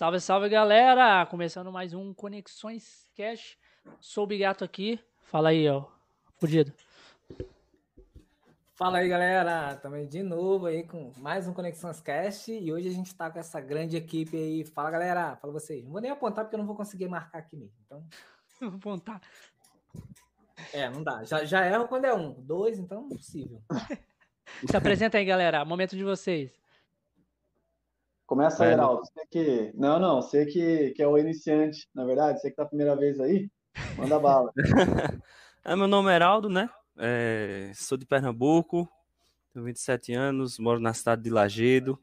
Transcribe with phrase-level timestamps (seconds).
[0.00, 1.26] Salve, salve galera!
[1.26, 3.58] Começando mais um Conexões Cash.
[4.00, 4.98] Sou o Bigato aqui.
[5.24, 5.84] Fala aí, ó.
[6.38, 6.72] Fudido.
[8.74, 9.76] Fala aí, galera.
[9.76, 13.38] Também de novo aí com mais um Conexões Cash e hoje a gente tá com
[13.38, 14.64] essa grande equipe aí.
[14.64, 15.36] Fala, galera.
[15.36, 15.84] Fala vocês.
[15.84, 17.76] Não vou nem apontar porque eu não vou conseguir marcar aqui mesmo.
[17.84, 18.02] Então.
[18.58, 19.20] Vou apontar.
[20.72, 21.24] É, não dá.
[21.24, 22.32] Já, já erro quando é um.
[22.40, 23.60] Dois, então, impossível.
[24.66, 25.62] Se apresenta aí, galera.
[25.62, 26.59] Momento de vocês.
[28.30, 29.02] Começa aí, Heraldo.
[29.04, 29.72] Você que.
[29.74, 32.94] Não, não, você que, que é o iniciante, na verdade, você que tá a primeira
[32.94, 33.50] vez aí,
[33.98, 34.52] manda bala.
[35.64, 36.70] é, meu nome é Heraldo, né?
[36.96, 38.88] É, sou de Pernambuco,
[39.52, 41.98] tenho 27 anos, moro na cidade de Lagedo.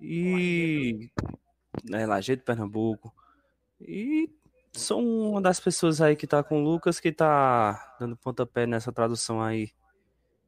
[0.00, 1.10] E.
[1.92, 3.14] É, Lagedo, Pernambuco.
[3.78, 4.30] E
[4.72, 8.90] sou uma das pessoas aí que tá com o Lucas, que tá dando pontapé nessa
[8.90, 9.72] tradução aí.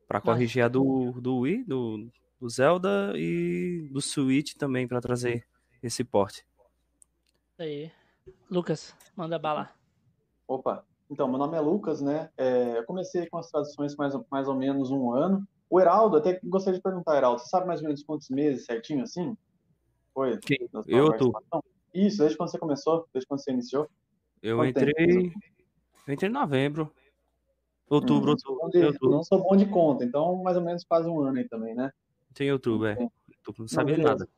[0.09, 5.47] Pra corrigir a do, do Wii, do, do Zelda e do Switch também para trazer
[5.83, 6.47] esse porte.
[7.59, 7.91] Aí.
[8.51, 9.71] Lucas, manda bala.
[10.49, 12.31] Opa, então, meu nome é Lucas, né?
[12.37, 15.47] É, eu comecei com as traduções mais, mais ou menos um ano.
[15.71, 19.03] O Heraldo, até gostaria de perguntar, Heraldo, você sabe mais ou menos quantos meses certinho
[19.03, 19.37] assim?
[20.13, 20.39] Foi?
[20.39, 20.69] Quem?
[20.87, 21.33] Eu, tu?
[21.93, 23.09] Isso, desde quando você começou?
[23.13, 23.89] Desde quando você iniciou?
[24.43, 24.93] Eu Quanto entrei.
[24.95, 25.39] Tempo?
[26.07, 26.93] Eu entrei em novembro.
[27.89, 29.11] Outubro, hum, outubro, outubro.
[29.11, 31.93] Não sou bom de conta, então mais ou menos quase um ano aí também, né?
[32.35, 32.97] Tem YouTube, é.
[33.29, 34.29] YouTube não sabia não, nada.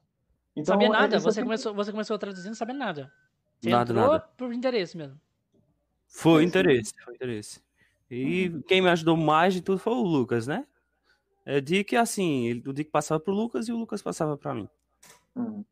[0.55, 1.19] Então, sabia nada?
[1.19, 3.12] Você, começou, você começou traduzindo sabendo nada.
[3.61, 4.20] Você nada, nada.
[4.36, 5.19] por interesse mesmo.
[6.06, 7.61] Foi interesse, foi interesse.
[8.11, 8.62] E uhum.
[8.62, 10.66] quem me ajudou mais de tudo foi o Lucas, né?
[11.44, 14.69] É Dick, assim, o Dick passava pro Lucas e o Lucas passava para mim.
[15.34, 15.64] Uhum.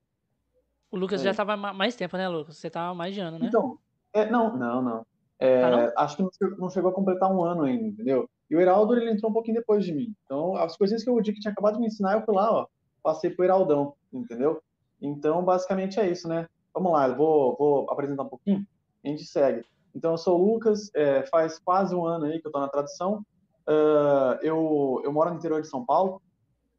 [0.90, 1.24] O Lucas é.
[1.24, 2.56] já estava mais tempo, né, Lucas?
[2.56, 3.46] Você tava mais de ano, né?
[3.46, 3.78] Então,
[4.12, 5.06] é, não, não, não.
[5.38, 5.92] É, tá não?
[5.96, 6.22] Acho que
[6.58, 8.28] não chegou a completar um ano ainda, entendeu?
[8.50, 10.14] E o Heraldo, ele entrou um pouquinho depois de mim.
[10.24, 12.66] Então, as coisinhas que o Dick tinha acabado de me ensinar, eu fui lá, ó,
[13.02, 14.62] passei pro Heraldão, entendeu?
[15.00, 16.48] Então, basicamente é isso, né?
[16.72, 18.66] Vamos lá, eu vou, vou apresentar um pouquinho,
[19.04, 19.64] a gente segue.
[19.94, 22.68] Então, eu sou o Lucas, é, faz quase um ano aí que eu tô na
[22.68, 23.24] tradução.
[23.66, 26.20] Uh, eu, eu moro no interior de São Paulo,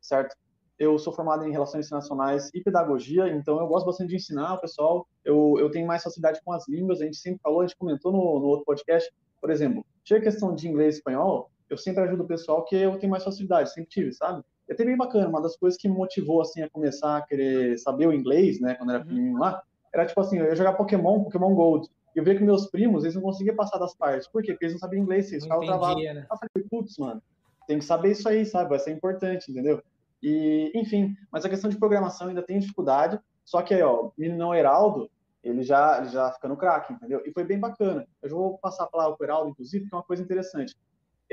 [0.02, 0.36] certo?
[0.78, 4.60] Eu sou formado em Relações Internacionais e Pedagogia, então eu gosto bastante de ensinar o
[4.60, 5.08] pessoal.
[5.24, 8.12] Eu, eu tenho mais facilidade com as línguas, a gente sempre falou, a gente comentou
[8.12, 9.10] no, no outro podcast.
[9.40, 12.76] Por exemplo, chega a questão de inglês e espanhol, eu sempre ajudo o pessoal que
[12.76, 14.42] eu tenho mais facilidade, sempre tive, sabe?
[14.68, 17.78] É até bem bacana, uma das coisas que me motivou, assim, a começar a querer
[17.78, 19.06] saber o inglês, né, quando era uhum.
[19.06, 19.62] pequenininho lá,
[19.94, 23.04] era tipo assim, eu ia jogar Pokémon, Pokémon Gold, e eu via que meus primos,
[23.04, 24.28] eles não conseguiam passar das partes.
[24.28, 24.54] Por quê?
[24.54, 26.02] Porque eles não sabiam inglês, eles ficavam travados.
[26.02, 26.26] Né?
[26.32, 27.22] Eu falei, putz, mano,
[27.68, 28.70] tem que saber isso aí, sabe?
[28.70, 29.84] Vai ser importante, entendeu?
[30.24, 34.14] E, enfim, mas a questão de programação ainda tem dificuldade, só que aí, ó, o
[34.18, 35.10] meninão Heraldo,
[35.44, 37.22] ele já, ele já fica no craque, entendeu?
[37.26, 38.08] E foi bem bacana.
[38.24, 40.76] Eu já vou passar a palavra pro Heraldo, inclusive, que é uma coisa interessante.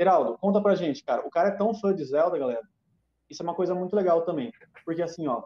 [0.03, 1.25] Heraldo, conta pra gente, cara.
[1.25, 2.61] O cara é tão fã de Zelda, galera.
[3.29, 4.51] Isso é uma coisa muito legal também.
[4.85, 5.43] Porque assim, ó,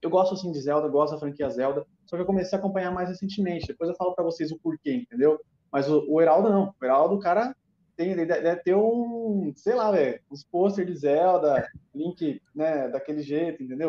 [0.00, 2.90] eu gosto assim de Zelda, gosto da franquia Zelda, só que eu comecei a acompanhar
[2.92, 3.66] mais recentemente.
[3.66, 5.38] Depois eu falo para vocês o porquê, entendeu?
[5.70, 6.74] Mas o, o Heraldo não.
[6.80, 7.54] O Heraldo, o cara
[7.96, 13.62] tem, deve ter um, sei lá, velho, uns posters de Zelda, Link, né, daquele jeito,
[13.62, 13.88] entendeu?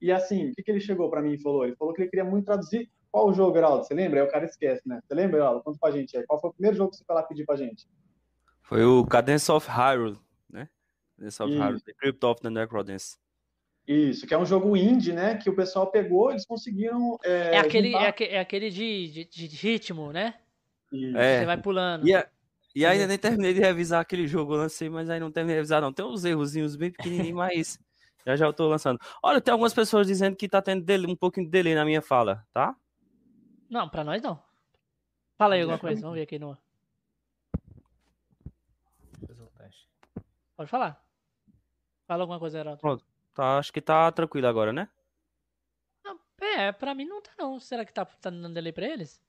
[0.00, 1.64] E assim, o que, que ele chegou para mim e falou?
[1.64, 3.84] Ele falou que ele queria muito traduzir qual o jogo, Heraldo?
[3.84, 4.20] Você lembra?
[4.20, 5.00] Aí o cara esquece, né?
[5.02, 5.62] Você lembra, Heraldo?
[5.62, 6.26] Conta pra gente aí.
[6.26, 7.88] Qual foi o primeiro jogo que você foi lá pedir pra gente?
[8.66, 10.18] Foi o Cadence of Hyrule,
[10.50, 10.68] né?
[11.16, 13.16] Cadence of Hyrule, The Crypt of the Necrodance.
[13.86, 15.36] Isso, que é um jogo indie, né?
[15.36, 17.16] Que o pessoal pegou, eles conseguiram.
[17.22, 20.34] É, é aquele, é, é, aquele de, de, de ritmo, né?
[20.92, 21.16] Isso.
[21.16, 21.38] É.
[21.38, 22.08] Você vai pulando.
[22.08, 22.28] E, a,
[22.74, 25.58] e ainda nem terminei de revisar aquele jogo, eu lancei, mas aí não terminei de
[25.58, 25.92] revisar, não.
[25.92, 27.78] Tem uns errozinhos bem pequenininhos, mas
[28.26, 28.98] já já eu tô lançando.
[29.22, 32.02] Olha, tem algumas pessoas dizendo que tá tendo delay, um pouquinho de delay na minha
[32.02, 32.74] fala, tá?
[33.70, 34.42] Não, pra nós não.
[35.38, 36.58] Fala aí alguma coisa, vamos ver aqui no.
[40.56, 41.04] Pode falar.
[42.06, 42.80] Fala alguma coisa, Heraldo.
[42.80, 43.04] Pronto.
[43.34, 44.88] Tá, acho que tá tranquilo agora, né?
[46.02, 47.60] Não, é, pra mim não tá não.
[47.60, 49.20] Será que tá, tá dando delay pra eles?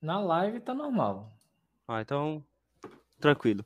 [0.00, 1.30] Na live tá normal.
[1.86, 2.42] Ah, então.
[3.20, 3.64] Tranquilo.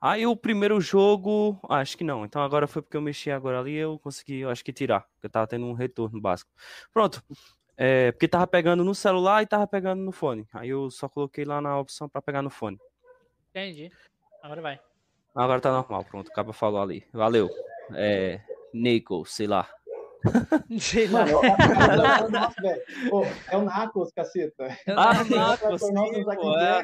[0.00, 1.58] Aí o primeiro jogo.
[1.68, 2.24] Ah, acho que não.
[2.24, 5.08] Então agora foi porque eu mexi agora ali eu consegui, eu acho que tirar.
[5.14, 6.50] Porque tava tendo um retorno básico.
[6.92, 7.22] Pronto.
[7.76, 10.48] É, porque tava pegando no celular e tava pegando no fone.
[10.52, 12.78] Aí eu só coloquei lá na opção para pegar no fone.
[13.50, 13.90] Entendi.
[14.42, 14.80] Agora vai.
[15.34, 16.28] Agora tá normal, pronto.
[16.28, 17.04] O cabo falou ali.
[17.12, 17.48] Valeu.
[17.92, 18.40] É.
[18.72, 19.68] Nico, sei lá.
[20.80, 21.26] Sei lá.
[21.26, 21.40] Mano,
[23.50, 24.68] é o Nacos, caceta.
[24.88, 26.82] Ah, Nacos, sim, pô, é.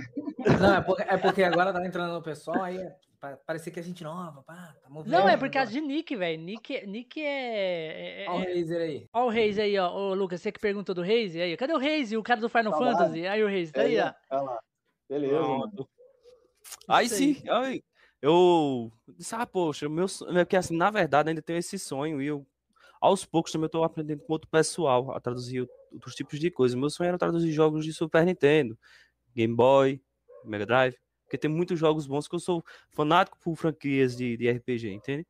[0.61, 2.95] Não, é porque, é porque agora tá entrando no pessoal, aí é,
[3.47, 5.13] parecia que a gente nova, pá, tá movendo.
[5.13, 6.43] Não, é por causa de Nick, velho.
[6.43, 8.25] Nick, Nick é.
[8.25, 9.07] é Olha o Razer aí.
[9.13, 9.91] Olha o Razer aí, ó.
[9.91, 11.57] Ô, Lucas, você que perguntou do Razer aí.
[11.57, 12.19] Cadê o Razer?
[12.19, 13.23] O cara do Final tá Fantasy?
[13.23, 13.33] Lá.
[13.33, 14.13] Aí o Razer, tá aí, ó.
[14.31, 14.61] Olha lá.
[15.09, 15.35] Beleza.
[15.35, 15.89] Pronto.
[16.87, 17.83] Aí sim, aí,
[18.23, 22.21] eu disse, ah, poxa, meu sonho, é que assim, na verdade ainda tenho esse sonho
[22.21, 22.47] e eu
[23.01, 26.79] aos poucos também tô aprendendo com outro pessoal a traduzir outros tipos de coisas.
[26.79, 28.79] Meu sonho era traduzir jogos de Super Nintendo,
[29.35, 30.03] Game Boy,
[30.45, 34.51] Mega Drive, porque tem muitos jogos bons que eu sou fanático por franquias de, de
[34.51, 35.27] RPG, entende?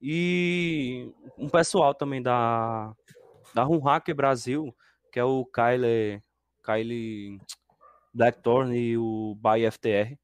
[0.00, 2.92] E um pessoal também da,
[3.54, 4.74] da Rum Hacker Brasil,
[5.10, 6.20] que é o Kyle,
[6.62, 7.40] Kyle
[8.12, 10.18] Blackthorn e o Bay FTR,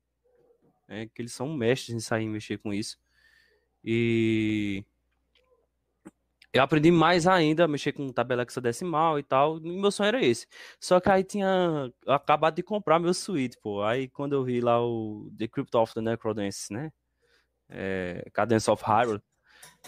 [0.88, 2.98] né, que eles são mestres em sair mexer com isso.
[3.84, 4.84] E
[6.52, 9.58] eu aprendi mais ainda a mexer com tabela hexadecimal e tal.
[9.58, 10.46] E meu sonho era esse.
[10.80, 13.82] Só que aí tinha acabado de comprar meu suíte, pô.
[13.82, 16.90] Aí quando eu vi lá o The Crypt of the Necrodance, né?
[17.68, 19.22] É, Cadence of Hyrule.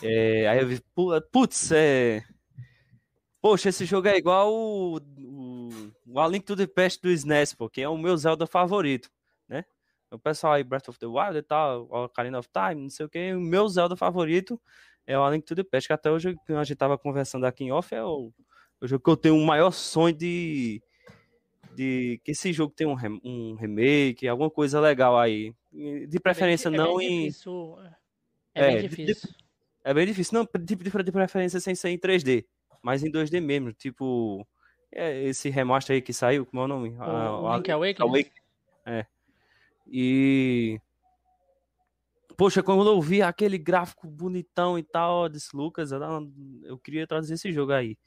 [0.02, 0.82] É, aí eu vi,
[1.32, 2.22] putz, é.
[3.40, 5.68] Poxa, esse jogo é igual o, o,
[6.06, 9.10] o A Link to the Past do SNES, pô, que é o meu Zelda favorito?
[10.10, 13.08] O pessoal aí, Breath of the Wild e tal, Ocarina of Time, não sei o
[13.08, 14.60] que, o meu Zelda favorito
[15.06, 17.64] é o A Link to the Past, que até hoje a gente tava conversando aqui
[17.64, 18.32] em off, é o,
[18.80, 20.82] o jogo que eu tenho o maior sonho de,
[21.74, 25.54] de que esse jogo tenha um, um remake, alguma coisa legal aí.
[25.72, 27.26] De preferência é bem, não é em...
[27.26, 27.76] Difícil.
[28.54, 29.30] É, é bem difícil.
[29.30, 29.36] De,
[29.82, 30.38] é bem difícil.
[30.38, 32.44] Não, tipo de, de preferência sem ser em 3D,
[32.82, 33.72] mas em 2D mesmo.
[33.72, 34.46] Tipo,
[34.92, 36.90] é esse remaster aí que saiu, como é o nome?
[36.90, 38.08] O, a, Link Awakening.
[38.08, 38.40] Awakening.
[38.86, 39.06] É.
[39.90, 40.80] E
[42.40, 47.52] Poxa, quando eu vi aquele gráfico bonitão e tal, desse Lucas, eu queria trazer esse
[47.52, 47.98] jogo aí.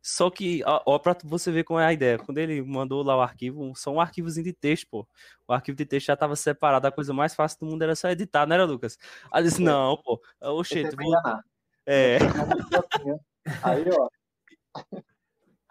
[0.00, 2.16] Só que, ó, pra você ver como é a ideia.
[2.16, 5.08] Quando ele mandou lá o arquivo, são um arquivozinho de texto, pô.
[5.48, 8.08] O arquivo de texto já tava separado, a coisa mais fácil do mundo era só
[8.08, 8.96] editar, não era, Lucas?
[9.32, 11.12] Aí eu disse, não, pô, oxente, vou...
[11.84, 12.18] É.
[13.60, 14.08] Aí, ó.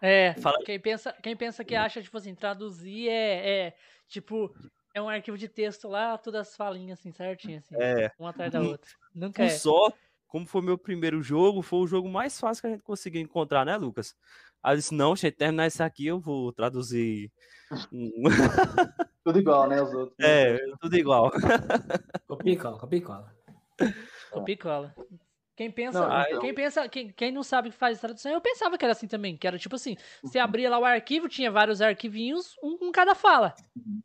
[0.02, 0.58] É, Fala.
[0.66, 3.76] Quem, pensa, quem pensa que acha, tipo assim, traduzir é, é
[4.10, 4.54] tipo,
[4.94, 7.76] é um arquivo de texto lá, todas as falinhas assim, certinho, assim.
[7.80, 8.12] É.
[8.20, 8.90] Uma atrás da outra.
[9.14, 9.50] Nunca um é.
[9.50, 9.92] só,
[10.28, 13.66] como foi meu primeiro jogo, foi o jogo mais fácil que a gente conseguiu encontrar,
[13.66, 14.16] né, Lucas?
[14.64, 17.32] Aí eu disse, não, gente, terminar esse aqui eu vou traduzir.
[19.24, 20.16] tudo igual, né, os outros.
[20.20, 21.32] É, tudo igual.
[22.28, 23.36] Copia e cola, copia e cola.
[24.32, 24.96] Copia e cola.
[25.56, 28.86] Quem pensa, não, quem pensa, quem, quem não sabe que faz tradução, eu pensava que
[28.86, 32.56] era assim também, que era tipo assim, você abria lá o arquivo, tinha vários arquivinhos,
[32.64, 33.54] um com cada fala.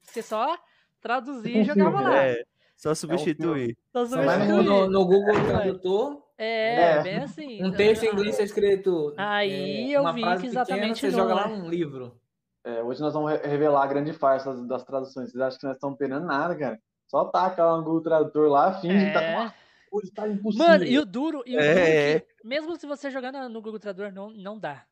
[0.02, 0.58] Você só
[1.04, 2.24] traduzir e jogava lá.
[2.24, 3.76] É, só substituir.
[3.94, 4.64] É um só substituir.
[4.64, 6.24] No, no, Google Tradutor.
[6.38, 7.62] É, é, bem assim.
[7.62, 9.12] Um texto em inglês escrito.
[9.18, 10.94] Aí é, eu vi que exatamente.
[10.94, 12.18] Pequena, você joga lá um livro.
[12.64, 15.30] É, hoje nós vamos revelar a grande farsa das, das traduções.
[15.30, 16.80] Vocês acham que nós estamos perdendo nada, cara?
[17.06, 19.54] Só taca lá no Google Tradutor lá, finge que tá com uma
[19.90, 20.66] coisa, tá impossível.
[20.66, 24.10] Mano, e o duro, e o duro que, mesmo se você jogar no Google Tradutor,
[24.10, 24.86] não, não dá.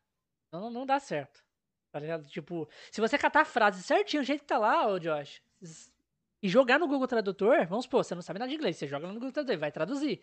[0.51, 1.43] Não, não dá certo.
[1.91, 2.27] Tá ligado?
[2.27, 5.41] Tipo, se você catar a frase certinho, o jeito que tá lá, ô Josh,
[6.43, 9.07] e jogar no Google Tradutor, vamos supor, você não sabe nada de inglês, você joga
[9.07, 10.19] no Google Tradutor, vai traduzir.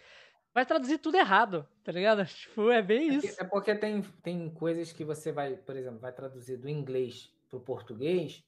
[0.52, 2.22] Vai traduzir tudo errado, tá ligado?
[2.28, 3.40] Tipo, é bem isso.
[3.40, 7.58] É porque tem, tem coisas que você vai, por exemplo, vai traduzir do inglês pro
[7.58, 8.44] português.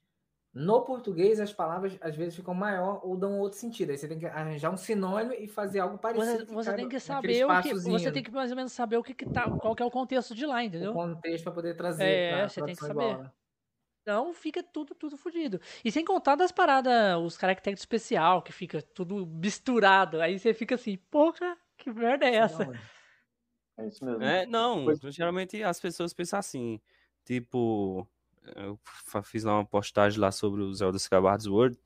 [0.53, 3.91] No português, as palavras às vezes ficam maior ou dão outro sentido.
[3.91, 6.45] Aí você tem que arranjar um sinônimo e fazer algo parecido.
[6.45, 7.73] Você, você tem que saber o que.
[7.73, 9.91] Você tem que mais ou menos saber o que, que tá, qual que é o
[9.91, 10.91] contexto de lá, entendeu?
[10.91, 12.05] O contexto para poder trazer.
[12.05, 13.13] É, você tem que saber.
[13.13, 13.31] Igual, né?
[14.03, 15.61] Então fica tudo, tudo fodido.
[15.85, 20.21] E sem contar das paradas, os caracteres especial, que fica tudo misturado.
[20.21, 22.65] Aí você fica assim, porra, que merda é essa?
[22.65, 22.75] Não,
[23.79, 24.23] é isso mesmo.
[24.23, 26.81] É, não, geralmente as pessoas pensam assim,
[27.25, 28.07] tipo,
[28.57, 28.79] eu
[29.23, 31.79] fiz lá uma postagem lá sobre o Zelda Skyward Sword,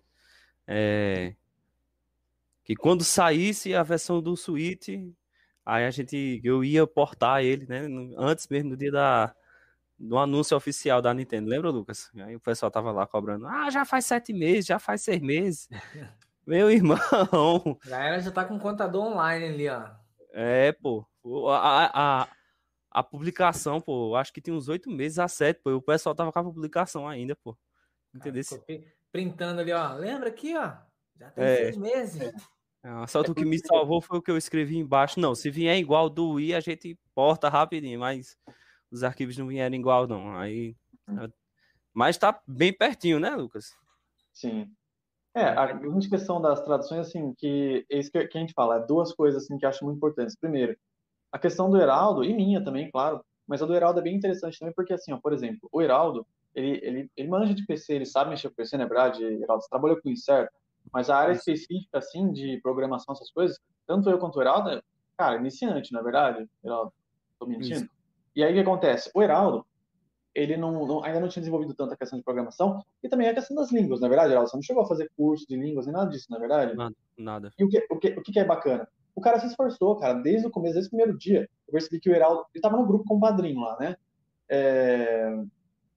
[0.66, 1.34] é,
[2.64, 4.88] que quando saísse a versão do Switch,
[5.66, 7.82] aí a gente, eu ia portar ele, né,
[8.16, 9.36] antes mesmo do dia da
[9.98, 11.48] no anúncio oficial da Nintendo.
[11.48, 12.10] Lembra, Lucas?
[12.16, 13.46] Aí o pessoal tava lá cobrando.
[13.46, 15.68] Ah, já faz sete meses, já faz seis meses.
[16.46, 16.98] Meu irmão.
[17.84, 19.88] A galera já tá com contador online ali, ó.
[20.32, 21.04] É, pô.
[21.50, 22.28] A, a,
[22.90, 25.72] a publicação, pô, acho que tem uns oito meses a sete, pô.
[25.72, 27.56] O pessoal tava com a publicação ainda, pô.
[28.14, 28.42] Entendeu?
[29.10, 29.94] Printando ali, ó.
[29.94, 30.72] Lembra aqui, ó.
[31.18, 31.56] Já tem é.
[31.56, 32.32] seis meses.
[32.84, 35.18] É, só o que me salvou foi o que eu escrevi embaixo.
[35.18, 38.36] Não, se vier igual do Wii, a gente porta rapidinho, mas
[38.96, 40.36] os arquivos não vieram igual, não.
[40.36, 40.74] Aí.
[41.08, 41.28] Hum.
[41.92, 43.74] Mas tá bem pertinho, né, Lucas?
[44.32, 44.70] Sim.
[45.34, 48.86] É, a grande questão das traduções, assim, que é isso que a gente fala, é
[48.86, 50.34] duas coisas, assim, que eu acho muito importantes.
[50.34, 50.76] Primeiro,
[51.30, 54.58] a questão do Heraldo, e minha também, claro, mas a do Heraldo é bem interessante
[54.58, 58.06] também, porque, assim, ó, por exemplo, o Heraldo, ele, ele, ele manja de PC, ele
[58.06, 60.50] sabe mexer com PC, na é verdade, Heraldo, você trabalhou com isso, certo?
[60.90, 64.82] Mas a área específica, assim, de programação, essas coisas, tanto eu quanto o Heraldo,
[65.18, 66.92] cara, iniciante, na é verdade, Heraldo,
[67.38, 67.84] tô mentindo?
[67.84, 67.95] Isso.
[68.36, 69.10] E aí o que acontece?
[69.14, 69.66] O Heraldo,
[70.34, 73.34] ele não, não, ainda não tinha desenvolvido tanto a questão de programação e também a
[73.34, 74.50] questão das línguas, na verdade, Heraldo.
[74.50, 76.76] Você não chegou a fazer curso de línguas nem nada disso, na verdade?
[76.76, 76.94] Nada.
[77.16, 77.52] nada.
[77.58, 78.86] E o que, o, que, o que é bacana?
[79.16, 81.48] o cara se esforçou, cara, desde o começo, desde o primeiro dia.
[81.66, 83.96] Eu percebi que o Heraldo, ele tava no grupo com o padrinho lá, né?
[84.48, 85.34] É,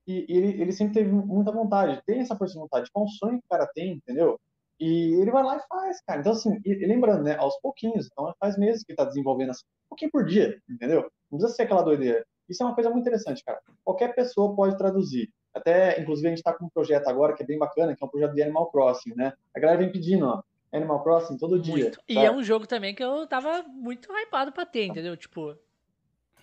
[0.07, 3.03] e, e ele, ele sempre teve muita vontade, tem essa força de vontade, tipo, é
[3.03, 4.39] um sonho que o cara tem, entendeu?
[4.79, 6.21] E ele vai lá e faz, cara.
[6.21, 9.89] Então, assim, e, lembrando, né, aos pouquinhos, então faz meses que tá desenvolvendo assim, um
[9.89, 11.01] pouquinho por dia, entendeu?
[11.29, 12.25] Não precisa ser aquela doideira.
[12.49, 13.59] Isso é uma coisa muito interessante, cara.
[13.83, 15.31] Qualquer pessoa pode traduzir.
[15.53, 18.07] Até, inclusive, a gente está com um projeto agora que é bem bacana, que é
[18.07, 19.33] um projeto de Animal Crossing, né?
[19.55, 20.41] A galera vem pedindo, ó,
[20.71, 21.75] Animal Crossing todo dia.
[21.75, 21.99] Muito.
[22.07, 25.15] E é um jogo também que eu tava muito hypado pra ter, entendeu?
[25.17, 25.55] Tipo.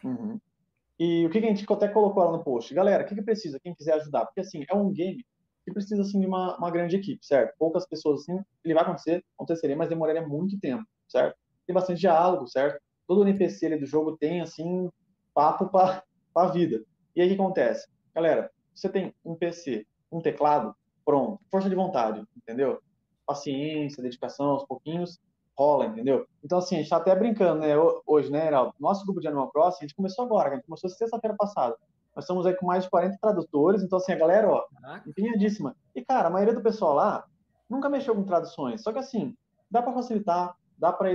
[0.02, 0.38] Uhum.
[0.98, 2.72] E o que a gente até colocou lá no post?
[2.74, 3.60] Galera, o que, que precisa?
[3.60, 4.24] Quem quiser ajudar?
[4.26, 5.24] Porque, assim, é um game
[5.64, 7.54] que precisa, assim, de uma, uma grande equipe, certo?
[7.58, 11.36] Poucas pessoas, assim, ele vai acontecer, aconteceria, mas demoraria muito tempo, certo?
[11.66, 12.80] Tem bastante diálogo, certo?
[13.06, 14.88] Todo NPC ali do jogo tem, assim,
[15.36, 16.02] papo para
[16.34, 16.82] a vida.
[17.14, 17.86] E aí o que acontece?
[18.14, 20.74] Galera, você tem um PC, um teclado,
[21.04, 22.80] pronto, força de vontade, entendeu?
[23.26, 25.20] Paciência, dedicação, aos pouquinhos,
[25.54, 26.26] rola, entendeu?
[26.42, 27.74] Então, assim, a gente tá até brincando, né,
[28.06, 28.74] hoje, né, Heraldo?
[28.80, 31.76] Nosso grupo de Animal Crossing, a gente começou agora, a gente começou sexta-feira passada.
[32.14, 34.64] Nós estamos aí com mais de 40 tradutores, então, assim, a galera, ó,
[35.06, 35.76] empenhadíssima.
[35.94, 37.26] E, cara, a maioria do pessoal lá
[37.68, 39.36] nunca mexeu com traduções, só que, assim,
[39.70, 41.12] dá para facilitar, dá para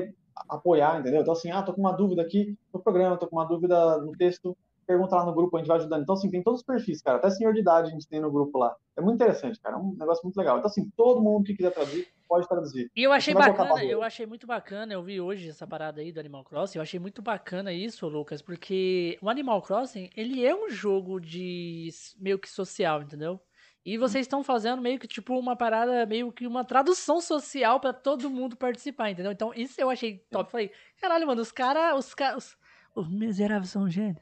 [0.49, 1.21] apoiar, entendeu?
[1.21, 4.11] Então, assim, ah, tô com uma dúvida aqui no programa, tô com uma dúvida no
[4.13, 6.01] texto, pergunta lá no grupo, a gente vai ajudando.
[6.03, 8.31] Então, assim, tem todos os perfis, cara, até senhor de idade a gente tem no
[8.31, 8.75] grupo lá.
[8.97, 10.57] É muito interessante, cara, é um negócio muito legal.
[10.57, 12.91] Então, assim, todo mundo que quiser traduzir, pode traduzir.
[12.95, 16.19] E eu achei bacana, eu achei muito bacana, eu vi hoje essa parada aí do
[16.19, 20.69] Animal Crossing, eu achei muito bacana isso, Lucas, porque o Animal Crossing, ele é um
[20.69, 23.39] jogo de meio que social, entendeu?
[23.83, 27.91] E vocês estão fazendo meio que tipo uma parada, meio que uma tradução social para
[27.91, 29.31] todo mundo participar, entendeu?
[29.31, 30.51] Então isso eu achei top.
[30.51, 32.55] Falei, caralho, mano, os caras, os caras,
[32.95, 34.21] os, os miseráveis são gênios.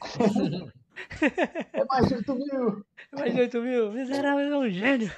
[1.72, 2.84] é mais de 8 mil.
[3.12, 3.92] É mais de 8 mil.
[3.92, 5.12] Miserável é um gênio.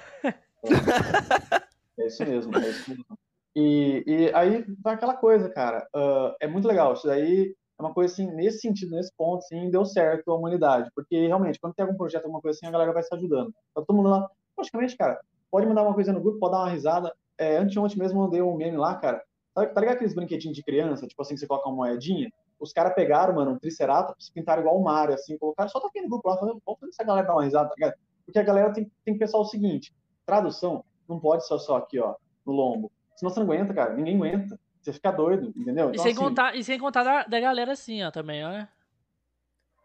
[1.99, 3.19] É isso mesmo, é isso mesmo.
[3.55, 5.87] E, e aí vai aquela coisa, cara.
[5.95, 6.95] Uh, é muito legal.
[6.95, 10.91] Isso daí uma coisa assim, nesse sentido, nesse ponto, assim, deu certo a humanidade.
[10.95, 13.53] Porque realmente, quando tem algum projeto, alguma coisa assim, a galera vai se ajudando.
[13.75, 14.29] Tá todo mundo lá.
[14.55, 15.21] Praticamente, cara,
[15.51, 17.13] pode mandar uma coisa no grupo, pode dar uma risada.
[17.39, 19.23] É, anteontem mesmo mandei um meme lá, cara.
[19.55, 22.31] Tá, ligado aqueles brinquedinhos de criança, tipo assim, que você coloca uma moedinha?
[22.63, 26.09] os caras pegaram, mano, um Triceratops, pintaram igual o Mario, assim, colocaram, só aqui no
[26.09, 27.95] grupo lá, falando, vamos fazer essa galera dar uma risada, tá ligado?
[28.25, 29.93] Porque a galera tem, tem que pensar o seguinte,
[30.25, 32.15] tradução não pode ser só aqui, ó,
[32.47, 32.93] no lombo.
[33.17, 34.59] Senão você não aguenta, cara, ninguém aguenta.
[34.83, 35.91] Você fica doido, entendeu?
[35.91, 38.67] Então, e, sem assim, contar, e sem contar da, da galera assim, ó, também, ó.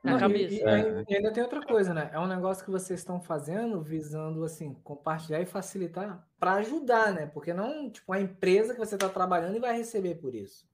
[0.03, 0.55] Na não, cabeça.
[0.55, 2.09] E, e, e, ainda tem outra coisa, né?
[2.11, 7.27] É um negócio que vocês estão fazendo visando, assim, compartilhar e facilitar para ajudar, né?
[7.27, 10.67] Porque não, tipo, a empresa que você está trabalhando e vai receber por isso.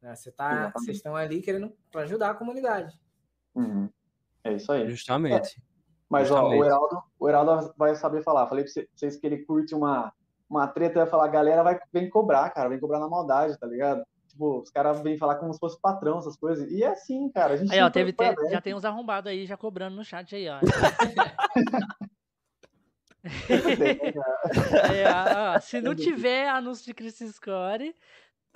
[0.00, 0.14] Né?
[0.14, 2.96] Você tá, vocês estão ali querendo para ajudar a comunidade.
[3.54, 3.88] Uhum.
[4.44, 4.88] É isso aí.
[4.88, 5.58] Justamente.
[5.58, 5.62] É.
[6.08, 6.54] Mas Justamente.
[6.54, 8.46] Ó, o, Heraldo, o Heraldo vai saber falar.
[8.46, 10.12] Falei para vocês que ele curte uma,
[10.48, 14.04] uma treta, vai falar, galera vai vem cobrar, cara, vem cobrar na maldade, tá ligado?
[14.28, 16.68] Tipo, os caras vêm falar como se fosse patrão, essas coisas.
[16.70, 17.54] E é assim, cara.
[17.54, 20.34] A gente aí, ó, teve, te, já tem uns arrombados aí já cobrando no chat
[20.34, 20.58] aí, ó.
[25.06, 27.94] ó, se não tiver anúncio de Crisis Score,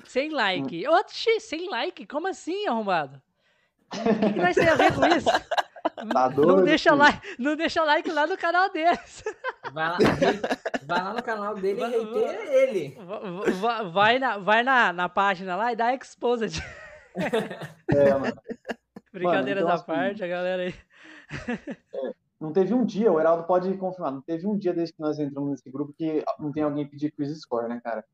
[0.04, 0.86] sem like.
[0.86, 0.92] Hum.
[0.94, 2.06] Oxi, sem like?
[2.06, 3.22] Como assim, arrombado?
[3.94, 5.30] O que, que nós temos a ver com isso?
[6.12, 9.24] Tá doido, não, deixa like, não deixa like lá no canal deles.
[9.72, 9.98] Vai lá,
[10.86, 12.98] vai lá no canal dele vai, e reiteia ele.
[13.60, 16.62] Vai, vai, na, vai na, na página lá e dá exposed.
[17.88, 18.34] É, mano.
[19.12, 20.74] Brincadeiras mano, então, à assim, parte, a galera aí.
[21.94, 25.00] É, não teve um dia, o Heraldo pode confirmar, não teve um dia desde que
[25.00, 28.04] nós entramos nesse grupo que não tem alguém pedir quiz score, né, cara?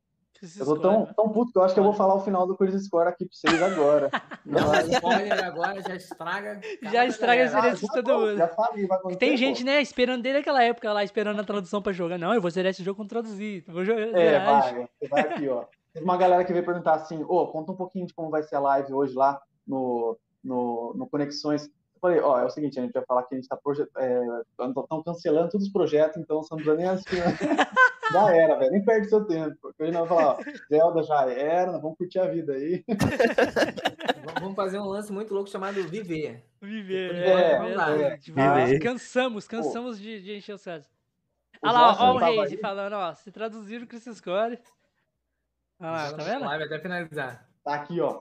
[0.58, 2.56] Eu tô tão, tão puto que eu acho que eu vou falar o final do
[2.56, 4.10] Quiz Score aqui pra vocês agora.
[4.44, 6.60] Não, spoiler agora, já estraga.
[6.82, 8.36] Já estraga a experiência de todo mundo.
[8.36, 11.92] Já falei, vai Tem gente, né, esperando desde aquela época lá, esperando a tradução pra
[11.92, 12.18] jogar.
[12.18, 13.64] Não, eu vou zerar esse jogo com traduzir.
[13.68, 15.64] Vou jogar, é, vai, vai aqui, ó.
[15.92, 18.42] Teve uma galera que veio perguntar assim, ô, oh, conta um pouquinho de como vai
[18.42, 21.70] ser a live hoje lá no, no, no Conexões.
[22.04, 25.00] Eu falei, ó, é o seguinte, a gente vai falar que a gente tá estão
[25.00, 27.16] é, cancelando todos os projetos, então você não precisa nem assistir.
[28.12, 28.72] Já era, velho.
[28.72, 29.56] Nem perde seu tempo.
[29.62, 32.84] Porque hoje nós vamos falar, ó, Zelda já era, vamos curtir a vida aí.
[34.38, 36.44] vamos fazer um lance muito louco chamado Viver.
[36.60, 38.78] Viver, é, é, é, Viver.
[38.80, 40.86] Cansamos, cansamos de, de encher os caras.
[41.62, 44.58] Olha lá, ó, o Reis falando, ó, se traduzir o Chris Score.
[45.80, 46.44] Olha lá, tá vendo?
[46.44, 47.48] Vai até finalizar.
[47.64, 48.20] Tá aqui, ó.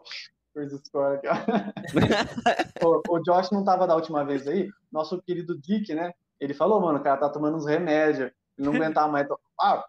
[0.54, 1.36] Chris Score aqui, ó.
[2.86, 6.14] o, o Josh não tava da última vez aí, nosso querido Dick, né?
[6.40, 9.28] Ele falou, mano, o cara tá tomando uns remédios ele não aguentava mais.
[9.60, 9.84] Ah,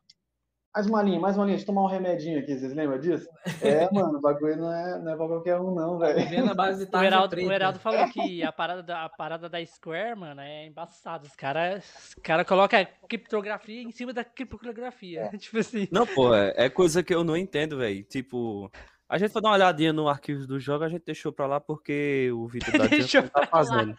[0.75, 3.28] mais uma linha, mais uma linha, deixa eu tomar um remedinho aqui, vocês lembram disso?
[3.62, 6.44] É, mano, o bagulho não é, não é pra qualquer um, não, velho.
[6.44, 9.64] na base de o, Heraldo, o Heraldo falou que a parada, da, a parada da
[9.64, 11.26] Square, mano, é embaçada.
[11.26, 15.30] Os caras cara colocam criptografia em cima da criptografia.
[15.33, 15.37] É.
[15.38, 15.87] tipo assim.
[15.92, 18.02] Não, pô, é, é coisa que eu não entendo, velho.
[18.02, 18.68] Tipo,
[19.09, 21.61] A gente foi dar uma olhadinha no arquivo do jogo, a gente deixou pra lá
[21.61, 23.97] porque o Vitor da não tá fazendo.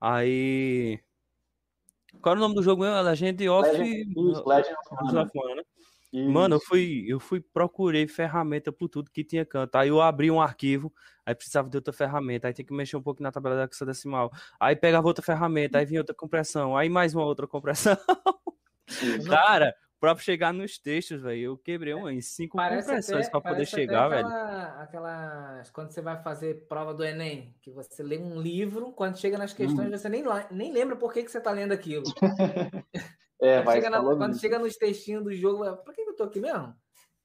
[0.00, 1.00] Aí.
[2.20, 3.00] Qual era o nome do jogo mesmo?
[3.00, 3.68] Legend of.
[3.70, 4.14] Legend,
[4.46, 5.62] Legend of Mana, né?
[6.12, 6.30] Isso.
[6.30, 9.74] Mano, eu fui, eu fui, procurei ferramenta por tudo que tinha canto.
[9.76, 10.92] Aí eu abri um arquivo,
[11.24, 14.30] aí precisava de outra ferramenta, aí tinha que mexer um pouco na tabela da hexadecimal.
[14.60, 17.96] Aí pegava outra ferramenta, aí vinha outra compressão, aí mais uma outra compressão.
[19.26, 23.64] Cara, pra chegar nos textos, velho, eu quebrei uma em cinco parece compressões para poder
[23.64, 24.26] chegar, velho.
[24.26, 25.70] Aquelas.
[25.70, 29.52] Quando você vai fazer prova do Enem, que você lê um livro, quando chega nas
[29.52, 29.96] questões, hum.
[29.96, 32.02] você nem, nem lembra por que, que você tá lendo aquilo.
[33.44, 36.14] É, quando, vai chega na, quando chega nos textinhos do jogo, por que, que eu
[36.14, 36.72] tô aqui mesmo?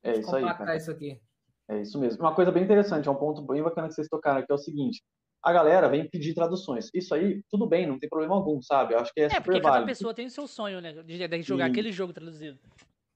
[0.02, 0.44] É isso aí.
[0.44, 0.76] Cara.
[0.76, 1.22] isso aqui.
[1.70, 2.24] É isso mesmo.
[2.24, 4.58] Uma coisa bem interessante, é um ponto bem bacana que vocês tocaram aqui, é o
[4.58, 5.04] seguinte.
[5.44, 6.90] A galera vem pedir traduções.
[6.94, 8.94] Isso aí, tudo bem, não tem problema algum, sabe?
[8.94, 9.74] Eu acho que é, é super porque válido.
[9.74, 10.92] cada pessoa tem o seu sonho, né?
[10.92, 11.72] De, de jogar e...
[11.72, 12.60] aquele jogo traduzido.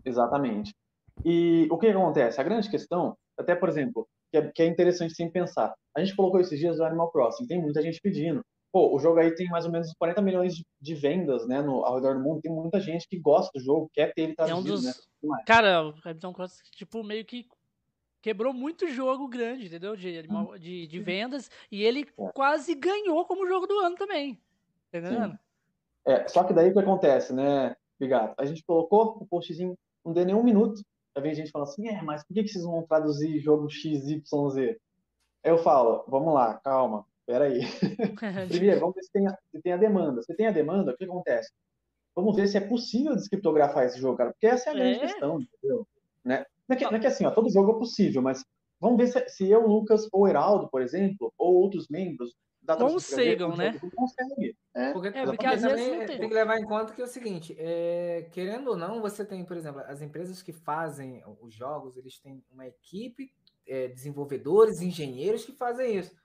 [0.05, 0.73] Exatamente.
[1.25, 2.39] E o que acontece?
[2.39, 5.73] A grande questão, até por exemplo, que é, que é interessante sem pensar.
[5.95, 8.41] A gente colocou esses dias o Animal Crossing, tem muita gente pedindo.
[8.71, 11.95] Pô, o jogo aí tem mais ou menos 40 milhões de vendas, né, no, ao
[11.95, 12.41] redor do mundo.
[12.41, 14.85] Tem muita gente que gosta do jogo, quer ter ele traduzido, é um dos...
[14.85, 14.93] né?
[15.45, 17.45] Cara, o Capitão Cross, tipo, meio que
[18.21, 19.95] quebrou muito jogo grande, entendeu?
[19.95, 20.57] De, hum.
[20.57, 21.49] de, de vendas.
[21.71, 22.31] E ele é.
[22.33, 24.35] quase ganhou como jogo do ano também.
[24.91, 25.39] Tá entendendo?
[26.05, 28.35] É, só que daí o que acontece, né, Bigato?
[28.37, 30.81] A gente colocou o postzinho, não deu nenhum minuto.
[31.15, 34.21] Já vem gente falando assim, é, mas por que, que vocês vão traduzir jogo XYZ?
[34.57, 37.61] Aí eu falo, vamos lá, calma Peraí.
[38.49, 40.21] Primeiro, vamos ver se tem, a, se tem a demanda.
[40.21, 41.51] Se tem a demanda, o que acontece?
[42.15, 45.01] Vamos ver se é possível descriptografar esse jogo, cara, porque essa é a grande é.
[45.01, 45.87] questão, entendeu?
[46.25, 46.45] Né?
[46.71, 48.45] Não, é que, não é que assim, ó, todo jogo é possível, mas
[48.79, 53.57] vamos ver se, se eu, Lucas ou Heraldo, por exemplo, ou outros membros da Consigam,
[53.57, 53.77] né?
[53.93, 54.55] Consegue.
[54.73, 54.93] É.
[54.93, 56.05] Porque, é, porque às vezes tem.
[56.05, 56.29] tem.
[56.29, 59.57] que levar em conta que é o seguinte, é, querendo ou não, você tem, por
[59.57, 63.33] exemplo, as empresas que fazem os jogos, eles têm uma equipe,
[63.67, 66.15] é, desenvolvedores, engenheiros que fazem isso.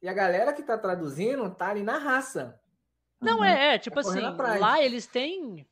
[0.00, 2.58] E a galera que tá traduzindo tá ali na raça.
[3.20, 3.44] Não, uhum.
[3.44, 4.20] é, é, tipo tá assim,
[4.58, 5.66] lá eles têm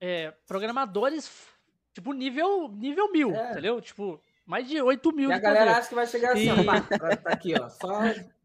[0.00, 1.52] é, programadores,
[1.94, 3.52] tipo, nível, nível mil, é.
[3.52, 3.80] entendeu?
[3.80, 5.30] Tipo, mais de 8 mil.
[5.30, 5.78] E a galera poder.
[5.78, 6.50] acha que vai chegar assim, e...
[6.50, 6.54] ó,
[7.16, 7.88] tá aqui, ó, só...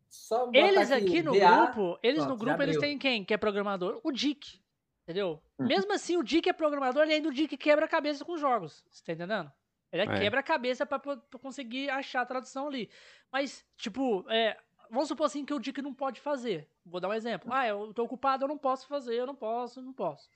[0.10, 3.32] Só eles aqui, aqui no DA, grupo, eles pronto, no grupo, eles têm quem que
[3.32, 4.02] é programador?
[4.04, 4.60] O Dick,
[5.04, 5.40] entendeu?
[5.60, 5.68] Uhum.
[5.68, 8.84] Mesmo assim, o Dick é programador e ainda o Dick quebra a cabeça com jogos,
[8.90, 9.52] você tá entendendo?
[9.92, 10.20] Ele é.
[10.20, 11.00] quebra a cabeça para
[11.42, 12.90] conseguir achar a tradução ali.
[13.32, 14.58] Mas, tipo, é,
[14.90, 16.68] vamos supor assim que o Dick não pode fazer.
[16.86, 17.52] Vou dar um exemplo.
[17.54, 20.30] Ah, eu tô ocupado, eu não posso fazer, eu não posso, eu não posso.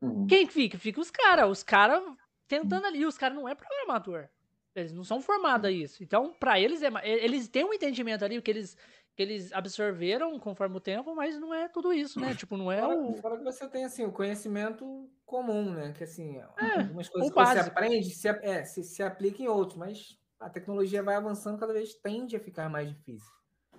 [0.00, 0.26] Uhum.
[0.26, 0.78] Quem fica?
[0.78, 1.50] Fica os caras.
[1.50, 2.02] Os caras
[2.48, 3.04] tentando ali.
[3.04, 4.28] Os caras não é programador.
[4.74, 6.02] Eles não são formados a isso.
[6.02, 8.76] Então, para eles, é, eles têm um entendimento ali que eles,
[9.14, 12.34] que eles absorveram conforme o tempo, mas não é tudo isso, né?
[12.34, 13.14] Tipo, não é fora, o.
[13.14, 15.92] Fora que você tem, assim, o conhecimento comum, né?
[15.92, 17.64] Que, assim, é, algumas coisas que básico.
[17.64, 21.72] você aprende se, é, se, se aplica em outros, mas a tecnologia vai avançando, cada
[21.72, 23.32] vez tende a ficar mais difícil.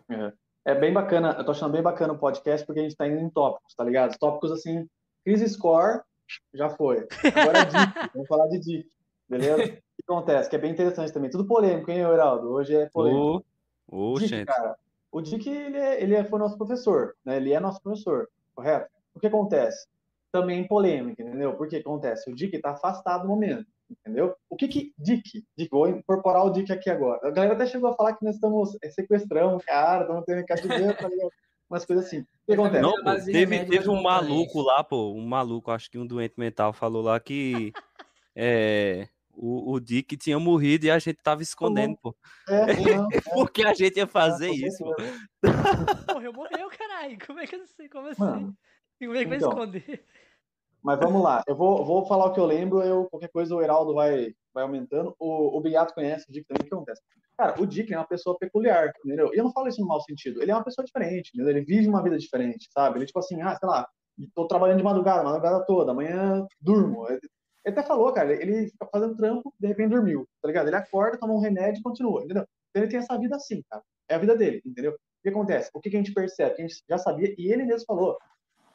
[0.09, 0.33] É.
[0.65, 3.19] é bem bacana, eu tô achando bem bacana o podcast porque a gente tá indo
[3.19, 4.17] em tópicos, tá ligado?
[4.17, 4.87] Tópicos assim,
[5.23, 6.01] crise score,
[6.53, 7.07] já foi.
[7.35, 8.91] Agora é DIC, vamos falar de DIC,
[9.29, 9.63] beleza?
[9.63, 10.49] O que acontece?
[10.49, 11.29] Que é bem interessante também.
[11.29, 12.51] Tudo polêmico, hein, Heraldo?
[12.51, 13.45] Hoje é polêmico.
[13.87, 14.45] Oh, gente.
[14.45, 14.75] Cara,
[15.11, 17.37] o Dick, ele, é, ele é, foi nosso professor, né?
[17.37, 18.89] Ele é nosso professor, correto?
[19.13, 19.87] O que acontece?
[20.31, 21.55] Também polêmica, entendeu?
[21.55, 22.29] Porque acontece?
[22.29, 24.35] O Dick tá afastado no momento entendeu?
[24.49, 27.27] O que que Dick, Dick, vou incorporar o Dick aqui agora.
[27.27, 30.45] A galera até chegou a falar que nós estamos é, sequestrando o cara, estamos tendo
[30.45, 31.31] cativeiro, tá ligado?
[31.69, 32.19] Umas coisas assim.
[32.19, 32.81] O que acontece?
[32.81, 36.71] Não, pô, teve, teve um maluco lá, pô, um maluco, acho que um doente mental
[36.73, 37.73] falou lá que
[38.35, 42.15] é, o, o Dick tinha morrido e a gente tava escondendo, pô.
[42.47, 42.65] É,
[42.97, 43.21] não, é.
[43.33, 44.83] Porque a gente ia fazer isso.
[46.13, 47.17] Morreu, morreu, caralho.
[47.25, 47.89] Como é que eu sei?
[47.89, 48.21] Como assim?
[48.21, 48.57] Mano,
[48.99, 50.05] Como é que vai então, esconder?
[50.81, 53.61] Mas vamos lá, eu vou, vou falar o que eu lembro, eu, qualquer coisa o
[53.61, 55.15] Heraldo vai, vai aumentando.
[55.17, 57.01] O, o Bigato conhece o Dick também, o que acontece?
[57.37, 59.33] Cara, o Dick é uma pessoa peculiar, entendeu?
[59.33, 61.49] E eu não falo isso no mau sentido, ele é uma pessoa diferente, entendeu?
[61.49, 62.97] Ele vive uma vida diferente, sabe?
[62.97, 63.87] Ele, tipo assim, ah, sei lá,
[64.33, 67.09] tô trabalhando de madrugada, madrugada toda, amanhã durmo.
[67.09, 67.19] Ele,
[67.67, 70.67] até falou, cara, ele fica fazendo trampo, de repente dormiu, tá ligado?
[70.67, 72.45] Ele acorda, toma um remédio e continua, entendeu?
[72.69, 73.83] Então ele tem essa vida assim, cara.
[74.07, 74.91] É a vida dele, entendeu?
[74.93, 75.71] O que acontece?
[75.73, 76.55] O que, que a gente percebe?
[76.55, 78.17] Que a gente já sabia, e ele mesmo falou,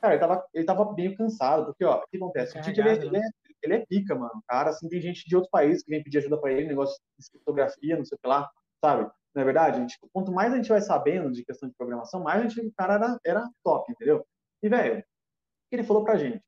[0.01, 2.59] Cara, ele tava, ele tava meio cansado, porque, ó, o que acontece?
[2.59, 3.21] O Tite, ele, ele, é,
[3.63, 4.43] ele é pica, mano.
[4.49, 7.39] Cara, assim, tem gente de outros países que vem pedir ajuda pra ele, negócio de
[7.39, 8.49] fotografia, não sei o que lá,
[8.85, 9.11] sabe?
[9.35, 12.41] Na é verdade, a quanto mais a gente vai sabendo de questão de programação, mais
[12.41, 14.27] a gente, o cara era, era top, entendeu?
[14.63, 15.05] E, velho,
[15.71, 16.43] ele falou pra gente,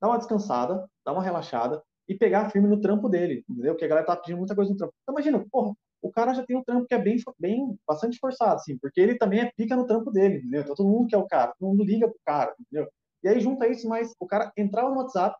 [0.00, 3.74] dá uma descansada, dá uma relaxada e pegar firme no trampo dele, entendeu?
[3.74, 4.94] Porque a galera tá pedindo muita coisa no trampo.
[5.02, 8.54] Então, imagina, porra, o cara já tem um trampo que é bem, bem bastante forçado,
[8.54, 10.62] assim, porque ele também é pica no trampo dele, entendeu?
[10.62, 12.88] Então todo mundo quer o cara, todo mundo liga pro cara, entendeu?
[13.22, 15.36] E aí junta isso, mas o cara entrava no WhatsApp,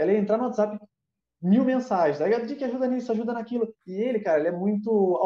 [0.00, 0.78] ela ia entrar no WhatsApp,
[1.42, 2.20] mil mensagens.
[2.20, 3.72] Aí a Dick ajuda nisso, ajuda naquilo.
[3.86, 5.18] E ele, cara, ele é muito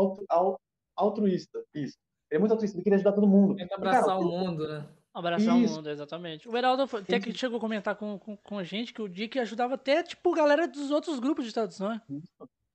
[0.96, 1.62] altruísta.
[1.74, 1.96] Isso.
[2.30, 3.56] Ele é muito altruísta, ele queria ajudar todo mundo.
[3.72, 4.86] Abraçar cara, o mundo, né?
[5.14, 5.74] Abraçar Isso.
[5.74, 6.48] o mundo, exatamente.
[6.48, 9.38] O Heraldo até que chegou a comentar com, com, com, a gente que o Dick
[9.38, 11.90] ajudava até, tipo, galera dos outros grupos de tradução.
[11.90, 12.02] Né?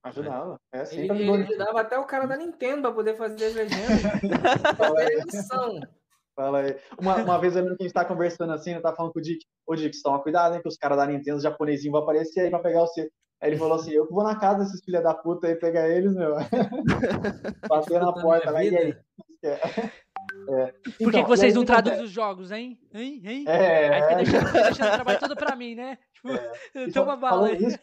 [0.04, 0.58] Ajudava.
[0.72, 3.90] É, ele, ele ajudava até o cara da Nintendo pra poder fazer as legendas.
[6.39, 6.78] Fala aí.
[6.97, 9.19] Uma, uma vez eu lembro que a gente tá conversando assim, eu tava falando com
[9.19, 9.45] o Dick.
[9.67, 12.49] Ô, Dick, toma cuidado, hein, que os caras da Nintendo, os japonesinhos vão aparecer aí
[12.49, 13.12] pra pegar você.
[13.41, 16.15] Aí ele falou assim: eu vou na casa desses filha da puta aí pegar eles,
[16.15, 16.36] meu.
[17.67, 18.97] Bater na porta lá e aí.
[19.43, 19.58] É.
[19.58, 22.80] Por que, então, que vocês não traduzem os jogos, hein?
[22.93, 23.21] Hein?
[23.25, 23.43] Hein?
[23.45, 23.89] É.
[23.89, 25.97] Aí fica deixando, deixando o trabalho todo pra mim, né?
[26.13, 26.88] Tipo, é.
[26.93, 27.58] toma bala aí.
[27.58, 27.80] Isso,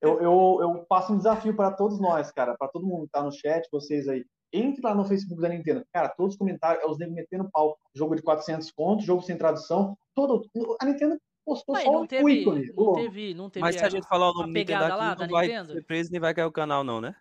[0.00, 3.22] eu, eu, eu passo um desafio para todos nós, cara, para todo mundo que tá
[3.22, 4.24] no chat, vocês aí.
[4.52, 5.84] Entre lá no Facebook da Nintendo.
[5.92, 7.78] Cara, todos os comentários, é os negros metendo pau.
[7.94, 9.96] Jogo de 400 contos, jogo sem tradução.
[10.14, 10.44] Todo,
[10.80, 12.72] a Nintendo postou Mas só o teve, ícone.
[12.76, 15.28] Não teve, não teve Mas se a gente falar o nome Nintendo aqui, lá, não
[15.28, 15.72] vai Nintendo?
[15.72, 17.14] ser preso nem vai cair o canal, não, né?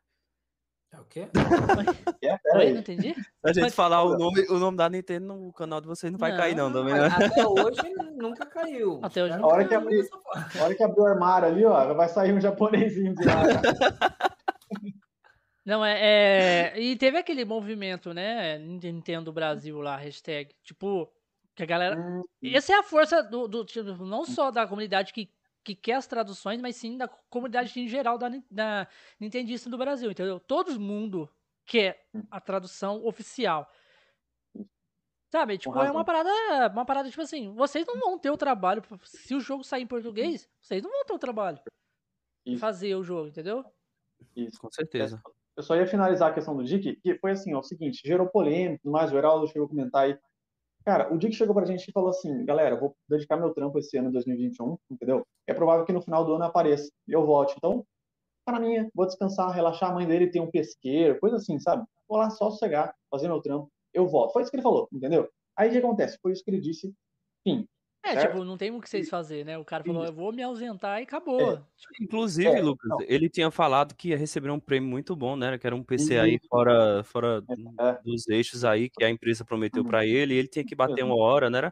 [0.92, 1.30] É o quê?
[2.24, 3.13] é, Oi, não entendi?
[3.13, 3.76] Se a gente Mas...
[3.76, 6.56] falar o nome, o nome da Nintendo no canal de vocês não vai não, cair,
[6.56, 7.06] não, também, né?
[7.06, 9.00] Até hoje nunca caiu.
[9.04, 12.10] Até hoje a hora que abrir, A hora que abrir o armário ali, ó, vai
[12.10, 13.44] sair um japonesinho de lá.
[15.69, 18.58] Não, é, é, E teve aquele movimento, né?
[18.58, 20.55] Nintendo Brasil lá, hashtag.
[20.63, 21.08] Tipo,
[21.55, 21.95] que a galera.
[21.95, 25.95] Hum, Essa é a força do, do, tipo, não só da comunidade que que quer
[25.95, 28.88] as traduções, mas sim da comunidade em geral da, da
[29.19, 30.39] Nintendista do Brasil, entendeu?
[30.39, 31.29] Todo mundo
[31.65, 33.69] quer a tradução oficial.
[35.32, 36.29] Sabe, tipo, é uma parada,
[36.71, 39.88] uma parada tipo assim, vocês não vão ter o trabalho, se o jogo sair em
[39.88, 41.60] português, vocês não vão ter o trabalho
[42.47, 43.63] de fazer o jogo, entendeu?
[44.36, 45.21] Isso, com certeza.
[45.60, 48.28] Eu só ia finalizar a questão do Dick, que foi assim, ó, o seguinte, gerou
[48.28, 50.17] polêmica, mais o Heraldo chegou a comentar aí,
[50.86, 53.98] Cara, o Dick chegou pra gente e falou assim, galera, vou dedicar meu trampo esse
[53.98, 55.28] ano, 2021, entendeu?
[55.45, 57.54] É provável que no final do ano apareça e eu volte.
[57.58, 57.86] Então,
[58.45, 59.91] para mim, vou descansar, relaxar.
[59.91, 61.86] A mãe dele tem um pesqueiro, coisa assim, sabe?
[62.08, 64.32] Vou lá só sossegar, fazer meu trampo, eu volto.
[64.32, 65.30] Foi isso que ele falou, entendeu?
[65.58, 66.17] Aí o que acontece?
[66.22, 66.93] Foi isso que ele disse,
[67.43, 67.67] fim.
[68.04, 68.32] É, certo?
[68.32, 69.58] tipo, não tem o que vocês fazer, né?
[69.58, 71.54] O cara falou, eu vou me ausentar e acabou.
[71.54, 71.62] É.
[72.02, 73.02] Inclusive, é, Lucas, não.
[73.02, 75.58] ele tinha falado que ia receber um prêmio muito bom, né?
[75.58, 76.24] Que era um PC uhum.
[76.24, 77.44] aí fora, fora
[77.80, 78.00] é.
[78.04, 79.90] dos eixos aí que a empresa prometeu uhum.
[79.90, 81.70] para ele, e ele tinha que bater uma hora, né?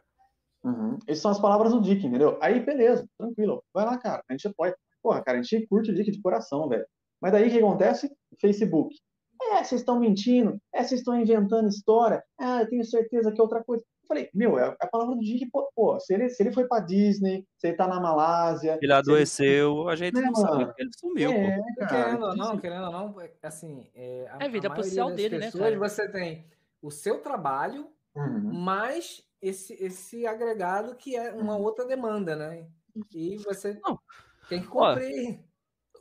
[0.62, 0.98] Uhum.
[1.06, 2.36] Essas são as palavras do Dick, entendeu?
[2.42, 3.64] Aí, beleza, tranquilo.
[3.72, 4.22] Vai lá, cara.
[4.28, 4.76] A gente apoia.
[5.02, 6.84] Porra, cara, a gente curte o Dick de coração, velho.
[7.20, 8.10] Mas daí o que acontece?
[8.40, 8.94] Facebook.
[9.40, 10.60] É, vocês estão mentindo.
[10.74, 12.22] É, vocês estão inventando história.
[12.38, 15.46] Ah, eu tenho certeza que é outra coisa falei, meu, é a palavra do Dick,
[15.50, 18.78] pô, pô, se, ele, se ele foi pra Disney, se ele tá na Malásia.
[18.80, 19.90] Ele adoeceu, ele...
[19.90, 21.64] a gente é, não sabe, ele sumiu, é, pô.
[21.76, 23.86] Cara, querendo ou não, querendo ou não, assim.
[23.94, 25.70] É, a, é vida social dele, né, pessoas, né?
[25.70, 25.88] Cara?
[25.88, 26.46] Você tem
[26.80, 28.52] o seu trabalho, uhum.
[28.52, 31.62] mais esse, esse agregado que é uma uhum.
[31.62, 32.66] outra demanda, né?
[33.14, 34.00] E você não.
[34.48, 35.38] tem que cumprir.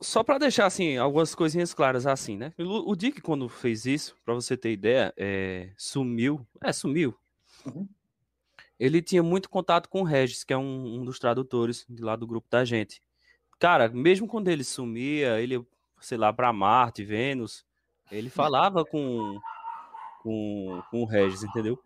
[0.02, 2.54] só para deixar assim algumas coisinhas claras assim, né?
[2.58, 7.13] O, o Dick quando fez isso, para você ter ideia, é, sumiu, é sumiu.
[7.65, 7.88] Uhum
[8.80, 12.16] ele tinha muito contato com o Regis, que é um, um, dos tradutores de lá
[12.16, 13.02] do grupo da gente.
[13.60, 15.66] Cara, mesmo quando ele sumia, ele,
[16.00, 17.66] sei lá, para Marte, Vênus,
[18.12, 19.40] ele falava com,
[20.22, 21.80] com, com o Regis, entendeu?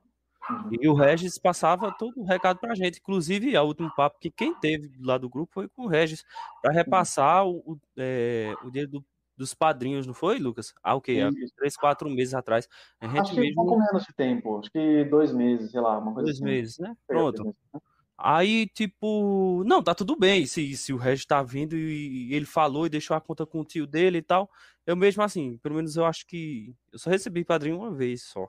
[0.49, 0.69] Uhum.
[0.81, 2.99] E o Regis passava todo o recado pra gente.
[2.99, 6.25] Inclusive, a último papo que quem teve lá do grupo foi com o Regis,
[6.61, 9.05] para repassar o, o, é, o dinheiro do
[9.41, 10.73] dos padrinhos, não foi, Lucas?
[10.83, 12.67] Ah, ok, há três, quatro meses atrás.
[12.99, 13.55] A gente acho que mesmo...
[13.55, 16.45] pouco menos de tempo, acho que dois meses, sei lá, uma coisa Dois assim.
[16.45, 16.95] meses, né?
[17.07, 17.43] Pronto.
[17.43, 17.53] Né?
[18.17, 20.45] Aí, tipo, não, tá tudo bem.
[20.45, 23.65] Se, se o Regis tá vindo e, ele falou e deixou a conta com o
[23.65, 24.49] tio dele e tal.
[24.85, 26.75] Eu mesmo, assim, pelo menos eu acho que.
[26.91, 28.47] Eu só recebi padrinho uma vez só.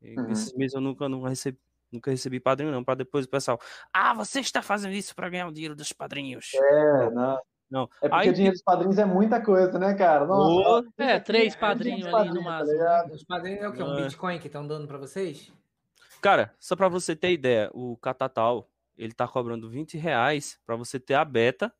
[0.00, 0.30] Uhum.
[0.30, 1.58] Esses meses eu nunca, nunca recebi.
[1.92, 3.60] Nunca recebi padrinho, não, para depois o pessoal.
[3.92, 6.52] Ah, você está fazendo isso para ganhar o dinheiro dos padrinhos.
[6.54, 7.36] É, não.
[7.70, 7.84] Não.
[8.02, 10.26] É porque Aí, o dinheiro dos padrinhos é muita coisa, né, cara?
[10.26, 12.78] Nossa, é, três padrinhos ali padrinho, no máximo.
[12.78, 13.82] Tá Os padrinhos é o que?
[13.82, 15.52] Um Bitcoin que estão dando para vocês?
[16.20, 20.98] Cara, só para você ter ideia, o Catatal, ele tá cobrando 20 reais para você
[20.98, 21.72] ter a beta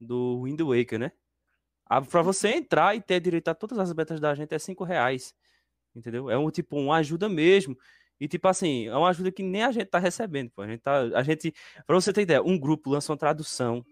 [0.00, 1.12] do Wind Waker, né?
[2.10, 5.34] Para você entrar e ter direito a todas as betas da gente é 5 reais.
[5.94, 6.30] Entendeu?
[6.30, 7.76] É um tipo, uma ajuda mesmo.
[8.20, 10.62] E tipo assim, é uma ajuda que nem a gente tá recebendo, pô.
[10.62, 11.00] A gente tá.
[11.14, 11.52] A gente,
[11.86, 13.84] pra você ter ideia, um grupo lança uma tradução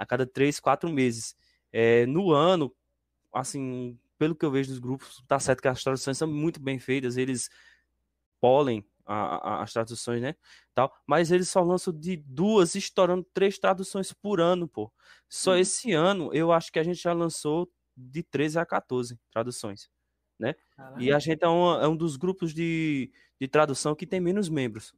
[0.00, 1.36] a cada três, quatro meses.
[1.70, 2.74] É, no ano,
[3.34, 6.78] assim, pelo que eu vejo dos grupos, tá certo que as traduções são muito bem
[6.78, 7.50] feitas, eles
[8.40, 10.34] polem a, a, as traduções, né?
[10.74, 14.90] Tal, mas eles só lançam de duas, estourando três traduções por ano, pô.
[15.28, 15.56] Só hum.
[15.56, 19.90] esse ano eu acho que a gente já lançou de 13 a 14 traduções,
[20.38, 20.54] né?
[20.74, 21.02] Caramba.
[21.02, 24.94] E a gente é, é um dos grupos de, de tradução que tem menos membros,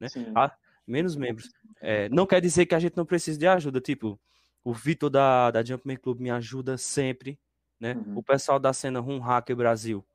[0.00, 0.08] né?
[0.34, 0.52] Ah,
[0.84, 1.48] menos membros.
[1.80, 4.20] É, não quer dizer que a gente não precise de ajuda, tipo,
[4.64, 7.38] O Vitor da, da Jumpman Club me ajuda sempre,
[7.80, 7.94] né?
[7.94, 8.18] Uhum.
[8.18, 10.06] O pessoal da cena Rum Hacker Brasil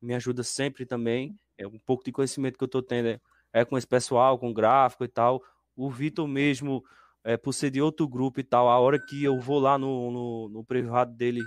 [0.00, 1.38] me ajuda sempre também.
[1.58, 3.20] É um pouco de conhecimento que eu tô tendo é,
[3.52, 5.42] é com esse pessoal, com gráfico e tal.
[5.74, 6.84] O Vitor mesmo,
[7.24, 10.10] é, por ser de outro grupo e tal, a hora que eu vou lá no,
[10.10, 11.42] no, no privado dele,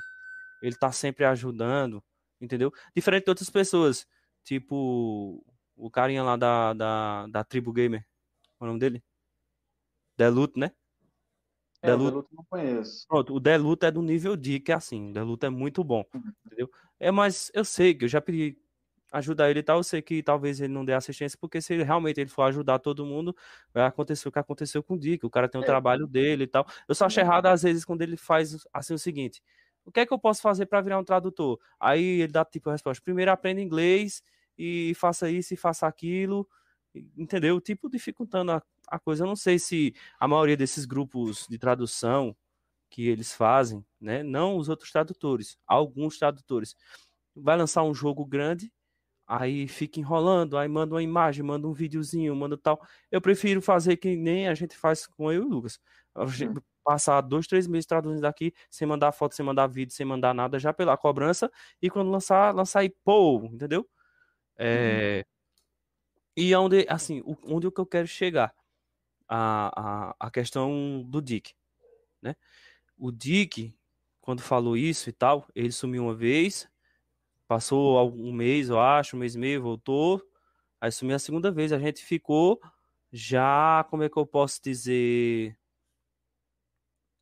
[0.61, 2.03] ele tá sempre ajudando,
[2.41, 2.71] entendeu?
[2.95, 4.05] Diferente de outras pessoas,
[4.43, 5.43] tipo
[5.75, 8.05] o carinha lá da, da, da tribo gamer,
[8.57, 9.03] qual é o nome dele?
[10.17, 10.71] Deluto, né?
[11.81, 12.05] É, Deluto.
[12.05, 13.07] o Deluto não conheço.
[13.07, 16.03] Pronto, o Deluto é do nível D, que é assim, o Deluto é muito bom,
[16.13, 16.31] uhum.
[16.45, 16.69] entendeu?
[16.99, 18.57] É, mas eu sei que eu já pedi
[19.11, 21.83] ajuda ele e tal, eu sei que talvez ele não dê assistência, porque se ele,
[21.83, 23.35] realmente ele for ajudar todo mundo,
[23.73, 25.65] vai acontecer o que aconteceu com o Dick, o cara tem o é.
[25.65, 26.65] trabalho dele e tal.
[26.87, 29.41] Eu só acho errado às vezes quando ele faz assim o seguinte,
[29.85, 31.59] o que é que eu posso fazer para virar um tradutor?
[31.79, 34.21] Aí ele dá tipo a resposta, primeiro aprenda inglês
[34.57, 36.47] e faça isso e faça aquilo,
[37.17, 37.59] entendeu?
[37.59, 39.23] Tipo, dificultando a, a coisa.
[39.23, 42.35] Eu não sei se a maioria desses grupos de tradução
[42.89, 44.23] que eles fazem, né?
[44.23, 46.75] Não os outros tradutores, alguns tradutores.
[47.35, 48.71] Vai lançar um jogo grande,
[49.27, 52.81] aí fica enrolando, aí manda uma imagem, manda um videozinho, manda tal.
[53.11, 55.79] Eu prefiro fazer que nem a gente faz com eu e o Lucas.
[56.15, 56.55] Hum.
[56.83, 60.57] Passar dois, três meses traduzindo aqui, sem mandar foto, sem mandar vídeo, sem mandar nada,
[60.59, 63.87] já pela cobrança, e quando lançar, lançar aí, pô, entendeu?
[64.57, 65.29] É, hum.
[66.35, 68.53] E onde, assim, onde o que eu quero chegar?
[69.29, 71.53] A, a, a questão do Dick,
[72.21, 72.35] né?
[72.97, 73.73] O Dick,
[74.19, 76.67] quando falou isso e tal, ele sumiu uma vez,
[77.47, 80.21] passou um mês, eu acho, um mês e meio, voltou,
[80.81, 82.59] aí sumiu a segunda vez, a gente ficou
[83.11, 85.55] já, como é que eu posso dizer...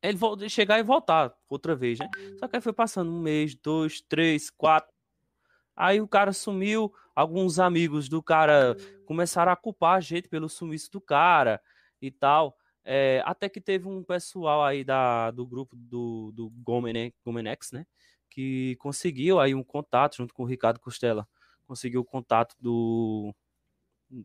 [0.02, 2.08] Ele voltou, chegar e voltar outra vez, né?
[2.38, 4.92] Só que aí foi passando um mês, dois, três, quatro,
[5.78, 10.90] Aí o cara sumiu, alguns amigos do cara começaram a culpar a gente pelo sumiço
[10.90, 11.62] do cara
[12.00, 12.56] e tal.
[12.84, 17.86] É, até que teve um pessoal aí da, do grupo do, do Gomenex, Gomenex, né?
[18.30, 21.28] Que conseguiu aí um contato junto com o Ricardo Costela.
[21.66, 23.34] Conseguiu o contato do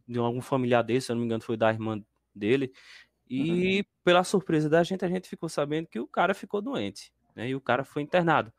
[0.08, 2.02] de algum familiar dele, se eu não me engano, foi da irmã
[2.34, 2.72] dele.
[3.30, 3.86] E uhum.
[4.04, 7.50] pela surpresa da gente, a gente ficou sabendo que o cara ficou doente, né?
[7.50, 8.54] E o cara foi internado.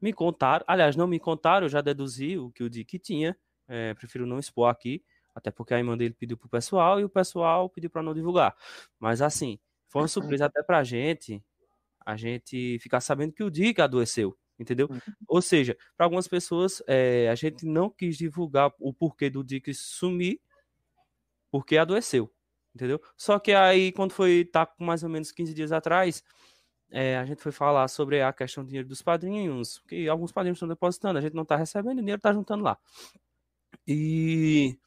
[0.00, 3.36] Me contaram, aliás, não me contaram, eu já deduzi o que o Dick tinha,
[3.68, 7.08] é, prefiro não expor aqui, até porque a irmã dele pediu pro pessoal e o
[7.08, 8.56] pessoal pediu para não divulgar.
[8.98, 11.42] Mas assim, foi uma surpresa até pra gente,
[12.04, 14.88] a gente ficar sabendo que o Dick adoeceu, entendeu?
[14.90, 15.00] Uhum.
[15.28, 19.72] Ou seja, para algumas pessoas, é, a gente não quis divulgar o porquê do Dick
[19.74, 20.40] sumir,
[21.50, 22.32] porque adoeceu,
[22.74, 23.00] entendeu?
[23.16, 26.22] Só que aí, quando foi, tá com mais ou menos 15 dias atrás,
[26.90, 30.56] é, a gente foi falar sobre a questão do dinheiro dos padrinhos, que alguns padrinhos
[30.56, 32.78] estão depositando, a gente não está recebendo, o dinheiro está juntando lá.
[33.86, 34.78] E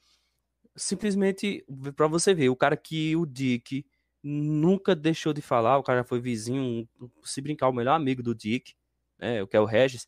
[0.76, 3.86] simplesmente, para você ver, o cara que o Dick
[4.24, 6.88] nunca deixou de falar, o cara já foi vizinho,
[7.24, 8.74] se brincar, o melhor amigo do Dick,
[9.20, 10.08] né, o que é o Regis,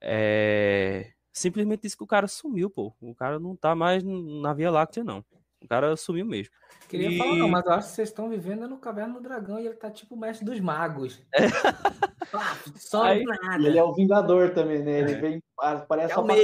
[0.00, 2.94] é, simplesmente disse que o cara sumiu, pô.
[3.00, 5.24] O cara não tá mais na Via Láctea, não.
[5.62, 6.52] O cara sumiu mesmo.
[6.88, 7.18] Queria e...
[7.18, 9.76] falar, não, mas eu acho que vocês estão vivendo no Caverna do Dragão e ele
[9.76, 11.22] tá tipo o mestre dos magos.
[12.32, 12.36] É.
[12.38, 13.66] Ah, só Aí, nada.
[13.66, 15.00] Ele é o Vingador também, né?
[15.00, 15.20] Ele é.
[15.20, 15.42] vem,
[15.86, 16.34] parece é só pra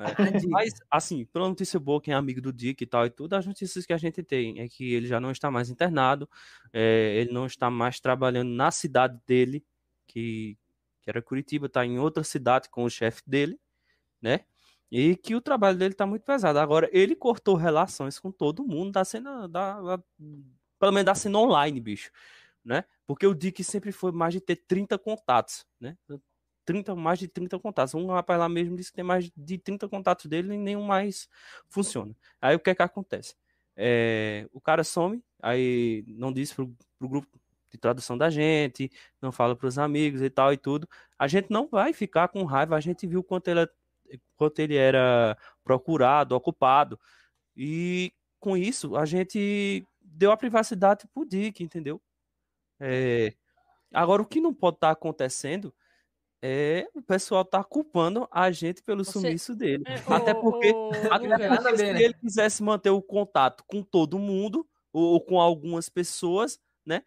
[0.00, 0.46] é.
[0.48, 3.46] Mas, assim, pela notícia boa, quem é amigo do Dick e tal e tudo, as
[3.46, 6.28] notícias que a gente tem é que ele já não está mais internado,
[6.72, 9.64] é, ele não está mais trabalhando na cidade dele,
[10.06, 10.56] que,
[11.02, 13.58] que era Curitiba, está em outra cidade com o chefe dele,
[14.20, 14.40] né?
[14.90, 16.58] E que o trabalho dele tá muito pesado.
[16.58, 20.02] Agora, ele cortou relações com todo mundo da cena, da, da,
[20.78, 22.10] pelo menos da cena online, bicho.
[22.64, 22.84] Né?
[23.06, 25.96] Porque o Dick sempre foi mais de ter 30 contatos, né?
[26.70, 27.94] 30, mais de 30 contatos.
[27.94, 31.28] Um rapaz lá mesmo disse que tem mais de 30 contatos dele e nenhum mais
[31.68, 32.14] funciona.
[32.40, 33.34] Aí o que é que acontece?
[33.76, 37.28] É, o cara some, aí não disse pro, pro grupo
[37.70, 38.88] de tradução da gente,
[39.20, 40.88] não fala pros amigos e tal e tudo.
[41.18, 43.68] A gente não vai ficar com raiva, a gente viu quanto ele
[44.36, 47.00] quanto ele era procurado, ocupado.
[47.56, 52.00] E com isso, a gente deu a privacidade pro Dick, entendeu?
[52.78, 53.34] É...
[53.92, 55.74] Agora, o que não pode estar tá acontecendo
[56.42, 59.12] é o pessoal tá culpando a gente pelo Você...
[59.12, 59.84] sumiço dele.
[59.86, 64.66] É, até porque, o, até porque se ele quisesse manter o contato com todo mundo,
[64.92, 67.02] ou, ou com algumas pessoas, né?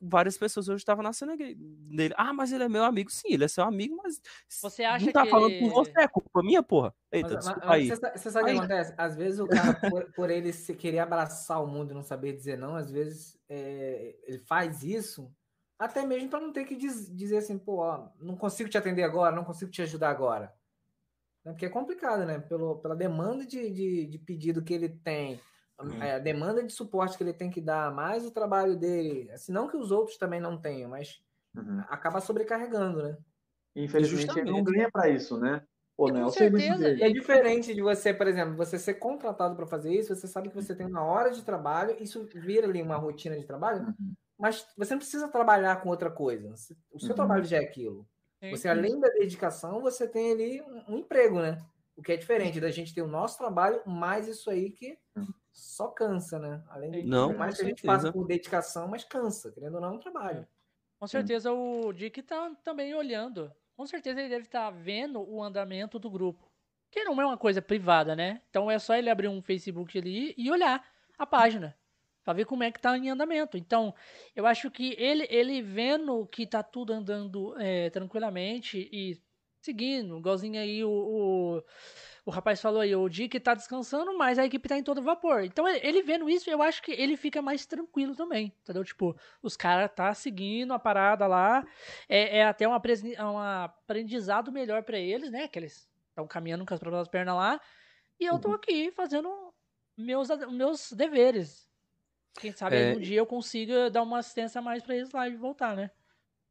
[0.00, 2.14] várias pessoas hoje estavam na cena dele.
[2.16, 3.10] Ah, mas ele é meu amigo.
[3.10, 4.20] Sim, ele é seu amigo, mas
[4.62, 5.30] você acha não tá que...
[5.30, 6.94] falando com você, é culpa minha, porra.
[7.10, 7.88] Eita, mas, mas, aí.
[7.88, 8.94] Você, você sabe o que acontece?
[8.96, 12.32] Às vezes o cara, por, por, ele se querer abraçar o mundo e não saber
[12.34, 15.30] dizer não, às vezes é, ele faz isso
[15.78, 19.02] até mesmo para não ter que diz, dizer assim, pô, ó, não consigo te atender
[19.02, 20.52] agora, não consigo te ajudar agora.
[21.44, 22.38] Né, porque é complicado, né?
[22.38, 25.40] Pelo, pela demanda de, de, de pedido que ele tem.
[26.00, 29.52] É, a demanda de suporte que ele tem que dar, mais o trabalho dele, assim,
[29.52, 31.20] não que os outros também não tenham, mas
[31.54, 31.84] uhum.
[31.90, 33.18] acaba sobrecarregando, né?
[33.74, 35.62] Infelizmente ele não ganha para isso, né?
[35.94, 37.02] Pô, não é o serviço dele.
[37.02, 40.54] É diferente de você, por exemplo, você ser contratado para fazer isso, você sabe que
[40.54, 44.14] você tem uma hora de trabalho, isso vira ali uma rotina de trabalho, uhum.
[44.38, 46.52] Mas você não precisa trabalhar com outra coisa.
[46.90, 47.14] O seu uhum.
[47.14, 48.06] trabalho já é aquilo.
[48.50, 51.60] Você, além da dedicação, você tem ali um, um, emprego, né?
[51.96, 54.96] O que é diferente da gente ter o nosso trabalho, mais isso aí que
[55.52, 56.62] só cansa, né?
[56.68, 59.88] Além de não, mais que a gente faça com dedicação, mas cansa, querendo ou não,
[59.88, 60.46] é um trabalho.
[61.00, 65.42] Com certeza o Dick tá também olhando com certeza ele deve estar tá vendo o
[65.42, 66.50] andamento do grupo.
[66.90, 68.40] Que não é uma coisa privada, né?
[68.48, 70.82] Então é só ele abrir um Facebook ali e olhar
[71.18, 71.76] a página
[72.26, 73.56] para ver como é que tá em andamento.
[73.56, 73.94] Então,
[74.34, 79.16] eu acho que ele, ele vendo que tá tudo andando é, tranquilamente e
[79.60, 81.62] seguindo, igualzinho aí o, o
[82.24, 85.44] o rapaz falou aí, o Dick tá descansando, mas a equipe tá em todo vapor.
[85.44, 88.82] Então, ele vendo isso, eu acho que ele fica mais tranquilo também, entendeu?
[88.82, 91.64] Tipo, os caras tá seguindo a parada lá,
[92.08, 95.46] é, é até um, um aprendizado melhor para eles, né?
[95.46, 97.60] Que eles estão caminhando com as próprias pernas lá,
[98.18, 98.54] e eu tô uhum.
[98.54, 99.32] aqui fazendo
[99.96, 101.65] meus, meus deveres.
[102.36, 102.94] Quem sabe é...
[102.94, 105.90] um dia eu consiga dar uma assistência a mais para eles lá e voltar, né?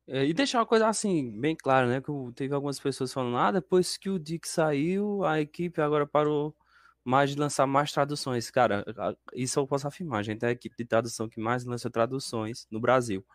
[0.07, 2.01] É, e deixar uma coisa assim, bem clara, né?
[2.01, 6.55] Que teve algumas pessoas falando, ah, depois que o Dick saiu, a equipe agora parou
[7.03, 8.51] mais de lançar mais traduções.
[8.51, 8.85] Cara,
[9.33, 12.67] isso eu posso afirmar, a gente é a equipe de tradução que mais lança traduções
[12.69, 13.25] no Brasil.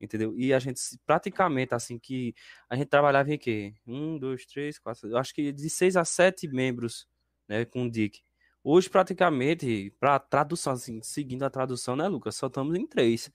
[0.00, 0.34] Entendeu?
[0.36, 2.34] E a gente praticamente, assim, que
[2.68, 3.74] a gente trabalhava em quê?
[3.86, 7.06] Um, dois, três, quatro, eu acho que de seis a sete membros,
[7.48, 8.20] né, com o Dick.
[8.64, 12.36] Hoje, praticamente, para tradução, assim, seguindo a tradução, né, Lucas?
[12.36, 13.30] Só estamos em três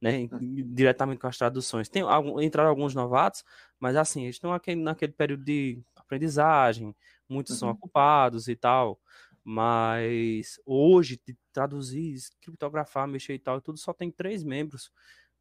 [0.00, 0.28] né,
[0.66, 1.88] diretamente com as traduções.
[1.88, 3.44] Tem algum, entraram alguns novatos,
[3.78, 6.94] mas assim, eles estão naquele, naquele período de aprendizagem,
[7.28, 7.58] muitos uhum.
[7.58, 9.00] são ocupados e tal,
[9.44, 11.20] mas hoje,
[11.52, 14.90] traduzir, criptografar, mexer e tal, tudo só tem três membros.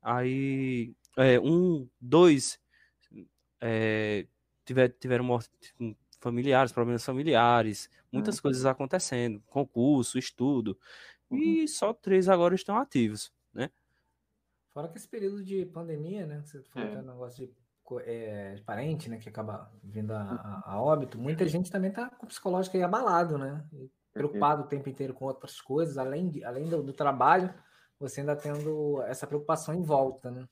[0.02, 2.60] Aí, é, um, dois
[3.62, 4.26] é,
[4.66, 5.50] tiver, tiveram morte,
[6.28, 8.42] familiares, problemas familiares, muitas uhum.
[8.42, 10.78] coisas acontecendo, concurso, estudo,
[11.30, 11.38] uhum.
[11.38, 13.70] e só três agora estão ativos, né?
[14.74, 16.42] Fora que esse período de pandemia, né?
[16.44, 16.92] Você falou é.
[16.92, 17.54] que é um negócio de,
[18.02, 19.18] é, parente, né?
[19.18, 21.18] Que acaba vindo a, a, a, óbito.
[21.18, 23.66] Muita gente também tá com o psicológico aí abalado, né?
[23.74, 27.54] E preocupado o tempo inteiro com outras coisas, além, de, além do, do trabalho,
[28.00, 30.46] você ainda tendo essa preocupação em volta, né?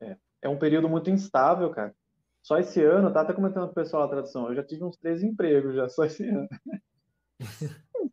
[0.00, 0.16] É.
[0.42, 1.94] é um período muito instável, cara.
[2.42, 4.96] Só esse ano, tá até comentando com o pessoal da tradução, eu já tive uns
[4.96, 6.48] três empregos já, só esse ano.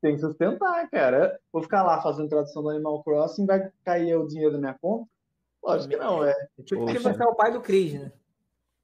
[0.02, 1.39] Tem que sustentar, cara.
[1.52, 5.10] Vou ficar lá fazendo tradução do Animal Crossing, vai cair o dinheiro da minha conta.
[5.63, 6.34] Lógico que não, é.
[6.63, 8.12] Tipo, porque você é o pai do Cris, né?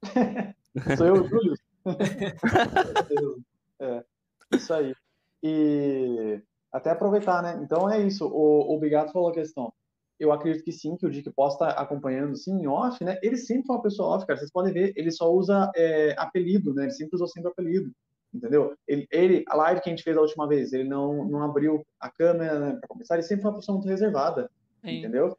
[0.96, 1.54] Sou eu, Júlio.
[3.80, 4.04] é,
[4.52, 4.94] isso aí.
[5.42, 7.58] E até aproveitar, né?
[7.62, 8.26] Então é isso.
[8.26, 9.72] O, o Bigato falou a questão.
[10.18, 13.18] Eu acredito que sim, que o Dick possa estar acompanhando, sim, em off, né?
[13.22, 14.38] Ele sempre foi uma pessoa off, cara.
[14.38, 16.84] Vocês podem ver, ele só usa é, apelido, né?
[16.84, 17.90] Ele sempre usou sempre apelido,
[18.32, 18.74] entendeu?
[18.88, 21.84] Ele, ele, a live que a gente fez a última vez, ele não, não abriu
[22.00, 23.14] a câmera, né, para começar.
[23.14, 24.50] Ele sempre foi uma pessoa muito reservada,
[24.82, 24.98] sim.
[24.98, 25.36] entendeu?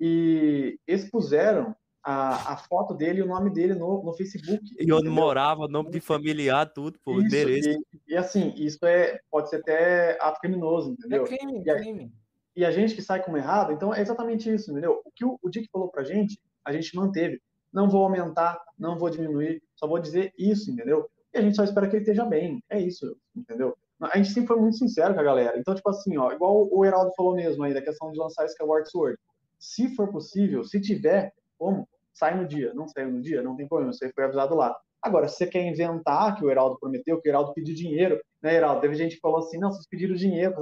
[0.00, 4.62] e expuseram a, a foto dele e o nome dele no, no Facebook.
[4.78, 7.70] E onde morava, nome de familiar, tudo, pô, isso, endereço.
[7.70, 11.24] E, e, assim, isso é, pode ser até ato criminoso, entendeu?
[11.24, 12.12] É crime, e a, crime.
[12.56, 15.00] E a gente que sai como errado, então é exatamente isso, entendeu?
[15.04, 17.40] O que o, o Dick falou pra gente, a gente manteve.
[17.72, 21.08] Não vou aumentar, não vou diminuir, só vou dizer isso, entendeu?
[21.32, 22.62] E a gente só espera que ele esteja bem.
[22.70, 23.76] É isso, entendeu?
[24.00, 25.58] A gente sempre foi muito sincero com a galera.
[25.58, 28.88] Então, tipo assim, ó, igual o Heraldo falou mesmo aí, da questão de lançar Skyward
[28.88, 29.18] Sword
[29.64, 32.74] se for possível, se tiver como, sai no dia.
[32.74, 34.76] Não saiu no dia, não tem problema, você foi avisado lá.
[35.00, 38.54] Agora, se você quer inventar que o Heraldo prometeu, que o Heraldo pediu dinheiro, né,
[38.54, 38.80] Heraldo?
[38.80, 40.54] Teve gente que falou assim, não, vocês pediram dinheiro.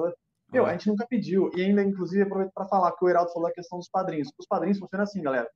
[0.52, 1.50] Meu, a gente nunca pediu.
[1.56, 4.30] E ainda, inclusive, aproveito para falar que o Heraldo falou a questão dos padrinhos.
[4.38, 5.48] Os padrinhos funcionam assim, galera.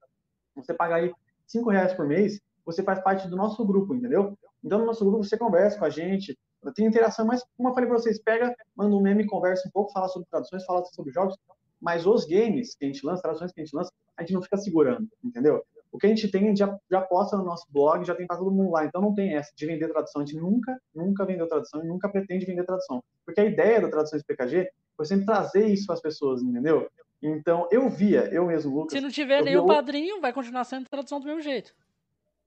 [0.54, 1.12] Você paga aí
[1.46, 4.36] cinco reais por mês, você faz parte do nosso grupo, entendeu?
[4.64, 6.36] Então, no nosso grupo, você conversa com a gente,
[6.74, 9.92] tem interação, mas, como eu falei para vocês, pega, manda um meme, conversa um pouco,
[9.92, 11.36] fala sobre traduções, fala sobre jogos,
[11.80, 14.42] mas os games que a gente lança, traduções que a gente lança, a gente não
[14.42, 15.62] fica segurando, entendeu?
[15.92, 18.26] O que a gente tem, a gente já, já posta no nosso blog, já tem
[18.26, 18.84] para todo mundo lá.
[18.84, 20.20] Então não tem essa de vender tradução.
[20.20, 23.03] A gente nunca, nunca vendeu tradução e nunca pretende vender tradução.
[23.24, 26.90] Porque a ideia da tradução de PKG foi sempre trazer isso para as pessoas, entendeu?
[27.22, 28.92] Então eu via, eu mesmo, Lucas.
[28.92, 31.74] Se não tiver nenhum padrinho, vai continuar sendo tradução do mesmo jeito.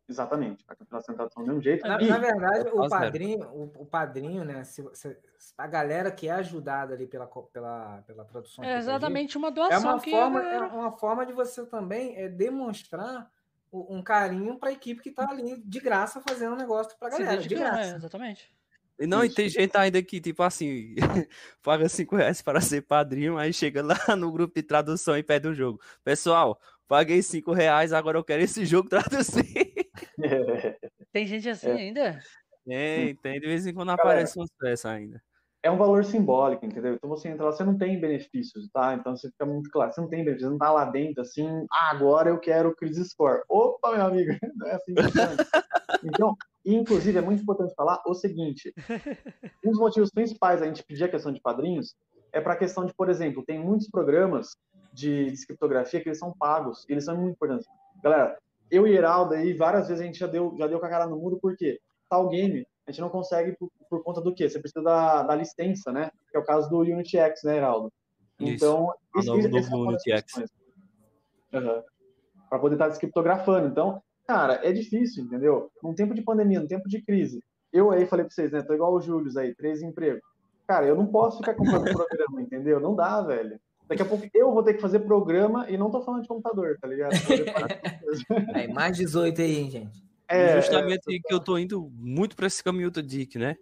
[0.07, 1.87] Exatamente, vai continuar sendo tradução do mesmo jeito.
[1.87, 4.63] Na, e, na verdade, o padrinho, o, o, padrinho, né?
[4.63, 5.15] Se, se,
[5.55, 8.63] a galera que é ajudada ali pela, pela, pela tradução.
[8.63, 9.77] É exatamente uma doação.
[9.77, 10.55] É uma, forma, é...
[10.55, 13.29] é uma forma de você também é, demonstrar
[13.71, 17.11] um carinho para a equipe que está ali de graça fazendo um negócio para a
[17.11, 17.37] galera.
[17.37, 17.91] De graça.
[17.91, 18.51] É, exatamente.
[18.99, 20.93] E não, e tem gente ainda que, tipo assim,
[21.63, 25.47] paga 5 reais para ser padrinho, aí chega lá no grupo de tradução e pede
[25.47, 25.79] o jogo.
[26.03, 29.73] Pessoal, paguei 5 reais, agora eu quero esse jogo traduzir.
[31.13, 31.73] Tem gente assim é.
[31.73, 32.19] ainda?
[32.65, 33.39] Tem, tem.
[33.39, 35.21] De vez em quando aparece umas peças ainda
[35.61, 36.93] é um valor simbólico, entendeu?
[36.93, 38.93] Então você entra lá, você não tem benefícios, tá?
[38.93, 41.47] Então você fica muito claro, você não tem benefícios, você não tá lá dentro assim,
[41.71, 43.41] ah, agora eu quero o Crisis Score.
[43.49, 46.35] Opa, meu amigo, não é assim que Então,
[46.65, 48.73] inclusive, é muito importante falar o seguinte:
[49.65, 51.95] um dos motivos principais a gente pedir a questão de padrinhos
[52.31, 54.55] é para a questão de, por exemplo, tem muitos programas
[54.93, 57.67] de, de criptografia que eles são pagos, e eles são muito importantes.
[58.03, 58.37] Galera,
[58.69, 61.07] eu e Heraldo aí, várias vezes a gente já deu, já deu com a cara
[61.07, 61.79] no mundo, porque
[62.09, 64.49] tal game a gente não consegue por, por conta do quê?
[64.49, 66.11] Você precisa da, da licença, né?
[66.29, 67.91] Que é o caso do UnityX, né, Heraldo?
[68.39, 70.35] Então, isso, isso, isso do UnityX.
[71.53, 71.83] Uhum.
[72.49, 73.67] Para poder estar tá descriptografando.
[73.67, 75.71] Então, cara, é difícil, entendeu?
[75.81, 77.43] Num tempo de pandemia, num tempo de crise.
[77.73, 78.61] Eu aí falei para vocês, né?
[78.61, 80.21] Tô igual o Júlio aí, três empregos.
[80.67, 82.79] Cara, eu não posso ficar comprando programa, entendeu?
[82.79, 83.59] Não dá, velho.
[83.87, 86.77] Daqui a pouco eu vou ter que fazer programa e não tô falando de computador,
[86.79, 87.09] tá ligado?
[88.53, 90.03] Aí, mais 18 aí, hein, gente.
[90.27, 93.55] É, justamente é, que eu tô indo muito para esse caminho do Dick, né?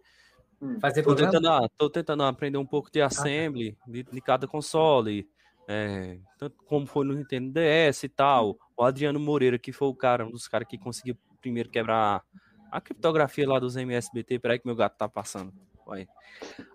[0.61, 0.81] Hum.
[0.81, 5.25] Fazer tô tentando, ah, tô tentando aprender um pouco de assembly de, de, cada console,
[5.67, 8.57] é, tanto como foi no Nintendo DS e tal.
[8.75, 12.23] O Adriano Moreira, que foi o cara, um dos caras que conseguiu primeiro quebrar
[12.71, 14.39] a criptografia lá dos MSBT.
[14.39, 15.53] Peraí que meu gato tá passando.
[15.85, 16.07] Vai.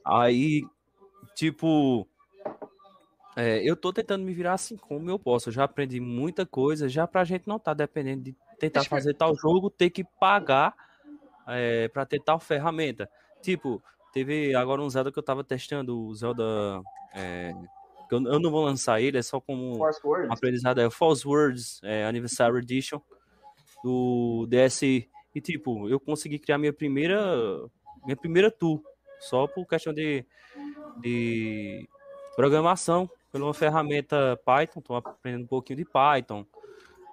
[0.05, 0.62] Aí,
[1.34, 2.07] tipo,
[3.34, 5.49] é, eu tô tentando me virar assim como eu posso.
[5.49, 9.34] Eu já aprendi muita coisa, já pra gente não tá dependendo de tentar fazer tal
[9.34, 10.74] jogo, ter que pagar
[11.49, 13.09] é, para ter tal ferramenta.
[13.40, 13.82] Tipo,
[14.12, 16.45] teve agora um Zelda que eu tava testando, o Zelda.
[17.14, 17.55] É,
[18.14, 20.80] eu, eu, não vou lançar ele, é só como um aprendizado.
[20.80, 23.00] É False Words é, Anniversary Edition
[23.82, 25.08] do DSi.
[25.34, 27.18] E tipo, eu consegui criar minha primeira.
[28.04, 28.82] Minha primeira tool.
[29.20, 30.24] Só por questão de,
[31.00, 31.88] de
[32.36, 33.08] programação.
[33.30, 36.44] Pela uma ferramenta Python, estou aprendendo um pouquinho de Python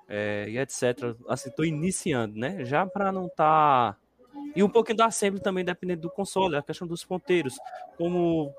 [0.09, 1.15] é, e etc.
[1.29, 2.65] Assim, estou iniciando, né?
[2.65, 3.93] Já para não estar.
[3.93, 3.97] Tá...
[4.55, 7.57] E um pouquinho da assembly também, dependendo do console, a questão dos ponteiros,
[7.97, 8.53] como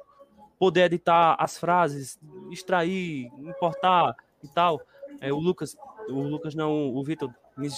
[0.61, 4.79] poder editar as frases, extrair, importar e tal.
[5.19, 5.75] É, o Lucas,
[6.07, 7.69] o Lucas não, o Vitor me,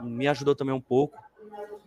[0.00, 1.18] me ajudou também um pouco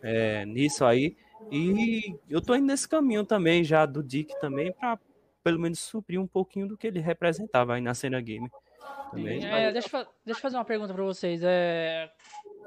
[0.03, 1.15] é, nisso aí.
[1.49, 4.99] E eu tô indo nesse caminho também já do Dick também para
[5.41, 8.51] pelo menos suprir um pouquinho do que ele representava aí na cena game.
[9.09, 9.45] Também.
[9.45, 11.41] É, deixa, deixa eu fazer uma pergunta pra vocês.
[11.43, 12.11] É...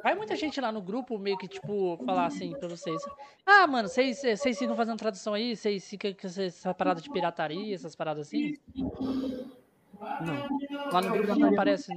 [0.04, 3.00] Vai muita gente lá no grupo meio que, tipo, falar assim pra vocês.
[3.46, 5.56] Ah, mano, vocês, vocês ficam fazendo tradução aí?
[5.56, 8.52] Vocês ficam com essa parada de pirataria, essas paradas assim?
[8.76, 10.92] Não.
[10.92, 11.90] Lá no grupo não aparece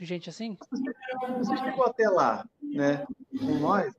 [0.00, 0.56] gente assim?
[1.36, 3.04] Você chegou até lá, né?
[3.38, 3.94] Com nós,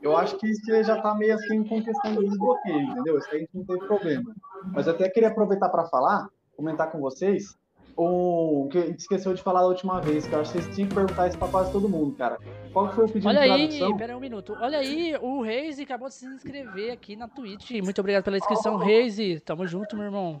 [0.00, 3.16] eu acho que isso já tá meio assim com questão do desbloqueio, entendeu?
[3.16, 4.34] Isso aí a gente não teve problema.
[4.74, 7.56] Mas eu até queria aproveitar para falar, comentar com vocês,
[7.96, 10.74] o que a gente esqueceu de falar da última vez, que eu acho que vocês
[10.74, 12.38] tinham que perguntar isso pra quase todo mundo, cara.
[12.72, 13.88] Qual foi o pedido Olha de tradução?
[13.88, 14.56] aí, pera um minuto.
[14.60, 17.70] Olha aí, o Reis acabou de se inscrever aqui na Twitch.
[17.82, 18.78] Muito obrigado pela inscrição, oh.
[18.78, 19.16] Reis.
[19.44, 20.40] Tamo junto, meu irmão.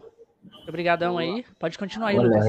[0.68, 1.44] Obrigadão aí.
[1.58, 2.46] Pode continuar aí, Lucas.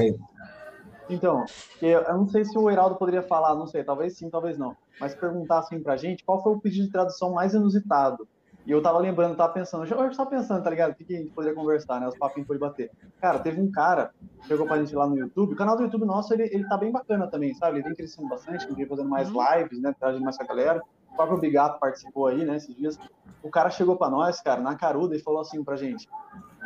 [1.10, 1.44] Então,
[1.82, 4.74] eu não sei se o Heraldo poderia falar, não sei, talvez sim, talvez não.
[4.98, 8.26] Mas perguntar assim pra gente, qual foi o pedido de tradução mais inusitado?
[8.66, 10.92] E eu tava lembrando, tava pensando, eu tava pensando, tá ligado?
[10.92, 12.08] O que, que a gente poderia conversar, né?
[12.08, 12.90] Os papinhos por bater.
[13.20, 15.52] Cara, teve um cara que chegou pra gente lá no YouTube.
[15.52, 17.76] O canal do YouTube nosso, ele, ele tá bem bacana também, sabe?
[17.76, 19.42] Ele vem crescendo bastante, vem fazendo mais uhum.
[19.42, 19.94] lives, né?
[19.98, 20.82] Trazendo mais com a galera.
[21.12, 22.98] O próprio Bigato participou aí, né, esses dias.
[23.42, 26.08] O cara chegou pra nós, cara, na caruda e falou assim pra gente: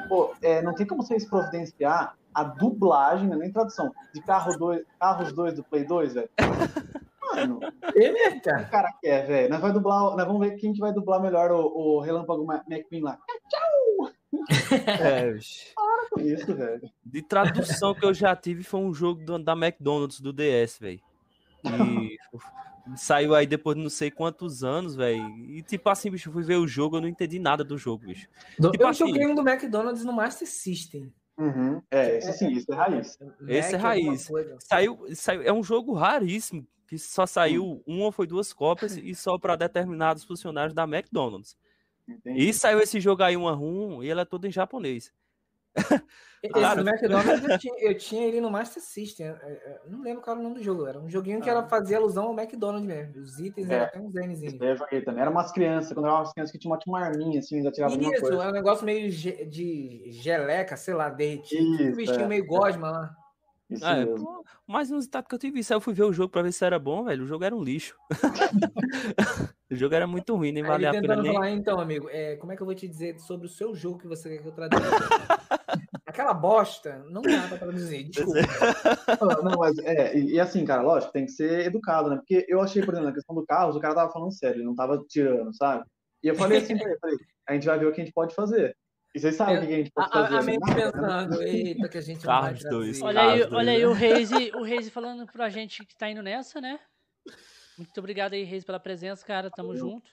[0.08, 4.82] pô, é, não tem como vocês providenciar a dublagem, né, nem tradução, de carro dois,
[4.98, 6.30] carros 2 do Play 2, velho.
[7.34, 7.60] Mano,
[7.94, 8.62] ele, cara.
[8.62, 9.50] O cara quer, velho.
[9.50, 13.02] Nós, vai dublar, nós vamos ver quem que vai dublar melhor o, o Relâmpago McQueen
[13.02, 13.18] lá.
[13.48, 14.12] Tchau!
[14.86, 15.32] É,
[15.74, 16.82] Para com isso, velho.
[17.04, 21.00] De tradução que eu já tive foi um jogo do, da McDonald's do DS, velho.
[21.64, 22.18] E
[22.96, 25.26] saiu aí depois de não sei quantos anos, velho.
[25.48, 28.28] E tipo assim, bicho, fui ver o jogo, eu não entendi nada do jogo, bicho.
[28.58, 31.12] Do, tipo eu assim, joguei um do McDonald's no Master System.
[31.38, 31.80] Uhum.
[31.90, 33.18] É, esse sim, esse é raiz.
[33.46, 34.28] Esse é raiz.
[34.60, 39.14] Saiu, saiu, é um jogo raríssimo que só saiu uma ou foi duas cópias e
[39.14, 41.56] só para determinados funcionários da McDonald's.
[42.08, 42.48] Entendi.
[42.48, 45.12] E saiu esse jogo aí, uma rum, e ele é todo em japonês.
[46.40, 46.88] Esse claro.
[46.88, 49.26] McDonald's eu tinha, eu tinha, ele no Master System.
[49.26, 50.86] Eu não lembro qual era o nome do jogo.
[50.86, 51.68] Era um joguinho que era ah.
[51.68, 53.20] fazer alusão ao McDonald's mesmo.
[53.20, 54.60] Os itens é, eram até uns N's.
[54.60, 55.20] Eu joguei também.
[55.20, 57.94] Era umas crianças, quando eram umas crianças que tinham uma, uma arminha assim, já tirava
[57.94, 58.40] Isso, coisa.
[58.40, 61.74] era um negócio meio de geleca, sei lá, derretido.
[61.74, 62.28] Isso, um bichinho é.
[62.28, 63.16] meio gosma lá.
[63.70, 64.06] Isso ah, é,
[64.66, 65.72] mais inusitado que eu tive isso.
[65.72, 67.24] Aí eu fui ver o jogo pra ver se era bom, velho.
[67.24, 67.96] O jogo era um lixo.
[69.70, 71.16] o jogo era muito ruim, nem valia a pena.
[71.16, 71.34] Nem...
[71.34, 73.98] Falar, então, amigo, é, como é que eu vou te dizer sobre o seu jogo
[73.98, 74.82] que você quer que eu traduza?
[76.18, 78.40] aquela bosta não dá pra traduzir, desculpa.
[79.42, 82.16] não, mas é, e, e, assim, cara, lógico, tem que ser educado, né?
[82.16, 84.64] Porque eu achei, por exemplo, na questão do carro, o cara tava falando sério, ele
[84.64, 85.84] não tava tirando, sabe?
[86.22, 87.16] E eu falei assim pra ele, falei,
[87.48, 88.76] a gente vai ver o que a gente pode fazer.
[89.14, 90.34] E vocês sabem o que a gente pode fazer.
[90.34, 90.74] A, a mente né?
[90.74, 93.02] pensando, eita, que a gente Carros dois.
[93.02, 96.60] Olha aí, olha aí o Reise, o Reise falando pra gente que tá indo nessa,
[96.60, 96.78] né?
[97.76, 99.50] Muito obrigado aí, Reis, pela presença, cara.
[99.50, 99.80] Tamo Valeu.
[99.80, 100.10] junto.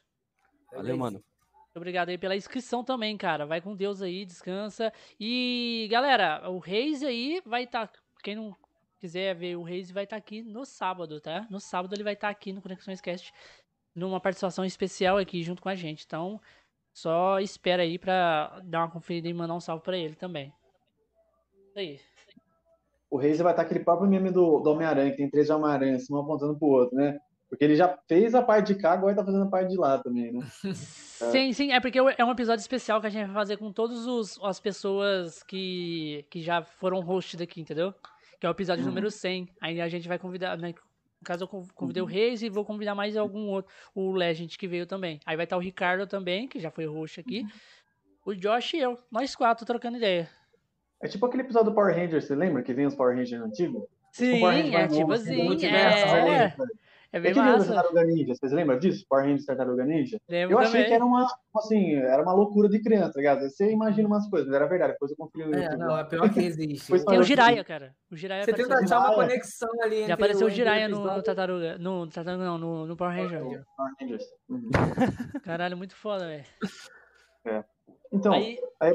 [0.72, 1.18] Valeu, mano.
[1.18, 3.46] Muito obrigado aí pela inscrição também, cara.
[3.46, 4.94] Vai com Deus aí, descansa.
[5.20, 7.88] E, galera, o Reis aí vai estar.
[7.88, 8.56] Tá, quem não
[9.00, 11.46] quiser ver o Reis vai estar tá aqui no sábado, tá?
[11.50, 13.34] No sábado ele vai estar tá aqui no Conexões Cast,
[13.94, 16.06] numa participação especial aqui junto com a gente.
[16.06, 16.40] Então,
[16.96, 20.54] só espera aí pra dar uma conferida e mandar um salve pra ele também.
[21.68, 22.00] Isso aí.
[23.12, 26.14] O Reis vai estar aquele próprio meme do, do Homem-Aranha, que tem três Homem-Aranha, assim,
[26.14, 27.20] um apontando pro outro, né?
[27.50, 29.98] Porque ele já fez a parte de cá, agora tá fazendo a parte de lá
[30.00, 30.40] também, né?
[30.74, 34.06] Sim, sim, é porque é um episódio especial que a gente vai fazer com todas
[34.44, 37.94] as pessoas que, que já foram host daqui, entendeu?
[38.40, 38.90] Que é o episódio uhum.
[38.90, 39.48] número 100.
[39.62, 40.74] Aí a gente vai convidar, né,
[41.26, 42.08] caso, eu convidei uhum.
[42.08, 45.20] o Reis e vou convidar mais algum outro, o Legend que veio também.
[45.26, 47.42] Aí vai estar o Ricardo também, que já foi host aqui.
[47.42, 47.50] Uhum.
[48.28, 50.30] O Josh e eu, nós quatro trocando ideia.
[51.02, 53.84] É tipo aquele episódio do Power Rangers, você lembra que vem os Power Rangers antigos?
[54.12, 56.56] Sim, é tipo assim, é, é.
[57.16, 57.74] É bem massa.
[57.74, 59.06] Tartaruga Ninja, vocês lembram disso?
[59.08, 60.18] Power Rangers Tartaruga Ninja?
[60.28, 60.82] Lembro eu também.
[60.82, 63.40] achei que era uma, assim, era uma loucura de criança, tá ligado?
[63.50, 66.30] Você imagina umas coisas, mas era verdade, depois eu conferi no É, não, é pior
[66.30, 67.06] que existe.
[67.06, 67.96] Tem o Jiraya, cara.
[68.12, 71.78] O Jiraya Você tenta achar uma conexão ali Já apareceu o Jiraya no, no Tartaruga,
[71.78, 73.64] no Tartaruga não, no, no Power Ranger.
[73.78, 74.26] Power Rangers.
[74.50, 74.70] Uhum.
[75.42, 76.44] Caralho, muito foda, velho.
[77.46, 77.64] É.
[78.12, 78.94] Então, aí, aí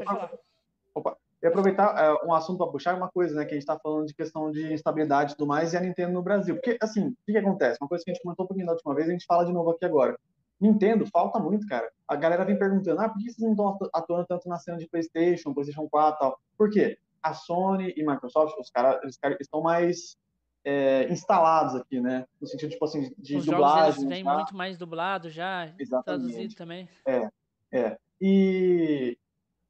[0.93, 3.79] Opa, e aproveitar é, um assunto para puxar uma coisa, né, que a gente está
[3.79, 6.55] falando de questão de instabilidade e tudo mais, e a Nintendo no Brasil.
[6.55, 7.79] Porque, assim, o que, que, acontece?
[7.81, 9.51] Uma coisa que a gente comentou um pouquinho da última vez, a gente fala de
[9.51, 10.17] novo aqui agora.
[10.59, 11.89] Nintendo falta muito, cara.
[12.07, 14.87] A galera vem perguntando, ah, por que vocês não estão atuando tanto na cena de
[14.87, 16.39] PlayStation, PlayStation 4 e tal?
[16.55, 16.99] Por quê?
[17.23, 20.17] A Sony e Microsoft, os caras eles, estão mais
[20.63, 22.27] é, instalados aqui, né?
[22.39, 23.93] No sentido, tipo assim, de os dublagem.
[23.93, 26.05] Jogos, vem muito mais dublado já, Exatamente.
[26.05, 26.87] traduzido também.
[27.07, 27.29] É,
[27.71, 27.97] é.
[28.19, 29.17] E,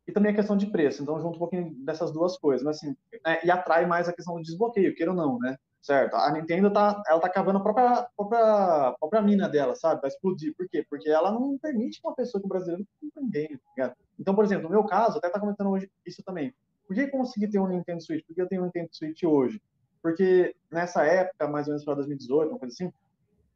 [0.08, 1.02] e também a questão de preço.
[1.02, 2.64] Então, junto um pouquinho dessas duas coisas.
[2.64, 2.96] Mas, assim,
[3.26, 5.58] é, e atrai mais a questão do desbloqueio, queira ou não, né?
[5.82, 6.16] Certo?
[6.16, 10.02] A Nintendo tá, ela tá cavando a própria, própria, própria mina dela, sabe?
[10.02, 10.56] Vai explodir.
[10.56, 10.86] Por quê?
[10.88, 14.64] Porque ela não permite uma pessoa que o brasileiro não ninguém, tá Então, por exemplo,
[14.64, 16.54] no meu caso, até tá comentando hoje isso também.
[16.88, 18.26] Por que consegui ter um Nintendo Switch?
[18.26, 19.62] Por que eu tenho um Nintendo Switch hoje?
[20.04, 22.94] Porque nessa época, mais ou menos para 2018, uma coisa assim,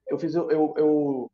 [0.08, 1.32] eu fiz, eu, eu, eu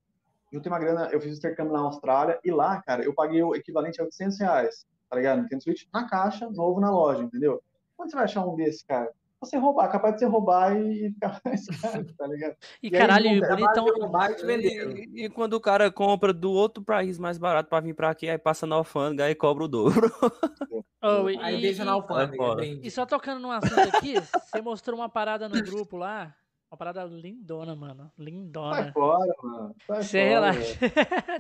[0.52, 4.02] juntei uma grana, eu fiz intercâmbio na Austrália, e lá, cara, eu paguei o equivalente
[4.02, 5.42] a 800 reais tá ligado?
[5.42, 7.62] Nintendo Switch na caixa, novo na loja, entendeu?
[7.98, 9.12] Quando você vai achar um desse, cara?
[9.42, 12.56] Você roubar, capaz de você roubar e ficar mais caro, tá ligado?
[12.82, 13.86] E, e caralho, aí, bonitão.
[13.86, 14.68] Roubar e.
[14.68, 18.30] E, e, quando o cara compra do outro país mais barato pra vir pra aqui,
[18.30, 20.10] aí passa na alfândega e cobra o dobro.
[21.04, 22.64] Oh, e, aí deixa na alfândega.
[22.64, 26.36] E só tocando num assunto aqui, você mostrou uma parada no grupo lá,
[26.72, 28.10] uma parada lindona, mano.
[28.18, 28.76] Lindona.
[28.76, 29.76] Sai fora, mano.
[29.86, 30.80] Sai Você relaxa.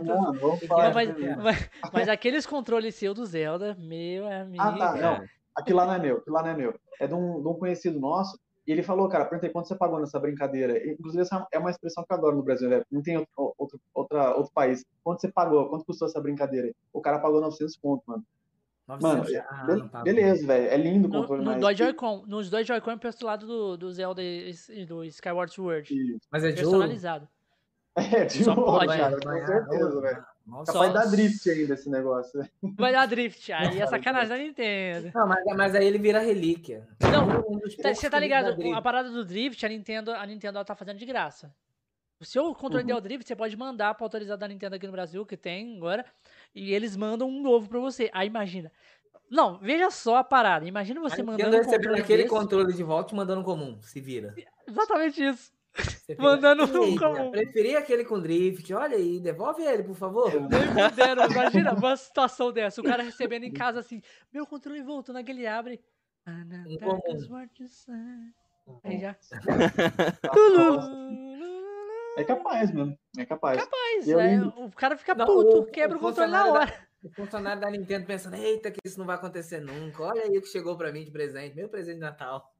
[0.03, 0.59] Não, não
[0.93, 4.61] mas, mas, mas, aqueles controles seu do Zelda, meu amigo.
[4.61, 4.95] Ah, tá.
[4.95, 5.25] Não.
[5.55, 6.17] Aquilo lá não é meu.
[6.17, 6.75] Aquilo lá não é meu.
[6.99, 8.37] É de um, de um conhecido nosso.
[8.67, 10.77] E ele falou, cara, perguntei quanto você pagou nessa brincadeira.
[10.85, 12.83] Inclusive, essa é uma expressão que eu adoro no Brasil, né?
[12.91, 14.85] Não tem outro, outro, outra, outro país.
[15.01, 15.69] Quanto você pagou?
[15.69, 16.73] Quanto custou essa brincadeira?
[16.91, 18.23] O cara pagou 900 pontos, mano.
[18.99, 20.67] Mano, ah, tá beleza, velho.
[20.67, 21.43] É lindo o controle.
[21.43, 25.03] No, no dois Joy-Con, nos dois Joy-Con é pro lado do, do Zelda e do
[25.05, 25.93] Skyward Sword.
[25.93, 26.27] Isso.
[26.31, 27.27] Mas é personalizado.
[27.95, 28.97] É, de Só ouro, pode.
[28.97, 30.25] Cara, com certeza, velho.
[30.45, 32.49] Nossa, vai dar drift ainda esse negócio.
[32.75, 35.11] Vai dar drift, aí é sacanagem da Nintendo.
[35.13, 36.87] Não, mas, mas aí ele vira relíquia.
[36.99, 38.57] Não, um você tá ligado?
[38.73, 41.53] A parada do drift, a Nintendo, a Nintendo tá fazendo de graça.
[42.19, 42.99] O seu controle uhum.
[42.99, 46.05] de drift, você pode mandar pra autorizar da Nintendo aqui no Brasil, que tem agora,
[46.53, 48.09] e eles mandam um novo pra você.
[48.13, 48.71] Aí imagina.
[49.29, 50.65] Não, veja só a parada.
[50.65, 51.55] Imagina você mandando.
[51.55, 52.35] Um controle aquele desse...
[52.35, 53.79] controle de volta e mandando comum.
[53.81, 54.35] Se vira.
[54.67, 55.53] Exatamente isso.
[56.19, 57.31] Mandando um comum.
[57.31, 58.73] Preferi aquele com drift.
[58.73, 60.29] Olha aí, devolve ele, por favor.
[60.29, 61.31] puderam.
[61.31, 62.81] Imagina uma situação dessa.
[62.81, 64.01] O cara recebendo em casa assim:
[64.33, 65.81] meu controle voltou naquele abre.
[68.83, 69.15] Aí já.
[72.17, 72.97] É capaz, mano.
[73.17, 73.57] É capaz.
[73.59, 74.09] Capaz.
[74.09, 76.65] É, o cara fica não, puto, o, quebra o, o controle na hora.
[76.65, 80.03] Da, o funcionário da Nintendo pensando, eita, que isso não vai acontecer nunca.
[80.03, 82.53] Olha aí o que chegou para mim de presente, meu presente de Natal.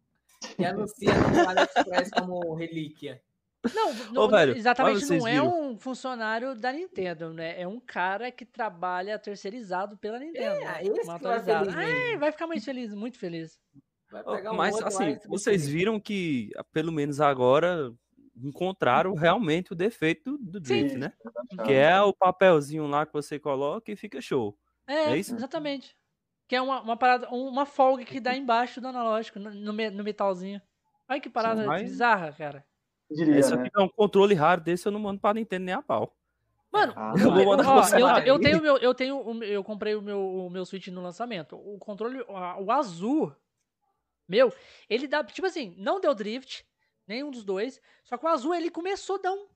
[0.58, 3.22] E anuncia no AliExpress como relíquia.
[3.76, 7.62] Não, não Ô, velho, exatamente não é um funcionário da Nintendo, né?
[7.62, 10.66] É um cara que trabalha terceirizado pela Nintendo.
[10.66, 13.60] É, esse vai, feliz Ai, vai ficar mais feliz, muito feliz.
[14.12, 17.94] Um Mas assim, vocês viram que, pelo menos agora,
[18.44, 20.98] encontraram realmente o defeito do, drift, Sim.
[20.98, 21.14] né?
[21.66, 24.58] Que é o papelzinho lá que você coloca e fica show.
[24.88, 25.36] É, é isso?
[25.36, 25.96] exatamente.
[26.48, 30.62] Que é uma, uma parada, uma folga que dá embaixo do analógico, no, no metalzinho.
[31.08, 31.82] Olha que parada Sim, mas...
[31.84, 32.66] bizarra, cara.
[33.10, 33.70] Diria, Esse né?
[33.76, 36.16] é um controle raro desse, eu não mando pra Nintendo nem a pau.
[36.72, 40.22] Mano, ah, eu, eu, ó, eu, eu, tenho meu, eu tenho, eu comprei o meu,
[40.22, 41.58] o meu Switch no lançamento.
[41.58, 43.36] O controle, o azul,
[44.26, 44.54] meu,
[44.90, 46.66] ele dá, tipo assim, não deu drift,
[47.12, 47.82] nenhum dos dois.
[48.04, 49.48] Só que o azul ele começou a dar um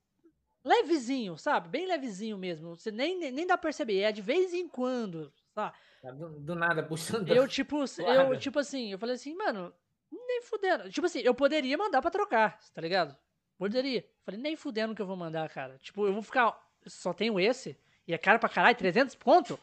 [0.63, 1.69] levezinho, sabe?
[1.69, 2.75] Bem levezinho mesmo.
[2.75, 5.75] Você nem, nem, nem dá pra perceber, é de vez em quando, sabe?
[6.01, 7.29] Tá do, do nada puxando.
[7.29, 9.73] Eu tipo, eu tipo assim, eu falei assim, mano,
[10.11, 10.89] nem fudendo.
[10.89, 13.15] Tipo assim, eu poderia mandar para trocar, tá ligado?
[13.57, 14.05] Poderia.
[14.23, 15.77] Falei, nem fudendo que eu vou mandar, cara.
[15.79, 17.77] Tipo, eu vou ficar só tenho esse,
[18.07, 19.57] e é caro pra caralho, 300 pontos?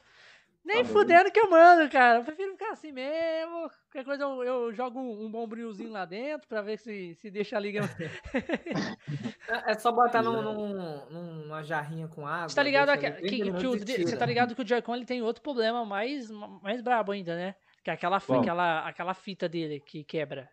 [0.65, 2.21] Nem ah, fudendo que eu mando, cara.
[2.21, 3.69] Eu prefiro ficar assim mesmo.
[3.91, 7.31] Qualquer coisa eu, eu jogo um, um bom brilhozinho lá dentro pra ver se, se
[7.31, 7.81] deixa a liga.
[9.67, 12.49] é, só botar num, num, numa jarrinha com água.
[12.49, 15.21] Você tá ligado, que, que, que o, você tá ligado que o Joy-Con ele tem
[15.21, 16.31] outro problema mais,
[16.63, 17.57] mais brabo ainda, né?
[17.83, 20.49] Que é aquela, aquela, aquela fita dele que quebra.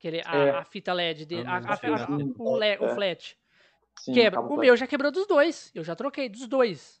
[0.00, 0.50] Que ele, a, é.
[0.50, 1.46] a, fita LED dele.
[1.46, 1.78] A, a,
[2.38, 2.94] o, LED, o é.
[2.94, 3.38] flat.
[4.00, 4.40] Sim, Quebra.
[4.40, 5.70] O meu já quebrou dos dois.
[5.74, 7.00] Eu já troquei dos dois.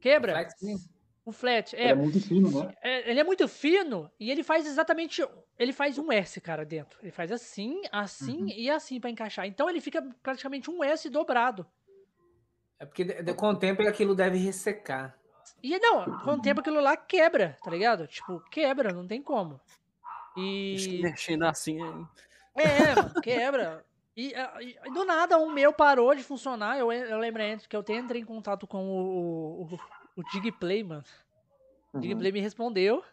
[0.00, 0.46] Quebra.
[1.26, 1.74] O flat.
[1.74, 2.74] É, ele é muito fino, né?
[2.80, 5.26] É, ele é muito fino e ele faz exatamente.
[5.58, 7.00] Ele faz um S, cara, dentro.
[7.02, 8.48] Ele faz assim, assim uhum.
[8.48, 9.44] e assim para encaixar.
[9.44, 11.66] Então ele fica praticamente um S dobrado.
[12.78, 15.18] É porque de, de, com o tempo aquilo deve ressecar.
[15.60, 18.06] E não, com o tempo aquilo lá quebra, tá ligado?
[18.06, 19.60] Tipo, quebra, não tem como.
[20.36, 21.00] E.
[21.02, 21.78] Mexendo assim.
[22.54, 23.84] É, mano, quebra.
[24.16, 26.78] E, e, do nada o meu parou de funcionar.
[26.78, 29.78] Eu, eu lembrei que eu entrei em contato com o, o,
[30.16, 31.04] o Digplay, mano.
[31.92, 32.00] O uhum.
[32.00, 33.04] Digplay me respondeu.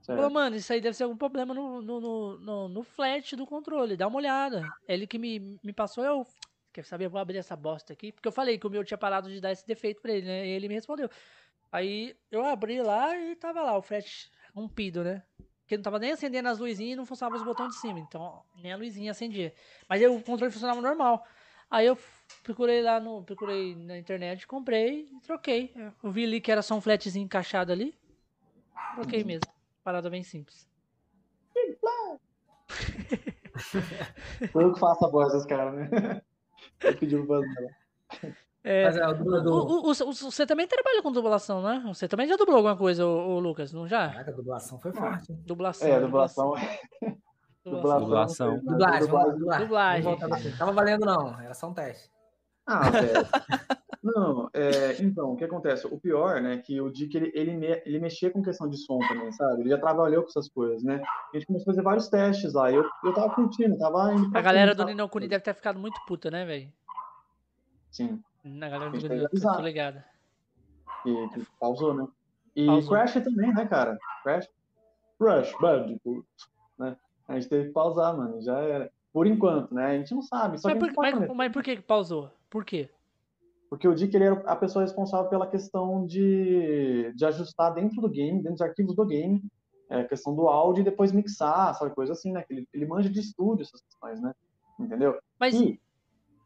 [0.00, 0.16] Certo.
[0.16, 3.46] Falou, mano, isso aí deve ser algum problema no, no, no, no, no flat do
[3.46, 3.96] controle.
[3.96, 4.66] Dá uma olhada.
[4.88, 6.26] Ele que me, me passou, eu.
[6.72, 7.06] Quer saber?
[7.06, 8.12] Eu vou abrir essa bosta aqui.
[8.12, 10.46] Porque eu falei que o meu tinha parado de dar esse defeito pra ele, né?
[10.46, 11.10] E ele me respondeu.
[11.70, 15.22] Aí eu abri lá e tava lá, o flat rompido, né?
[15.60, 17.98] Porque não tava nem acendendo as luzinhas e não funcionava os botões de cima.
[17.98, 19.52] Então, nem a luzinha acendia.
[19.88, 21.24] Mas aí, o controle funcionava normal.
[21.70, 21.96] Aí eu
[22.42, 23.22] procurei lá no.
[23.22, 25.72] Procurei na internet, comprei e troquei.
[26.02, 27.94] Eu vi ali que era só um flatzinho encaixado ali.
[28.94, 29.50] Troquei mesmo.
[29.82, 30.68] Parada bem simples.
[34.52, 36.22] Foi eu que faço a voz dos caras, né?
[36.82, 37.76] Eu pedi pra fazer.
[38.62, 41.82] É, Mas, é, o, o, o, você também trabalha com dublação, né?
[41.86, 44.10] Você também já dublou alguma coisa, o, Lucas, não já?
[44.10, 45.32] Caraca, a dublação foi forte.
[45.32, 45.88] Dublação.
[45.88, 46.54] É, dublação.
[47.64, 48.00] Dublação.
[48.00, 48.58] Dublação.
[48.58, 49.08] Dublagem.
[49.08, 50.16] Dublagem.
[50.18, 50.56] Dublagem.
[50.58, 51.40] Tava valendo, não.
[51.40, 52.10] Era só um teste.
[52.70, 53.26] Ah, velho.
[54.02, 55.86] Não, é, então, o que acontece?
[55.86, 58.98] O pior, né, que o Dick, ele, ele, me, ele mexia com questão de som
[59.00, 59.60] também, sabe?
[59.60, 61.02] Ele já trabalhou com essas coisas, né?
[61.32, 64.40] A gente começou a fazer vários testes lá, eu, eu tava curtindo, tava indo A
[64.40, 66.72] galera do Nino Kuni deve ter ficado muito puta, né, velho?
[67.90, 68.22] Sim.
[68.42, 70.02] Na galera do Grêmio, tô ligado.
[71.04, 72.06] E que pausou, né?
[72.56, 72.92] E pausou.
[72.92, 73.98] Crash também, né, cara?
[74.22, 74.48] Crash.
[75.18, 76.26] Crash Bandicoot,
[76.78, 76.96] né?
[77.28, 78.40] A gente teve que pausar, mano.
[78.40, 78.90] Já era.
[79.12, 79.86] Por enquanto, né?
[79.86, 80.58] A gente não sabe.
[80.58, 82.30] Só mas, por, mas, mas por que pausou?
[82.48, 82.88] Por quê?
[83.68, 88.08] Porque o Dick ele era a pessoa responsável pela questão de, de ajustar dentro do
[88.08, 89.42] game, dentro dos arquivos do game,
[89.88, 91.94] é, questão do áudio e depois mixar, sabe?
[91.94, 92.44] Coisa assim, né?
[92.50, 94.34] Ele, ele manja de estúdio essas questões, né?
[94.78, 95.18] Entendeu?
[95.38, 95.80] Mas e,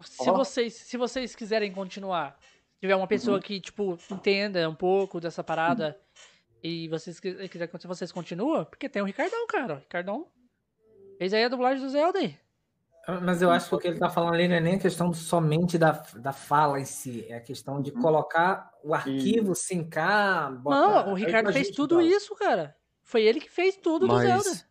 [0.03, 2.39] se vocês, se vocês quiserem continuar,
[2.79, 3.43] tiver uma pessoa uhum.
[3.43, 6.61] que, tipo, entenda um pouco dessa parada uhum.
[6.63, 9.75] e vocês quiserem que vocês continuam, porque tem o Ricardão, cara.
[9.75, 10.27] O Ricardão
[11.17, 12.37] fez aí a dublagem do Zelda aí.
[13.23, 15.13] Mas eu acho que o que ele tá falando ali não é nem a questão
[15.13, 19.57] somente da, da fala em si, é a questão de colocar o arquivo, e...
[19.57, 20.53] sincar.
[20.53, 20.77] Botar...
[21.07, 22.75] Não, o Ricardo fez tudo isso, cara.
[23.03, 24.21] Foi ele que fez tudo Mas...
[24.21, 24.65] do Zelda.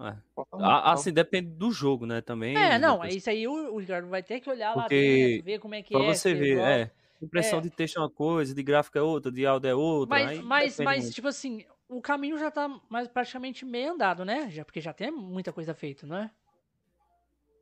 [0.00, 0.16] É.
[0.60, 2.20] Assim, depende do jogo, né?
[2.20, 2.56] Também.
[2.56, 5.58] É, não, isso aí o, o Ricardo vai ter que olhar Porque lá dentro, ver
[5.60, 6.06] como é que pra é.
[6.06, 6.90] Pra você ver, é.
[7.22, 7.62] Impressão é.
[7.62, 10.18] de texto é uma coisa, de gráfico é outra, de áudio é outra.
[10.18, 14.50] Mas, mas, mas tipo assim, o caminho já tá mais praticamente meio andado, né?
[14.50, 16.30] Já, porque já tem muita coisa feita, não é?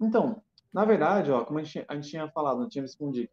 [0.02, 0.42] Então,
[0.72, 3.30] na verdade, ó, como a gente, a gente tinha falado, não tinha respondido.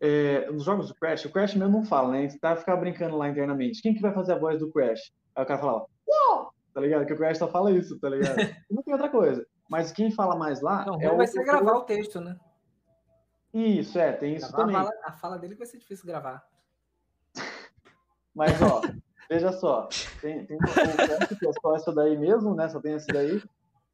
[0.00, 2.18] É, nos jogos do Crash, o Crash mesmo não fala, né?
[2.18, 3.80] A gente tá ficar brincando lá internamente.
[3.80, 5.12] Quem que vai fazer a voz do Crash?
[5.34, 6.54] Aí o cara falava, uau!
[6.76, 7.06] tá ligado?
[7.06, 8.36] Que o Crash só fala isso, tá ligado?
[8.70, 9.46] não tem outra coisa.
[9.66, 10.84] Mas quem fala mais lá.
[10.84, 12.36] Não, é vai ser gravar o texto, né?
[13.54, 14.76] Isso, é, tem isso gravar também.
[14.76, 16.46] A fala, a fala dele vai ser difícil gravar.
[18.34, 18.82] Mas, ó,
[19.30, 19.88] veja só,
[20.20, 22.68] tem, tem o Crash que é só essa daí mesmo, né?
[22.68, 23.42] Só tem essa daí.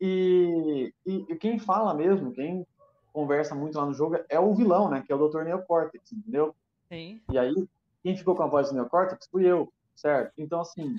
[0.05, 2.67] E, e, e, quem fala mesmo, quem
[3.13, 5.01] conversa muito lá no jogo é o vilão, né?
[5.07, 5.45] Que é o Dr.
[5.45, 6.57] Neocortex, entendeu?
[6.89, 7.23] Sim.
[7.31, 7.55] E aí,
[8.03, 10.33] quem ficou com a voz do Neocortex fui eu, certo?
[10.37, 10.97] Então, assim,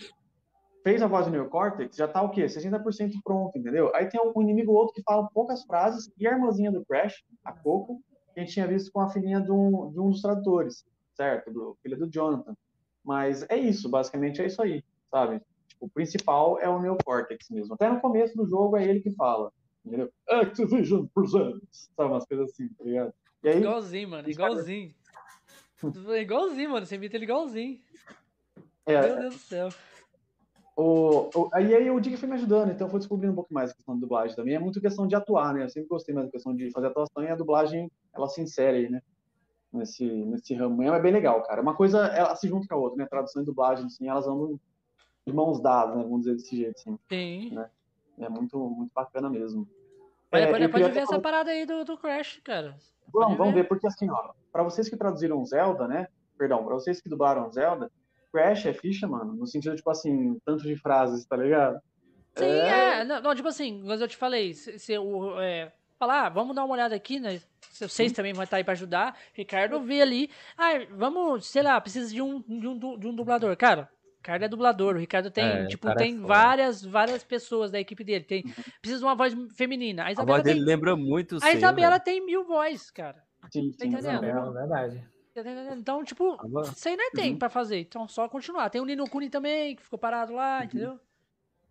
[0.83, 2.45] fez a voz do neocórtex, já tá o quê?
[2.45, 3.93] 60% pronto, entendeu?
[3.93, 7.51] Aí tem um inimigo outro que fala poucas frases, e a irmãzinha do Crash, a
[7.51, 8.01] Coco,
[8.33, 11.51] que a gente tinha visto com a filhinha de um, de um dos tradutores, certo?
[11.51, 12.55] Do filho do Jonathan.
[13.03, 15.41] Mas é isso, basicamente é isso aí, sabe?
[15.83, 17.73] O principal é o Neo Cortex mesmo.
[17.73, 19.51] Até no começo do jogo é ele que fala,
[19.85, 20.09] entendeu?
[20.29, 23.13] Activision Presents, sabe, umas coisas assim, tá ligado?
[23.43, 24.95] E aí, igualzinho, mano, igualzinho.
[26.17, 27.81] igualzinho, mano, você imita ele igualzinho.
[28.85, 29.69] É, Meu Deus do céu.
[30.77, 33.53] O, o, aí, aí o Dick foi me ajudando, então eu fui descobrindo um pouco
[33.53, 34.55] mais a questão da dublagem também.
[34.55, 35.65] É muito questão de atuar, né?
[35.65, 38.77] Eu sempre gostei mais da questão de fazer atuação e a dublagem, ela se insere
[38.77, 39.01] aí, né?
[39.71, 40.81] Nesse, nesse ramo.
[40.81, 41.61] É bem legal, cara.
[41.61, 43.05] Uma coisa, ela se junta com a outra, né?
[43.05, 44.57] Tradução e dublagem, assim, elas andam
[45.25, 46.03] de mãos dadas, né?
[46.03, 46.99] Vamos dizer desse jeito, assim.
[47.09, 47.51] Sim.
[47.51, 47.69] Né?
[48.19, 49.67] É muito, muito bacana mesmo.
[50.31, 52.75] Olha, é, pode, pode ver essa parada aí do, do Crash, cara.
[53.11, 56.07] Vamos, vamos ver, porque assim, ó, pra vocês que traduziram Zelda, né?
[56.37, 57.91] Perdão, pra vocês que dublaram Zelda,
[58.31, 61.79] Crash é ficha, mano, no sentido, tipo assim, tanto de frases, tá ligado?
[62.35, 63.01] Sim, é.
[63.01, 63.03] é.
[63.03, 66.55] Não, não, tipo assim, mas eu te falei, se, se o, é, falar, ah, vamos
[66.55, 67.39] dar uma olhada aqui, né?
[67.71, 68.15] Vocês hum.
[68.15, 69.17] também vão estar aí pra ajudar.
[69.33, 73.55] Ricardo vê ali, ah, vamos, sei lá, precisa de um, de um, de um dublador.
[73.55, 73.89] Cara,
[74.23, 78.05] Ricardo é dublador, o Ricardo tem, é, tipo, tem é várias, várias pessoas da equipe
[78.05, 78.23] dele.
[78.23, 78.41] Tem,
[78.79, 80.05] precisa de uma voz feminina.
[80.05, 83.21] A, Isabela a voz tem, dele lembra muito A Isabela tem mil vozes, cara.
[83.51, 85.09] Sim, tá sim, tá Isabela, é verdade.
[85.75, 86.37] Então, tipo,
[86.71, 87.39] isso aí não é tem uhum.
[87.39, 87.79] pra fazer.
[87.81, 88.69] Então, só continuar.
[88.69, 90.63] Tem o Nino Kuni também, que ficou parado lá, uhum.
[90.63, 90.99] entendeu?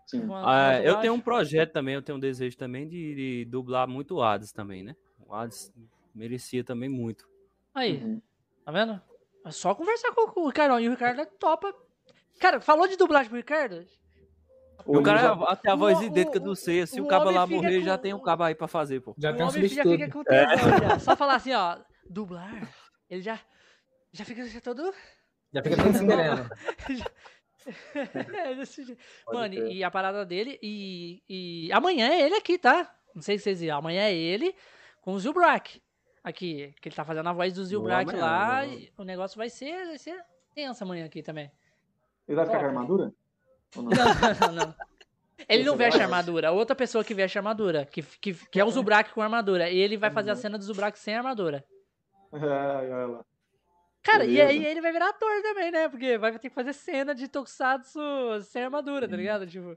[0.06, 0.28] Sim.
[0.44, 4.16] ah, eu tenho um projeto também, eu tenho um desejo também de, de dublar muito
[4.16, 4.94] o Hades também, né?
[5.26, 5.72] O Hades
[6.14, 7.26] merecia também muito.
[7.74, 8.20] Aí, uhum.
[8.62, 9.00] tá vendo?
[9.44, 10.78] É só conversar com o Ricardo.
[10.78, 11.74] E o Ricardo é topa.
[12.40, 13.86] Cara, falou de dublagem pro Ricardo?
[14.84, 15.32] O, o cara já...
[15.44, 16.86] até a voz o, idêntica do C.
[16.86, 17.84] Se o, o cabo lá morrer, com...
[17.86, 19.14] já tem um cabo aí pra fazer, pô.
[19.18, 20.98] Já o tem um homem já fica com é.
[20.98, 21.78] Só falar assim, ó,
[22.08, 22.68] dublar.
[23.08, 23.38] Ele já
[24.12, 24.92] já fica já todo.
[25.52, 26.50] Já fica todo esperando.
[28.36, 29.00] é, desse jeito.
[29.26, 30.58] Mano, e a parada dele.
[30.62, 32.94] E, e amanhã é ele aqui, tá?
[33.14, 33.78] Não sei se vocês viram.
[33.78, 34.54] Amanhã é ele
[35.00, 35.80] com o Zilbrak.
[36.22, 36.74] Aqui.
[36.80, 38.62] Que ele tá fazendo a voz do Zilbrak lá.
[38.98, 40.22] o negócio vai ser, vai ser
[40.54, 41.50] tenso amanhã aqui também.
[42.28, 43.12] Ele vai ficar com a armadura?
[43.74, 43.84] Não?
[43.84, 44.74] não, não, não.
[45.48, 46.52] Ele não veste armadura.
[46.52, 47.86] Outra pessoa que veste armadura.
[47.86, 49.70] Que, que, que é o Zubrak com armadura.
[49.70, 51.64] E ele vai fazer a cena do Zubrak sem armadura.
[52.32, 53.24] É, olha lá.
[54.02, 54.38] Cara, Beleza.
[54.38, 55.88] e aí ele vai virar ator também, né?
[55.88, 58.00] Porque vai ter que fazer cena de Tokusatsu
[58.42, 59.46] sem armadura, tá ligado?
[59.46, 59.76] Tipo.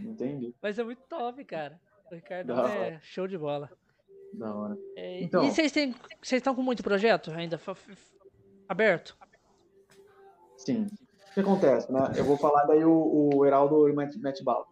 [0.00, 0.54] Entendi.
[0.60, 1.80] Vai ser muito top, cara.
[2.10, 3.00] O Ricardo da é hora.
[3.02, 3.70] show de bola.
[4.32, 4.76] Da hora.
[4.96, 5.44] É, então...
[5.44, 5.76] E vocês
[6.32, 7.60] estão com muito projeto ainda
[8.68, 9.16] aberto?
[10.56, 10.86] Sim.
[11.38, 12.00] O que acontece, né?
[12.16, 14.66] Eu vou falar daí o, o Heraldo mete, mete bala.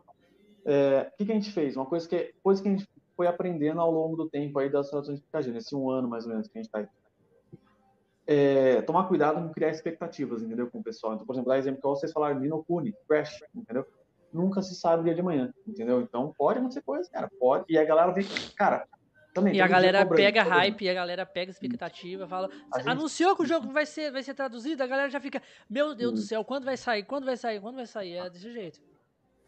[0.65, 1.77] É, o que, que, a gente fez?
[1.77, 4.91] Uma coisa que, coisa que a gente foi aprendendo ao longo do tempo aí das
[4.91, 6.89] relações de nesse um ano mais ou menos que a gente tá aí
[8.27, 11.15] é, tomar cuidado com criar expectativas, entendeu, com o pessoal.
[11.15, 13.87] Então, por exemplo, dá exemplo que vocês falaram, Minokuni, Crash, entendeu?
[14.33, 16.01] Nunca se sabe o dia de manhã, entendeu?
[16.01, 17.65] Então, pode acontecer coisa, cara, pode.
[17.69, 18.89] E a galera vem, cara,
[19.37, 19.55] também.
[19.55, 22.49] E a galera pega hype, e a galera pega expectativa, fala.
[22.77, 22.89] Gente...
[22.89, 26.13] Anunciou que o jogo vai ser, vai ser traduzido, a galera já fica, meu Deus
[26.13, 27.05] do céu, quando vai sair?
[27.05, 27.61] Quando vai sair?
[27.61, 28.15] Quando vai sair?
[28.15, 28.81] É desse jeito.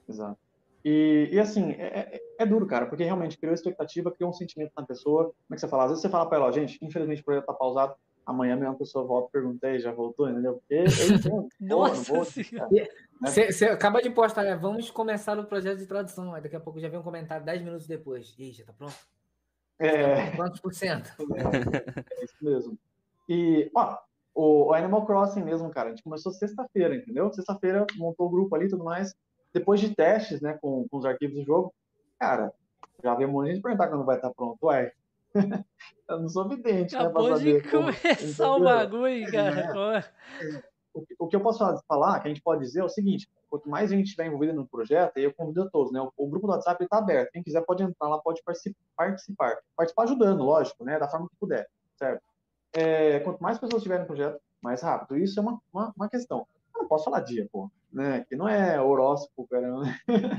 [0.09, 0.39] Exato.
[0.85, 4.73] E, e assim, é, é, é, duro, cara, porque realmente criou expectativa, criou um sentimento
[4.77, 5.25] na pessoa.
[5.25, 5.85] Como é que você fala?
[5.85, 8.79] Às vezes você fala pra ela, gente, infelizmente o projeto tá pausado, amanhã mesmo a
[8.79, 10.55] pessoa volta e pergunta, e já voltou, entendeu?
[10.55, 10.85] Porque eu
[11.17, 11.49] entendo.
[11.61, 13.73] Nossa vou, Você né?
[13.73, 14.55] acaba de postar, né?
[14.55, 16.35] Vamos começar o projeto de tradução.
[16.35, 18.35] Aí daqui a pouco já vem um comentário 10 minutos depois.
[18.39, 18.95] E aí, já tá pronto?
[19.79, 20.31] É.
[20.37, 21.11] Quantos por cento?
[22.19, 22.79] É, isso mesmo.
[23.29, 23.99] E, ó,
[24.35, 27.33] o Animal Crossing mesmo, cara, a gente começou sexta-feira, entendeu?
[27.33, 29.15] Sexta-feira montou o grupo ali e tudo mais.
[29.53, 31.75] Depois de testes, né, com, com os arquivos do jogo,
[32.19, 32.53] cara,
[33.03, 34.59] já veio um monte de perguntar quando vai estar pronto.
[34.67, 34.93] Ué,
[36.09, 37.35] eu não sou vidente, Acabou né?
[37.35, 38.61] Acabou de começar como...
[38.61, 40.05] o bagulho, cara.
[40.43, 40.63] É.
[41.19, 43.91] O que eu posso falar, que a gente pode dizer, é o seguinte: quanto mais
[43.91, 46.01] a gente estiver envolvido no projeto, eu convido a todos, né?
[46.17, 47.33] O, grupo do WhatsApp está aberto.
[47.33, 49.59] Quem quiser pode entrar lá, pode participar.
[49.77, 50.99] Participar ajudando, lógico, né?
[50.99, 52.23] Da forma que puder, certo?
[52.73, 55.17] É, quanto mais pessoas tiverem no projeto, mais rápido.
[55.17, 56.47] Isso é uma, uma, uma questão.
[56.75, 58.25] Eu não posso falar dia, pô, né?
[58.29, 59.69] Que não é horóscopo, cara.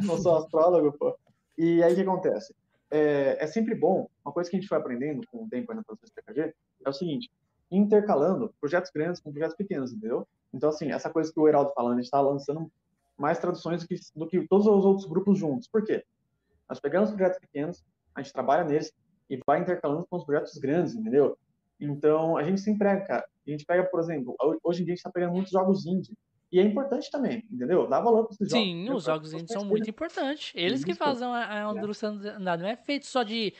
[0.03, 1.17] Não sou astrólogo, pô.
[1.57, 2.53] E aí o que acontece?
[2.91, 5.83] é, é, sempre bom, uma coisa que a gente foi aprendendo com o tempo na
[5.83, 6.53] produção de PKG,
[6.85, 7.31] é o seguinte,
[7.71, 10.27] intercalando projetos grandes com projetos pequenos, entendeu?
[10.53, 12.71] Então, assim, essa coisa que o Heraldo falando, a gente está lançando
[13.17, 15.67] mais traduções do que, do que todos os outros grupos juntos.
[15.67, 16.03] Por quê?
[16.67, 17.83] Nós pegamos projetos pequenos,
[18.15, 18.91] a gente trabalha neles
[19.29, 21.37] e vai intercalando com os projetos grandes, entendeu?
[21.79, 23.25] Então, a gente se emprega, cara.
[23.47, 26.13] A gente pega, por exemplo, hoje em dia a gente está pegando muitos jogos indie.
[26.51, 27.87] E é importante também, entendeu?
[27.87, 28.65] Dá valor para esses jogos.
[28.65, 30.51] Sim, os jogos indie são muito importantes.
[30.55, 32.57] Eles que fazem a, a andar.
[32.57, 33.53] Não é feito só de,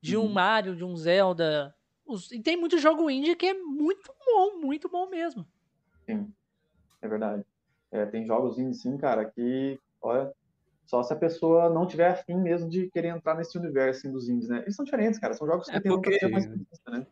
[0.00, 0.32] de um uhum.
[0.32, 1.74] Mario, de um Zelda.
[2.06, 5.44] Os, e tem muito jogo indie que é muito bom, muito bom mesmo.
[6.04, 6.32] Sim,
[7.02, 7.44] é verdade.
[7.90, 10.32] É, tem jogos indie, sim, cara, que, olha,
[10.86, 14.28] Só se a pessoa não tiver afim mesmo de querer entrar nesse universo assim, dos
[14.28, 14.60] indies, né?
[14.62, 15.34] Eles são diferentes, cara.
[15.34, 16.56] São jogos que É tem porque- uma mais né?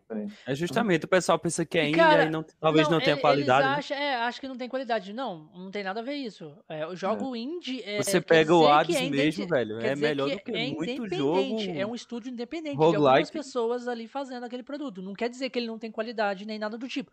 [0.00, 0.34] Diferente.
[0.46, 3.20] É justamente, o pessoal pensa que é indie cara, e não, talvez não, tenha ele-
[3.20, 3.66] qualidade.
[3.66, 3.96] Eles né?
[3.96, 5.12] acham, é, acho que não tem qualidade.
[5.12, 6.56] Não, não tem nada a ver isso.
[6.68, 7.82] É, o jogo indie.
[7.84, 9.80] É, Você pega o que Hades é mesmo, velho.
[9.80, 11.60] É melhor que do que é muito jogo.
[11.74, 15.02] É um estúdio independente de algumas pessoas ali fazendo aquele produto.
[15.02, 17.10] Não quer dizer que ele não tem qualidade nem nada do tipo.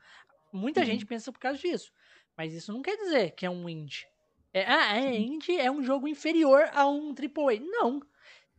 [0.54, 0.86] Muita Uhum.
[0.86, 1.92] gente pensa por causa disso.
[2.38, 4.06] Mas isso não quer dizer que é um indie.
[4.54, 7.60] É, ah, é indie é um jogo inferior a um AAA.
[7.62, 8.02] Não.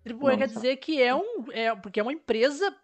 [0.04, 1.44] AAA Não, quer só- dizer que é um.
[1.52, 2.74] É, porque é uma empresa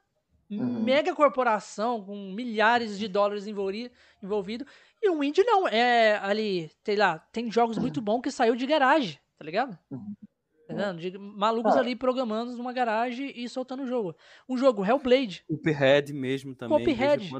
[0.50, 0.82] Uhum.
[0.82, 3.90] mega corporação com milhares de dólares envolvi-
[4.22, 4.66] envolvido.
[5.02, 5.66] E o indie não.
[5.68, 9.78] É ali, sei lá, tem jogos muito bons que saiu de garagem, tá ligado?
[9.90, 10.14] Uhum.
[10.68, 10.92] Tá?
[10.92, 11.80] De malucos Ah.
[11.80, 14.14] ali programando numa garagem e soltando o jogo.
[14.48, 15.42] Um jogo, Hellblade.
[15.48, 16.84] Cuphead mesmo também.
[16.84, 17.30] Cuphead.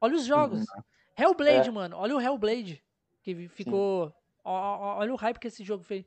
[0.00, 0.60] Olha os jogos.
[0.60, 0.82] Uhum.
[1.18, 1.72] Hellblade, É.
[1.72, 1.96] mano.
[1.96, 2.82] Olha o Hellblade.
[3.22, 4.06] Que ficou.
[4.08, 4.12] ó-
[4.50, 6.04] Olha o hype que esse jogo fez.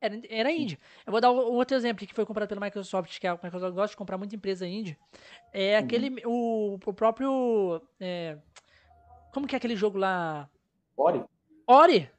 [0.00, 0.78] Era, era indie.
[1.06, 3.74] Eu vou dar um outro exemplo aqui que foi comprado pela Microsoft, que a Microsoft
[3.74, 4.96] gosta de comprar muita empresa indie.
[5.52, 5.84] É Uhum.
[5.84, 6.22] aquele.
[6.24, 7.82] O, o próprio.
[8.00, 8.38] é,
[9.32, 10.48] como que é aquele jogo lá?
[10.96, 11.22] Ori?
[11.66, 12.10] Ori.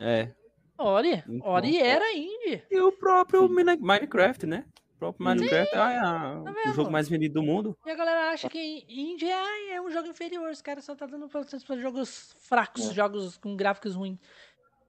[0.00, 0.28] É.
[0.76, 1.22] Ori.
[1.26, 1.84] Muito Ori bom.
[1.84, 2.62] era indie.
[2.70, 4.64] E o próprio Minecraft, né?
[4.96, 7.76] O próprio Minecraft ah, é a- Tá o jogo mais vendido do mundo.
[7.86, 10.50] E a galera acha que indie é, é um jogo inferior.
[10.50, 11.42] Os caras só tá dando pra
[11.76, 12.94] jogos fracos, É.
[12.94, 14.18] jogos com gráficos ruins.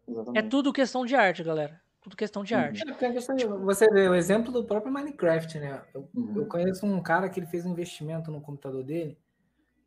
[0.08, 0.50] É Exatamente.
[0.50, 1.82] tudo questão de arte, galera.
[2.02, 2.60] Tudo questão de Uhum.
[2.62, 2.84] arte.
[2.84, 5.84] É, de- Você vê o exemplo do próprio Minecraft, né?
[5.94, 6.34] Eu, Uhum.
[6.38, 9.18] eu conheço um cara que ele fez um investimento no computador dele.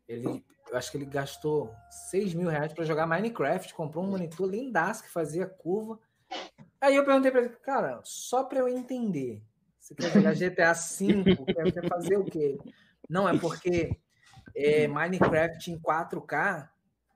[0.07, 1.73] Ele, eu acho que ele gastou
[2.09, 5.99] 6 mil reais para jogar Minecraft, comprou um monitor lindaço que fazia curva.
[6.81, 9.43] Aí eu perguntei para ele, cara, só para eu entender,
[9.79, 11.23] você quer jogar GTA V,
[11.55, 12.57] quer, quer fazer o quê?
[13.09, 13.99] Não, é porque
[14.55, 16.69] é, Minecraft em 4K,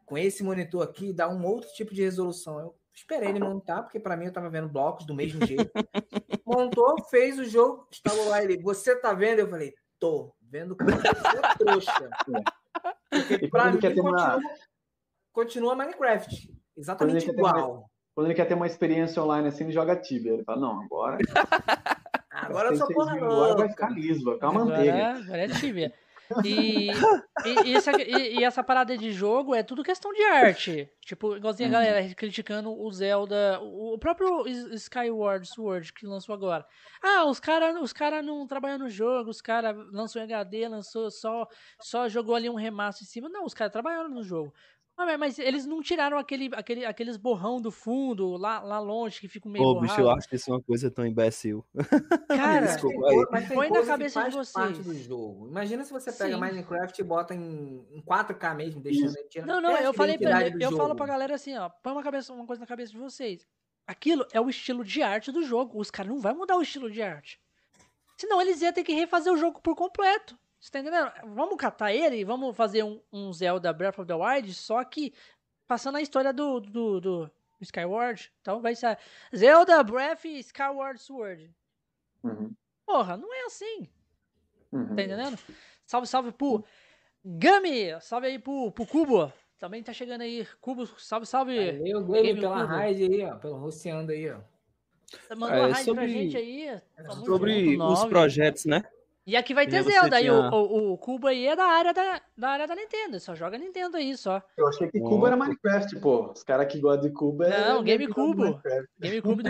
[0.06, 2.60] com esse monitor aqui, dá um outro tipo de resolução.
[2.60, 5.72] Eu esperei ele montar, porque para mim eu tava vendo blocos do mesmo jeito.
[6.46, 8.62] Montou, fez o jogo, instalou lá ele.
[8.62, 9.40] Você tá vendo?
[9.40, 12.10] Eu falei, tô vendo como você é trouxa.
[13.10, 14.42] Porque E pra quando ele mim quer ter uma- continua,
[15.32, 16.54] continua Minecraft.
[16.78, 17.90] Exatamente quer ter uma- igual.
[18.16, 20.34] Quando ele quer ter uma experiência online assim, ele joga Tibia.
[20.34, 21.18] Ele fala, não, agora.
[22.32, 23.70] Agora eu sou porra mil, Agora vai louca.
[23.70, 25.10] ficar liso, vai ficar uma Agora, manteiga.
[25.24, 25.94] agora é tibia.
[26.44, 26.92] E,
[27.46, 30.90] e, e essa, e- e essa parada de jogo é tudo questão de arte.
[31.02, 31.74] Tipo, igualzinho a Uhum.
[31.86, 36.66] galera criticando o Zelda, o próprio Skyward Sword que lançou agora.
[37.02, 41.12] Ah, os caras os cara não trabalham no jogo, os caras lançou em HD, lançou
[41.12, 41.48] só,
[41.82, 43.30] só jogou ali um remaster em cima.
[43.30, 44.54] Não, os caras trabalharam no jogo.
[44.96, 49.28] Ah, mas- eles não tiraram aquele, aquele, aqueles borrão do fundo, lá, lá longe, que
[49.28, 50.20] fica meio Pô, bicho, eu borrado.
[50.20, 51.66] acho isso uma coisa tão imbecil.
[52.30, 53.08] Cara, Desculpa.
[53.08, 54.86] Tem mas tem põe na que cabeça de faz parte vocês.
[54.86, 55.48] do jogo.
[55.48, 56.40] Imagina se você pega Sim.
[56.40, 60.18] Minecraft e bota em, em 4K mesmo, deixando ele tirando Não, não, a eu falei
[60.18, 62.92] pra, do eu falo pra galera assim, ó, põe uma, cabeça, uma coisa na cabeça
[62.92, 63.48] de vocês.
[63.88, 65.80] Aquilo é o estilo de arte do jogo.
[65.80, 67.42] Os caras não vão mudar o estilo de arte.
[68.16, 70.38] Senão eles iam ter que refazer o jogo por completo.
[70.64, 71.12] Você tá entendendo?
[71.36, 75.14] Vamos catar ele e vamos fazer um, um Zelda Breath of the Wild, só que
[75.68, 78.32] passando a história do, do, do Skyward.
[78.40, 78.98] Então vai ser
[79.36, 81.54] Zelda Breath e Skyward Sword.
[82.24, 82.56] Uhum,
[82.86, 83.90] Porra, não é assim.
[84.72, 84.96] uhum.
[84.96, 85.38] Tá entendendo?
[85.86, 86.64] Salve, salve pro
[87.26, 88.00] Gami!
[88.00, 89.34] Salve aí pro, pro Cubo.
[89.60, 90.48] Também tá chegando aí.
[90.62, 91.58] Cubo, salve, salve.
[91.74, 92.68] Valeu, Game pela Cubo.
[92.74, 94.40] raid aí, ó, pelo Roceando aí, ó.
[95.36, 96.82] Mandou É, a raid pra sobre- gente aí.
[97.26, 98.82] Sobre os projetos, né?
[99.26, 100.18] E aqui vai ter Zelda.
[100.18, 103.18] Aí o, tinha- o, o Cubo aí é da área da, da área da Nintendo.
[103.22, 104.42] Só joga Nintendo aí, só.
[104.58, 106.32] Eu achei que Cuba era Minecraft, pô.
[106.32, 107.70] Os caras que gostam de Cuba é.
[107.70, 108.44] Não, é GameCube.
[108.44, 108.62] Do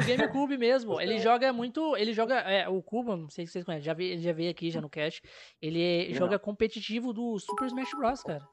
[0.06, 1.02] GameCube mesmo.
[1.02, 1.98] Ele joga muito.
[1.98, 2.36] Ele joga.
[2.42, 4.80] É, o Cubo, não sei se vocês conhecem, já vi, ele já veio aqui já
[4.80, 5.24] no cast.
[5.60, 6.16] Ele Não.
[6.20, 8.48] joga competitivo do Super Smash Bros, cara.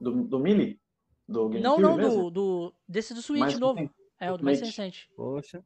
[0.00, 0.76] Do, do Melee?
[1.28, 2.22] Do Não, GameCube não, mesmo?
[2.24, 2.74] do, do.
[2.88, 3.78] Desse do Switch Mais novo.
[3.78, 3.94] recente.
[4.18, 5.08] É, o do mais recente.
[5.16, 5.62] Poxa.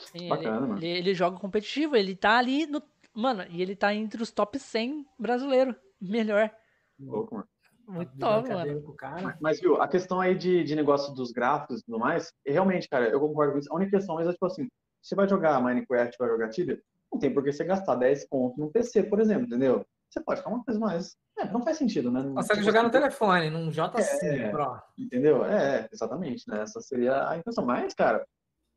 [0.00, 0.78] Sim, Bacana, ele, mano.
[0.78, 2.82] ele, ele joga competitivo, ele tá ali no.
[3.14, 5.74] Mano, e ele tá entre os top 100 brasileiro.
[6.00, 6.50] Melhor.
[6.98, 7.48] Louco, mano.
[7.86, 8.94] Muito De top, mano.
[8.94, 9.36] cara.
[9.40, 13.08] Mas, viu, a questão aí de, de negócio dos gráficos e tudo mais, realmente, cara,
[13.08, 13.72] eu concordo com isso.
[13.72, 14.66] A única questão é, tipo assim,
[15.02, 16.80] você vai jogar Minecraft, vai jogar Tibia,
[17.12, 19.84] não tem por que você gastar 10 pontos no PC, por exemplo, entendeu?
[20.08, 21.16] Você pode ficar uma coisa mais...
[21.38, 22.22] É, não faz sentido, né?
[22.22, 24.50] Não- Consegue jogar no telefone, num J5 É.
[24.50, 24.80] Pro.
[24.96, 25.44] Entendeu?
[25.44, 26.62] É, exatamente, né?
[26.62, 27.64] Essa seria a intenção.
[27.66, 28.24] Mas, cara,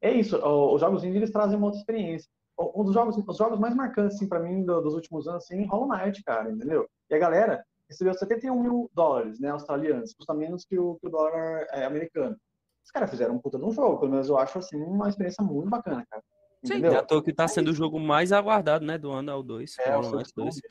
[0.01, 0.37] é isso.
[0.37, 2.29] o- Os jogos indie, eles trazem uma outra experiência.
[2.57, 5.65] Um dos jogos, os jogos mais marcantes, assim, pra mim, do- dos últimos anos, assim,
[5.65, 6.87] Hollow Knight, cara, entendeu?
[7.09, 11.09] E a galera recebeu 71 mil dólares, né, australianos, custa menos que o, que o
[11.11, 12.35] dólar é, americano.
[12.83, 15.43] Os caras fizeram um puta de um jogo, pelo menos eu acho, assim, uma experiência
[15.43, 16.23] muito bacana, cara.
[16.63, 16.91] Sim, Entendeu?
[16.93, 18.97] Já tô que tá sendo o jogo mais aguardado, né?
[18.97, 19.75] Do ano ao 2.
[19.79, 20.61] É, o Hollow Knight Soul 2.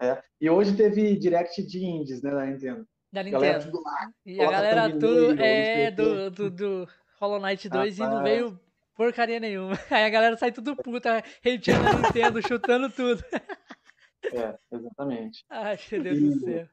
[0.00, 0.22] É, é.
[0.40, 2.86] E hoje teve direct de indies, né, da Nintendo.
[3.12, 3.72] Da A galera Nintendo.
[3.76, 4.10] tudo lá.
[4.24, 6.88] E a galera tudo é do, do, do
[7.20, 8.60] Hollow Knight 2 e não veio
[8.96, 9.74] Porcaria nenhuma.
[9.90, 13.22] Aí a galera sai tudo puta, hateando a Nintendo, chutando tudo.
[14.32, 15.44] É, exatamente.
[15.50, 16.68] Ai, meu Deus e, do céu.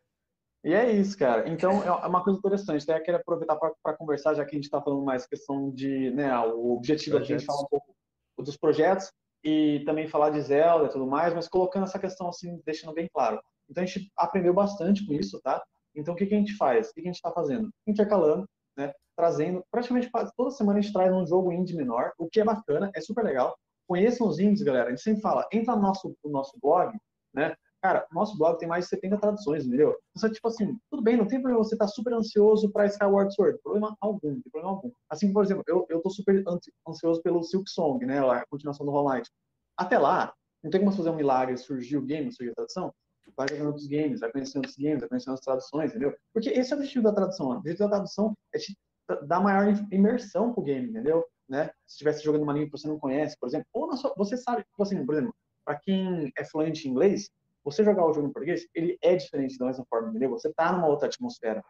[0.64, 1.48] E é isso, cara.
[1.50, 2.90] Então, é uma coisa interessante.
[2.90, 6.36] Até quero aproveitar para conversar, já que a gente está falando mais questão de, né,
[6.40, 7.94] o objetivo aqui, a gente falar um pouco
[8.40, 9.12] dos projetos
[9.44, 13.10] e também falar de Zelda e tudo mais, mas colocando essa questão assim, deixando bem
[13.14, 13.42] claro.
[13.70, 15.62] Então, a gente aprendeu bastante com isso, tá?
[15.94, 16.90] Então, o que, que a gente faz?
[16.90, 17.70] O que, que a gente está fazendo?
[17.86, 18.48] Intercalando,
[18.78, 18.94] né?
[19.16, 22.92] Trazendo, praticamente toda semana a gente traz um jogo indie menor, o que é bacana,
[22.96, 23.56] é super legal.
[23.88, 24.88] Conheçam os indies, galera.
[24.88, 26.98] A gente sempre fala, entra no nosso, no nosso blog,
[27.34, 27.56] né?
[27.84, 29.94] Cara, nosso blog tem mais de 70 traduções, entendeu?
[30.16, 33.36] Então, tipo assim, tudo bem, não tem problema você estar tá super ansioso para Skyward
[33.36, 34.90] Sword, problema algum, tem problema algum.
[35.10, 36.42] Assim, por exemplo, eu, eu tô super
[36.88, 39.30] ansioso pelo Silk Song, né, a continuação do Hollow Knight.
[39.78, 42.94] Até lá, não tem como fazer um milagre, surgir o game, surgir a tradução,
[43.36, 46.16] vai jogando outros games, vai conhecendo outros games, vai conhecendo as traduções, entendeu?
[46.34, 47.48] Porque esse é o objetivo da tradução.
[47.48, 48.78] O objetivo da tradução é te
[49.26, 51.26] dar maior imersão pro game, entendeu?
[51.48, 51.66] Né?
[51.86, 54.38] Se estivesse jogando uma língua que você não conhece, por exemplo, ou na sua, você
[54.38, 57.30] sabe, tipo assim, por exemplo, para quem é fluente em inglês,
[57.64, 60.30] você jogar o jogo em português, ele é diferente da mesma forma, entendeu?
[60.32, 61.64] Você tá numa outra atmosfera.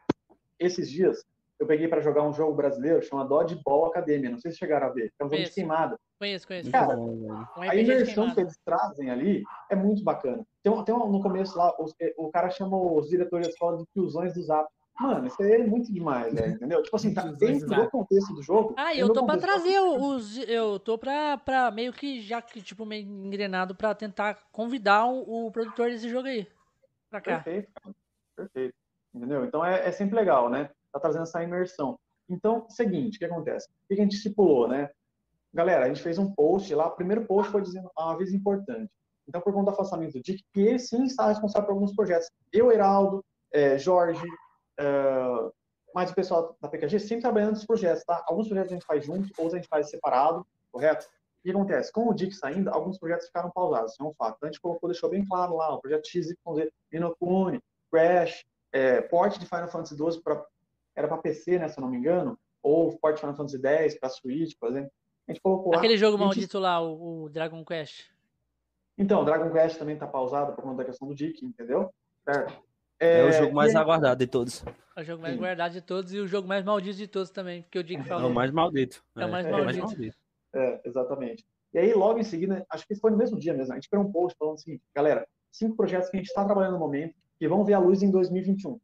[0.59, 1.23] Esses dias,
[1.59, 4.29] eu peguei para jogar um jogo brasileiro chamado Dodgeball Academia.
[4.29, 5.13] Não sei se chegaram a ver.
[5.19, 5.99] É um jogo de queimada.
[6.19, 6.71] Conheço, conheço.
[6.71, 10.45] Cara, um a imersão que eles trazem ali é muito bacana.
[10.63, 11.85] Tem, tem um, no começo lá, o,
[12.17, 14.67] o cara chama os diretores da escola de fusões do Zap.
[14.99, 16.49] Mano, isso aí é muito demais, né?
[16.49, 16.81] entendeu?
[16.83, 18.75] Tipo assim, tá dentro do contexto do jogo.
[18.77, 20.37] Ah, eu tô pra trazer os.
[20.47, 25.47] Eu tô pra, pra meio que já que, tipo, meio engrenado pra tentar convidar o,
[25.47, 26.47] o produtor desse jogo aí.
[27.09, 27.39] Pra cá.
[27.39, 27.95] Perfeito, cara.
[28.35, 28.75] Perfeito.
[29.13, 29.43] Entendeu?
[29.45, 30.69] Então é, é sempre legal, né?
[30.91, 31.99] Tá trazendo essa imersão.
[32.29, 33.67] Então, seguinte, o que acontece?
[33.67, 34.89] O que a gente estipulou, né?
[35.53, 38.91] Galera, a gente fez um post lá, o primeiro post foi dizendo uma vez importante.
[39.27, 42.29] Então, por conta do afastamento do Dick, que ele sim está responsável por alguns projetos.
[42.51, 44.25] Eu, Heraldo, é, Jorge,
[44.79, 45.49] é,
[45.93, 48.23] mais o pessoal da PKG, sempre trabalhando nos projetos, tá?
[48.27, 51.05] Alguns projetos a gente faz junto, outros a gente faz separado, correto?
[51.05, 51.91] O que acontece?
[51.91, 54.35] Com o Dick saindo, alguns projetos ficaram pausados, isso é um fato.
[54.37, 56.35] Então, a gente colocou, deixou bem claro lá, o projeto XYZ,
[56.91, 57.59] Inokune,
[57.91, 60.43] Crash, é, porte de Final Fantasy XII para
[60.95, 64.09] era para PC, né, se eu não me engano, ou porte Final Fantasy X para
[64.09, 64.91] Switch, por exemplo.
[65.27, 66.25] A gente colocou Aquele lá, jogo gente...
[66.25, 68.11] maldito lá, o, o, Dragon Quest.
[68.97, 71.91] Então, o Dragon Quest também tá pausado por conta da questão do Dick, entendeu?
[72.23, 72.53] Certo.
[72.99, 74.63] É, é o jogo mais aguardado de todos.
[74.95, 75.39] É o jogo mais Sim.
[75.39, 78.29] aguardado de todos e o jogo mais maldito de todos também, porque o Dick falou.
[78.29, 79.03] É o mais maldito.
[79.17, 79.77] É, é o mais maldito.
[79.77, 80.17] É, maldito.
[80.53, 81.45] é, exatamente.
[81.73, 84.01] E aí, logo em seguida, acho que foi no mesmo dia mesmo, a gente fez
[84.01, 87.47] um post falando assim, galera, cinco projetos que a gente está trabalhando no momento que
[87.47, 88.79] vão ver a luz em 2021.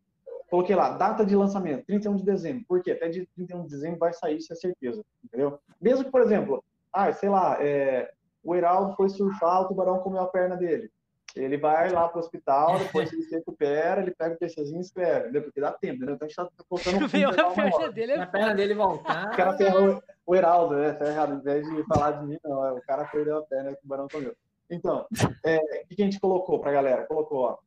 [0.49, 2.65] Coloquei lá, data de lançamento, 31 de dezembro.
[2.67, 2.91] Por quê?
[2.91, 5.05] Até de 31 de dezembro vai sair, isso é certeza.
[5.23, 5.59] Entendeu?
[5.79, 8.11] Mesmo que, por exemplo, ah, sei lá, é,
[8.43, 10.91] o Heraldo foi surfar, o tubarão comeu a perna dele.
[11.35, 15.43] Ele vai lá pro hospital, depois ele se recupera, ele pega o PCzinho e entendeu?
[15.43, 16.15] Porque dá tempo, entendeu?
[16.15, 19.27] Então a gente tá colocando um filme a perna dele, é a perna dele voltar.
[19.27, 20.93] O cara ferrou o Heraldo, né?
[20.93, 21.33] Tá errado.
[21.33, 22.65] Ao invés de falar de mim, não.
[22.65, 24.35] É, o cara perdeu a perna e o tubarão comeu.
[24.69, 25.05] Então,
[25.45, 27.05] é, o que a gente colocou pra galera?
[27.05, 27.57] Colocou, ó,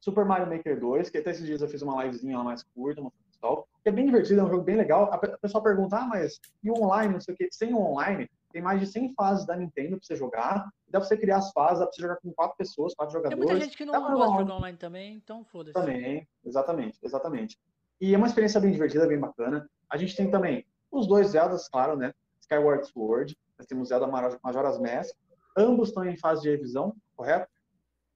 [0.00, 3.02] Super Mario Maker 2, que até esses dias eu fiz uma livezinha lá mais curta,
[3.32, 5.10] pessoal, que é bem divertido, é um jogo bem legal.
[5.12, 7.48] A pessoa pergunta, ah, mas e o online, não sei o quê?
[7.50, 11.08] Sem o online, tem mais de 100 fases da Nintendo pra você jogar, dá pra
[11.08, 13.44] você criar as fases, dá pra você jogar com quatro pessoas, quatro jogadores.
[13.44, 15.74] Tem muita gente que não gosta de jogar online também, então foda-se.
[15.74, 17.58] Também, exatamente, exatamente.
[18.00, 19.68] E é uma experiência bem divertida, bem bacana.
[19.90, 22.14] A gente tem também os dois Zeldas, claro, né?
[22.42, 25.16] Skyward Sword, nós temos Zelda Majora's Mask,
[25.56, 27.50] ambos estão em fase de revisão, correto?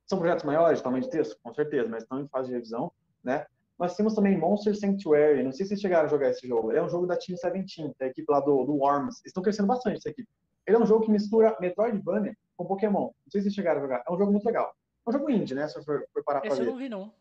[0.07, 1.37] São projetos maiores, tamanho de texto?
[1.43, 2.93] Com certeza, mas estão em fase de revisão,
[3.25, 3.45] né?
[3.79, 6.73] Nós temos também Monster Sanctuary, não sei se vocês chegaram a jogar esse jogo.
[6.73, 9.21] Ele é um jogo da Team 17, da equipe lá do, do Worms.
[9.21, 10.29] Eles estão crescendo bastante essa equipe.
[10.67, 13.05] Ele é um jogo que mistura Metroidvania com Pokémon.
[13.05, 14.03] Não sei se vocês chegaram a jogar.
[14.07, 14.75] É um jogo muito legal.
[15.07, 15.69] É um jogo indie, né?
[15.69, 16.63] Se for, for parar Esse pra ver.
[16.63, 17.13] eu não vi, não.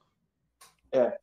[0.92, 1.20] É.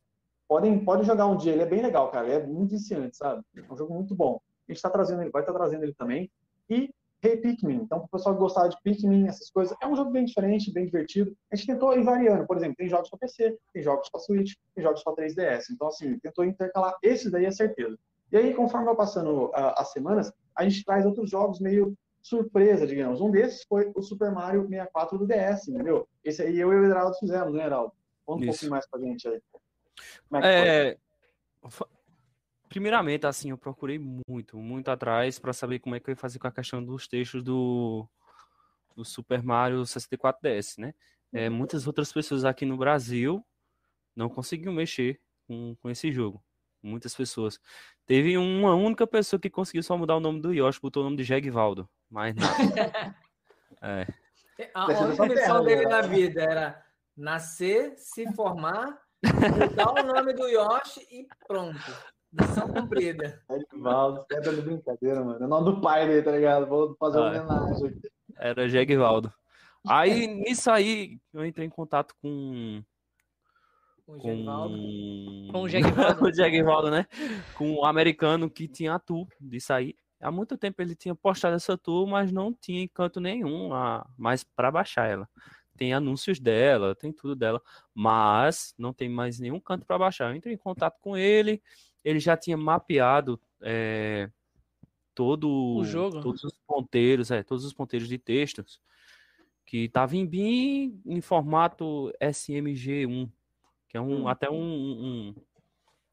[0.47, 1.51] Podem, podem jogar um dia.
[1.51, 2.25] Ele é bem legal, cara.
[2.25, 3.43] Ele é muito viciante, sabe?
[3.55, 4.39] É um jogo muito bom.
[4.67, 6.31] A gente tá trazendo ele, vai estar tá trazendo ele também.
[6.69, 6.89] E
[7.25, 7.77] Hey Pikmin.
[7.77, 10.71] Então, para o pessoal que gostar de Pikmin, essas coisas, é um jogo bem diferente,
[10.71, 11.35] bem divertido.
[11.51, 14.53] A gente tentou ir variando, por exemplo, tem jogos para PC, tem jogos para Switch,
[14.75, 15.71] tem jogos para 3DS.
[15.71, 17.97] Então, assim, tentou intercalar esses daí, é certeza.
[18.31, 22.85] E aí, conforme vai passando uh, as semanas, a gente traz outros jogos meio surpresa,
[22.85, 23.19] digamos.
[23.21, 26.07] Um desses foi o Super Mario 64 do DS, entendeu?
[26.23, 27.91] Esse aí eu e o Heraldo fizemos, né, Heraldo?
[28.23, 29.41] Conta um pouquinho mais pra gente aí.
[30.29, 30.97] Como é, é
[32.75, 36.39] Primeiramente, assim, eu procurei muito, muito atrás para saber como é que eu ia fazer
[36.39, 38.05] com a questão dos textos do,
[38.93, 40.93] do Super Mario 64 DS, né?
[41.31, 41.55] É, uhum.
[41.55, 43.41] muitas outras pessoas aqui no Brasil
[44.13, 46.43] não conseguiam mexer com, com esse jogo.
[46.83, 47.61] Muitas pessoas.
[48.05, 51.15] Teve uma única pessoa que conseguiu só mudar o nome do Yoshi, botou o nome
[51.15, 52.43] de Jegvaldo, mas não.
[53.81, 54.05] é.
[54.73, 61.07] A única missão dele na vida era nascer, se formar, mudar o nome do Yoshi
[61.09, 62.14] e pronto.
[62.39, 63.41] Missão cumprida.
[63.49, 65.41] Jegvaldo, é de brincadeira, mano.
[65.41, 66.67] É o nome do pai dele, tá ligado?
[66.67, 68.11] Vou fazer uma ah, homenagem aqui.
[68.37, 69.33] Era Jegvaldo.
[69.87, 72.83] Aí, nisso aí, eu entrei em contato com.
[74.05, 74.77] Com o Jegvaldo.
[75.51, 76.25] Com o Jegvaldo.
[76.25, 77.05] o Jegvaldo, né?
[77.55, 79.95] Com o um americano que tinha a tour disso aí.
[80.19, 84.43] Há muito tempo ele tinha postado essa tour, mas não tinha canto nenhum a, mais
[84.43, 85.29] para baixar ela.
[85.77, 87.61] Tem anúncios dela, tem tudo dela,
[87.93, 90.31] mas não tem mais nenhum canto para baixar.
[90.31, 91.61] Eu entrei em contato com ele,
[92.05, 94.29] ele já tinha mapeado é,
[95.15, 96.21] todo o jogo.
[96.21, 98.79] todos os ponteiros, é, todos os ponteiros de textos
[99.65, 103.29] que estava em BIM em formato SMG1,
[103.89, 104.27] que é um hum.
[104.27, 105.35] até um, um,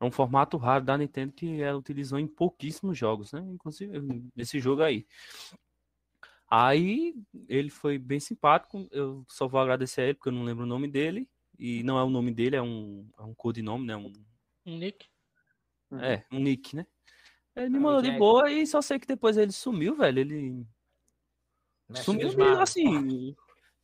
[0.00, 3.40] é um formato raro da Nintendo que ela utilizou em pouquíssimos jogos, né?
[3.50, 3.92] Inclusive
[4.34, 5.06] nesse jogo aí.
[6.50, 7.14] Aí
[7.46, 8.88] ele foi bem simpático.
[8.90, 11.28] Eu só vou agradecer a ele porque eu não lembro o nome dele
[11.58, 13.96] e não é o nome dele, é um, é um codinome, né?
[13.96, 14.12] Um,
[14.64, 15.11] um nick.
[16.00, 16.86] É, um nick, né?
[17.54, 20.20] Ele me mandou de boa e só sei que depois ele sumiu, velho.
[20.20, 20.66] Ele
[21.88, 23.34] Mexe sumiu mesmo, assim.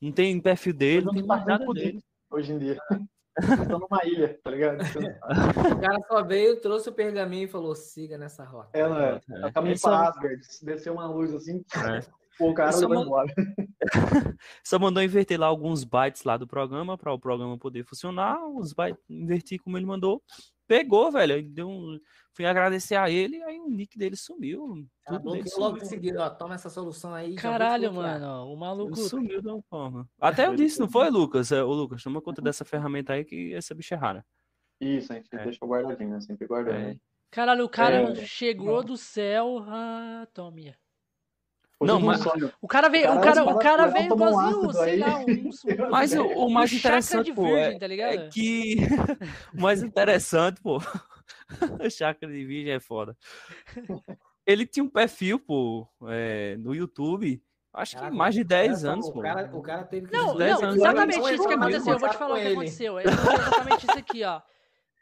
[0.00, 2.02] Não tem perfil dele, não tem mais nada dele.
[2.30, 2.78] Hoje em dia.
[3.38, 4.78] Estou numa ilha, tá ligado?
[5.76, 8.76] o cara só veio, trouxe o pergaminho e falou: siga nessa rota.
[8.76, 9.20] É, não é?
[9.46, 9.52] é.
[9.52, 11.64] caminho para Asgard, desceu uma luz assim.
[11.74, 12.00] É.
[12.40, 13.08] O cara só, mand...
[14.62, 18.38] só mandou inverter lá alguns bytes lá do programa para o programa poder funcionar.
[18.46, 20.22] Os bytes inverti como ele mandou.
[20.68, 21.42] Pegou, velho.
[21.50, 21.98] Deu um...
[22.32, 24.86] Fui agradecer a ele, aí o nick dele sumiu.
[25.04, 27.34] Tudo bom dele logo em seguida, ó, toma essa solução aí.
[27.34, 28.94] Caralho, mano, o maluco.
[28.94, 30.08] Sumiu de uma forma.
[30.20, 31.50] Até eu disse, não foi, Lucas?
[31.50, 34.24] O Lucas, toma conta dessa ferramenta aí que essa bicha é rara.
[34.80, 35.42] Isso, a gente é.
[35.42, 36.20] deixou guardadinho, né?
[36.20, 36.76] Sempre guardando.
[36.76, 36.96] É.
[37.30, 38.14] Caralho, o cara é.
[38.24, 39.64] chegou do céu.
[39.66, 40.72] Ah, tome.
[41.80, 42.20] Não, mas
[42.60, 45.50] o cara veio, o cara, o cara veio igualzinho, sei lá, um,
[45.90, 48.78] Mas o, o mais interessante, pô, virgem, tá é, que
[49.56, 50.80] o mais interessante, pô,
[51.88, 53.16] chácara de virgem é foda.
[54.44, 57.40] Ele tinha um perfil, pô, é, no YouTube,
[57.72, 59.20] acho que mais de 10 anos, o pô.
[59.20, 61.92] Cara, o cara teve que Não, não, exatamente isso que aconteceu.
[61.92, 62.98] Eu vou te falar o que aconteceu.
[62.98, 64.42] É exatamente isso aqui, ó.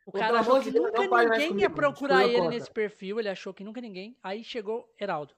[0.04, 3.80] O cara achou que nunca ninguém ia procurar ele nesse perfil, ele achou que nunca
[3.80, 4.14] ninguém.
[4.22, 5.34] Aí chegou Heraldo.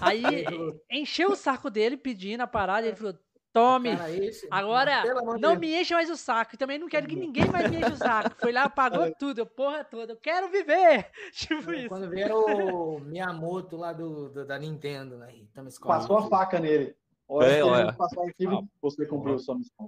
[0.00, 0.44] Aí
[0.90, 3.18] encheu o saco dele pedindo a parada ele falou:
[3.56, 3.88] Tome,
[4.20, 5.02] esse, agora
[5.40, 6.54] não me enche mais o saco.
[6.54, 8.36] E também não quero que ninguém mais me enche o saco.
[8.38, 10.12] Foi lá, pagou tudo, eu porra toda.
[10.12, 11.10] Eu quero viver.
[11.32, 11.88] Tipo isso.
[11.88, 15.32] Quando vieram o Miyamoto lá do, do da Nintendo, né?
[15.80, 16.94] Passou a faca nele.
[17.26, 17.92] Olha, é, olha.
[17.94, 19.86] Passou o arquivo, ah, você cumpriu sua missão.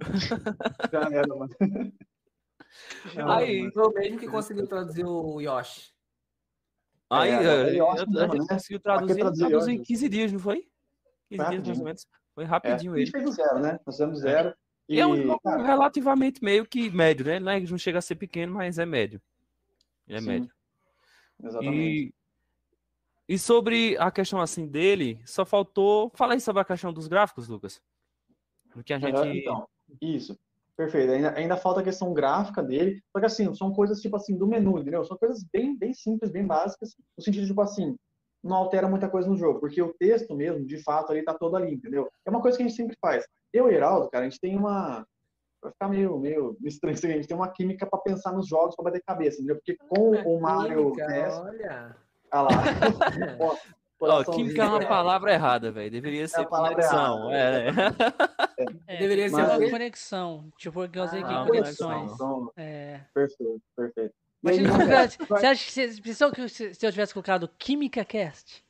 [0.91, 1.49] Já era, mano.
[3.31, 5.93] Aí, foi o mesmo que conseguiu traduzir o Yoshi.
[7.09, 8.45] Aí, é, é, eu, a gente né?
[8.47, 10.67] conseguiu traduzir, traduziu em 15 dias, não foi?
[11.29, 12.07] 15 foi dias mais ou menos.
[12.35, 13.01] Foi rapidinho é, ele.
[13.01, 13.79] A gente fez do zero, né?
[13.85, 14.53] Nós fizemos zero.
[14.87, 15.63] E, e é um jogo cara...
[15.63, 17.39] relativamente meio que médio, né?
[17.39, 19.21] Não, é, chega a ser pequeno, mas é médio.
[20.07, 20.51] é Sim, médio.
[21.43, 22.13] Exatamente.
[23.27, 26.11] E, e sobre a questão assim dele, só faltou.
[26.15, 27.81] Fala aí sobre a questão dos gráficos, Lucas.
[28.71, 29.17] Porque a gente.
[29.17, 29.67] Então,
[30.01, 30.37] isso.
[30.79, 31.11] Perfeito.
[31.11, 33.03] Ainda, ainda falta a questão gráfica dele.
[33.11, 35.03] Só que assim, são coisas tipo assim do menu, entendeu?
[35.03, 37.97] São coisas bem, bem simples, bem básicas, no sentido tipo assim,
[38.41, 41.57] não altera muita coisa no jogo, porque o texto mesmo, de fato, ali tá todo
[41.57, 42.09] ali, entendeu?
[42.25, 43.25] É uma coisa que a gente sempre faz.
[43.51, 45.05] Eu e Heraldo, cara, a gente tem uma.
[45.61, 48.73] Vai ficar meio, meio estranho isso a gente tem uma química para pensar nos jogos
[48.77, 49.57] para bater cabeça, entendeu?
[49.57, 50.93] Porque com o Mario.
[50.93, 51.95] Química, olha.
[52.31, 52.49] Ah lá.
[53.41, 53.57] Ó,
[54.01, 55.91] Oh, química é uma palavra errada, velho.
[55.91, 57.33] Deveria ser é conexão.
[57.33, 57.67] É,
[58.87, 58.97] é.
[58.97, 60.51] Deveria ser uma conexão.
[60.57, 62.11] Tipo, eu usei aqui ah, conexões.
[62.55, 63.01] É.
[63.13, 64.13] Perfeito, perfeito.
[64.41, 66.13] Imagina tivesse, você acha que se, que
[66.73, 68.63] se eu tivesse colocado Química Cast?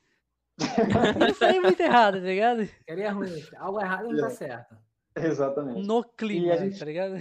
[1.20, 2.68] Não seria muito errado, tá ligado?
[2.86, 3.44] Seria ruim.
[3.58, 4.76] Algo errado não tá certo.
[5.16, 5.88] Exatamente.
[5.88, 6.80] No clima, gente...
[6.80, 7.16] tá ligado?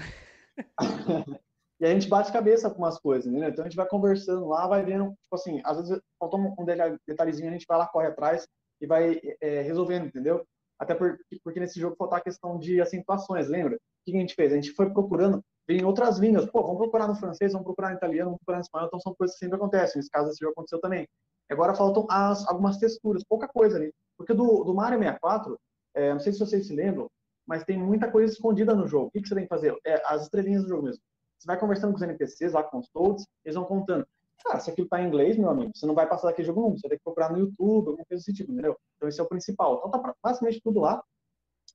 [1.81, 3.49] E a gente bate cabeça com umas coisas, né?
[3.49, 6.65] Então a gente vai conversando lá, vai vendo, tipo assim, às vezes faltou um
[7.07, 8.47] detalhezinho, a gente vai lá, corre atrás
[8.81, 10.45] e vai é, resolvendo, entendeu?
[10.79, 13.77] Até porque, porque nesse jogo faltou a questão de acentuações, lembra?
[13.77, 14.53] O que a gente fez?
[14.53, 16.47] A gente foi procurando em outras línguas.
[16.47, 19.15] Pô, vamos procurar no francês, vamos procurar no italiano, vamos procurar no espanhol, então são
[19.15, 19.99] coisas que sempre acontecem.
[19.99, 21.07] Nesse caso, esse jogo aconteceu também.
[21.51, 23.93] Agora faltam as, algumas texturas, pouca coisa ali.
[24.17, 25.59] Porque do, do Mario 64,
[25.95, 27.09] é, não sei se vocês se lembram,
[27.47, 29.07] mas tem muita coisa escondida no jogo.
[29.07, 29.77] O que, que você tem que fazer?
[29.87, 31.03] É, as estrelinhas do jogo mesmo.
[31.39, 34.07] Você vai conversando com os NPCs, lá com os toads, eles vão contando.
[34.45, 36.79] Cara, se aquilo tá em inglês, meu amigo, você não vai passar daquele jogo nunca.
[36.79, 38.77] Você tem que procurar no YouTube, alguma coisa desse tipo, entendeu?
[38.97, 39.79] Então esse é o principal.
[39.79, 41.03] Então tá basicamente tudo lá,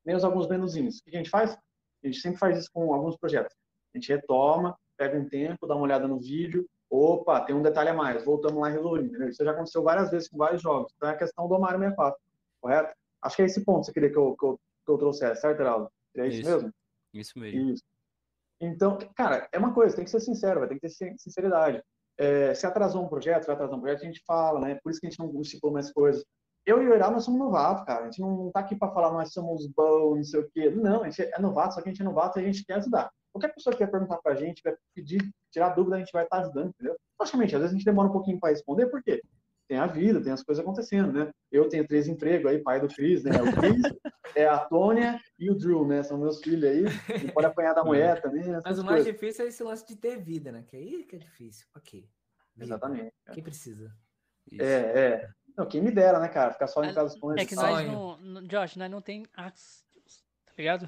[0.05, 0.99] menos alguns menuzinhos.
[0.99, 1.57] O que a gente faz?
[2.03, 3.55] A gente sempre faz isso com alguns projetos.
[3.93, 7.89] A gente retoma, pega um tempo, dá uma olhada no vídeo, opa, tem um detalhe
[7.89, 9.29] a mais, voltamos lá e resolvemos, entendeu?
[9.29, 10.91] Isso já aconteceu várias vezes com vários jogos.
[10.95, 12.19] Então é a questão do Mario 64,
[12.61, 12.93] correto?
[13.21, 15.41] Acho que é esse ponto que você queria que eu, que eu, que eu trouxesse,
[15.41, 15.89] certo, Heraldo?
[16.15, 16.73] É isso, isso mesmo?
[17.13, 17.71] Isso mesmo.
[17.71, 17.83] Isso.
[18.65, 21.81] Então, cara, é uma coisa, tem que ser sincero, vai ter que ter sinceridade.
[22.17, 24.79] é, se atrasou um projeto, vai atrasar um projeto, a gente fala, né?
[24.83, 26.23] Por isso que a gente não estipula mais coisas.
[26.65, 28.01] Eu e o Eral, nós somos novatos, cara.
[28.01, 30.69] A gente não tá aqui para falar nós somos bons, não sei o quê.
[30.69, 32.75] Não, a gente é novato, só que a gente é novato e a gente quer
[32.75, 33.11] ajudar.
[33.33, 35.19] Qualquer pessoa que quer perguntar pra gente, vai pedir,
[35.51, 36.95] tirar dúvida, a gente vai estar tá ajudando, entendeu?
[37.19, 39.21] Logicamente, às vezes a gente demora um pouquinho para responder, por quê?
[39.73, 41.31] Tem a vida, tem as coisas acontecendo, né?
[41.51, 43.31] Eu tenho três empregos aí, pai do Cris, né?
[43.41, 43.81] O Cris,
[44.37, 46.03] é a Tônia e o Drew, né?
[46.03, 47.31] São meus filhos aí.
[47.31, 48.43] Pode apanhar da mulher também.
[48.63, 50.63] Mas o mais difícil é esse lance de ter vida, né?
[50.67, 51.65] Que aí que é difícil.
[51.75, 52.01] Ok.
[52.01, 52.65] Vida.
[52.65, 53.11] Exatamente.
[53.33, 53.91] Quem precisa?
[54.51, 54.61] Isso.
[54.61, 55.29] É, é.
[55.57, 56.53] Não, quem me dera, né, cara?
[56.53, 59.51] Ficar só em casa com É que nós não, Josh, nós não tem tá
[60.55, 60.87] ligado?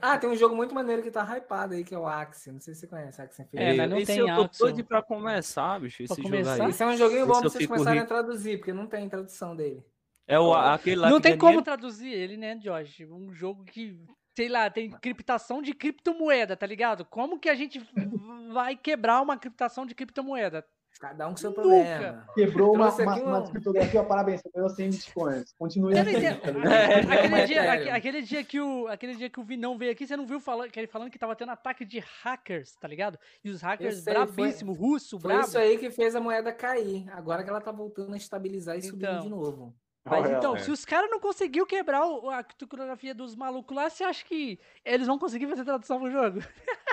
[0.00, 2.52] Ah, tem um jogo muito maneiro que tá hypado aí, que é o Axie.
[2.52, 3.64] Não sei se você conhece Axie Infinite.
[3.64, 6.52] É, mas não esse tem eu tô doido pra começar, bicho, esse começar?
[6.52, 6.70] jogo aí.
[6.70, 8.12] Isso é um joguinho bom pra vocês começarem rico.
[8.12, 9.84] a traduzir, porque não tem tradução dele.
[10.26, 13.00] É o, aquele lá Não tem como traduzir ele, né, Josh?
[13.00, 13.98] Um jogo que,
[14.36, 17.04] sei lá, tem criptação de criptomoeda, tá ligado?
[17.04, 17.80] Como que a gente
[18.52, 20.64] vai quebrar uma criptação de criptomoeda?
[21.00, 21.62] Cada um com seu Nunca.
[21.62, 22.26] problema.
[22.34, 25.54] Quebrou uma, uma, uma criptografia, parabéns, você ganhou 100 bitcoins.
[25.58, 26.10] Continue assim.
[26.10, 30.26] aquele, dia, aquele, dia que o, aquele dia que o Vinão veio aqui, você não
[30.26, 33.18] viu falando, ele falando que tava tendo ataque de hackers, tá ligado?
[33.42, 35.48] E os hackers brabíssimos, russo, foi brabo.
[35.48, 37.08] Foi isso aí que fez a moeda cair.
[37.12, 39.74] Agora que ela tá voltando a estabilizar e então, subir de novo.
[40.04, 40.58] Mas oh, então, é.
[40.58, 42.02] se os caras não conseguiu quebrar
[42.32, 46.40] a criptografia dos malucos lá, você acha que eles vão conseguir fazer tradução pro jogo?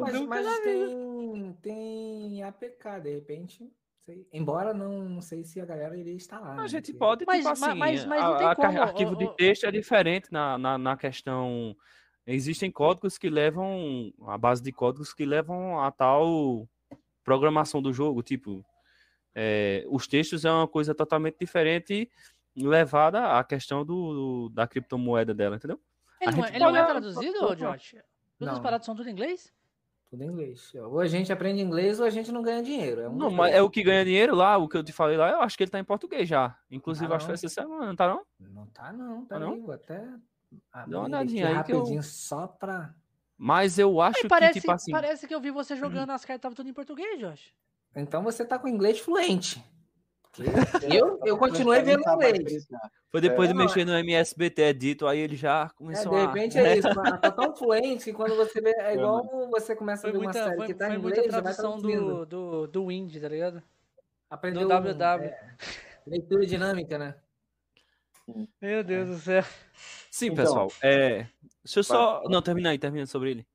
[0.00, 3.72] mas, mas tem, tem APK, de repente.
[4.04, 4.26] Sei.
[4.32, 6.58] Embora não, não sei se a galera iria instalar.
[6.58, 6.68] A né?
[6.68, 8.82] gente pode, mas, tipo assim, mas, mas não tem a, como.
[8.82, 11.76] arquivo de texto é diferente na, na, na, questão.
[12.26, 16.68] Existem códigos que levam, a base de códigos que levam a tal
[17.22, 18.64] programação do jogo, tipo,
[19.34, 22.10] é, os textos é uma coisa totalmente diferente
[22.56, 25.80] levada à questão do, do da criptomoeda dela, entendeu?
[26.20, 27.96] Ele, não, é, ele não é traduzido, Josh?
[28.44, 29.52] Todas as paradas são tudo em inglês?
[30.10, 30.72] Tudo em inglês.
[30.74, 33.00] Ou a gente aprende inglês ou a gente não ganha dinheiro.
[33.00, 35.16] É, um não, mas é o que ganha dinheiro lá, o que eu te falei
[35.16, 36.56] lá, eu acho que ele tá em português já.
[36.70, 38.26] Inclusive, tá acho que foi essa semana, não tá não?
[38.38, 39.60] Não tá não, tá não?
[39.60, 40.06] Vou até
[40.86, 42.02] Dá uma olhadinha aí rapidinho eu...
[42.02, 42.94] só pra...
[43.38, 44.92] Mas eu acho parece, que, tipo assim...
[44.92, 47.52] Parece que eu vi você jogando as cartas, tava tudo em português, Josh.
[47.96, 49.64] Então você tá com inglês fluente.
[50.90, 52.66] Eu, eu continuei vendo inglês.
[53.10, 56.26] Foi depois é, de mexer no MSBT é dito, aí ele já começou é, de
[56.26, 56.68] repente a...
[56.68, 56.88] é isso,
[57.20, 60.56] tá tão fluente que quando você vê, é igual você começa a ver uma série
[60.56, 63.62] foi, que tá em inglês, muita tradução do, do, do Wind, tá ligado?
[64.30, 65.24] Aprendeu do WW.
[65.24, 65.56] É,
[66.06, 67.14] leitura dinâmica, né?
[68.60, 69.42] Meu Deus do céu.
[70.10, 70.72] Sim, então, pessoal.
[70.82, 71.26] É,
[71.62, 72.22] deixa eu só.
[72.24, 73.46] Não, termina aí, termina sobre ele.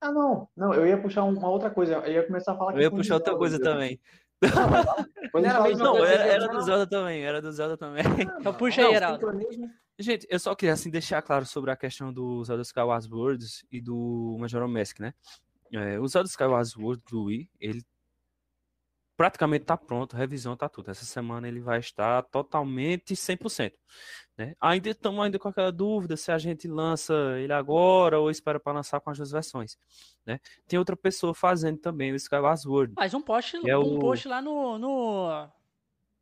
[0.00, 0.48] Ah, não.
[0.56, 1.94] Não, eu ia puxar uma outra coisa.
[1.94, 2.74] Eu ia começar a falar.
[2.74, 4.00] Eu ia puxar outra coisa também.
[4.42, 8.02] Não, não, era, era do Zelda também, era do Zelda também.
[8.40, 9.26] Então puxa aí, Heraldo.
[9.98, 13.80] Gente, eu só queria assim deixar claro sobre a questão do Zelda Skyward Sword e
[13.80, 15.14] do Majora Mask, né?
[15.72, 17.82] É, o Zelda Skyward Sword do Wii, ele
[19.16, 20.90] praticamente está pronto, revisão está tudo.
[20.90, 23.72] Essa semana ele vai estar totalmente 100%.
[24.42, 24.56] Né?
[24.60, 28.72] Ainda estamos ainda com aquela dúvida se a gente lança ele agora ou espera para
[28.72, 29.78] lançar com as duas versões.
[30.26, 30.40] Né?
[30.66, 32.94] Tem outra pessoa fazendo também o Skyward Sword.
[32.94, 33.98] Faz um post, é um o...
[34.00, 35.48] post lá no, no...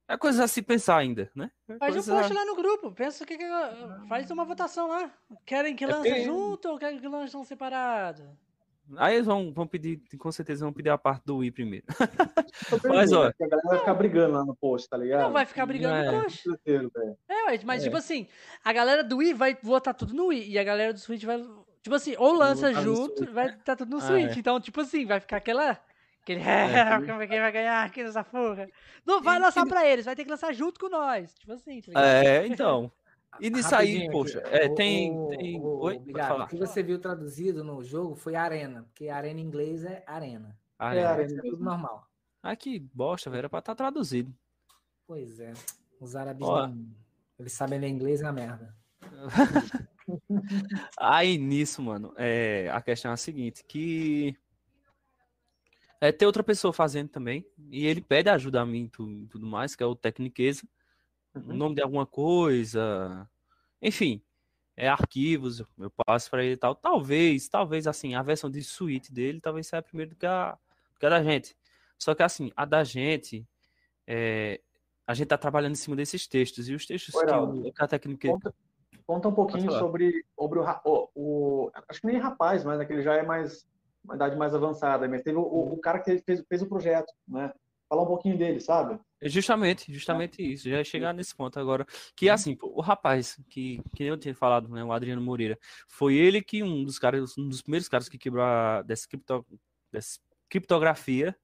[0.07, 1.51] É coisa a se pensar ainda, né?
[1.69, 2.13] É faz coisa...
[2.13, 2.93] um post lá no grupo.
[2.93, 3.49] Pensa que, que
[4.09, 5.11] faz uma votação lá.
[5.47, 6.25] Querem que é lance porque...
[6.25, 8.37] junto ou querem que lance separado?
[8.97, 11.87] Aí eles vão, vão pedir, com certeza vão pedir a parte do Wii primeiro.
[12.89, 13.29] mas, ó.
[13.29, 15.23] A galera vai ficar brigando lá no post, tá ligado?
[15.23, 16.11] Não, vai ficar brigando é.
[16.11, 16.49] no post.
[17.29, 17.85] É, mas, é.
[17.85, 18.27] tipo assim,
[18.65, 21.41] a galera do Wii vai votar tudo no Wii e a galera do Switch vai.
[21.83, 24.37] Tipo assim, ou lança junto, vai estar tá tudo no ah, Switch.
[24.37, 24.39] É.
[24.39, 25.79] Então, tipo assim, vai ficar aquela.
[26.23, 28.69] Aquele, é, quem vai ganhar aqui nessa porra?
[29.07, 31.35] Não vai lançar pra eles, vai ter que lançar junto com nós.
[31.35, 32.93] Tipo assim, tá É, então.
[33.39, 35.17] E nisso aí, poxa, é, tem.
[35.17, 35.61] O, tem...
[35.61, 36.43] O, Oi, obrigado.
[36.43, 40.59] O que você viu traduzido no jogo foi arena, porque arena em inglês é arena.
[40.79, 41.01] arena.
[41.01, 42.07] É arena, é tudo normal.
[42.43, 44.35] Ah, que bosta, velho, era pra estar tá traduzido.
[45.07, 45.53] Pois é.
[46.01, 46.87] Os árabes não,
[47.39, 48.75] eles sabem ler inglês é a merda.
[50.99, 54.35] aí nisso, mano, é, a questão é a seguinte, que
[56.01, 59.47] é, tem outra pessoa fazendo também, e ele pede ajuda a mim e tudo, tudo
[59.47, 60.67] mais, que é o Tecniqueza
[61.35, 61.43] uhum.
[61.49, 63.29] o nome de alguma coisa,
[63.81, 64.23] enfim,
[64.77, 66.75] é arquivos, eu passo para ele e tal.
[66.75, 70.53] Talvez, talvez assim, a versão de suíte dele talvez seja primeiro do que a,
[70.95, 71.57] do que a da gente.
[71.99, 73.47] Só que assim, a da gente,
[74.07, 74.61] é,
[75.07, 77.89] a gente tá trabalhando em cima desses textos e os textos Oi, que, o, a
[77.89, 78.55] técnica conta,
[79.07, 83.15] conta um pouquinho sobre, sobre o, o, o, acho que nem rapaz, mas aquele já
[83.15, 83.67] é mais
[84.03, 87.53] uma idade mais avançada, mas teve o, o cara que fez, fez o projeto, né?
[87.91, 89.01] Falar um pouquinho dele, sabe?
[89.21, 90.71] É justamente, justamente isso.
[90.71, 91.85] Já ia chegar nesse ponto agora.
[92.15, 92.35] Que uhum.
[92.35, 94.85] assim, o rapaz, que, que eu tinha falado, né?
[94.85, 95.59] O Adriano Moreira,
[95.89, 99.45] foi ele que um dos caras, um dos primeiros caras que quebrou a dessa, cripto,
[99.93, 101.37] dessa criptografia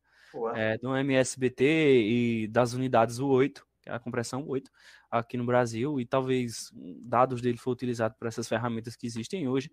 [0.55, 4.71] é, do MSBT e das unidades U8, que é a compressão 8,
[5.11, 6.71] aqui no Brasil, e talvez
[7.03, 9.71] dados dele foi utilizado por essas ferramentas que existem hoje.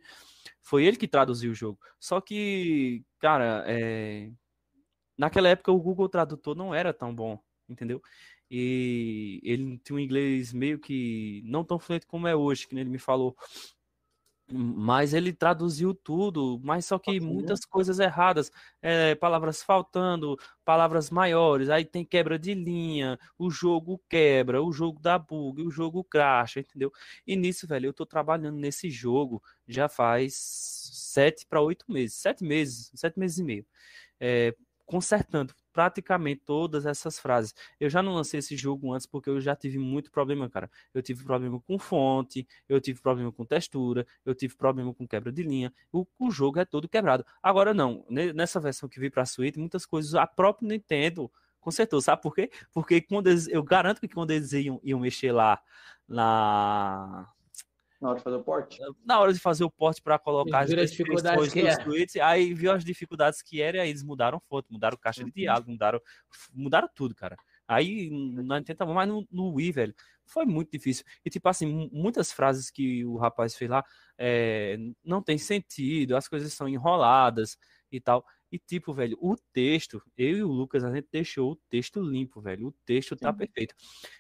[0.62, 1.80] Foi ele que traduziu o jogo.
[2.00, 4.32] Só que, cara, é...
[5.18, 8.02] naquela época o Google Tradutor não era tão bom, entendeu?
[8.50, 12.90] E ele tinha um inglês meio que não tão fluente como é hoje, que ele
[12.90, 13.36] me falou.
[14.52, 21.70] Mas ele traduziu tudo, mas só que muitas coisas erradas, é, palavras faltando, palavras maiores,
[21.70, 26.60] aí tem quebra de linha, o jogo quebra, o jogo dá bug, o jogo cracha,
[26.60, 26.92] entendeu?
[27.26, 32.44] E nisso, velho, eu tô trabalhando nesse jogo já faz sete para oito meses, sete
[32.44, 33.66] meses, sete meses e meio,
[34.20, 34.54] é,
[34.86, 37.54] consertando praticamente todas essas frases.
[37.80, 40.70] Eu já não lancei esse jogo antes porque eu já tive muito problema, cara.
[40.94, 45.32] Eu tive problema com fonte, eu tive problema com textura, eu tive problema com quebra
[45.32, 45.74] de linha.
[45.92, 47.26] O, o jogo é todo quebrado.
[47.42, 52.02] Agora não, nessa versão que vi para Switch, muitas coisas a própria Nintendo consertou.
[52.02, 52.52] Sabe por quê?
[52.72, 55.60] Porque quando eles, eu garanto que quando eles iam, iam mexer lá
[56.08, 57.28] na
[58.04, 58.82] na hora de fazer o porte?
[59.06, 62.72] Na hora de fazer o porte para colocar as dificuldades que dos tweets, aí viu
[62.72, 65.34] as dificuldades que era e aí eles mudaram foto, mudaram caixa de uhum.
[65.34, 66.02] diálogo, mudaram,
[66.54, 67.38] mudaram tudo, cara.
[67.66, 71.06] Aí não entendo, mas no, no Wii, velho, foi muito difícil.
[71.24, 73.84] E tipo assim, muitas frases que o rapaz fez lá
[74.18, 77.58] é, não tem sentido, as coisas são enroladas
[77.90, 78.26] e tal.
[78.54, 82.40] E, tipo, velho, o texto, eu e o Lucas, a gente deixou o texto limpo,
[82.40, 82.68] velho.
[82.68, 83.38] O texto tá Sim.
[83.40, 83.74] perfeito.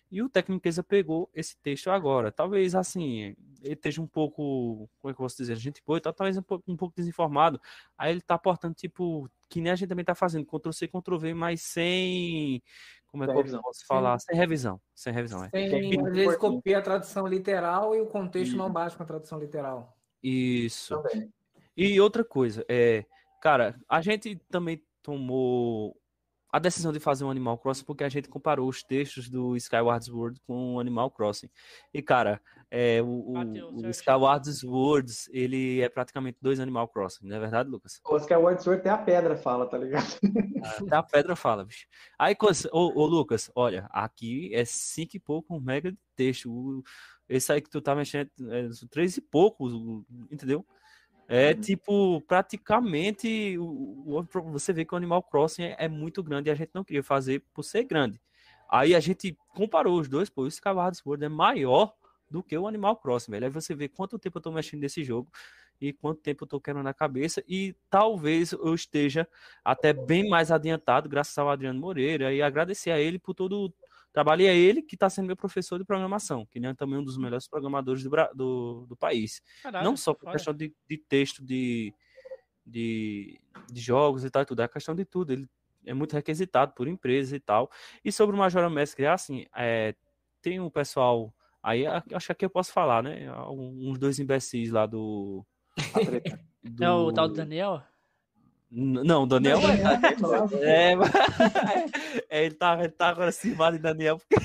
[0.09, 2.31] E o Tecniqueza pegou esse texto agora.
[2.31, 5.53] Talvez, assim, ele esteja um pouco, como é que eu posso dizer?
[5.53, 7.61] A gente boa, tá, talvez um pouco, um pouco desinformado.
[7.95, 11.61] Aí ele tá aportando, tipo, que nem a gente também tá fazendo, Ctrl-C, Ctrl-V, mas
[11.61, 12.59] sem.
[13.05, 14.17] Como é que eu posso falar?
[14.17, 14.81] Sem revisão.
[14.95, 15.49] Sem revisão, é.
[15.49, 18.57] Sem, às vezes copia a tradução literal e o contexto e...
[18.57, 19.95] não bate com a tradução literal.
[20.23, 20.99] Isso.
[20.99, 21.31] Também.
[21.77, 23.05] E outra coisa, é
[23.43, 25.93] Cara, a gente também tomou
[26.49, 30.05] a decisão de fazer um Animal Crossing porque a gente comparou os textos do Skyward
[30.05, 31.49] Sword com o Animal Crossing.
[31.93, 32.41] E, cara,
[32.71, 37.69] é, o, Mateus, o Skyward Sword, ele é praticamente dois Animal Crossing, não é verdade,
[37.69, 37.99] Lucas?
[38.07, 40.07] O Skyward Sword até a pedra fala, tá ligado?
[40.63, 41.85] Até a pedra fala, bicho.
[42.17, 42.37] Aí,
[42.71, 46.81] ô, ô Lucas, olha, aqui é cinco e pouco mega de texto.
[47.27, 49.73] Esse aí que tu tá mexendo é três e poucos,
[50.31, 50.65] entendeu?
[51.27, 51.61] É uhum.
[51.61, 56.51] tipo, praticamente, o, o, você vê que o Animal Crossing é, é, muito grande e
[56.51, 58.19] a gente não queria fazer por ser grande.
[58.69, 61.93] Aí a gente comparou os dois, pô, o Skyward Sword é maior
[62.29, 63.45] do que o Animal Crossing, velho.
[63.45, 65.29] Aí você vê quanto tempo eu tô mexendo nesse jogo
[65.79, 69.27] e quanto tempo eu tô quebrando a cabeça e talvez eu esteja
[69.63, 73.73] até bem mais adiantado graças ao Adriano Moreira e agradecer a ele por todo
[74.13, 77.17] trabalho é ele que está sendo meu professor de programação, que é também um dos
[77.17, 79.41] melhores programadores do, do, do país.
[79.63, 81.93] Caralho, não só por questão de, de texto, de,
[82.65, 83.39] de,
[83.71, 85.33] de, jogos e tal e tudo, é a questão de tudo.
[85.33, 85.49] Ele
[85.85, 87.69] é muito requisitado por empresas e tal.
[88.05, 89.95] E sobre o Majora Mask, é assim, é,
[90.41, 93.27] tem um pessoal, aí acho que aqui eu posso falar, né?
[93.49, 95.43] Uns dois imbecis lá do...
[96.63, 96.83] do...
[96.83, 97.83] É o tal do Daniel?
[98.75, 99.73] Não, Daniel é,
[100.63, 100.95] é,
[102.27, 104.17] é, ele, tá, ele tá agora cismado em Daniel.
[104.17, 104.35] Porque...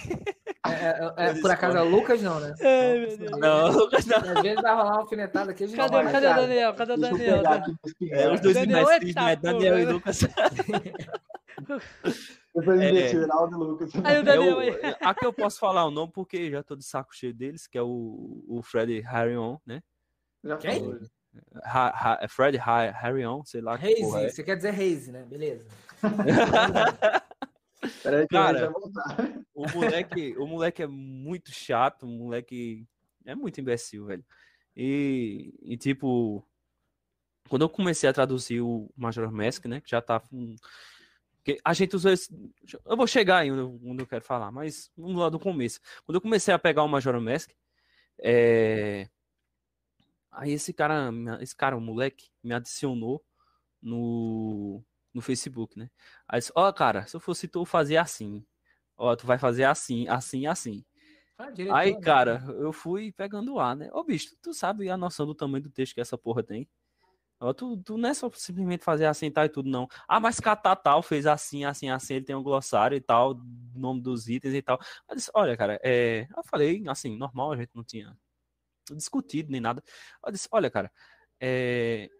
[0.66, 2.54] É, é, é por acaso é o Lucas, não, né?
[2.60, 3.30] É, meu Deus.
[3.38, 4.18] Não, Lucas não.
[4.18, 5.66] Às vezes vai rolar uma alfinetada aqui.
[5.68, 6.74] Cadê, cadê, cadê o Daniel?
[6.74, 7.42] Cadê o Daniel?
[8.10, 9.36] É, os dois é né?
[9.36, 10.20] Daniel e Lucas.
[12.54, 13.90] Depois é, Geraldo e Lucas.
[14.04, 14.70] Aí o Daniel aí.
[15.00, 17.82] Aqui eu posso falar o nome porque já tô de saco cheio deles, que é
[17.82, 19.80] o, o Fred Harrion, né?
[20.44, 21.00] Já Quem?
[21.62, 23.74] Ha, ha, é Fred ha, Harrion, sei lá.
[23.74, 24.30] Hazy, é.
[24.30, 25.24] você quer dizer Hazy, né?
[25.24, 25.66] Beleza.
[28.02, 28.72] Peraí que Cara,
[29.54, 32.86] o moleque, o moleque é muito chato, o moleque
[33.24, 34.24] é muito imbecil, velho.
[34.76, 36.44] E, e tipo,
[37.48, 40.54] quando eu comecei a traduzir o Major Mask, né, que já tá com...
[41.44, 42.28] que a gente usou esse...
[42.84, 45.80] Eu vou chegar aí onde eu, onde eu quero falar, mas vamos lá do começo.
[46.04, 47.50] Quando eu comecei a pegar o Major Mask,
[48.20, 49.08] é...
[50.30, 51.10] Aí esse cara,
[51.40, 53.24] esse cara, o moleque, me adicionou
[53.82, 54.82] no,
[55.12, 55.90] no Facebook, né?
[56.28, 58.44] Aí disse, ó, oh, cara, se eu fosse tu, fazer assim.
[58.96, 60.84] Ó, tu vai fazer assim, assim, assim.
[61.38, 62.00] Ah, aí, né?
[62.00, 63.88] cara, eu fui pegando o ar, né?
[63.92, 66.68] Ô, bicho, tu sabe a noção do tamanho do texto que essa porra tem?
[67.40, 69.86] Ó, tu, tu não é só simplesmente fazer assim tal e tudo, não.
[70.08, 73.40] Ah, mas Catatal fez assim, assim, assim, ele tem um glossário e tal,
[73.74, 74.80] nome dos itens e tal.
[75.08, 76.26] Eu disse, olha, cara, é...
[76.36, 78.16] eu falei, assim, normal, a gente não tinha
[78.96, 79.82] discutido nem nada.
[80.30, 80.90] Disse, olha, cara,
[81.40, 82.10] é...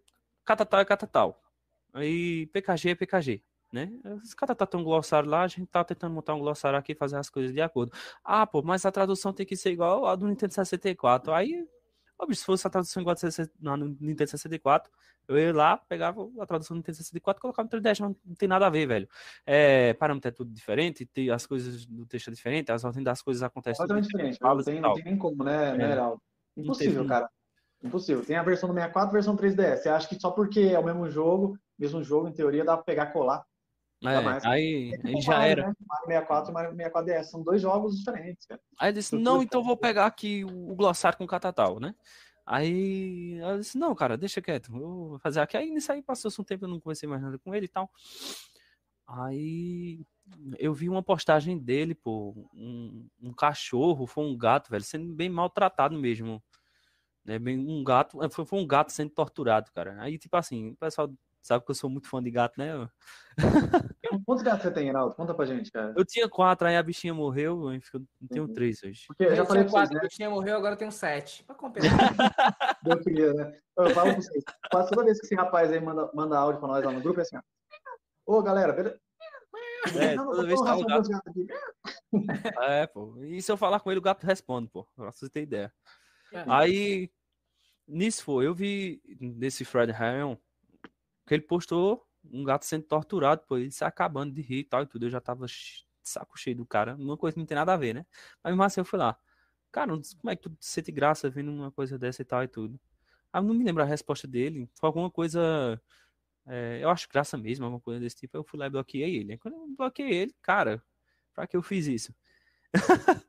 [0.44, 1.42] catatal é catatal.
[1.92, 3.90] Aí PKG é PKG, né?
[4.22, 7.16] Os catatal tem um glossário lá, a gente tá tentando montar um glossário aqui fazer
[7.16, 7.92] as coisas de acordo.
[8.24, 11.32] Ah, pô, mas a tradução tem que ser igual a do Nintendo 64.
[11.32, 11.66] Aí
[12.18, 14.90] Ó, se fosse a tradução igual a no Nintendo 64,
[15.28, 18.34] eu ia lá, pegava a tradução do Nintendo 64 e colocava no 3DS, não, não
[18.34, 19.08] tem nada a ver, velho.
[19.46, 23.42] É, parâmetro é tudo diferente, as coisas do texto é diferente, as ordens das coisas
[23.42, 23.80] acontecem.
[23.80, 25.96] Totalmente diferente, não tem, não tem nem como, né, né é.
[25.96, 26.16] né
[26.58, 27.28] Impossível, cara.
[27.82, 28.24] Impossível.
[28.24, 29.82] Tem a versão do 64 e a versão 3DS.
[29.82, 32.84] Você acha que só porque é o mesmo jogo, mesmo jogo, em teoria, dá pra
[32.84, 33.44] pegar colar.
[34.02, 34.44] É, mais.
[34.44, 35.68] aí, aí já era.
[35.68, 35.74] Né?
[35.86, 38.46] Mario 64 e Mario 64DS são dois jogos diferentes.
[38.46, 38.60] Cara.
[38.78, 41.94] Aí eu disse, não, então vou pegar aqui o glossário com o catatal, né?
[42.46, 45.56] Aí eu disse, não, cara, deixa quieto, vou fazer aqui.
[45.56, 47.90] Aí nisso aí passou-se um tempo, eu não conversei mais nada com ele e tal.
[49.06, 50.00] Aí
[50.58, 55.28] eu vi uma postagem dele, pô, um, um cachorro, foi um gato, velho, sendo bem
[55.28, 56.42] maltratado mesmo.
[57.28, 57.38] Né?
[57.38, 60.00] Bem, um gato, é, foi, foi um gato sendo torturado, cara.
[60.00, 62.88] Aí, tipo assim, o pessoal sabe que eu sou muito fã de gato, né?
[64.24, 65.14] Quantos gatos você tem, Geraldo?
[65.14, 65.92] Conta pra gente, cara.
[65.94, 67.80] Eu tinha quatro, aí a bichinha morreu, eu
[68.30, 68.54] tenho uhum.
[68.54, 69.04] três hoje.
[69.06, 70.00] Porque eu já falei quatro, vocês, né?
[70.00, 71.44] a bichinha morreu, agora eu tenho sete.
[71.44, 71.90] Pra compensar.
[72.86, 73.52] eu queria, né?
[73.76, 76.68] Eu falo pra vocês, quase toda vez que esse rapaz aí manda, manda áudio pra
[76.68, 77.42] nós lá no grupo, é assim, ó.
[78.26, 78.98] Ô, galera, beleza?
[79.98, 81.10] É, toda vez que tá o gato.
[82.62, 83.18] É, pô.
[83.22, 84.88] E se eu falar com ele, o gato responde, pô.
[84.96, 85.70] Pra você ter ideia.
[86.32, 86.44] É.
[86.46, 87.10] Aí,
[87.88, 90.36] nisso foi, eu vi nesse Fred Harron
[91.26, 94.82] que ele postou um gato sendo torturado, pô, ele se acabando de rir e tal
[94.82, 95.06] e tudo.
[95.06, 95.46] Eu já tava
[96.02, 96.94] saco cheio do cara.
[96.96, 98.06] Uma coisa que não tem nada a ver, né?
[98.42, 99.18] Mas mesmo assim eu fui lá.
[99.72, 102.80] Cara, como é que tu sente graça vendo uma coisa dessa e tal e tudo?
[103.34, 104.68] Eu não me lembro a resposta dele.
[104.74, 105.80] Foi alguma coisa.
[106.46, 108.36] É, eu acho graça mesmo, alguma coisa desse tipo.
[108.36, 109.38] Eu fui lá e bloqueei ele.
[109.38, 110.82] Quando eu bloqueei ele, cara,
[111.34, 112.14] pra que eu fiz isso?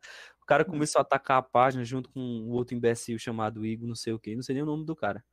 [0.50, 3.94] o cara começou a atacar a página junto com um outro imbecil chamado Igor, não
[3.94, 5.24] sei o que, não sei nem o nome do cara.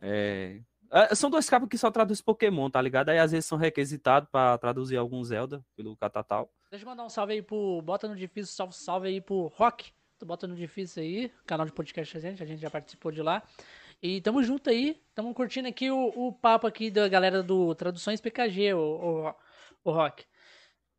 [0.00, 0.60] É,
[0.90, 3.10] é, são dois cabos que só traduzem Pokémon, tá ligado?
[3.10, 6.52] Aí às vezes são requisitados para traduzir algum Zelda pelo Catatal.
[6.72, 7.80] Deixa eu mandar um salve aí pro.
[7.82, 9.92] Bota no difícil, salve, salve aí pro Rock.
[10.18, 13.22] Tu bota no difícil aí, canal de podcast a gente, a gente já participou de
[13.22, 13.44] lá.
[14.02, 18.20] E tamo junto aí, tamo curtindo aqui o, o papo aqui da galera do Traduções
[18.20, 19.34] PKG, o, o,
[19.84, 20.24] o Rock.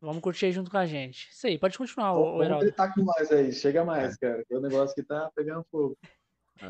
[0.04, 1.30] Vamos curtir aí junto com a gente.
[1.30, 2.72] Isso aí, pode continuar, o, o Heraldo.
[2.76, 4.44] Vamos com mais aí, chega mais, cara.
[4.44, 5.96] Que o negócio que tá pegando fogo.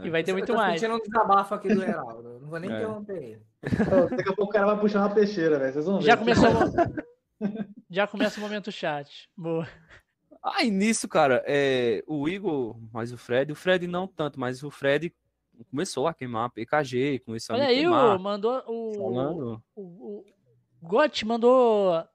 [0.02, 0.82] E vai ter muito eu tô mais.
[0.82, 2.38] um desabafo aqui do Heraldo.
[2.40, 2.76] Não vou nem é.
[2.76, 3.42] interromper ele.
[4.10, 5.72] Daqui a pouco o cara vai puxar uma peixeira, velho.
[5.72, 6.06] Vocês vão ver.
[6.06, 6.44] Já começou,
[7.90, 9.28] Já começa o momento chat.
[9.36, 9.68] Boa.
[10.42, 14.70] Aí nisso, cara, é, o Igor, mas o Fred, o Fred não tanto, mas o
[14.70, 15.12] Fred
[15.70, 19.62] começou a queimar PKG, começou Olha a aí, o, mandou o, Falando.
[19.74, 20.24] o, o,
[20.82, 22.06] o Got mandou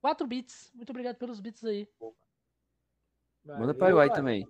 [0.00, 0.70] 4 bits.
[0.74, 1.88] Muito obrigado pelos bits aí.
[3.44, 4.46] Manda para o aí também.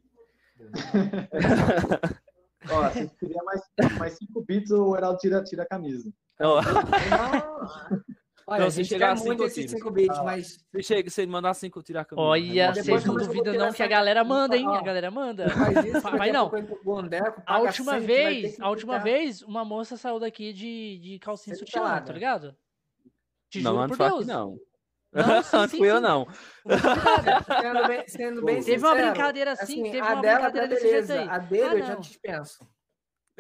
[2.71, 3.63] Ó, se queria mais,
[3.99, 6.13] mais cinco bits, o Heraldo tira, tira a camisa.
[6.41, 6.59] Oh.
[8.51, 10.25] Olha, não, se chegar muito esses 5 bits, ah.
[10.25, 10.65] mas.
[10.75, 12.27] Se, chega, se mandar 5, tirar a camisa.
[12.27, 14.67] Olha, vocês não duvidam não que a galera manda, hein?
[14.67, 15.47] A galera manda.
[16.19, 16.51] Mas não.
[17.45, 22.11] A última vez, a última vez, uma moça saiu daqui de, de calcinha sutiã, tá
[22.11, 22.57] ligado?
[23.51, 24.27] Te não, juro por Deus.
[24.27, 24.59] Não.
[25.13, 26.27] Não, sim, sim, fui eu, não.
[27.61, 31.29] Sendo bem, sendo bem teve uma brincadeira assim, assim teve uma brincadeira desse jeito aí.
[31.29, 32.69] A dele ah, eu já dispenso.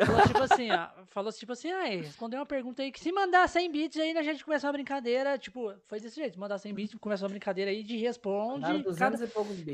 [0.06, 3.48] Falou tipo assim, ó, falou tipo assim, ah, respondeu uma pergunta aí que se mandar
[3.48, 6.98] 100 bits aí, a gente começa uma brincadeira, tipo, foi desse jeito, mandar 100 bits,
[7.00, 9.26] começa uma brincadeira aí de responde, cada,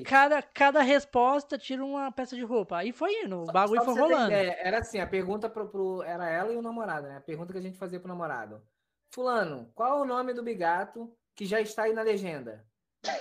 [0.05, 4.01] cada, cada resposta tira uma peça de roupa, aí foi indo, o bagulho só foi
[4.01, 4.33] rolando.
[4.33, 7.59] era assim, a pergunta pro, pro, era ela e o namorado, né, a pergunta que
[7.59, 8.63] a gente fazia pro namorado,
[9.11, 12.65] fulano, qual é o nome do bigato que já está aí na legenda.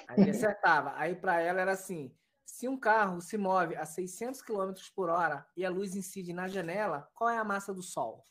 [0.08, 0.94] Aí ele acertava.
[0.96, 2.16] Aí para ela era assim:
[2.46, 6.48] se um carro se move a 600 km por hora e a luz incide na
[6.48, 8.26] janela, qual é a massa do Sol?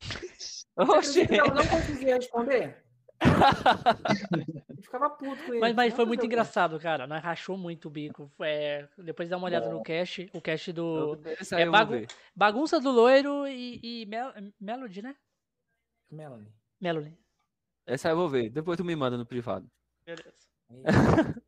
[0.76, 1.26] Oxê.
[1.30, 2.84] Ela não conseguia responder.
[4.80, 5.60] ficava puto com isso.
[5.60, 7.06] Mas, mas foi muito engraçado, cara.
[7.06, 8.30] Nós rachou muito o bico.
[8.40, 10.30] É, depois dá uma olhada no cache.
[10.32, 11.20] O cache do.
[11.52, 12.06] É bagu...
[12.34, 14.32] Bagunça do Loiro e, e Mel...
[14.60, 15.16] Melody, né?
[16.10, 16.52] Melanie.
[16.80, 17.18] Melanie.
[17.88, 18.50] Essa eu vou ver.
[18.50, 19.66] Depois tu me manda no privado.
[20.04, 20.46] Beleza.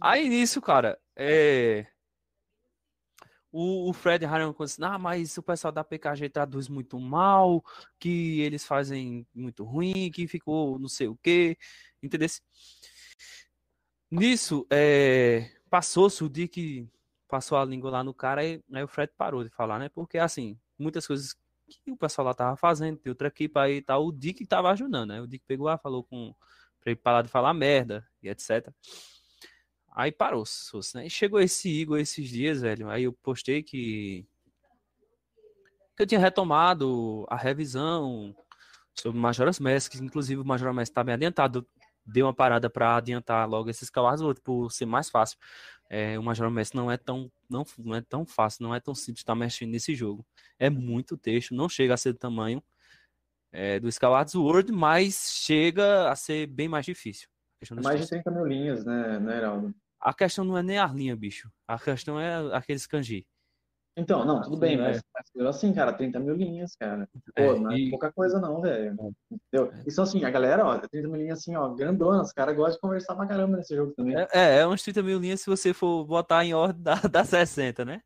[0.00, 1.86] Aí nisso, cara, é...
[3.52, 7.64] o, o Fred Harriman disse, ah, mas o pessoal da PKG traduz muito mal,
[8.00, 11.56] que eles fazem muito ruim, que ficou não sei o quê,
[12.02, 12.28] entendeu?
[14.10, 15.48] Nisso, é...
[15.70, 16.88] passou-se o dia que
[17.28, 19.88] passou a língua lá no cara, e aí o Fred parou de falar, né?
[19.88, 21.36] Porque, assim, muitas coisas
[21.82, 24.70] que o pessoal lá tava fazendo, tem outra equipe aí e tal, o Dick tava
[24.70, 25.20] ajudando, né?
[25.20, 26.34] O Dick pegou lá, falou com
[26.80, 28.70] pra ele parar de falar merda e etc.
[29.94, 30.44] Aí parou,
[30.94, 31.06] né?
[31.06, 32.90] E chegou esse Igor esses dias, velho.
[32.90, 34.26] Aí eu postei que,
[35.96, 38.34] que eu tinha retomado a revisão
[38.92, 41.66] sobre Majora's Mask, inclusive o Majora's Mask tá bem adiantado.
[42.04, 45.38] Deu uma parada para adiantar logo esses cavalos por ser mais fácil.
[45.88, 48.94] É, o Major Messi não é tão não, não é tão fácil, não é tão
[48.94, 50.26] simples estar mexendo nesse jogo.
[50.58, 52.62] É muito texto, não chega a ser do tamanho
[53.52, 57.28] é, do Skyward Sword, mas chega a ser bem mais difícil.
[57.82, 59.74] Mais de 30 mil linhas, né, né, Heraldo?
[60.00, 61.50] A questão não é nem a linha, bicho.
[61.66, 63.26] A questão é aqueles kanji.
[63.96, 65.00] Então, não, tudo bem, mas,
[65.36, 67.08] mas assim, cara, 30 mil linhas, cara.
[67.36, 67.90] Pô, é, não é e...
[67.90, 68.92] pouca coisa não, velho.
[69.30, 69.72] Entendeu?
[69.72, 70.02] É.
[70.02, 73.14] Assim, a galera, ó, 30 mil linhas assim, ó, grandona, os caras gostam de conversar
[73.14, 74.16] pra caramba nesse jogo também.
[74.16, 77.24] É, é, é uns 30 mil linhas se você for botar em ordem da, da
[77.24, 78.02] 60, né?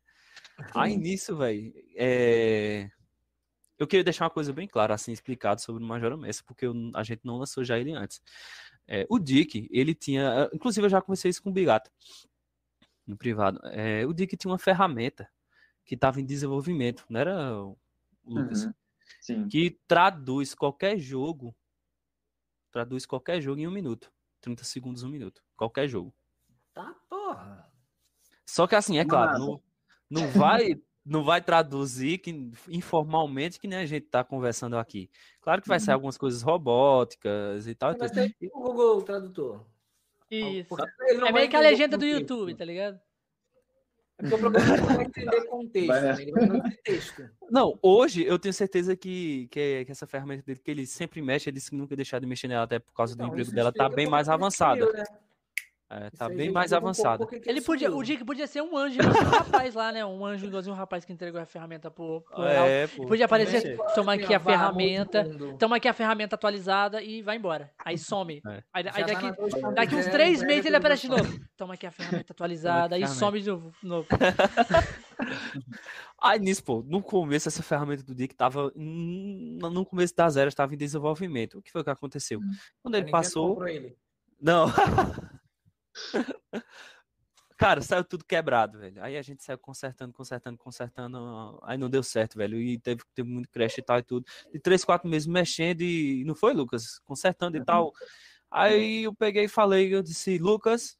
[0.75, 2.87] Aí nisso, velho, é...
[3.79, 6.73] eu queria deixar uma coisa bem clara, assim, explicado sobre o Major Messi, porque eu,
[6.93, 8.21] a gente não lançou já ele antes.
[8.87, 11.89] É, o Dick, ele tinha, inclusive eu já conversei isso com o Bigato,
[13.07, 15.27] no privado, é, o Dick tinha uma ferramenta
[15.89, 17.75] que estava em desenvolvimento, não era o
[18.23, 18.69] Lucas?
[19.27, 21.55] Uhum, que traduz qualquer jogo,
[22.71, 24.11] traduz qualquer jogo em um minuto.
[24.39, 25.41] 30 segundos, um minuto.
[25.57, 26.13] Qualquer jogo.
[26.75, 27.67] Tá, porra.
[28.45, 29.63] Só que assim, é claro, não,
[30.11, 35.09] não vai não vai traduzir que, informalmente que nem a gente está conversando aqui.
[35.41, 35.85] Claro que vai uhum.
[35.85, 37.95] ser algumas coisas robóticas e tal.
[37.97, 39.65] Mas tem o Google Tradutor.
[40.29, 40.75] Isso.
[41.25, 43.01] É meio que a legenda do YouTube, tá ligado?
[44.19, 46.15] É porque o problema é não entender contexto, né?
[46.19, 47.29] ele vai texto.
[47.49, 51.49] Não, hoje eu tenho certeza que, que, que, essa ferramenta dele, que ele sempre mexe,
[51.49, 53.87] ele disse que nunca deixar de mexer nela, até por causa do emprego dela, tá
[53.87, 54.85] bem mais avançada.
[54.91, 55.03] Né?
[55.91, 57.23] É, tá bem mais avançado.
[57.23, 60.05] Um ele podia, o Dick podia ser um anjo um rapaz lá, né?
[60.05, 63.75] Um anjo igualzinho um rapaz que entregou a ferramenta pro, pro é, pô, Podia aparecer,
[63.95, 67.71] toma aqui a ferramenta, toma aqui a ferramenta atualizada e vai embora.
[67.83, 68.39] Aí some.
[68.45, 68.63] É.
[68.71, 69.31] Aí, aí daqui,
[69.73, 71.39] daqui uns três meses ele aparece de novo.
[71.57, 73.49] Toma aqui a ferramenta atualizada e some de
[73.81, 74.07] novo.
[76.21, 80.73] Aí nisso, pô, no começo essa ferramenta do Dick tava no começo das eras estava
[80.73, 81.57] em desenvolvimento.
[81.57, 82.39] O que foi que aconteceu?
[82.39, 82.51] Hum.
[82.83, 83.97] Quando ele passou, ele.
[84.39, 84.67] não.
[87.59, 89.03] Cara, saiu tudo quebrado, velho.
[89.03, 91.59] Aí a gente saiu consertando, consertando, consertando.
[91.63, 92.57] Aí não deu certo, velho.
[92.57, 94.25] E teve, teve muito crash e tal e tudo.
[94.53, 96.23] De três, quatro meses mexendo e.
[96.23, 96.99] Não foi, Lucas?
[96.99, 97.91] Consertando e tal.
[98.49, 100.97] Aí eu peguei e falei, eu disse, Lucas.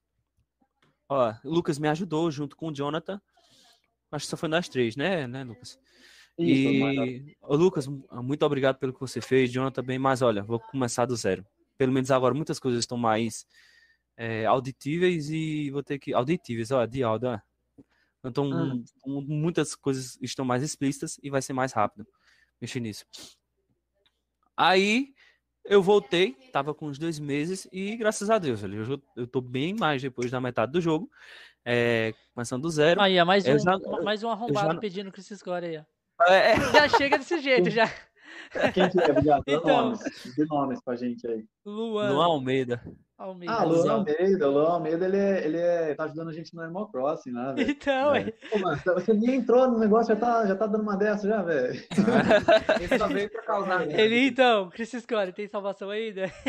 [1.08, 3.22] Ó, Lucas me ajudou junto com o Jonathan.
[4.12, 5.80] Acho que só foi nós três, né, né, Lucas?
[6.38, 9.52] E, ô, Lucas, muito obrigado pelo que você fez.
[9.52, 11.46] Jonathan bem, mas olha, vou começar do zero.
[11.78, 13.46] Pelo menos agora muitas coisas estão mais
[14.20, 16.14] é, auditíveis e vou ter que.
[16.14, 17.42] Auditíveis, ó, de áudio,
[18.22, 18.84] Então, hum.
[19.06, 22.06] muitas coisas estão mais explícitas e vai ser mais rápido
[22.60, 23.06] mexer nisso.
[24.58, 25.14] Aí
[25.64, 29.74] eu voltei, tava com uns dois meses e graças a Deus, eu, eu tô bem
[29.74, 31.10] mais depois da metade do jogo,
[31.64, 33.00] é, começando do zero.
[33.00, 34.80] Aí, é mais um, já, mais um arrombado já...
[34.80, 35.84] pedindo Chris Score aí, ó.
[36.28, 36.56] É...
[36.74, 37.88] Já chega desse jeito, já.
[38.74, 39.44] Quem que é, obrigado?
[39.48, 41.46] Então, nomes, dê nomes pra gente aí.
[41.66, 42.12] Luan.
[42.12, 42.84] Luan Almeida.
[43.20, 43.54] Almeida.
[43.54, 46.88] Ah, Luan Almeida, Luan Almeida, ele, é, ele é, tá ajudando a gente no Animal
[46.88, 47.70] Crossing lá, velho.
[47.70, 48.32] Então, é.
[48.32, 51.42] Pô, mano, você nem entrou no negócio, já tá, já tá dando uma dessa já,
[51.42, 51.74] velho.
[52.80, 53.80] ele só veio pra causar.
[53.80, 53.92] Mesmo.
[54.00, 56.32] Ele, então, Chris Score, tem salvação ainda?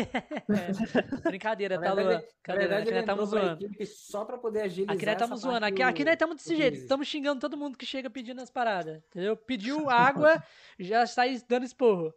[0.51, 1.29] É.
[1.29, 2.21] Brincadeira, tá, Luan?
[2.43, 3.69] Brincadeira, aqui nós estamos zoando.
[3.85, 5.65] Só pra poder agilizar Aqui nós estamos zoando.
[5.65, 9.01] Aqui, aqui nós estamos desse jeito, estamos xingando todo mundo que chega pedindo as paradas,
[9.09, 9.35] entendeu?
[9.35, 10.41] Pediu água,
[10.79, 12.13] já está dando esporro.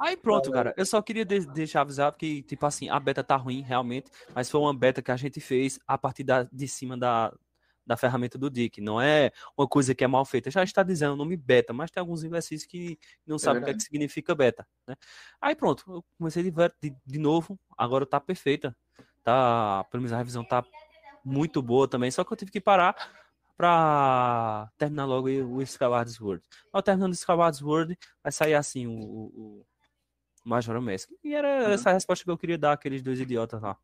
[0.00, 0.74] Aí pronto, cara.
[0.76, 4.50] Eu só queria de deixar avisado que, tipo assim, a beta tá ruim, realmente, mas
[4.50, 7.32] foi uma beta que a gente fez a partir da, de cima da,
[7.86, 8.80] da ferramenta do Dick.
[8.80, 10.50] Não é uma coisa que é mal feita.
[10.50, 13.64] Já está dizendo o nome beta, mas tem alguns exercícios que não é sabem o
[13.64, 14.66] que, é que significa beta.
[14.86, 14.94] Né?
[15.40, 18.76] Aí pronto, eu comecei de, de, de novo, agora tá perfeita.
[19.24, 20.64] Tá, pelo menos a revisão tá
[21.24, 22.96] muito boa também, só que eu tive que parar
[23.56, 26.42] para terminar logo o Skyward Sword.
[26.72, 29.66] Ao terminando o Skyward Sword, vai sair assim o, o,
[30.44, 31.10] o Major Mask.
[31.22, 31.72] E era uhum.
[31.72, 33.76] essa a resposta que eu queria dar àqueles dois idiotas lá.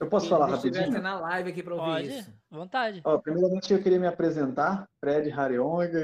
[0.00, 1.00] Eu posso falar rapidinho?
[1.00, 2.32] na live aqui para ouvir Pode, isso.
[2.50, 3.00] vontade.
[3.04, 6.00] Ó, primeiramente eu queria me apresentar, Fred Harionga,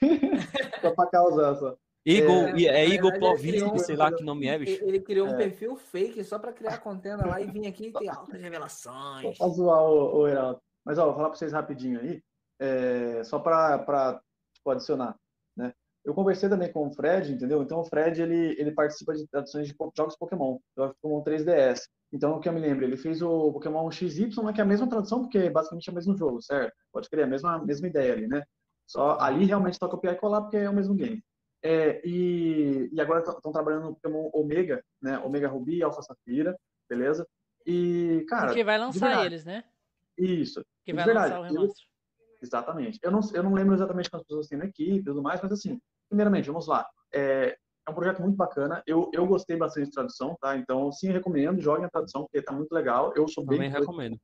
[0.80, 1.76] só para causar só.
[2.06, 4.84] Igor, é, é Igor Plovinski, sei lá que nome é, bicho.
[4.84, 5.36] Ele criou um é.
[5.36, 9.36] perfil fake só para criar contenda lá e vir aqui e ter altas revelações.
[9.36, 10.60] Só zoar o, o Heraldo.
[10.84, 12.22] Mas, ó, vou falar para vocês rapidinho aí
[12.58, 14.20] é, só para
[14.54, 15.16] tipo, adicionar,
[15.56, 15.72] né?
[16.04, 17.62] Eu conversei também com o Fred, entendeu?
[17.62, 21.80] Então o Fred ele, ele participa de traduções de jogos Pokémon, jogos Pokémon 3DS.
[22.12, 24.66] Então o que eu me lembro, ele fez o Pokémon XY, né, que é a
[24.66, 26.72] mesma tradução, porque é basicamente é o mesmo jogo, certo?
[26.92, 28.44] Pode crer, a mesma, a mesma ideia ali, né?
[28.86, 31.22] Só ali realmente só copiar e colar porque é o mesmo game.
[31.62, 35.18] É, e, e agora estão trabalhando no Pokémon Omega, né?
[35.18, 36.56] Omega Ruby e Alpha Safira,
[36.88, 37.26] beleza?
[37.66, 38.46] E, cara.
[38.46, 39.64] Porque vai lançar eles, né?
[40.16, 40.64] Isso.
[40.84, 41.86] Que vai verdade, lançar o remaster.
[42.46, 42.98] Exatamente.
[43.02, 45.52] Eu não, eu não lembro exatamente quantas pessoas tem na equipe e tudo mais, mas
[45.52, 46.86] assim, primeiramente, vamos lá.
[47.12, 47.56] É,
[47.86, 48.82] é um projeto muito bacana.
[48.86, 50.56] Eu, eu gostei bastante de tradução, tá?
[50.56, 53.12] Então, sim, recomendo, joguem a tradução, porque tá muito legal.
[53.16, 53.58] Eu sou bem.
[53.58, 54.18] Também recomendo.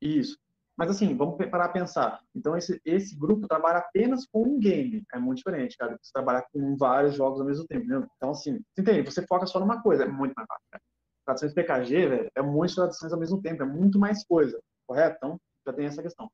[0.00, 0.36] Isso.
[0.76, 2.20] Mas assim, vamos parar a pensar.
[2.34, 5.04] Então, esse, esse grupo trabalha apenas com um game.
[5.12, 5.98] É muito diferente, cara.
[6.00, 7.86] Você trabalhar com vários jogos ao mesmo tempo.
[7.86, 8.06] Né?
[8.16, 9.10] Então, assim, você entende?
[9.10, 10.04] Você foca só numa coisa.
[10.04, 10.64] É muito mais fácil.
[10.70, 10.82] Cara.
[11.26, 13.62] Traduções PKG, velho, é muitas traduções ao mesmo tempo.
[13.62, 14.58] É muito mais coisa.
[14.86, 15.16] Correto?
[15.18, 16.30] Então, já tem essa questão.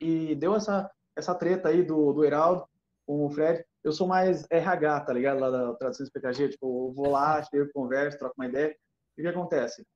[0.00, 2.68] E deu essa, essa treta aí do, do Heraldo
[3.06, 3.64] com o Fred.
[3.82, 5.40] Eu sou mais RH, tá ligado?
[5.40, 6.50] Lá da Traduções PKG.
[6.50, 8.76] Tipo, eu vou lá, chego, converso, troco uma ideia.
[9.16, 9.86] E o que acontece?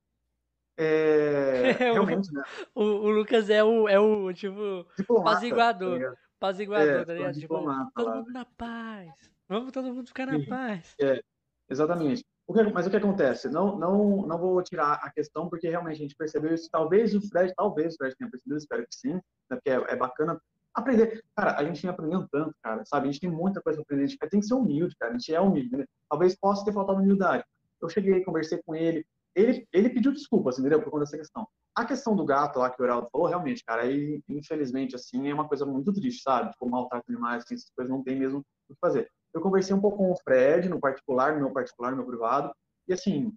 [0.79, 2.43] É, realmente, né?
[2.75, 6.01] O, o, Lucas é o, é o tipo, diplomata, apaziguador.
[6.01, 7.39] Tá apaziguador, é, tá ligado?
[7.39, 9.13] Tipo, todo mundo na paz.
[9.47, 10.95] Vamos todo mundo ficar na Sim, paz.
[11.01, 11.21] É,
[11.69, 12.25] exatamente.
[12.53, 13.49] Que, mas o que acontece?
[13.49, 16.69] Não, não, não vou tirar a questão, porque realmente a gente percebeu isso.
[16.71, 19.21] Talvez o Fred, talvez o Fred tenha percebido, espero que sim, né?
[19.51, 20.41] porque é, é, bacana
[20.75, 21.23] aprender.
[21.37, 23.09] Cara, a gente tem aprendendo tanto, cara, sabe?
[23.09, 24.05] A gente tem muita coisa para aprender.
[24.05, 25.13] A gente tem que ser humilde, cara.
[25.13, 25.85] A gente é humilde, né?
[26.09, 27.45] Talvez possa ter faltado humildade.
[27.81, 29.05] Eu cheguei, conversei com ele,
[29.35, 30.83] ele, ele pediu desculpas, entendeu?
[30.83, 31.47] Por conta dessa questão.
[31.75, 35.35] A questão do gato lá que o Heraldo falou, realmente, cara, aí, infelizmente, assim, é
[35.35, 36.51] uma coisa muito triste, sabe?
[36.51, 39.09] Tipo, maltrato animais, assim, essas coisas não tem mesmo o que fazer.
[39.33, 42.53] Eu conversei um pouco com o Fred, no particular, no meu particular, no meu privado,
[42.89, 43.33] e assim,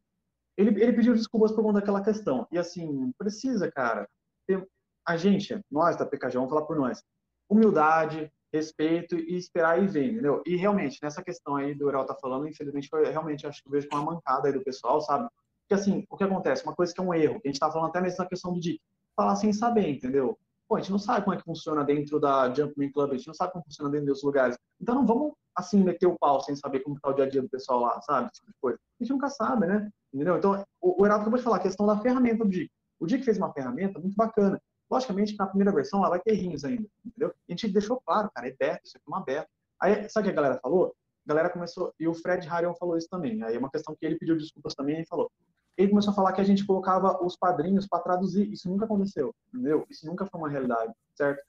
[0.57, 2.47] ele, ele pediu desculpas por conta daquela questão.
[2.51, 4.07] E assim, precisa, cara,
[4.47, 4.67] ter,
[5.05, 7.03] a gente, nós da PKG, vamos falar por nós,
[7.49, 10.43] humildade, respeito e esperar e ver, entendeu?
[10.45, 13.71] E realmente, nessa questão aí do Heraldo tá falando, infelizmente, foi, realmente, acho que eu
[13.71, 15.27] vejo uma mancada aí do pessoal, sabe?
[15.61, 16.63] Porque, assim, o que acontece?
[16.63, 18.53] Uma coisa que é um erro, que a gente está falando até mesmo na questão
[18.53, 18.79] do de
[19.15, 20.37] falar sem saber, entendeu?
[20.67, 23.27] Pô, a gente não sabe como é que funciona dentro da Jumpman Club, a gente
[23.27, 24.57] não sabe como funciona dentro dos lugares.
[24.79, 27.41] Então não vamos, assim, meter o pau sem saber como está o dia a dia
[27.41, 28.29] do pessoal lá, sabe?
[28.31, 28.79] Tipo de coisa.
[28.99, 29.89] A gente nunca sabe, né?
[30.13, 30.37] Entendeu?
[30.37, 32.71] Então, o, o Heraldo acabou de falar, a questão da ferramenta do DIC.
[32.99, 34.61] O DIC fez uma ferramenta muito bacana.
[34.89, 37.33] Logicamente na primeira versão ela vai ter errinhos ainda, entendeu?
[37.47, 39.49] E a gente deixou claro, cara, é beta, isso aqui é uma beta.
[39.81, 40.95] Aí, sabe o que a galera falou?
[41.25, 43.41] A galera começou, e o Fred Harion falou isso também.
[43.43, 45.31] Aí é uma questão que ele pediu desculpas também e falou:
[45.77, 48.51] ele começou a falar que a gente colocava os padrinhos para traduzir.
[48.51, 49.85] Isso nunca aconteceu, entendeu?
[49.89, 51.41] Isso nunca foi uma realidade, certo?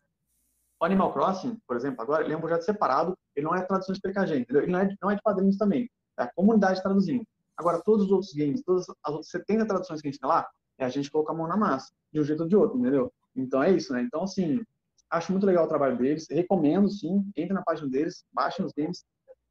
[0.85, 3.95] O Animal Crossing, por exemplo, agora ele é um projeto separado, ele não é tradução
[3.95, 4.65] de PKG, entendeu?
[4.65, 5.89] Ele não é, não é de padrinhos também,
[6.19, 7.25] é a comunidade traduzindo.
[7.57, 10.47] Agora, todos os outros games, todas as outras 70 traduções que a gente tem lá,
[10.77, 13.11] é a gente colocar a mão na massa, de um jeito ou de outro, entendeu?
[13.35, 14.03] Então é isso, né?
[14.03, 14.61] Então, assim,
[15.09, 19.07] acho muito legal o trabalho deles, recomendo, sim, entre na página deles, baixem os games,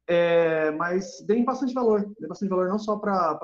[0.06, 3.38] é, mas deem bastante valor, deem bastante valor não só para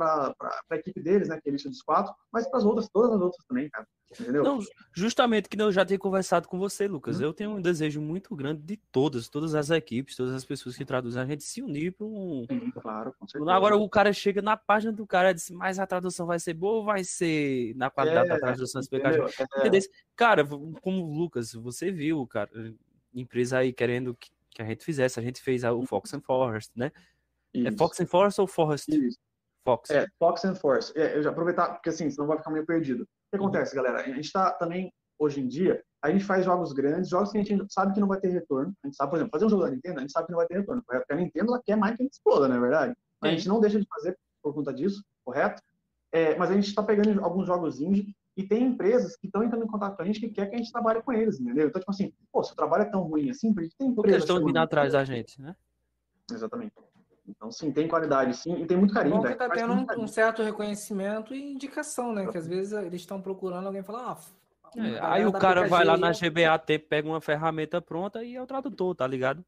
[0.71, 3.21] a equipe deles, né, que é lista dos quatro, mas para as outras, todas as
[3.21, 3.87] outras também, cara.
[4.19, 4.43] Entendeu?
[4.43, 4.59] Não,
[4.93, 7.21] justamente que eu já tenho conversado com você, Lucas.
[7.21, 7.25] Hum.
[7.25, 10.85] Eu tenho um desejo muito grande de todas, todas as equipes, todas as pessoas que
[10.85, 12.45] traduzem, a gente se unir para um.
[12.51, 13.53] Sim, claro, com certeza.
[13.53, 16.55] Agora o cara chega na página do cara e diz, mas a tradução vai ser
[16.55, 19.81] boa ou vai ser na qualidade é, da tradução é.
[20.17, 20.45] Cara,
[20.83, 22.51] como Lucas, você viu, cara,
[23.15, 25.19] empresa aí querendo que que a gente fizesse.
[25.19, 26.93] A gente fez o Fox and Forest, né?
[27.55, 27.69] É Isso.
[27.69, 28.91] É Fox and Forest ou Forest?
[28.91, 29.19] Isso.
[29.65, 29.91] Fox.
[29.91, 30.99] É, Fox and Forest.
[30.99, 33.03] É, eu já aproveitar, porque assim, senão vai ficar meio perdido.
[33.03, 33.49] O que uhum.
[33.49, 33.83] acontece, uhum.
[33.83, 34.03] galera?
[34.03, 37.43] A gente está também, hoje em dia, a gente faz jogos grandes, jogos que a
[37.43, 38.75] gente sabe que não vai ter retorno.
[38.83, 40.39] A gente sabe, por exemplo, fazer um jogo da Nintendo, a gente sabe que não
[40.39, 40.83] vai ter retorno.
[40.87, 42.95] Porque a Nintendo ela quer mais que a gente exploda, não é verdade?
[43.21, 45.63] A gente não deixa de fazer por conta disso, correto?
[46.11, 49.65] É, mas a gente está pegando alguns jogos indie e tem empresas que estão entrando
[49.65, 51.69] em contato com a gente que quer que a gente trabalhe com eles, entendeu?
[51.69, 54.23] Então, tipo assim, pô, se o trabalho é tão ruim assim, porque tem Porque eles
[54.23, 55.55] estão vindo atrás da gente, né?
[56.31, 56.73] Exatamente.
[57.29, 59.17] Então, sim, tem qualidade, sim, e tem muito carinho.
[59.17, 62.27] Bom que tá tendo um, um, certo reconhecimento e indicação, né?
[62.27, 64.19] Que às vezes eles estão procurando alguém falar, ah,
[64.77, 68.47] é, aí o cara vai lá na GBAT, pega uma ferramenta pronta e é o
[68.47, 69.45] tradutor, tá ligado?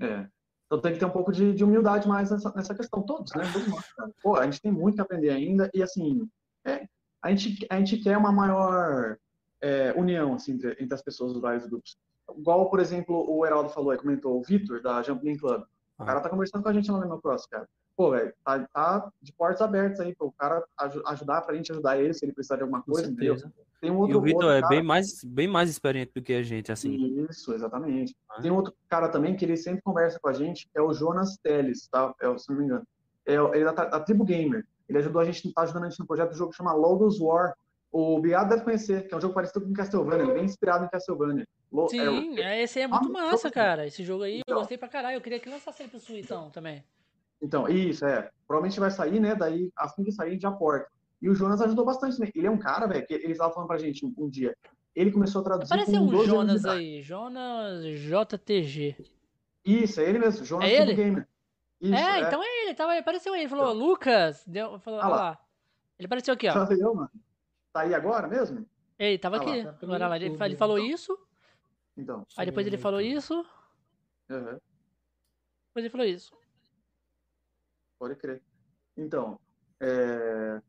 [0.00, 0.26] É.
[0.66, 3.44] Então tem que ter um pouco de, de humildade mais nessa, nessa questão, todos, né?
[3.52, 3.84] Todos nós,
[4.22, 6.28] Pô, a gente tem muito que aprender ainda, e assim,
[6.64, 6.86] é,
[7.22, 9.16] a gente, a gente quer uma maior
[9.60, 11.96] é, união assim, entre, entre, as pessoas dos vários grupos.
[12.36, 15.62] Igual, por exemplo, o Heraldo falou, comentou, o Vitor, da Jumping Club.
[15.98, 17.68] O cara tá conversando com a gente lá no meu próximo, cara.
[17.96, 21.98] Pô, velho, tá, tá, de portas abertas aí, o cara aj ajudar pra gente ajudar
[21.98, 23.36] ele se ele precisar de alguma coisa, entendeu?
[23.80, 24.68] Tem um outro, e o Vitor é cara...
[24.68, 27.26] bem mais, bem mais experiente do que a gente, assim.
[27.28, 28.14] Isso, exatamente.
[28.28, 28.40] Ah.
[28.40, 31.88] Tem outro cara também que ele sempre conversa com a gente, é o Jonas Teles,
[31.88, 32.14] tá?
[32.20, 32.86] É, se não me engano.
[33.26, 34.64] É, ele é da, da Tribo Gamer.
[34.88, 37.20] Ele ajudou a gente, tá ajudando a gente no projeto do jogo que chama Logos
[37.20, 37.54] War.
[37.90, 41.46] O Biado deve conhecer, que é um jogo parecido com Castlevania, bem inspirado em Castlevania.
[41.90, 43.86] Sim, é, esse é muito ah, massa, cara.
[43.86, 45.16] Esse jogo aí então, eu gostei pra caralho.
[45.16, 46.82] Eu queria que lançasse ele pro Suitão também.
[47.40, 48.30] Então, isso, é.
[48.46, 49.34] Provavelmente vai sair, né?
[49.34, 50.88] Daí, assim que sair, a gente já porta.
[51.20, 52.32] E o Jonas ajudou bastante também.
[52.34, 54.56] Ele é um cara, velho, que ele estava falando pra gente um, um, dia.
[54.94, 55.72] Ele começou a traduzir.
[55.72, 58.96] Apareceu um Jonas aí, Jonas JTG.
[59.64, 60.94] Isso, é ele mesmo, Jonas é ele?
[60.94, 61.27] Gamer.
[61.80, 63.86] Isso, é, é, então é ele, tava, apareceu aí, ele falou, então.
[63.86, 65.38] Lucas, deu, falou, ah, lá.
[65.98, 66.66] Ele apareceu aqui, ó.
[66.72, 67.10] Eu, mano.
[67.72, 68.66] Tá aí agora mesmo?
[68.98, 69.62] Ele tava ah, aqui.
[69.62, 70.90] Lá, tá lá, ele, ele falou então.
[70.90, 71.18] isso.
[71.96, 72.26] Então.
[72.36, 73.34] Aí depois ele falou isso.
[74.28, 74.58] Uhum.
[75.68, 76.36] Depois ele falou isso.
[77.98, 78.42] Pode crer.
[78.96, 79.38] Então,
[79.80, 80.60] é...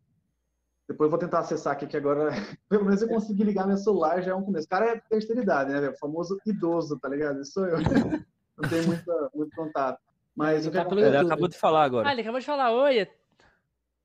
[0.87, 2.29] Depois eu vou tentar acessar aqui, que agora,
[2.67, 4.65] pelo menos eu consegui ligar meu celular, já é um começo.
[4.65, 5.89] O cara é terceira idade, né?
[5.89, 7.41] O famoso idoso, tá ligado?
[7.41, 7.77] Isso sou eu.
[8.57, 10.01] Não muito, muito contato.
[10.35, 12.07] Mas o que ele, ele acabou de falar agora.
[12.07, 13.07] Ah, ele acabou de falar, oi.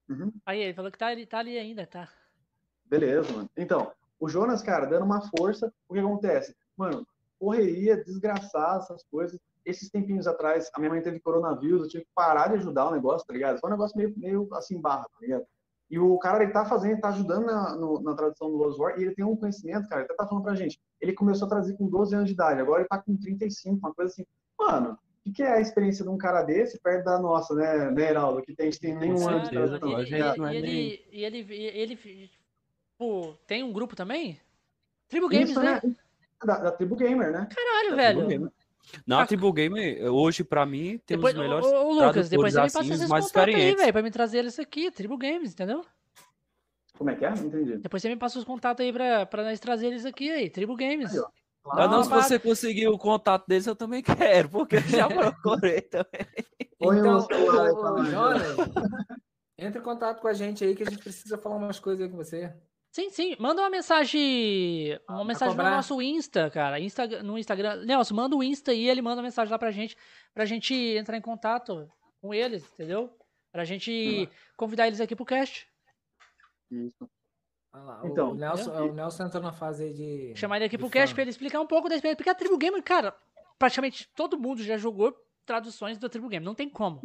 [0.09, 0.33] Uhum.
[0.45, 2.09] Aí, ele falou que tá, tá ali ainda, tá?
[2.85, 3.51] Beleza, mano.
[3.57, 6.55] Então, o Jonas, cara, dando uma força, o que acontece?
[6.77, 7.07] Mano,
[7.39, 9.39] correria, desgraçar essas coisas.
[9.65, 12.93] Esses tempinhos atrás, a minha mãe teve coronavírus, eu tive que parar de ajudar o
[12.93, 13.59] negócio, tá ligado?
[13.59, 15.47] Foi um negócio meio, meio assim, barra, tá ligado?
[15.91, 18.79] E o cara, ele tá fazendo, ele tá ajudando na, no, na tradução do Lost
[18.79, 20.81] War, e ele tem um conhecimento, cara, ele até tá falando pra gente.
[21.01, 23.95] Ele começou a traduzir com 12 anos de idade, agora ele tá com 35, uma
[23.95, 24.27] coisa assim.
[24.59, 28.11] Mano, o que, é a experiência de um cara desse perto da nossa, né, né
[28.11, 28.43] Heraldo?
[28.43, 29.89] Que tem, a gente tem nenhum ano de tradução.
[30.53, 34.39] E, e, ele, e ele, ele, tipo, tem um grupo também?
[35.09, 35.81] Tribu Games, Isso, né?
[35.83, 35.95] né?
[36.45, 37.49] Da, da, Tribu Gamer, né?
[37.55, 38.53] Caralho, da velho.
[39.07, 42.53] Na ah, Tribu Gamer, hoje, pra mim, tem depois, os melhores ô, ô, Lucas, depois
[42.53, 45.17] você assim, me passa esses mais contatos aí, velho, pra me trazer eles aqui, Tribu
[45.17, 45.85] Games, entendeu?
[46.97, 47.31] Como é que é?
[47.31, 47.79] Não entendi.
[47.79, 50.77] Depois você me passa os contatos aí pra, pra nós trazer eles aqui aí, Tribu
[50.77, 51.13] Games.
[51.15, 51.25] Aí,
[51.65, 51.91] Claro.
[51.91, 56.27] não, se você conseguir o contato deles, eu também quero, porque eu já procurei também.
[56.87, 57.27] Então,
[57.97, 58.57] o, Jonas,
[59.57, 62.11] entre em contato com a gente aí que a gente precisa falar umas coisas aí
[62.11, 62.53] com você.
[62.93, 63.37] Sim, sim.
[63.39, 65.01] Manda uma mensagem.
[65.09, 66.79] Uma ah, mensagem no nosso Insta, cara.
[66.79, 67.87] Insta, no Instagram.
[67.87, 69.97] Nelson, manda o Insta e ele manda uma mensagem lá pra gente.
[70.35, 73.11] Pra gente entrar em contato com eles, entendeu?
[73.51, 74.29] Pra gente
[74.59, 75.67] convidar eles aqui pro cast.
[76.71, 77.09] Isso.
[77.75, 80.33] Lá, então, o Nelson, o Nelson entrou na fase de.
[80.37, 82.17] Chamar ele aqui pro cast pra ele explicar um pouco da experiência.
[82.17, 83.17] Porque a Tribu Gamer, cara,
[83.59, 85.13] praticamente todo mundo já jogou
[85.45, 86.45] traduções da Tribu Gamer.
[86.47, 87.01] Não tem como.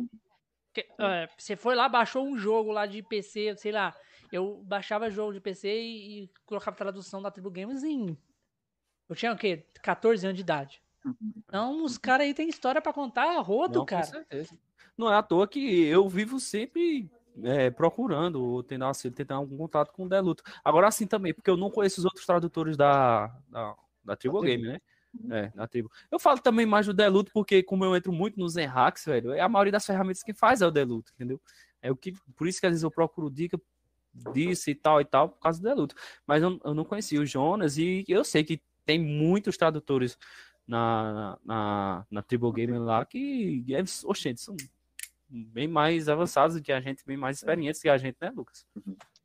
[0.71, 3.95] Porque, uh, você foi lá, baixou um jogo lá de PC, sei lá,
[4.31, 8.15] eu baixava jogo de PC e, e colocava tradução da Tribu Games em.
[9.09, 9.65] Eu tinha o quê?
[9.81, 10.83] 14 anos de idade.
[11.37, 14.05] Então, os caras aí têm história para contar rodo, Não, cara.
[14.05, 14.55] Com certeza.
[14.95, 17.09] Não é à toa que eu vivo sempre
[17.43, 20.43] é, procurando ou tendo, assim, tendo algum contato com o Deluto.
[20.63, 24.63] Agora, assim também, porque eu não conheço os outros tradutores da, da, da Tribu Game,
[24.63, 24.79] né?
[25.31, 25.89] É, da tribo.
[26.11, 29.39] Eu falo também mais do Deluto, porque como eu entro muito nos Enhacks, velho, é
[29.39, 31.41] a maioria das ferramentas que faz é o Deluto, entendeu?
[31.81, 33.59] É o que, por isso que às vezes eu procuro dica
[34.33, 35.95] disso e tal e tal, por causa do Deluto.
[36.27, 40.17] Mas eu, eu não conhecia o Jonas e eu sei que tem muitos tradutores
[40.67, 44.55] na, na, na Triple Game lá que, é, oxente, são
[45.29, 48.65] bem mais avançados que a gente, bem mais experientes que a gente, né, Lucas?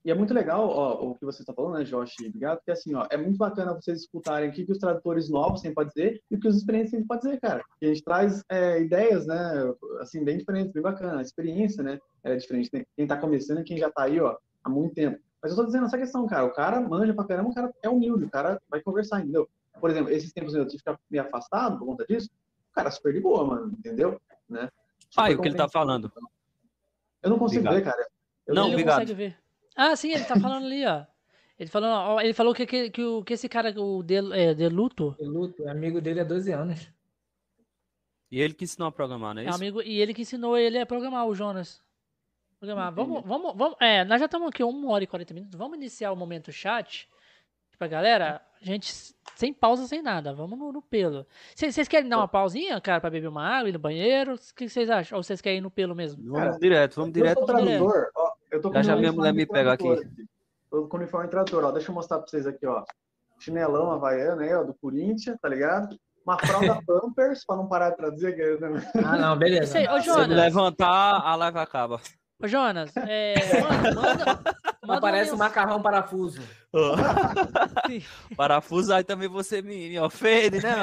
[0.05, 2.95] E é muito legal ó, o que você está falando, né, Josh Obrigado, porque assim,
[2.95, 6.23] ó, é muito bacana vocês escutarem o que, que os tradutores novos têm para dizer
[6.31, 7.65] e o que os experientes têm para dizer, cara.
[7.67, 11.21] Porque a gente traz é, ideias, né, assim, bem diferentes, bem bacana.
[11.21, 12.69] A experiência, né, é diferente.
[12.71, 15.19] Quem está começando e quem já está aí, ó, há muito tempo.
[15.43, 16.45] Mas eu tô dizendo essa questão, cara.
[16.45, 19.49] O cara manja pra caramba, o cara é humilde, o cara vai conversar, entendeu?
[19.81, 22.31] Por exemplo, esses tempos eu tive que ficar meio afastado por conta disso.
[22.71, 24.21] O cara é super de boa, mano, entendeu?
[24.49, 24.69] Né?
[25.17, 26.13] Ah, e o que ele tá falando?
[27.23, 27.85] Eu não consigo obrigado.
[27.85, 28.11] ver, cara.
[28.47, 29.01] Eu não, obrigado.
[29.01, 29.39] consegue ver.
[29.75, 31.05] Ah, sim, ele tá falando ali, ó.
[31.59, 35.17] Ele falou, ele falou que, que, que, que esse cara, o de, é, Deluto...
[35.19, 36.89] Deluto, é amigo dele há 12 anos.
[38.31, 39.57] E ele que ensinou a programar, não é, é isso?
[39.57, 41.81] amigo, e ele que ensinou ele a programar, o Jonas.
[42.59, 42.93] Programar.
[42.93, 43.77] Vamos, vamos, vamos.
[43.81, 45.59] É, nós já estamos aqui uma hora e 40 minutos.
[45.59, 47.09] Vamos iniciar o momento chat.
[47.85, 50.33] Pra galera, a gente sem pausa, sem nada.
[50.33, 51.27] Vamos no, no pelo.
[51.55, 54.37] Vocês querem dar uma pausinha, cara, pra beber uma água, ir no banheiro?
[54.37, 55.19] O que vocês acham?
[55.19, 56.33] Ou vocês querem ir no pelo mesmo?
[56.33, 57.41] Vamos direto, vamos direto.
[57.41, 59.85] Eu tradutor, ó, eu tô com já, já minha mulher me pega aqui.
[60.71, 61.73] Tô com o uniforme tradutor, ó.
[61.73, 62.83] Deixa eu mostrar pra vocês aqui, ó.
[63.39, 65.95] Chinelão havaiano aí, ó, do Corinthians, tá ligado?
[66.25, 68.35] Uma fralda Pampers, pra não parar de traduzir.
[68.35, 68.83] Né?
[69.05, 69.73] Ah, não, beleza.
[69.73, 72.01] Sei, ô, Se levantar, a live acaba.
[72.43, 74.57] Ô, Jonas, é, manda, manda,
[74.87, 76.41] manda Aparece um macarrão parafuso.
[76.73, 76.95] Oh.
[78.37, 80.75] parafuso, aí também você me, me ofende, né?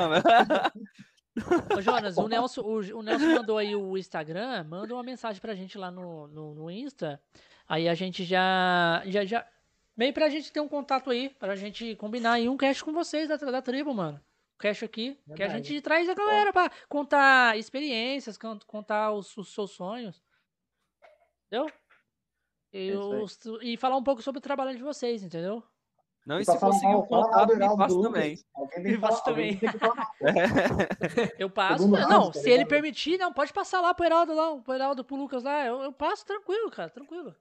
[1.76, 5.56] Ô, Jonas, o Nelson, o, o, Nelson mandou aí o Instagram, manda uma mensagem pra
[5.56, 7.22] gente lá no, no, no Insta.
[7.68, 9.48] Aí a gente já, já, já.
[9.96, 13.30] Meio pra gente ter um contato aí, pra gente combinar aí um cast com vocês
[13.30, 14.20] da, da tribo, mano.
[14.60, 15.36] Cast aqui, Verdade.
[15.36, 18.38] que a gente traz a galera pra contar experiências,
[18.68, 20.22] contar os, os seus sonhos.
[21.48, 21.68] Entendeu?
[22.74, 25.64] E falar um pouco sobre o trabalho de vocês, entendeu?
[26.26, 28.40] Não, e, se conseguir um contato, me passa também.
[28.78, 29.60] Me passa também.
[31.40, 31.88] eu passo.
[31.88, 35.16] Não, não se ele permitir, não, pode passar lá pro Heraldo lá, pro Heraldo, pro
[35.16, 35.66] Lucas lá.
[35.66, 37.36] Eu, eu passo tranquilo, cara, tranquilo.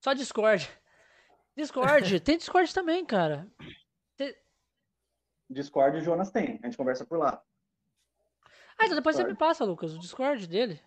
[0.00, 0.68] Só Discord.
[1.56, 3.48] Discord, tem Discord também, cara.
[5.48, 7.40] Discord o Jonas tem, a gente conversa por lá.
[8.76, 9.16] Ah, então depois Discord.
[9.16, 10.80] você me passa, Lucas, o Discord dele.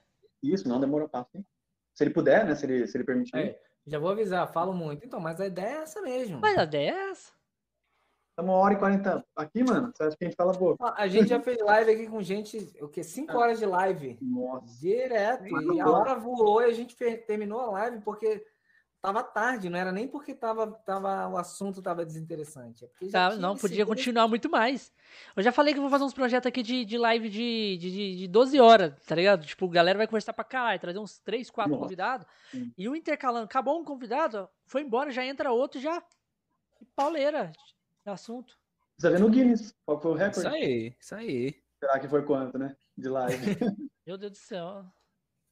[0.44, 1.46] Isso, não demorou passo, hein?
[1.94, 2.56] Se ele puder, né?
[2.56, 3.36] Se ele, se ele permitir.
[3.38, 5.06] É, já vou avisar, falo muito.
[5.06, 6.40] Então, mas a ideia é essa mesmo.
[6.40, 7.32] Mas a ideia é essa.
[8.30, 9.92] Estamos uma hora e quarenta aqui, mano.
[9.94, 10.86] Você acha que a gente fala pouco?
[10.96, 13.04] A gente já fez live aqui com gente, o quê?
[13.04, 14.18] Cinco horas de live.
[14.22, 14.80] Nossa.
[14.80, 15.46] Direto.
[15.46, 16.96] E a hora voou e a gente
[17.28, 18.46] terminou a live porque
[19.02, 22.86] tava tarde, não era nem porque tava, tava, o assunto tava desinteressante.
[23.02, 24.92] É tá, não, podia continuar muito mais.
[25.36, 28.28] Eu já falei que vou fazer uns projetos aqui de, de live de, de, de
[28.28, 29.46] 12 horas, tá ligado?
[29.46, 31.84] Tipo, a galera vai conversar pra caralho, trazer uns 3, 4 Nossa.
[31.84, 32.28] convidados.
[32.52, 32.74] Sim.
[32.78, 36.04] E o intercalando, acabou um convidado, foi embora, já entra outro, já.
[36.82, 37.52] E pauleira,
[38.06, 38.58] assunto.
[38.98, 40.40] Você vê no Guinness, qual foi o recorde?
[40.40, 41.56] Isso aí, isso aí.
[41.80, 42.76] Será que foi quanto, né?
[42.98, 43.38] De live.
[44.06, 44.86] Meu Deus do céu.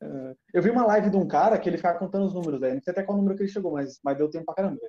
[0.02, 2.76] Uh, eu vi uma live de um cara que ele ficava contando os números, velho.
[2.76, 4.80] Não sei até qual número que ele chegou, mas, mas deu tempo pra caramba.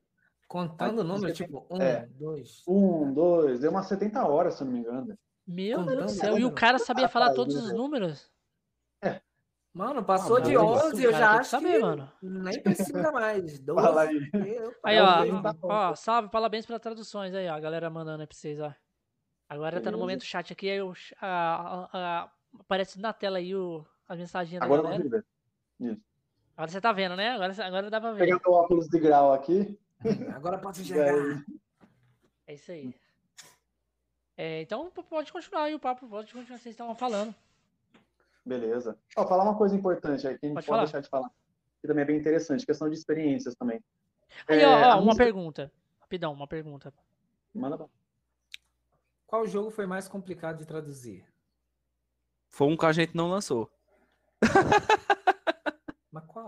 [0.47, 2.62] Contando o número, tipo, um, é, dois.
[2.66, 5.18] Um, dois, deu umas 70 horas, se eu não me engano.
[5.47, 8.30] Meu Deus do céu, e o cara sabia falar todos os números?
[9.02, 9.20] É.
[9.72, 12.12] Mano, passou ah, de 11, eu já acho saber, que mano.
[12.22, 13.59] nem precisa mais.
[13.60, 14.30] 12, Fala aí.
[14.85, 18.59] Aí, ó, ó, salve, parabéns pelas traduções aí, ó, a galera mandando aí pra vocês,
[18.59, 18.74] ó.
[19.48, 19.85] Agora Beleza.
[19.85, 23.86] tá no momento chat aqui, aí o, a, a, a, aparece na tela aí o,
[24.09, 25.24] as mensagens Agora da galera.
[25.78, 26.01] Isso.
[26.56, 27.30] Agora você tá vendo, né?
[27.30, 28.18] Agora, agora dá pra ver.
[28.26, 29.78] Pegar o óculos de grau aqui.
[30.35, 31.44] Agora pode enxergar.
[32.47, 32.94] É isso aí.
[34.36, 37.35] É, então pode continuar aí o papo, pode continuar, vocês estavam falando.
[38.44, 38.98] Beleza.
[39.16, 41.28] Ó, falar uma coisa importante aí, que a gente pode, pode deixar de falar,
[41.80, 43.82] que também é bem interessante, questão de experiências também.
[44.47, 45.24] Aí, é, ó, ó uma música...
[45.24, 45.72] pergunta.
[46.01, 46.94] Rapidão, uma pergunta.
[47.52, 47.86] Manda pra...
[49.26, 51.26] Qual jogo foi mais complicado de traduzir?
[52.48, 53.70] Foi um que a gente não lançou.
[56.12, 56.47] Mas qual?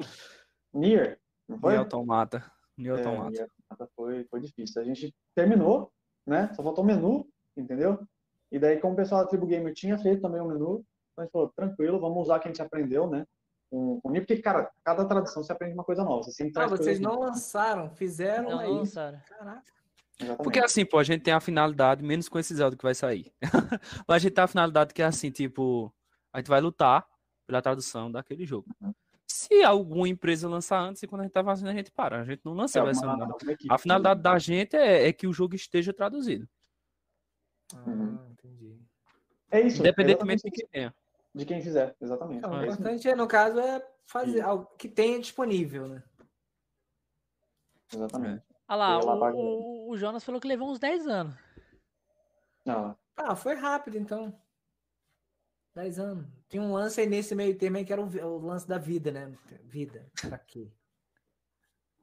[0.72, 1.18] Nier,
[1.48, 1.72] não foi?
[1.72, 2.52] Nier Automata.
[2.76, 3.30] Nier é, Automata.
[3.30, 4.80] Nier Automata foi, foi difícil.
[4.80, 5.92] A gente terminou,
[6.26, 6.52] né?
[6.54, 8.00] Só faltou o menu, entendeu?
[8.50, 11.22] E daí, como o pessoal da Tribu Gamer tinha feito também o menu, então a
[11.22, 13.24] gente falou, tranquilo, vamos usar o que a gente aprendeu, né?
[13.70, 16.22] Com, com Nier, porque, cara, cada tradução você aprende uma coisa nova.
[16.24, 18.70] Você sempre ah, vocês não lançaram, fizeram não aí.
[18.70, 19.20] Lançaram.
[19.28, 19.80] Caraca.
[20.20, 20.44] Exatamente.
[20.44, 23.32] Porque assim, pô, a gente tem a finalidade, menos com esse Zelda que vai sair.
[24.06, 25.92] Mas a gente tem a finalidade que é assim, tipo,
[26.32, 27.06] a gente vai lutar
[27.50, 28.68] pela tradução daquele jogo.
[28.80, 28.94] Uhum.
[29.26, 32.20] Se alguma empresa lançar antes, e quando a gente tá fazendo, a gente para.
[32.20, 33.36] A gente não lança é a versão uma,
[33.70, 36.48] A finalidade da gente é, é, que o jogo esteja traduzido.
[37.74, 38.18] Ah, uhum.
[38.32, 38.80] entendi.
[39.50, 39.80] É isso.
[39.80, 40.94] Independentemente de quem tenha.
[41.34, 42.38] De quem fizer, exatamente.
[42.38, 46.02] Então, o importante, é, no caso, é fazer algo que tenha disponível, né?
[47.92, 48.44] Exatamente.
[48.68, 51.34] Olha lá, o, o, o, Jonas falou que levou uns 10 anos.
[52.64, 52.96] Não.
[53.16, 54.36] Ah, foi rápido, então.
[55.74, 56.26] 10 anos.
[56.48, 59.10] Tinha um lance aí nesse meio termo aí que era o, o lance da vida,
[59.10, 59.32] né?
[59.64, 60.06] Vida.
[60.20, 60.70] Pra quê?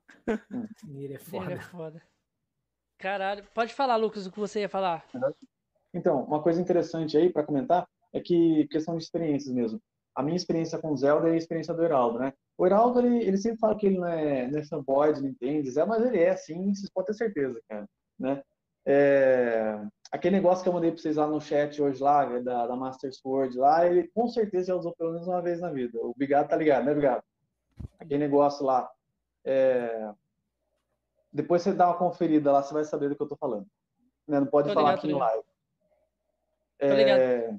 [0.85, 1.45] Mira é foda.
[1.45, 2.01] Mira é foda.
[2.97, 3.43] Caralho.
[3.53, 5.05] Pode falar, Lucas, o que você ia falar.
[5.93, 9.81] Então, uma coisa interessante aí para comentar é que questão de experiências mesmo.
[10.15, 12.33] A minha experiência com o Zelda é a experiência do Heraldo, né?
[12.57, 15.87] O Heraldo, ele, ele sempre fala que ele não é, não é fanboy de Nintendo,
[15.87, 17.87] mas ele é, sim, vocês podem ter certeza, cara,
[18.19, 18.41] né?
[18.83, 19.79] É,
[20.11, 23.13] aquele negócio que eu mandei para vocês lá no chat hoje lá, da, da Master
[23.13, 25.97] Sword lá, ele com certeza já usou pelo menos uma vez na vida.
[25.99, 27.23] O Bigado tá ligado, né, Bigado?
[27.99, 28.89] Aquele negócio lá.
[29.43, 30.11] É...
[31.31, 33.67] Depois você dá uma conferida lá, você vai saber do que eu tô falando.
[34.27, 34.39] Né?
[34.39, 35.43] Não pode tô falar ligado, aqui no live.
[36.79, 37.55] É...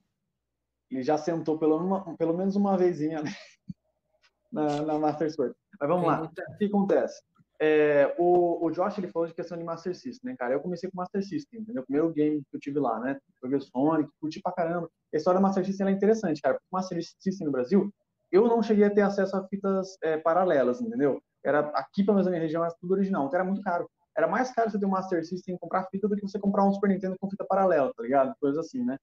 [0.91, 3.31] Ele já sentou pelo, uma, pelo menos uma vezinha né?
[4.51, 5.55] na, na Master Sword.
[5.79, 6.23] Mas vamos lá.
[6.23, 7.23] O que acontece?
[7.61, 10.55] É, o, o Josh ele falou de questão de Master System, né, cara?
[10.55, 11.83] Eu comecei com Master System, entendeu?
[11.83, 13.19] O primeiro game que eu tive lá, né?
[13.43, 14.89] Joguei Sonic, curti pra caramba.
[15.13, 16.57] A história do Master System é interessante, cara.
[16.57, 17.93] o Master System no Brasil,
[18.31, 21.21] eu não cheguei a ter acesso a fitas é, paralelas, entendeu?
[21.45, 23.89] Era aqui, pelo menos na minha região, era tudo original, então era muito caro.
[24.17, 26.65] Era mais caro você ter um Master System e comprar fita do que você comprar
[26.65, 28.35] um Super Nintendo com fita paralela, tá ligado?
[28.41, 28.99] Coisa assim, né?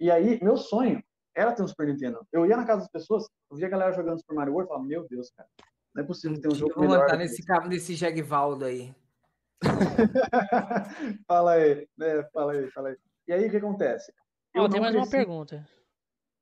[0.00, 1.02] E aí, meu sonho
[1.34, 2.20] era ter um Super Nintendo.
[2.32, 4.68] Eu ia na casa das pessoas, eu via a galera jogando Super Mario World e
[4.68, 5.48] falava, meu Deus, cara,
[5.98, 7.16] não é possível ter um jogo melhor.
[7.16, 8.94] nesse carro desse Jagvaldo aí.
[11.26, 12.22] fala aí, né?
[12.32, 12.96] Fala aí, fala aí.
[13.26, 14.14] E aí, o que acontece?
[14.54, 15.08] Eu tem mais cresci...
[15.08, 15.68] uma pergunta.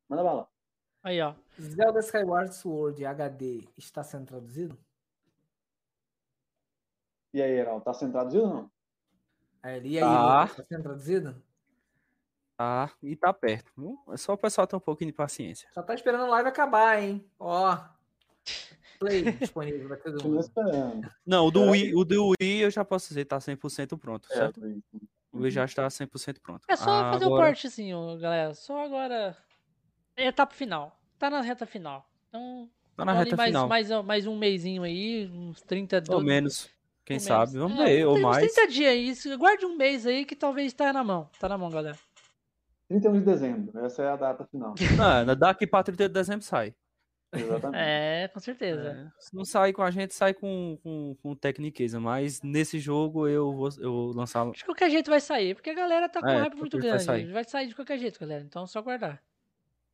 [0.07, 0.47] Manda bala.
[1.03, 1.35] Aí, ó.
[1.59, 4.79] Zelda Skyward Sword HD está sendo traduzido?
[7.33, 8.71] E aí, Heraldo, tá sendo traduzido ou não?
[9.63, 11.43] É, e aí, tá sendo traduzido?
[12.59, 13.73] Tá, e tá perto.
[14.11, 15.67] É só o pessoal ter um pouquinho de paciência.
[15.73, 17.27] Só tá esperando a live acabar, hein?
[17.39, 17.97] Ó.
[18.99, 21.11] Play disponível para todo mundo.
[21.27, 24.35] Não, o do, Wii, o do Wii eu já posso dizer, tá 100% pronto, é,
[24.35, 24.61] certo?
[25.33, 26.65] O Wii já está 100% pronto.
[26.69, 27.43] É só ah, fazer agora...
[27.43, 28.55] o portzinho, galera.
[28.55, 29.37] Só agora.
[30.17, 30.99] É etapa final.
[31.19, 32.09] Tá na reta final.
[32.29, 32.71] Então.
[32.97, 33.69] Tá na reta mais, final.
[33.69, 36.15] Mais, mais um mêsinho aí, uns 30 dias.
[36.15, 36.71] Ou menos.
[37.05, 37.71] Quem ou sabe, menos.
[37.71, 38.53] vamos é, ver, ou mais.
[38.53, 41.29] 30 dias aí, guarde um mês aí que talvez tá na mão.
[41.39, 41.97] Tá na mão, galera.
[42.89, 44.75] 31 de dezembro, essa é a data final.
[45.01, 46.75] Ah, daqui pra 30 de dezembro sai.
[47.41, 47.81] Exatamente.
[47.81, 48.89] É, com certeza.
[48.89, 49.21] É.
[49.21, 52.01] Se não sai com a gente, sai com, com, com Tecniqueza.
[52.01, 54.51] Mas nesse jogo eu vou, eu vou lançar.
[54.51, 57.05] De qualquer jeito vai sair, porque a galera tá com é, hype muito grande.
[57.05, 57.33] Vai sair.
[57.33, 58.45] vai sair de qualquer jeito, galera.
[58.45, 59.23] Então é só aguardar.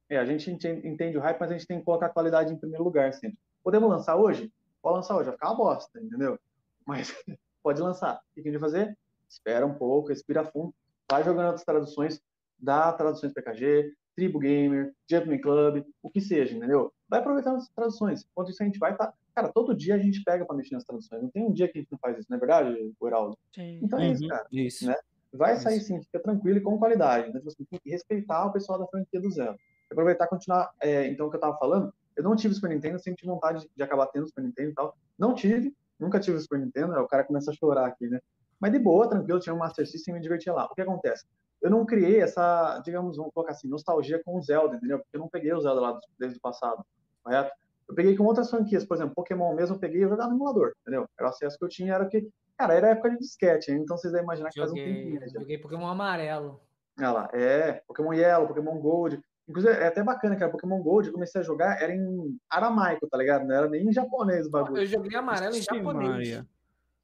[0.09, 2.56] É, a gente entende o hype, mas a gente tem que colocar a qualidade em
[2.56, 3.39] primeiro lugar sempre.
[3.64, 4.52] Podemos lançar hoje?
[4.82, 6.39] Pode lançar hoje, vai ficar uma bosta, entendeu?
[6.86, 7.14] mas
[7.62, 8.16] pode lançar.
[8.16, 8.97] O que a gente vai fazer?
[9.28, 10.74] Espera um pouco, respira fundo,
[11.10, 12.20] vai jogando outras traduções,
[12.59, 16.93] dá traduções PKG, Tribo Gamer, Jumpman Club, o que seja, entendeu?
[17.09, 18.24] Vai aproveitando as traduções.
[18.30, 19.06] Enquanto isso, a gente vai estar.
[19.09, 19.14] Tá...
[19.34, 21.22] Cara, todo dia a gente pega para mexer nas traduções.
[21.22, 23.39] Não tem um dia que a gente não faz isso, não é verdade, Heraldo?
[23.55, 23.80] Sim.
[23.82, 24.28] Então é isso, uhum.
[24.28, 24.47] cara.
[24.52, 24.86] Isso.
[24.86, 24.94] Né?
[25.32, 27.32] Vai sair sim, fica tranquilo e com qualidade.
[27.32, 27.40] Né?
[27.43, 29.56] Você tem que respeitar o pessoal da franquia do zero.
[29.90, 30.70] Aproveitar e continuar.
[30.80, 33.66] É, então, o que eu tava falando, eu não tive Super Nintendo, sempre tive vontade
[33.74, 34.97] de acabar tendo Super Nintendo e tal.
[35.18, 38.20] Não tive, nunca tive Super Nintendo, o cara começa a chorar aqui, né?
[38.62, 40.66] Mas de boa, tranquilo, tinha um Master System e me divertia lá.
[40.66, 41.26] O que acontece?
[41.60, 45.01] Eu não criei essa, digamos, vamos colocar assim, nostalgia com o Zelda, entendeu?
[45.01, 46.84] Porque eu não peguei o Zelda lá desde o passado,
[47.24, 47.51] correto?
[47.89, 50.74] Eu peguei com outras franquias, por exemplo, Pokémon mesmo, eu peguei e jogava no emulador,
[50.82, 51.09] entendeu?
[51.18, 54.12] Era o acesso que eu tinha, era que, cara, era época de disquete, então vocês
[54.12, 55.20] devem imaginar que joguei, faz um tempinho.
[55.28, 55.40] Já.
[55.40, 56.60] Joguei Pokémon amarelo.
[56.98, 59.20] Olha lá, é, Pokémon Yellow, Pokémon Gold.
[59.48, 63.18] Inclusive, é até bacana, cara, Pokémon Gold, eu comecei a jogar, era em aramaico, tá
[63.18, 63.44] ligado?
[63.44, 64.80] Não era nem em japonês o bagulho.
[64.80, 66.10] Eu joguei amarelo em japonês.
[66.10, 66.47] Maria.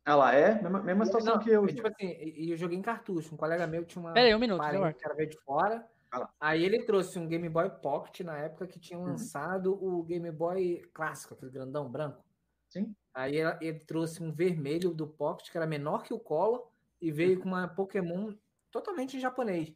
[0.08, 0.54] Ela é?
[0.62, 1.66] Mesma, mesma situação não, que eu.
[1.66, 3.34] Tipo assim, e eu joguei em cartucho.
[3.34, 4.14] Um colega meu tinha uma.
[4.14, 5.86] Peraí, um minuto, que era veio de fora.
[6.10, 9.08] Ah aí ele trouxe um Game Boy Pocket na época que tinha uhum.
[9.08, 9.98] lançado uhum.
[9.98, 12.24] o Game Boy clássico, aquele grandão branco.
[12.70, 12.96] Sim.
[13.12, 16.66] Aí ele trouxe um vermelho do Pocket, que era menor que o Color,
[16.98, 17.42] e veio uhum.
[17.42, 18.32] com uma Pokémon
[18.70, 19.74] totalmente em japonês.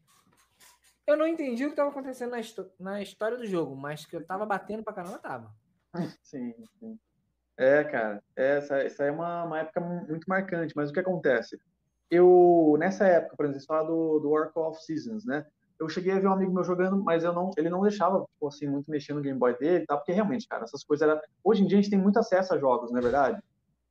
[1.06, 2.38] Eu não entendi o que estava acontecendo na,
[2.80, 5.54] na história do jogo, mas que eu tava batendo pra caramba, tava.
[6.22, 6.98] Sim, sim.
[7.56, 11.60] É, cara, essa, essa é uma, uma época muito marcante, mas o que acontece?
[12.10, 15.46] Eu, nessa época, por exemplo, você fala do, do War of Seasons, né?
[15.78, 18.46] Eu cheguei a ver um amigo meu jogando, mas eu não, ele não deixava, tipo,
[18.46, 19.96] assim, muito mexer no Game Boy dele, tá?
[19.96, 21.20] Porque realmente, cara, essas coisas era...
[21.42, 23.42] Hoje em dia a gente tem muito acesso a jogos, não é verdade?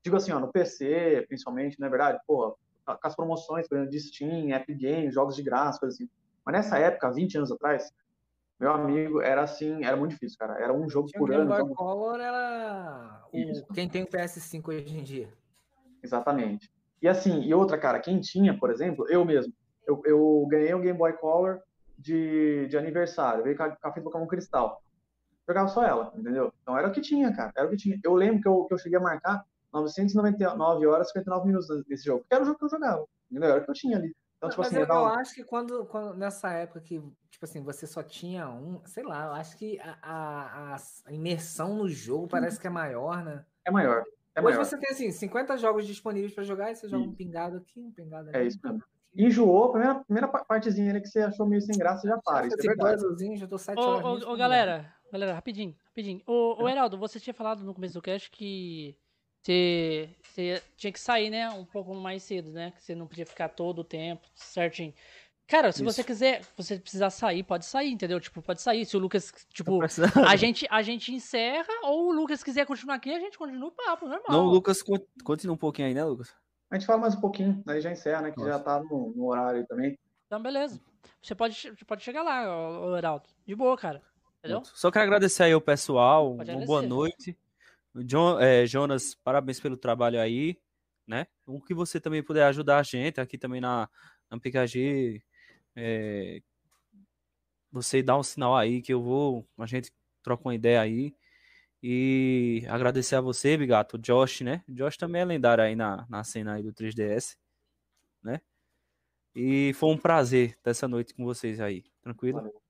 [0.03, 2.19] Digo assim, ó, no PC, principalmente, não é verdade?
[2.25, 6.09] Pô, com as promoções, por exemplo, de Steam, Epic Games, jogos de graça, coisas assim.
[6.45, 7.91] Mas nessa época, 20 anos atrás,
[8.61, 10.53] meu amigo, era assim, era muito difícil, cara.
[10.61, 11.45] Era um jogo Tinha por ano.
[11.45, 11.75] O Game Boy então...
[11.75, 13.73] Color era o...
[13.73, 15.29] quem tem o PS5 hoje em dia.
[16.03, 16.71] Exatamente.
[17.01, 19.51] E assim, e outra, cara, quem tinha, por exemplo, eu mesmo,
[19.87, 21.59] eu, eu ganhei o Game Boy Color
[21.97, 24.83] de, de aniversário, veio com a, com a fita Pokémon Cristal.
[25.47, 26.53] Jogava só ela, entendeu?
[26.61, 27.51] Então era o que tinha, cara.
[27.57, 27.99] Era o que tinha.
[28.03, 29.43] Eu lembro que eu, que eu cheguei a marcar
[29.73, 32.19] 999 horas e 59 minutos nesse jogo.
[32.19, 33.49] Porque era o jogo que eu jogava, entendeu?
[33.49, 34.15] Era o que eu tinha ali.
[34.41, 36.99] Então, tipo Mas assim, eu, eu acho que quando, quando, nessa época que,
[37.29, 41.75] tipo assim, você só tinha um, sei lá, eu acho que a, a, a imersão
[41.75, 43.45] no jogo parece que é maior, né?
[43.63, 44.03] É maior.
[44.33, 44.65] É Hoje maior.
[44.65, 47.91] você tem, assim, 50 jogos disponíveis para jogar e você joga um pingado aqui, um
[47.91, 48.37] pingado ali.
[48.39, 48.83] É isso mesmo.
[49.15, 52.47] Enjoou, a primeira, primeira partezinha que você achou meio sem graça, já para.
[52.47, 53.03] Isso é verdade.
[53.35, 54.23] Já tô 7 ô, horas.
[54.23, 56.19] Ô, ô galera, galera, rapidinho, rapidinho.
[56.25, 58.97] Ô, ô, Heraldo, você tinha falado no começo do cast que
[59.41, 62.71] você, você tinha que sair, né, um pouco mais cedo, né?
[62.71, 64.93] Que você não podia ficar todo o tempo certinho.
[65.47, 65.93] Cara, se Isso.
[65.93, 68.21] você quiser, você precisar sair, pode sair, entendeu?
[68.21, 68.85] Tipo, pode sair.
[68.85, 69.79] Se o Lucas, tipo,
[70.25, 73.71] a gente, a gente encerra, ou o Lucas quiser continuar aqui, a gente continua o
[73.71, 74.25] papo, normal.
[74.29, 74.81] Não, o Lucas
[75.25, 76.33] continua um pouquinho aí, né, Lucas?
[76.69, 78.31] A gente fala mais um pouquinho, aí já encerra, né?
[78.31, 78.51] Que Nossa.
[78.51, 79.99] já tá no, no, horário também.
[80.25, 80.79] Então, beleza.
[81.21, 82.45] Você pode, pode chegar lá,
[82.97, 83.27] Heraldo.
[83.45, 84.01] De boa, cara.
[84.39, 84.61] Entendeu?
[84.63, 86.31] Só quero agradecer aí o pessoal.
[86.31, 87.37] Uma boa noite.
[87.95, 90.57] John, é, Jonas, parabéns pelo trabalho aí,
[91.05, 91.27] né?
[91.45, 93.89] O que você também puder ajudar a gente aqui também na,
[94.29, 95.21] na PKG,
[95.75, 96.41] é,
[97.71, 99.91] você dá um sinal aí que eu vou, a gente
[100.21, 101.15] troca uma ideia aí.
[101.83, 104.63] E agradecer a você, Bigato, Josh, né?
[104.69, 107.35] Josh também é lendário aí na, na cena aí do 3DS,
[108.21, 108.39] né?
[109.33, 112.37] E foi um prazer ter essa noite com vocês aí, tranquilo?
[112.37, 112.61] Valeu.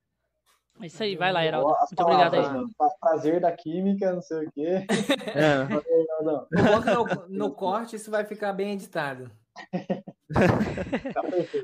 [0.82, 1.68] É isso aí, vai lá, Heraldo.
[1.68, 2.42] Muito obrigado aí.
[2.42, 2.70] Mano.
[3.00, 4.84] Prazer da química, não sei o quê.
[5.34, 5.64] É.
[6.22, 6.46] No,
[7.28, 9.30] no corte isso vai ficar bem editado.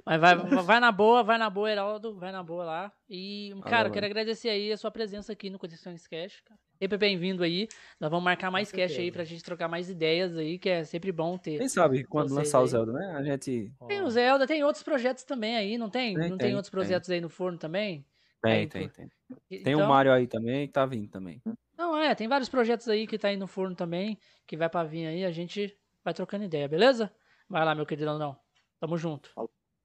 [0.04, 2.92] Mas vai, vai na boa, vai na boa, Heraldo, vai na boa lá.
[3.08, 6.60] E, cara, quero agradecer aí a sua presença aqui no Conexões Cash, cara.
[6.78, 7.66] Sempre bem-vindo aí.
[7.98, 11.10] Nós vamos marcar mais cash aí pra gente trocar mais ideias aí, que é sempre
[11.10, 11.58] bom ter.
[11.58, 12.64] Quem sabe quando lançar aí.
[12.64, 13.14] o Zelda, né?
[13.16, 13.72] A gente.
[13.88, 16.14] Tem o Zelda, tem outros projetos também aí, não tem?
[16.14, 17.16] tem não tem, tem outros projetos tem.
[17.16, 18.04] aí no forno também?
[18.42, 19.08] Tem, aí, tem, tem.
[19.48, 19.84] Tem então...
[19.84, 21.42] o Mario aí também que tá vindo também.
[21.76, 24.84] Não, é, tem vários projetos aí que tá aí no forno também, que vai pra
[24.84, 27.12] vir aí, a gente vai trocando ideia, beleza?
[27.48, 28.36] Vai lá, meu querido não.
[28.80, 29.30] Tamo junto.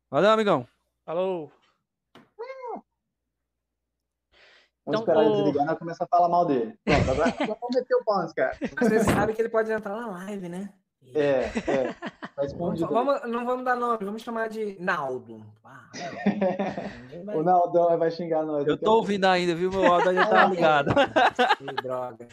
[0.10, 0.68] Valeu, amigão.
[1.06, 1.52] Falou.
[4.86, 5.34] Vamos então, esperar o...
[5.34, 6.78] ele desligar e começar a falar mal dele.
[6.84, 8.58] Pronto, agora vamos meter o pau cara.
[8.80, 10.74] Você sabe que ele pode entrar na live, né?
[11.16, 11.96] É, é.
[12.36, 12.88] Tá escondido.
[12.88, 15.46] Vamos, não vamos dar nome, vamos chamar de Naldo.
[15.64, 15.88] Ah,
[17.36, 18.66] o Naldão vai xingar nós.
[18.66, 19.70] Eu tô ouvindo ainda, viu?
[19.70, 20.96] Meu áudio já tá ligado.
[21.58, 22.28] que droga.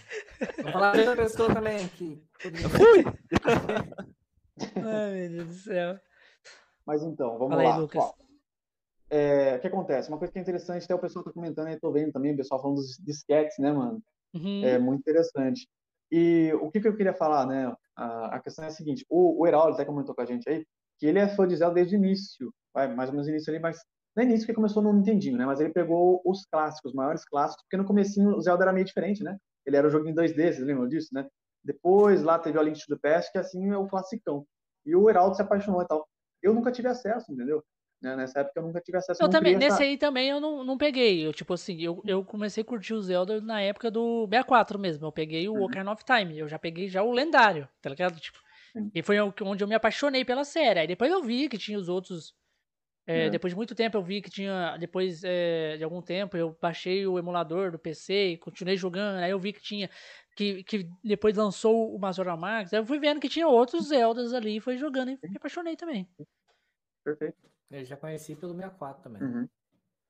[0.56, 2.22] Vamos falar de outra pessoa também aqui.
[2.70, 3.04] Fui!
[4.76, 6.00] Ai, meu Deus do céu.
[6.86, 7.74] Mas então, vamos Fala lá.
[7.74, 8.02] Aí, Lucas.
[8.02, 8.14] Ó,
[9.10, 10.08] é, o que acontece?
[10.08, 12.36] Uma coisa que é interessante, até o pessoal tá comentando aí, tô vendo também, o
[12.36, 14.02] pessoal falando dos disquetes, né, mano?
[14.32, 14.64] Uhum.
[14.64, 15.68] É muito interessante.
[16.10, 17.74] E o que, que eu queria falar, né?
[17.96, 20.64] A, questão é a seguinte, o, o Heraldo até comentou com a gente aí,
[20.98, 23.60] que ele é fã de Zelda desde o início, vai, mais ou menos início ali,
[23.60, 23.78] mas
[24.14, 25.46] não é início que começou no Nintendinho, né?
[25.46, 28.84] Mas ele pegou os clássicos, os maiores clássicos, porque no comecinho o Zelda era meio
[28.84, 29.36] diferente, né?
[29.64, 31.26] Ele era um jogo em 2D, vocês lembram disso, né?
[31.62, 34.46] Depois lá teve o Link to the Past, que assim é o classicão.
[34.84, 36.08] E o Heraldo se apaixonou e tal.
[36.42, 37.62] Eu nunca tive acesso, entendeu?
[38.00, 38.16] Né?
[38.16, 39.22] Nessa época eu nunca tive acesso.
[39.22, 41.26] Eu também, nesse aí também eu não, não peguei.
[41.26, 45.06] Eu, tipo assim, eu, eu comecei a curtir o Zelda na época do 64 mesmo.
[45.06, 45.64] Eu peguei o uhum.
[45.64, 46.38] Ocarina of Time.
[46.38, 48.18] Eu já peguei já o lendário, tá ligado?
[48.18, 48.38] Tipo,
[48.94, 50.80] e foi onde eu me apaixonei pela série.
[50.80, 52.34] Aí depois eu vi que tinha os outros.
[53.06, 53.30] É, é.
[53.30, 54.76] Depois de muito tempo eu vi que tinha.
[54.78, 59.18] Depois é, de algum tempo eu baixei o emulador do PC e continuei jogando.
[59.18, 59.90] Aí eu vi que tinha.
[60.36, 62.72] Que, que depois lançou o Mazora Max.
[62.72, 65.76] Aí eu fui vendo que tinha outros Zeldas ali e foi jogando e me apaixonei
[65.76, 66.08] também.
[67.04, 67.49] Perfeito.
[67.70, 69.22] Eu já conheci pelo 64 também.
[69.22, 69.48] Uhum.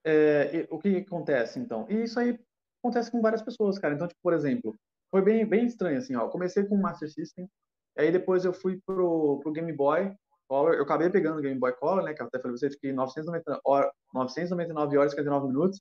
[0.05, 1.87] É, o que acontece então?
[1.89, 2.39] E isso aí
[2.83, 3.95] acontece com várias pessoas, cara.
[3.95, 4.75] Então, tipo, por exemplo,
[5.11, 6.29] foi bem, bem estranho assim, ó.
[6.29, 7.49] Comecei com o Master System,
[7.99, 10.15] aí depois eu fui pro, pro Game Boy
[10.49, 10.75] Color.
[10.75, 12.15] Eu acabei pegando o Game Boy Color, né?
[12.15, 15.81] Que eu até falei pra você, fiquei 990 hora, 999 horas e 59 minutos.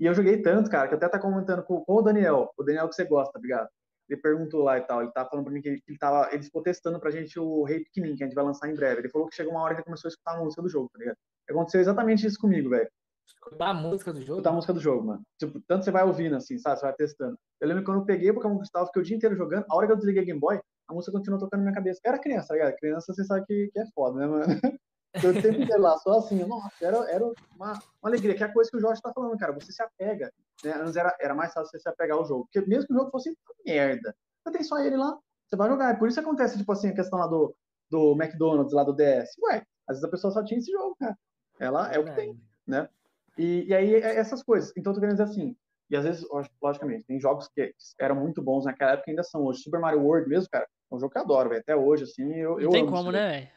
[0.00, 2.64] E eu joguei tanto, cara, que eu até tá comentando com, com o Daniel, o
[2.64, 3.68] Daniel que você gosta, obrigado.
[4.12, 6.28] Ele perguntou lá e tal, ele tava falando pra mim que ele, que ele tava,
[6.32, 9.00] ele ficou testando pra gente o Rei Pikmin, que a gente vai lançar em breve.
[9.00, 10.90] Ele falou que chegou uma hora que ele começou a escutar a música do jogo,
[10.92, 11.16] tá ligado?
[11.48, 12.88] Aconteceu exatamente isso comigo, velho.
[13.26, 14.32] Escutar a música do jogo?
[14.32, 15.22] Escutar a música do jogo, mano.
[15.38, 16.78] Tipo, tanto você vai ouvindo, assim, sabe?
[16.78, 17.38] Você vai testando.
[17.58, 19.86] Eu lembro quando eu peguei o Pokémon Cristal, fiquei o dia inteiro jogando, a hora
[19.86, 22.00] que eu desliguei Game Boy, a música continuou tocando na minha cabeça.
[22.04, 22.76] Eu era criança, tá ligado?
[22.76, 24.44] Criança, você sabe que, que é foda, né, mano?
[25.14, 28.52] Eu sempre inteiro lá, só assim, nossa, era, era uma, uma alegria, que é a
[28.52, 29.52] coisa que o Jorge tá falando, cara.
[29.52, 30.32] Você se apega,
[30.64, 30.72] né?
[30.72, 32.44] Antes era, era mais fácil você se apegar ao jogo.
[32.44, 35.94] Porque mesmo que o jogo fosse merda, você tem só ele lá, você vai jogar.
[35.94, 37.54] É por isso que acontece, tipo assim, a questão lá do,
[37.90, 39.36] do McDonald's, lá do DS.
[39.42, 41.16] Ué, às vezes a pessoa só tinha esse jogo, cara.
[41.60, 42.88] Ela é, o que tem, né?
[43.36, 44.72] E, e aí, é essas coisas.
[44.76, 45.56] Então, eu tô querendo dizer assim,
[45.90, 46.26] e às vezes,
[46.62, 49.60] logicamente, tem jogos que eram muito bons naquela época e ainda são hoje.
[49.60, 51.60] Super Mario World mesmo, cara, é um jogo que eu adoro, velho.
[51.60, 53.50] Até hoje, assim, eu, eu Não tem como, né,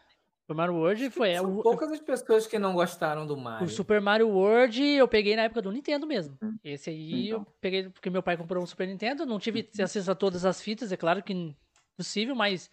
[0.46, 1.34] Super Mario World foi.
[1.34, 3.66] São poucas as pessoas que não gostaram do Mario.
[3.66, 6.38] O Super Mario World eu peguei na época do Nintendo mesmo.
[6.42, 6.56] Hum.
[6.64, 7.40] Esse aí então.
[7.40, 9.26] eu peguei porque meu pai comprou um Super Nintendo.
[9.26, 9.84] Não tive uhum.
[9.84, 11.56] acesso a todas as fitas, é claro que
[11.98, 12.70] possível, mas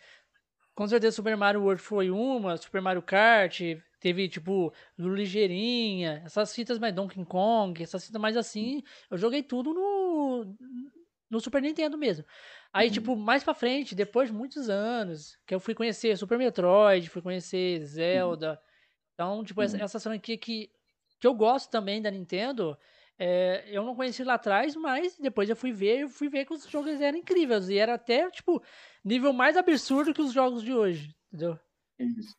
[0.74, 3.59] com certeza Super Mario World foi uma, Super Mario Kart,
[3.99, 8.82] teve tipo Ligeirinha, essas fitas mais Donkey Kong, essas fitas mais assim.
[9.11, 10.55] Eu joguei tudo no,
[11.31, 12.24] no Super Nintendo mesmo.
[12.73, 12.93] Aí, uhum.
[12.93, 17.20] tipo, mais pra frente, depois de muitos anos, que eu fui conhecer Super Metroid, fui
[17.20, 18.53] conhecer Zelda.
[18.53, 18.57] Uhum.
[19.15, 19.85] Então, tipo, essa, uhum.
[19.85, 20.70] essa franquia que,
[21.20, 22.77] que eu gosto também da Nintendo,
[23.19, 26.55] é, eu não conheci lá atrás, mas depois eu fui ver, eu fui ver que
[26.55, 27.69] os jogos eram incríveis.
[27.69, 28.62] E era até, tipo,
[29.05, 31.59] nível mais absurdo que os jogos de hoje, entendeu?
[31.99, 32.35] Isso.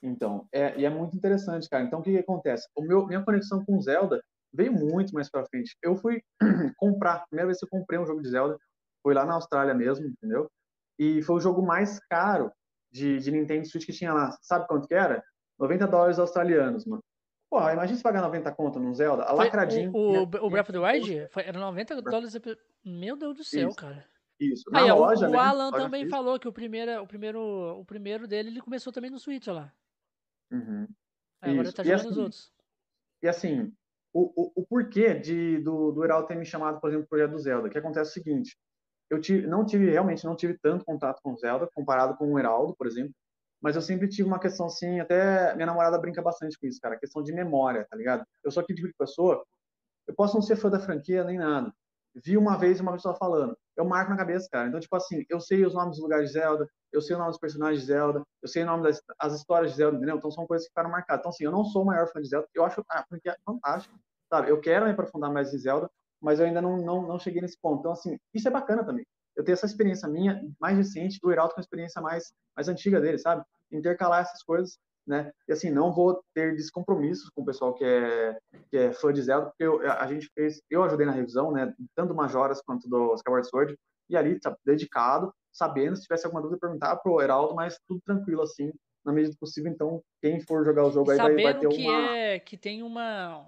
[0.00, 1.82] Então, é, e é muito interessante, cara.
[1.82, 2.68] Então, o que, que acontece?
[2.76, 4.22] O meu, minha conexão com Zelda
[4.52, 5.76] veio muito mais pra frente.
[5.82, 6.22] Eu fui
[6.78, 8.56] comprar, primeira vez que eu comprei um jogo de Zelda,
[9.02, 10.50] foi lá na Austrália mesmo, entendeu?
[10.98, 12.52] E foi o jogo mais caro
[12.90, 14.36] de, de Nintendo Switch que tinha lá.
[14.42, 15.22] Sabe quanto que era?
[15.58, 17.02] 90 dólares australianos, mano.
[17.50, 19.90] Pô, imagina se pagar 90 conto num Zelda, a lacradinho.
[19.94, 22.34] O, o, o Breath of the Wild foi, era 90 dólares.
[22.84, 23.76] Meu Deus do céu, Isso.
[23.76, 24.04] cara.
[24.38, 24.70] Isso.
[24.70, 26.10] Na Aí, loja, o, o Alan também isso.
[26.10, 27.40] falou que o primeiro, o, primeiro,
[27.80, 29.74] o primeiro dele ele começou também no Switch, olha lá.
[30.52, 30.86] Uhum.
[31.40, 32.52] Aí, agora tá jogando assim, os outros.
[33.22, 33.72] E assim,
[34.12, 37.32] o, o, o porquê de, do, do Heraldo ter me chamado, por exemplo, pro projeto
[37.32, 38.56] do Zelda, que acontece o seguinte,
[39.10, 42.74] eu tive, não tive, realmente não tive tanto contato com Zelda, comparado com o Heraldo,
[42.76, 43.12] por exemplo,
[43.60, 46.98] mas eu sempre tive uma questão assim, até minha namorada brinca bastante com isso, cara,
[46.98, 48.24] questão de memória, tá ligado?
[48.44, 49.44] Eu sou aqui tipo de pessoa,
[50.06, 51.72] eu posso não ser fã da franquia nem nada,
[52.14, 54.68] vi uma vez uma pessoa falando, eu marco na cabeça, cara.
[54.68, 57.30] Então, tipo assim, eu sei os nomes dos lugares de Zelda, eu sei o nome
[57.30, 60.16] dos personagens de Zelda, eu sei o nome das as histórias de Zelda, entendeu?
[60.16, 61.20] Então, são coisas que ficaram marcadas.
[61.20, 63.94] Então, assim, eu não sou o maior fã de Zelda, eu acho a franquia fantástica,
[64.28, 64.50] sabe?
[64.50, 65.88] Eu quero me aprofundar mais em Zelda,
[66.20, 67.80] mas eu ainda não, não, não cheguei nesse ponto.
[67.80, 69.06] Então, assim, isso é bacana também.
[69.36, 73.00] Eu tenho essa experiência minha, mais recente, do Heraldo com a experiência mais, mais antiga
[73.00, 73.44] dele, sabe?
[73.70, 74.78] Intercalar essas coisas
[75.08, 75.32] né?
[75.48, 78.38] E assim, não vou ter descompromissos com o pessoal que é,
[78.70, 81.74] que é fã de Zelda, porque eu, a gente fez, eu ajudei na revisão, né?
[81.96, 83.78] Tanto do Majoras quanto do Skyward Sword,
[84.10, 88.42] e ali, tá, dedicado, sabendo, se tivesse alguma dúvida, perguntar pro Heraldo, mas tudo tranquilo,
[88.42, 88.70] assim,
[89.04, 89.72] na medida do possível.
[89.72, 92.16] Então, quem for jogar o jogo aí vai, vai, ter que uma...
[92.16, 93.46] É, que tem uma...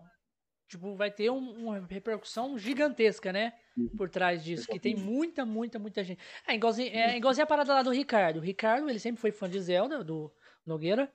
[0.70, 3.52] Tipo, vai ter um, uma repercussão gigantesca, né?
[3.96, 6.22] Por trás disso, que tem muita, muita, muita gente.
[6.46, 8.36] É igualzinho, é igualzinho a parada lá do Ricardo.
[8.36, 10.32] O Ricardo, ele sempre foi fã de Zelda, do
[10.64, 11.12] Nogueira.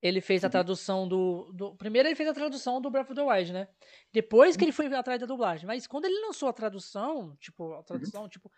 [0.00, 0.52] Ele fez a uhum.
[0.52, 3.66] tradução do, do, Primeiro ele fez a tradução do Breath of the Wild, né?
[4.12, 5.66] Depois que ele foi atrás da dublagem.
[5.66, 8.28] Mas quando ele lançou a tradução, tipo, a tradução, uhum.
[8.28, 8.48] tipo,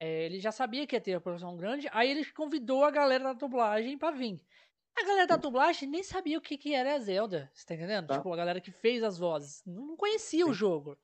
[0.00, 3.22] é, ele já sabia que ia ter a produção grande, aí ele convidou a galera
[3.22, 4.40] da dublagem pra vir.
[4.98, 8.06] A galera da dublagem nem sabia o que, que era a Zelda, você tá entendendo?
[8.06, 8.16] Tá.
[8.16, 9.62] Tipo, a galera que fez as vozes.
[9.66, 10.50] Não conhecia Sim.
[10.50, 10.96] o jogo.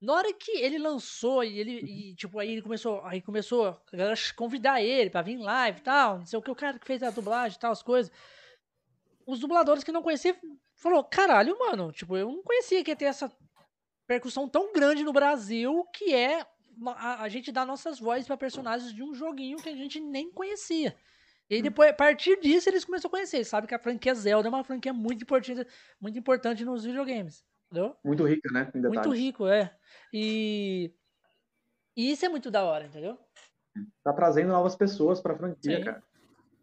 [0.00, 3.96] Na hora que ele lançou e ele, e, tipo, aí ele começou, aí começou a
[3.96, 6.78] galera convidar ele pra vir em live e tal, não sei o que, o cara
[6.78, 8.12] que fez a dublagem e tal, as coisas.
[9.26, 10.36] Os dubladores que não conheciam,
[10.74, 13.30] falou, caralho, mano, tipo, eu não conhecia que ia ter essa
[14.06, 16.46] percussão tão grande no Brasil que é
[16.94, 20.30] a, a gente dar nossas vozes para personagens de um joguinho que a gente nem
[20.30, 20.96] conhecia.
[21.48, 21.64] E aí hum.
[21.64, 23.36] depois, a partir disso, eles começaram a conhecer.
[23.38, 25.66] Eles sabem que a franquia Zelda é uma franquia muito importante,
[26.00, 27.44] muito importante nos videogames.
[27.70, 27.96] Entendeu?
[28.04, 28.70] Muito rica, né?
[28.74, 29.74] Muito rico, é.
[30.12, 30.92] E...
[31.96, 33.18] e isso é muito da hora, entendeu?
[34.02, 35.84] Tá trazendo novas pessoas pra franquia, Sim.
[35.84, 36.02] cara.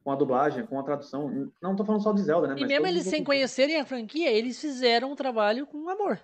[0.04, 1.52] Com a dublagem, com a tradução.
[1.62, 2.56] Não tô falando só de Zelda, né?
[2.58, 6.20] E mesmo eles sem conhecerem a franquia, eles fizeram um trabalho com amor.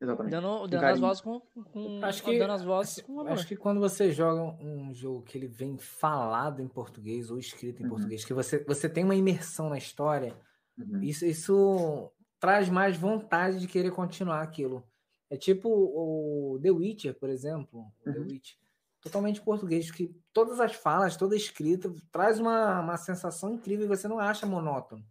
[0.00, 0.32] Exatamente.
[0.32, 3.32] Dando, dando as vozes com, com acho que, dando as vozes com amor.
[3.32, 7.80] Acho que quando você joga um jogo que ele vem falado em português ou escrito
[7.80, 7.90] em uhum.
[7.90, 10.36] português, que você, você tem uma imersão na história,
[10.78, 11.02] uhum.
[11.02, 14.86] isso, isso traz mais vontade de querer continuar aquilo.
[15.30, 17.86] É tipo o The Witcher, por exemplo.
[18.06, 18.12] Uhum.
[18.12, 18.58] The Witcher.
[19.00, 24.08] Totalmente português, que todas as falas, toda escrita, traz uma, uma sensação incrível e você
[24.08, 25.04] não acha monótono.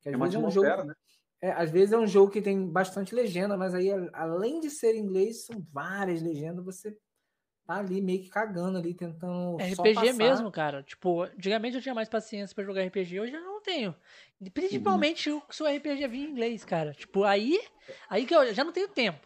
[0.00, 0.94] Que às é vezes é um jogo, né?
[1.44, 4.96] É, às vezes é um jogo que tem bastante legenda, mas aí, além de ser
[4.96, 6.96] inglês, são várias legendas, você
[7.66, 9.60] tá ali meio que cagando ali, tentando.
[9.60, 10.82] É RPG mesmo, cara.
[10.82, 13.94] Tipo, antigamente eu tinha mais paciência para jogar RPG, hoje eu não tenho.
[14.54, 15.42] Principalmente uhum.
[15.50, 16.94] se o RPG vir em inglês, cara.
[16.94, 17.60] Tipo, aí,
[18.08, 19.20] aí que eu já não tenho tempo.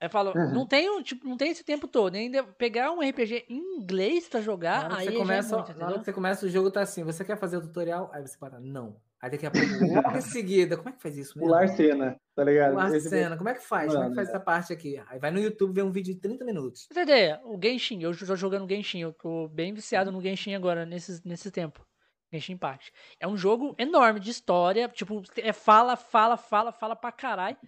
[0.00, 0.52] Aí eu falo, uhum.
[0.52, 2.16] não tenho, tipo, não tenho esse tempo todo.
[2.16, 5.86] Ainda pegar um RPG em inglês para jogar, aí você é começa, é muito, na
[5.86, 8.10] hora que você começa o jogo tá assim, você quer fazer o tutorial?
[8.12, 9.00] Aí você para, não.
[9.22, 9.66] Aí daqui a pouco,
[10.08, 11.48] logo em seguida, como é que faz isso mesmo?
[11.52, 12.72] Pular cena, tá ligado?
[12.72, 13.88] Pular Esse cena, como é que faz?
[13.88, 15.02] Mano, como é que faz essa parte aqui?
[15.08, 16.88] Aí vai no YouTube ver um vídeo de 30 minutos.
[16.90, 17.38] Você ideia?
[17.44, 21.50] O Genshin, eu tô jogando Genshin, eu tô bem viciado no Genshin agora, nesse, nesse
[21.50, 21.86] tempo.
[22.32, 22.92] Genshin Impact.
[23.18, 27.58] É um jogo enorme de história, tipo, é fala, fala, fala, fala pra caralho.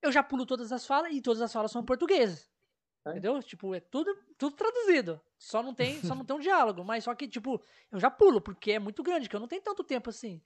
[0.00, 2.48] Eu já pulo todas as falas e todas as falas são portuguesas.
[3.06, 3.10] É.
[3.10, 3.42] Entendeu?
[3.42, 5.20] Tipo, é tudo, tudo traduzido.
[5.38, 7.62] Só não tem, só não tem um diálogo, mas só que tipo,
[7.92, 10.40] eu já pulo porque é muito grande, que eu não tenho tanto tempo assim.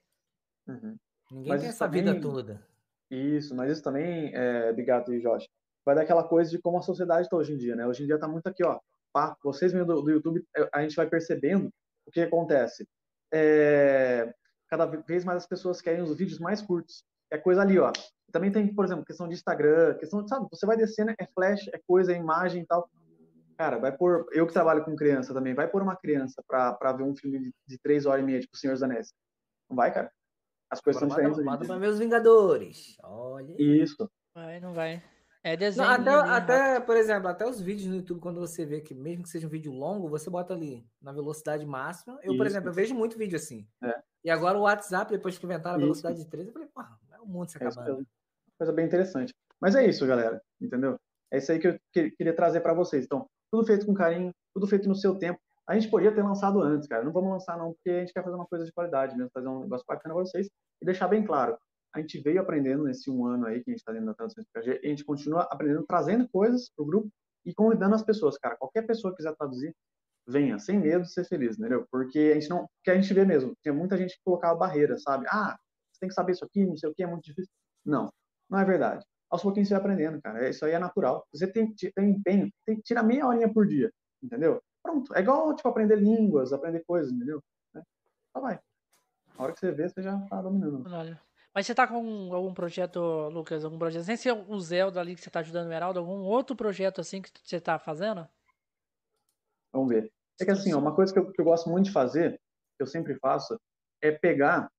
[0.71, 0.97] Uhum.
[1.31, 2.63] Ninguém mas tem essa também, vida toda.
[3.11, 5.49] Isso, mas isso também, é, Bigato e Josh,
[5.85, 7.87] vai dar aquela coisa de como a sociedade está hoje em dia, né?
[7.87, 8.79] Hoje em dia tá muito aqui, ó.
[9.13, 11.71] Pá, vocês mesmo do, do YouTube, a gente vai percebendo
[12.07, 12.87] o que acontece.
[13.33, 14.33] É,
[14.69, 17.05] cada vez mais as pessoas querem os vídeos mais curtos.
[17.31, 17.93] É coisa ali, ó.
[18.31, 21.69] Também tem, por exemplo, questão de Instagram, questão de, sabe, você vai descendo, é flash,
[21.73, 22.89] é coisa, é imagem e tal.
[23.59, 24.27] Cara, vai por.
[24.33, 27.39] Eu que trabalho com criança também, vai por uma criança pra, pra ver um filme
[27.39, 29.13] de, de três horas e meia, tipo Senhor dos Anéis.
[29.69, 30.11] Não vai, cara?
[30.71, 31.45] As coisas Agora, são diferentes.
[31.45, 32.97] Manda para meus Vingadores.
[33.03, 33.55] Olha.
[33.59, 34.09] Isso.
[34.35, 35.03] Vai, não vai.
[35.43, 35.89] É desenho.
[35.89, 39.23] Não, até, até por exemplo, até os vídeos no YouTube, quando você vê que, mesmo
[39.23, 42.19] que seja um vídeo longo, você bota ali na velocidade máxima.
[42.23, 42.37] Eu, Isso.
[42.37, 43.67] por exemplo, eu vejo muito vídeo assim.
[43.83, 44.01] É.
[44.23, 46.25] E agora o WhatsApp, depois que inventaram a velocidade Isso.
[46.27, 48.03] de 3, eu falei, porra, é o mundo se é acabando.
[48.03, 48.05] É
[48.59, 49.35] coisa bem interessante.
[49.59, 50.43] Mas é isso, galera.
[50.61, 50.99] Entendeu?
[51.31, 53.05] É isso aí que eu queria trazer para vocês.
[53.05, 55.41] Então, tudo feito com carinho, tudo feito no seu tempo.
[55.71, 57.05] A gente podia ter lançado antes, cara.
[57.05, 59.47] Não vamos lançar, não, porque a gente quer fazer uma coisa de qualidade mesmo, fazer
[59.47, 60.51] um negócio bacana para vocês
[60.83, 61.57] e deixar bem claro.
[61.95, 64.35] A gente veio aprendendo nesse um ano aí que a gente está dentro da de
[64.35, 67.09] PKG, e a gente continua aprendendo, trazendo coisas para o grupo
[67.47, 68.57] e convidando as pessoas, cara.
[68.57, 69.73] Qualquer pessoa que quiser traduzir,
[70.27, 71.87] venha, sem medo de ser feliz, entendeu?
[71.89, 72.69] Porque a gente não.
[72.83, 75.27] Que a gente vê mesmo, tinha muita gente que colocava barreira, sabe?
[75.29, 75.57] Ah,
[75.93, 77.53] você tem que saber isso aqui, não sei o que, é muito difícil.
[77.85, 78.13] Não,
[78.51, 79.07] não é verdade.
[79.31, 80.49] Aos pouquinhos você vai aprendendo, cara.
[80.49, 81.25] Isso aí é natural.
[81.33, 84.61] Você tem, tem empenho, tem que tirar meia horinha por dia, entendeu?
[84.83, 85.15] Pronto.
[85.15, 87.43] É igual, tipo, aprender línguas, aprender coisas, entendeu?
[87.77, 87.83] É.
[88.33, 88.59] Só vai.
[89.37, 90.87] A hora que você vê, você já tá dominando.
[90.93, 91.21] Olha.
[91.53, 93.01] Mas você tá com algum projeto,
[93.31, 96.23] Lucas, algum projeto, sem ser o Zelda ali que você tá ajudando o Heraldo, algum
[96.23, 98.29] outro projeto assim que você tá fazendo?
[99.73, 100.13] Vamos ver.
[100.41, 102.41] É que assim, ó, uma coisa que eu, que eu gosto muito de fazer,
[102.77, 103.61] que eu sempre faço,
[104.01, 104.71] é pegar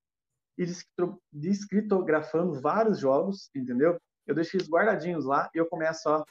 [0.57, 0.65] e
[1.31, 3.99] descritografando vários jogos, entendeu?
[4.25, 6.23] Eu deixo eles guardadinhos lá e eu começo ó,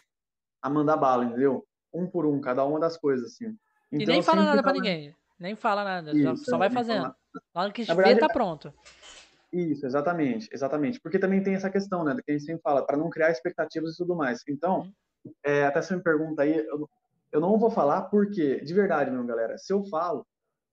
[0.63, 1.67] a mandar bala, entendeu?
[1.93, 3.57] Um por um, cada uma das coisas, assim.
[3.93, 5.15] Então, e nem fala nada para ninguém.
[5.39, 7.15] Nem fala nada, Isso, só, vai fazendo.
[7.55, 8.73] Na hora que vê, tá pronto.
[9.53, 11.01] Isso, exatamente, exatamente.
[11.01, 13.95] Porque também tem essa questão, né, que a gente sempre fala, para não criar expectativas
[13.95, 14.43] e tudo mais.
[14.49, 14.93] Então,
[15.25, 15.33] uhum.
[15.45, 16.89] é, até você me pergunta aí, eu,
[17.33, 20.27] eu não vou falar porque, de verdade, meu galera, se eu falo,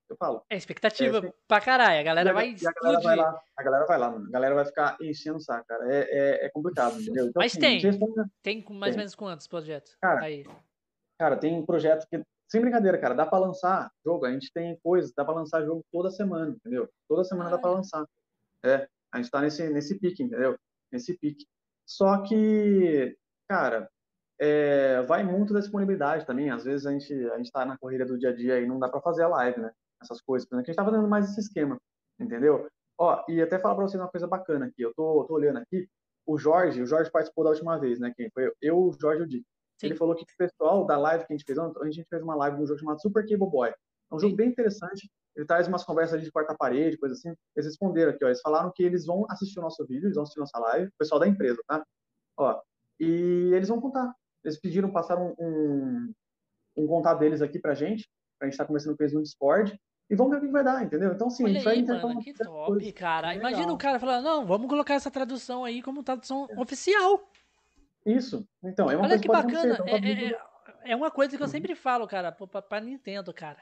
[0.10, 0.44] eu falo.
[0.50, 3.86] É expectativa é, pra caralho, a galera a, vai a galera vai lá, a galera
[3.86, 4.28] vai lá, mano.
[4.28, 5.94] A galera vai ficar enchendo o saco, cara.
[5.94, 7.28] É, é, é complicado, entendeu?
[7.28, 7.82] Então, Mas assim, tem.
[8.42, 9.96] Tem mais ou menos quantos projetos?
[10.02, 10.46] Cara, aí.
[11.20, 14.26] Cara, tem projetos que, sem brincadeira, cara, dá pra lançar jogo.
[14.26, 16.88] A gente tem coisas, dá pra lançar jogo toda semana, entendeu?
[17.08, 18.06] Toda semana ah, dá pra lançar.
[18.64, 20.58] É, a gente tá nesse, nesse pique, entendeu?
[20.92, 21.46] Nesse pique.
[21.86, 23.18] Só que,
[23.48, 23.90] cara,
[24.40, 26.50] é, vai muito da disponibilidade também.
[26.50, 28.80] Às vezes a gente, a gente tá na corrida do dia a dia e não
[28.80, 29.72] dá pra fazer a live, né?
[30.02, 30.48] Essas coisas.
[30.48, 31.80] Porque a gente tá fazendo mais esse esquema,
[32.20, 32.68] entendeu?
[33.00, 34.82] Ó, e até falar pra vocês uma coisa bacana aqui.
[34.82, 35.88] Eu tô, tô olhando aqui.
[36.26, 38.14] O Jorge, o Jorge participou da última vez, né?
[38.16, 39.46] Quem foi eu, o Jorge e o Dick.
[39.80, 39.88] Sim.
[39.88, 42.36] Ele falou que o pessoal da live que a gente fez, a gente fez uma
[42.36, 43.70] live de um jogo chamado Super Cable Boy.
[43.70, 44.38] É um jogo Sim.
[44.38, 45.10] bem interessante.
[45.36, 47.30] Ele traz umas conversas de quarta-parede, coisa assim.
[47.56, 48.28] Eles responderam aqui, ó.
[48.28, 50.98] Eles falaram que eles vão assistir o nosso vídeo, eles vão assistir nossa live, o
[50.98, 51.86] pessoal da empresa, tá?
[52.38, 52.60] Ó,
[53.00, 54.12] e eles vão contar.
[54.44, 56.12] Eles pediram, passaram um,
[56.76, 58.10] um contato deles aqui pra gente,
[58.40, 59.80] pra gente estar tá conversando com eles no Discord.
[60.10, 61.12] E vamos ver o que vai dar, entendeu?
[61.12, 63.36] Então, sim, Olha a gente vai aí, mano, que top, cara.
[63.36, 66.60] Imagina o cara falando, não, vamos colocar essa tradução aí como tradução é.
[66.60, 67.30] oficial.
[68.08, 68.48] Isso.
[68.64, 69.74] Então, é uma Olha coisa que bacana.
[69.74, 73.34] Então, tá é, é, é, uma coisa que eu sempre falo, cara, pra, pra Nintendo,
[73.34, 73.62] cara.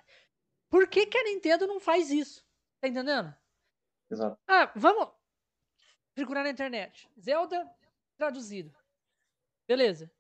[0.70, 2.46] Por que, que a Nintendo não faz isso?
[2.80, 3.34] Tá entendendo?
[4.10, 4.38] Exato.
[4.48, 5.10] Ah, vamos
[6.14, 7.10] procurar na internet.
[7.20, 7.70] Zelda
[8.18, 8.72] traduzido.
[9.68, 10.12] Beleza.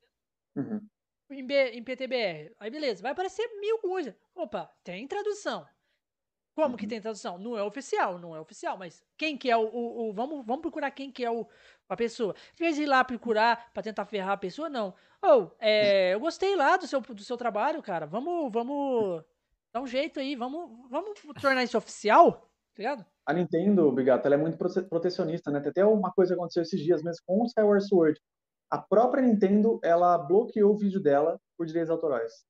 [0.55, 0.81] Uhum.
[1.29, 2.55] Em, B, em PTBR.
[2.59, 4.15] Aí beleza, vai aparecer mil coisas.
[4.33, 5.67] Opa, tem tradução.
[6.55, 6.77] Como uhum.
[6.77, 7.37] que tem tradução?
[7.37, 10.61] Não é oficial, não é oficial, mas quem que é o, o, o, vamos, vamos
[10.61, 11.47] procurar quem que é o,
[11.89, 12.35] a pessoa.
[12.53, 14.93] Em vez de ir lá procurar para tentar ferrar a pessoa, não.
[15.21, 18.05] Ou, oh, é, eu gostei lá do seu, do seu trabalho, cara.
[18.05, 19.23] Vamos, vamos
[19.73, 22.33] dar um jeito aí, vamos, vamos tornar isso oficial,
[22.73, 23.05] tá ligado?
[23.25, 24.57] A Nintendo, Bigato, ela é muito
[24.87, 25.59] protecionista, né?
[25.59, 28.21] Tem até uma coisa que aconteceu esses dias mesmo com o Skyward Sword.
[28.69, 32.45] A própria Nintendo, ela bloqueou o vídeo dela por direitos autorais.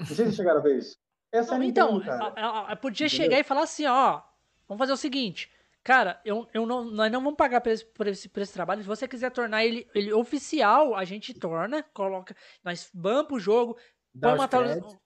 [0.00, 0.96] Não sei se chegaram a ver isso.
[1.32, 3.24] Essa não, é a então, Nintendo, então, ela podia Entendeu?
[3.24, 4.22] chegar e falar assim, ó,
[4.66, 5.50] vamos fazer o seguinte,
[5.86, 8.82] cara, eu, eu não, nós não vamos pagar por esse, por, esse, por esse trabalho,
[8.82, 12.34] se você quiser tornar ele, ele oficial, a gente torna, coloca,
[12.64, 13.78] nós vamos pro jogo,
[14.12, 14.48] uma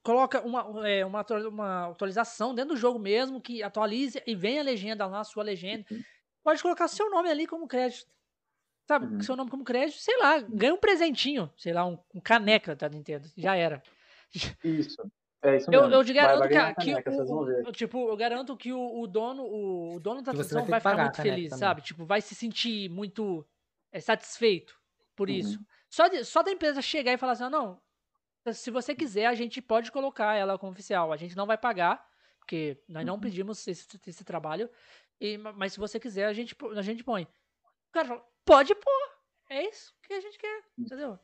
[0.01, 4.63] coloca uma, é, uma, uma atualização dentro do jogo mesmo, que atualize e vem a
[4.63, 5.85] legenda lá, a sua legenda.
[5.91, 6.01] Uhum.
[6.43, 8.09] Pode colocar seu nome ali como crédito.
[8.87, 9.21] Sabe, uhum.
[9.21, 12.89] seu nome como crédito, sei lá, ganha um presentinho, sei lá, um, um caneca da
[12.89, 13.29] Nintendo.
[13.37, 13.83] Já era.
[14.63, 14.99] Isso.
[15.43, 15.85] É isso mesmo.
[15.85, 19.07] Eu, eu garanto vai, vai que, caneca, que o, tipo, eu garanto que o, o
[19.07, 21.59] dono, o, o dono da atração vai, vai ficar muito feliz, também.
[21.59, 21.81] sabe?
[21.81, 23.45] Tipo, vai se sentir muito
[23.91, 24.79] é, satisfeito
[25.15, 25.35] por uhum.
[25.35, 25.59] isso.
[25.89, 27.81] Só, de, só da empresa chegar e falar assim, não,
[28.53, 31.11] se você quiser, a gente pode colocar ela como oficial.
[31.11, 32.05] A gente não vai pagar,
[32.39, 33.19] porque nós não uhum.
[33.19, 34.69] pedimos esse, esse trabalho.
[35.19, 37.23] E, mas se você quiser, a gente, a gente põe.
[37.23, 39.11] O cara fala, pode pôr.
[39.49, 41.19] É isso que a gente quer, entendeu?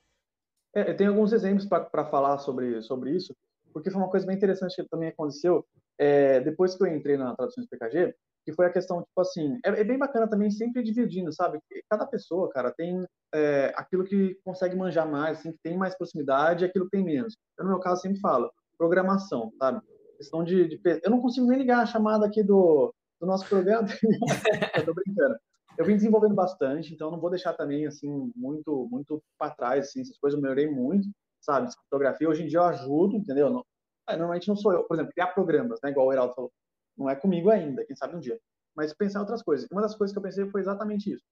[0.73, 3.33] É, tem alguns exemplos para falar sobre, sobre isso,
[3.73, 5.65] porque foi uma coisa bem interessante que também aconteceu
[5.97, 8.15] é, depois que eu entrei na tradução de PKG,
[8.45, 11.59] que foi a questão, tipo assim, é, é, bem bacana também sempre dividindo, sabe?
[11.89, 16.63] Cada pessoa, cara, tem é, aquilo que consegue manjar mais, assim, que tem mais proximidade
[16.63, 17.35] e aquilo que tem menos.
[17.57, 19.81] Eu, no meu caso, sempre falo, programação, sabe?
[20.15, 23.85] Questão de, de Eu não consigo nem ligar a chamada aqui do, do nosso programa.
[24.77, 25.35] eu tô brincando.
[25.77, 30.01] Eu vim desenvolvendo bastante, então não vou deixar também, assim, muito muito para trás, assim,
[30.01, 31.07] essas coisas eu melhorei muito,
[31.47, 31.73] sabe?
[31.89, 33.49] Fotografia, hoje em dia eu ajudo, entendeu?
[33.49, 33.65] Não,
[34.09, 35.89] normalmente não sou eu, por exemplo, criar programas, né?
[35.89, 36.51] Igual o Heraldo falou
[36.97, 38.39] não é comigo ainda, quem sabe um dia.
[38.75, 39.67] Mas pensar em outras coisas.
[39.71, 41.23] Uma das coisas que eu pensei foi exatamente isso.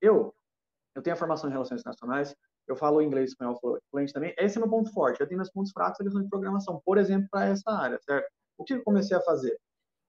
[0.00, 0.34] Eu,
[0.96, 2.34] eu tenho a formação em relações internacionais,
[2.66, 3.58] eu falo inglês espanhol
[3.90, 4.34] fluente também.
[4.36, 5.20] Esse é meu ponto forte.
[5.20, 8.28] Eu tenho meus pontos fracos na questão de programação, por exemplo, para essa área, certo?
[8.58, 9.56] O que eu comecei a fazer?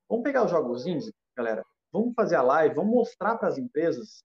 [0.10, 1.64] Vamos pegar os jogos indies, galera.
[1.92, 4.24] Vamos fazer a live, vamos mostrar para as empresas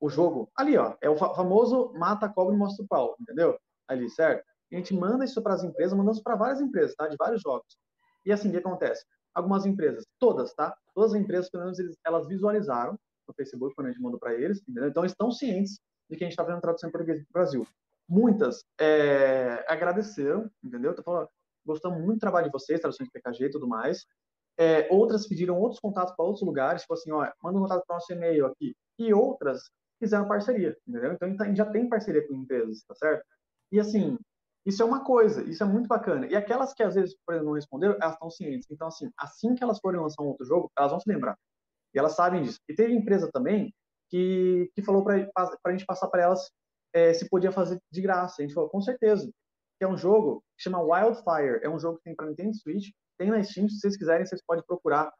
[0.00, 0.50] o jogo.
[0.56, 3.58] Ali, ó, é o famoso mata cobra e mostra o pau, entendeu?
[3.86, 4.44] Ali, certo?
[4.72, 7.08] A gente manda isso para as empresas, mandamos para várias empresas, tá?
[7.08, 7.76] De vários jogos.
[8.24, 9.04] E assim, o que acontece?
[9.34, 10.76] algumas empresas, todas, tá?
[10.94, 14.60] Todas as empresas, pelo menos, elas visualizaram no Facebook quando a gente mandou para eles,
[14.62, 14.88] entendeu?
[14.88, 17.66] Então, estão cientes de que a gente está fazendo tradução em português do Brasil.
[18.08, 20.94] Muitas é, agradeceram, entendeu?
[21.02, 21.28] Falando,
[21.64, 24.04] gostamos muito do trabalho de vocês, tradução de PKG e tudo mais.
[24.58, 27.94] É, outras pediram outros contatos para outros lugares, tipo assim, ó, manda um contato para
[27.94, 28.74] o nosso e-mail aqui.
[28.98, 31.12] E outras fizeram parceria, entendeu?
[31.12, 33.24] Então, a gente já tem parceria com empresas, tá certo?
[33.70, 34.18] E assim,
[34.66, 36.26] isso é uma coisa, isso é muito bacana.
[36.26, 38.68] E aquelas que às vezes, por exemplo, não responderam, elas estão cientes.
[38.70, 41.36] Então, assim, assim que elas forem lançar um outro jogo, elas vão se lembrar.
[41.94, 42.58] E elas sabem disso.
[42.68, 43.74] E teve empresa também
[44.10, 45.30] que, que falou para
[45.64, 46.50] a gente passar para elas
[46.92, 48.36] é, se podia fazer de graça.
[48.38, 49.30] A gente falou, com certeza.
[49.78, 51.60] Que é um jogo que chama Wildfire.
[51.62, 53.68] É um jogo que tem para Nintendo Switch, tem na Steam.
[53.68, 55.10] Se vocês quiserem, vocês podem procurar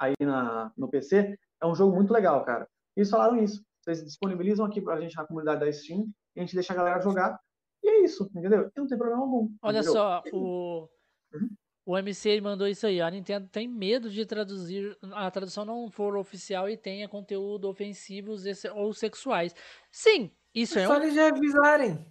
[0.00, 1.38] aí na, no PC.
[1.62, 2.68] É um jogo muito legal, cara.
[2.96, 3.62] E eles falaram isso.
[3.80, 6.76] Vocês disponibilizam aqui para a gente na comunidade da Steam e a gente deixa a
[6.76, 7.38] galera jogar
[7.84, 8.70] e é isso, entendeu?
[8.74, 9.54] E não tem problema algum.
[9.62, 9.92] Olha entendeu?
[9.92, 10.88] só, o.
[11.32, 11.48] Uhum.
[11.86, 12.98] O MC mandou isso aí.
[12.98, 14.96] A Nintendo tem medo de traduzir.
[15.12, 18.44] A tradução não for oficial e tenha conteúdo ofensivos
[18.74, 19.54] ou sexuais.
[19.90, 20.86] Sim, isso é.
[20.86, 21.02] Só um...
[21.02, 22.06] eles já avisarem.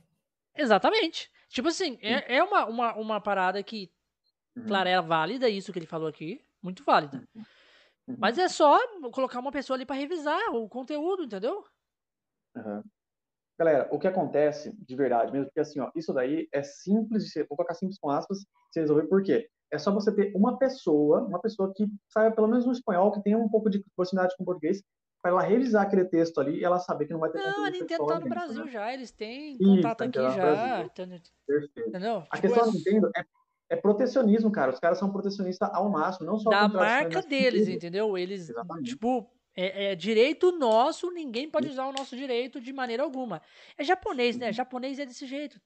[0.56, 1.32] Exatamente.
[1.50, 3.92] Tipo assim, é, é uma, uma, uma parada que,
[4.56, 4.68] uhum.
[4.68, 6.40] claro, é válida, isso que ele falou aqui.
[6.62, 7.28] Muito válida.
[7.36, 8.16] Uhum.
[8.20, 8.78] Mas é só
[9.12, 11.66] colocar uma pessoa ali para revisar o conteúdo, entendeu?
[12.56, 12.84] Uhum.
[13.64, 17.32] Galera, o que acontece de verdade mesmo, porque assim, ó, isso daí é simples de
[17.32, 19.48] ser, vou colocar simples com aspas, se resolver, por quê?
[19.72, 23.24] É só você ter uma pessoa, uma pessoa que saiba pelo menos no espanhol, que
[23.24, 24.84] tenha um pouco de proximidade com o português,
[25.22, 27.70] para ela revisar aquele texto ali e ela saber que não vai ter Não, a
[27.70, 28.72] Nintendo tá no Brasil né?
[28.72, 30.90] já, eles têm contato Isso, aqui já.
[31.48, 31.90] Perfeito.
[31.90, 32.18] Entendeu?
[32.30, 32.66] A tipo, questão é...
[32.66, 33.26] da Nintendo é,
[33.70, 34.74] é, protecionismo, cara.
[34.74, 38.18] Os caras são protecionistas ao máximo, não só da marca deles, entendeu?
[38.18, 38.90] Eles, Exatamente.
[38.90, 43.42] tipo, é, é, direito nosso, ninguém pode usar o nosso direito de maneira alguma.
[43.78, 44.48] É japonês, né?
[44.48, 44.54] Uhum.
[44.54, 45.62] Japonês é desse jeito.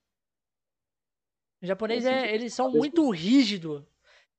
[1.62, 3.84] Japonês é, eles são muito rígidos.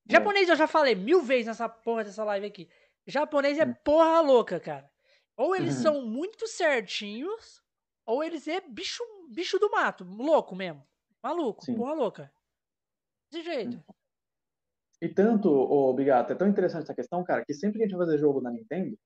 [0.09, 0.13] É.
[0.13, 2.69] Japonês eu já falei mil vezes nessa porra dessa live aqui.
[3.07, 3.75] Japonês é hum.
[3.83, 4.89] porra louca, cara.
[5.37, 5.83] Ou eles uhum.
[5.83, 7.63] são muito certinhos,
[8.05, 10.87] ou eles é bicho, bicho do mato, louco mesmo.
[11.23, 11.75] Maluco, Sim.
[11.75, 12.33] porra louca.
[13.31, 13.77] Desse jeito.
[13.77, 13.95] Hum.
[15.01, 17.97] E tanto, ô Bigato, é tão interessante essa questão, cara, que sempre que a gente
[17.97, 18.99] vai fazer jogo na Nintendo,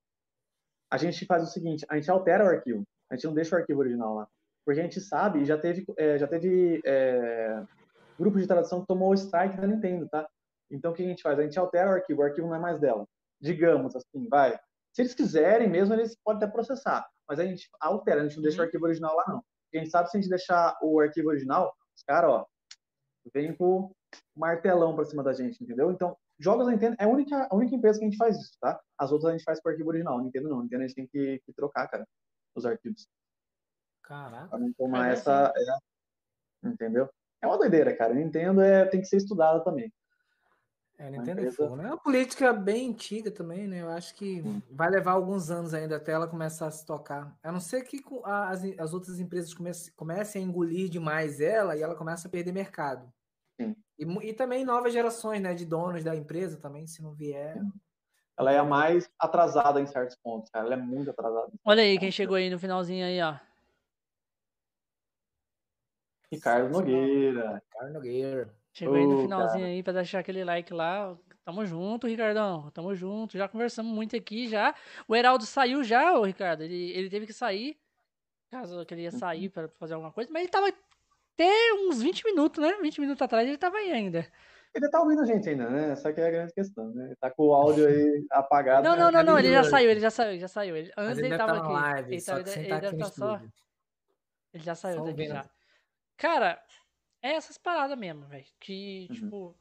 [0.92, 2.84] a gente faz o seguinte, a gente altera o arquivo.
[3.10, 4.28] A gente não deixa o arquivo original lá.
[4.62, 7.64] Porque a gente sabe, já teve, é, já teve é,
[8.18, 10.28] grupo de tradução que tomou o strike da Nintendo, tá?
[10.70, 11.38] Então o que a gente faz?
[11.38, 13.06] A gente altera o arquivo, o arquivo não é mais dela.
[13.40, 14.54] Digamos assim, vai.
[14.92, 17.08] Se eles quiserem mesmo, eles podem até processar.
[17.26, 18.66] Mas a gente altera, a gente não deixa o uhum.
[18.66, 19.42] arquivo original lá, não.
[19.64, 22.46] Porque a gente sabe se a gente deixar o arquivo original, os caras, ó,
[23.32, 23.90] vem com
[24.36, 25.90] martelão pra cima da gente, entendeu?
[25.90, 28.56] Então, jogos da Nintendo é a única, a única empresa que a gente faz isso,
[28.60, 28.80] tá?
[28.98, 30.20] As outras a gente faz com o arquivo original.
[30.20, 30.62] Nintendo não.
[30.62, 32.06] Nintendo a gente tem que, que trocar, cara,
[32.54, 33.06] os arquivos.
[34.02, 34.48] Caraca.
[34.48, 35.52] Pra não tomar essa.
[35.56, 37.08] É, entendeu?
[37.40, 38.14] É uma doideira, cara.
[38.14, 39.92] Nintendo é, tem que ser estudada também.
[40.98, 41.84] É, Nintendo é fogo, né?
[41.84, 43.82] É uma política bem antiga também, né?
[43.82, 44.40] Eu acho que
[44.70, 47.36] vai levar alguns anos ainda até ela começar a se tocar.
[47.42, 51.82] A não ser que as, as outras empresas comecem, comecem a engolir demais ela e
[51.82, 53.12] ela começa a perder mercado.
[53.60, 53.74] Sim.
[54.02, 55.54] E, e também novas gerações, né?
[55.54, 57.60] De donos da empresa também, se não vier.
[58.36, 60.66] Ela é a mais atrasada em certos pontos, cara.
[60.66, 61.52] Ela é muito atrasada.
[61.64, 63.36] Olha aí quem chegou aí no finalzinho aí, ó.
[66.30, 67.62] Ricardo Nogueira.
[67.70, 68.54] Ricardo Nogueira.
[68.72, 69.72] Chegou aí no finalzinho cara.
[69.72, 71.16] aí pra deixar aquele like lá.
[71.44, 72.70] Tamo junto, Ricardão.
[72.70, 73.36] Tamo junto.
[73.36, 74.74] Já conversamos muito aqui já.
[75.06, 76.62] O Heraldo saiu já, ô Ricardo.
[76.62, 77.76] Ele, ele teve que sair.
[78.50, 80.30] Caso que ele ia sair pra fazer alguma coisa.
[80.32, 80.72] Mas ele tava
[81.42, 82.76] até uns 20 minutos, né?
[82.80, 84.26] 20 minutos atrás ele tava aí ainda.
[84.74, 85.90] Ele tá ouvindo a gente ainda, né?
[85.90, 87.06] Essa que é a grande questão, né?
[87.06, 88.84] Ele tá com o áudio aí apagado.
[88.84, 89.02] Não, né?
[89.02, 90.76] não, não, não, ele já saiu, ele já saiu, já saiu.
[90.76, 91.72] Ele, antes ele, ele tava tá aqui.
[91.72, 93.40] Live, ele, só ele, ele deve estar tá só.
[94.54, 95.44] Ele já saiu daqui já.
[96.16, 96.62] Cara,
[97.20, 98.46] é essas paradas mesmo, velho.
[98.58, 99.16] Que, uhum.
[99.16, 99.56] tipo,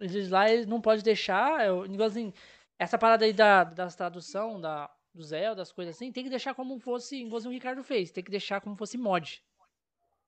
[0.00, 1.64] eles lá eles não podem deixar.
[1.66, 2.32] Eu, assim,
[2.78, 6.54] essa parada aí da, da tradução, da, do Zelda, das coisas assim, tem que deixar
[6.54, 9.42] como fosse, igual o Ricardo fez, tem que deixar como fosse mod.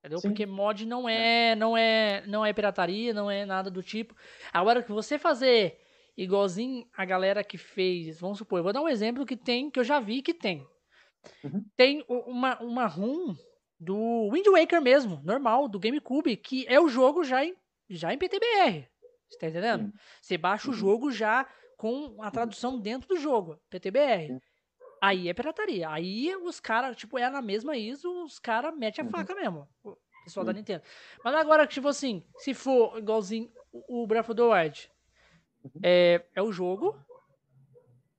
[0.06, 0.20] Entendeu?
[0.20, 0.28] Sim.
[0.28, 4.14] Porque mod não é, é, não é, não é pirataria, não é nada do tipo.
[4.52, 5.80] Agora que você fazer
[6.16, 9.80] igualzinho a galera que fez, vamos supor, eu vou dar um exemplo que tem, que
[9.80, 10.64] eu já vi que tem.
[11.42, 11.64] Uhum.
[11.76, 13.34] Tem uma, uma ROM
[13.80, 17.54] do Wind Waker mesmo, normal, do GameCube, que é o jogo já em,
[17.90, 18.88] já em PTBR.
[19.28, 19.86] Você tá entendendo?
[19.86, 19.92] Sim.
[20.22, 20.72] Você baixa uhum.
[20.72, 24.28] o jogo já com a tradução dentro do jogo, PTBR.
[24.28, 24.40] Sim.
[25.00, 25.88] Aí é pirataria.
[25.90, 29.10] Aí os caras, tipo, é na mesma ISO, os caras metem a uhum.
[29.10, 29.68] faca mesmo.
[29.84, 30.52] O pessoal uhum.
[30.52, 30.82] da Nintendo.
[31.24, 34.90] Mas agora, tipo assim, se for igualzinho o Breath of the Wild,
[35.64, 35.80] uhum.
[35.82, 36.98] é, é o jogo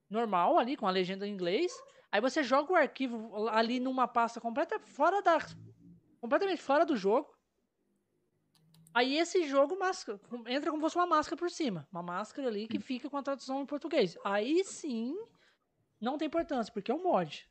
[0.10, 1.74] normal ali, com a legenda em inglês.
[2.12, 5.38] Aí você joga o arquivo ali numa pasta completa fora da
[6.22, 7.36] completamente fora do jogo.
[8.94, 12.68] Aí esse jogo máscara, entra como se fosse uma máscara por cima, uma máscara ali
[12.68, 14.18] que fica com a tradução em português.
[14.24, 15.16] Aí sim,
[16.00, 17.48] não tem importância, porque é um mod.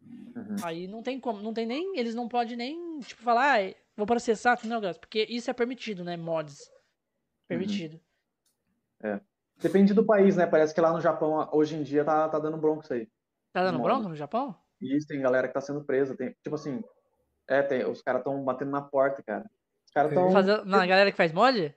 [0.00, 0.56] Uhum.
[0.64, 4.06] Aí não tem como, não tem nem, eles não podem nem, tipo, falar, ah, vou
[4.06, 6.70] processar com negócio, porque isso é permitido, né, mods.
[7.46, 8.00] Permitido.
[9.02, 9.10] Uhum.
[9.10, 9.20] É.
[9.60, 10.46] Depende do país, né?
[10.46, 13.08] Parece que lá no Japão, hoje em dia, tá, tá dando bronco isso aí.
[13.52, 14.56] Tá dando bronca no Japão?
[14.80, 16.16] Isso, tem galera que tá sendo presa.
[16.16, 16.82] Tem, tipo assim,
[17.48, 19.48] é, tem, os caras estão batendo na porta, cara.
[19.84, 20.32] Os caras estão.
[20.32, 21.74] Fazendo, na galera que faz mod?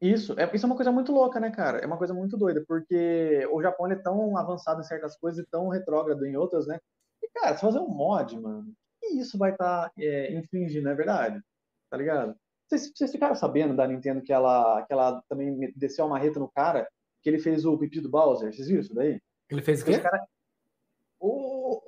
[0.00, 1.78] Isso, é, isso é uma coisa muito louca, né, cara?
[1.78, 5.48] É uma coisa muito doida, porque o Japão é tão avançado em certas coisas e
[5.48, 6.78] tão retrógrado em outras, né?
[7.22, 10.94] E, cara, se fazer um mod, mano, que isso vai estar tá, é, infringindo, é
[10.94, 11.40] verdade?
[11.88, 12.34] Tá ligado?
[12.66, 16.50] Vocês, vocês ficaram sabendo da Nintendo que ela, que ela também desceu a marreta no
[16.50, 16.88] cara,
[17.22, 18.52] que ele fez o pipi do Bowser?
[18.52, 19.20] Vocês viram isso daí?
[19.50, 19.98] Ele fez o quê?
[19.98, 20.26] Cara,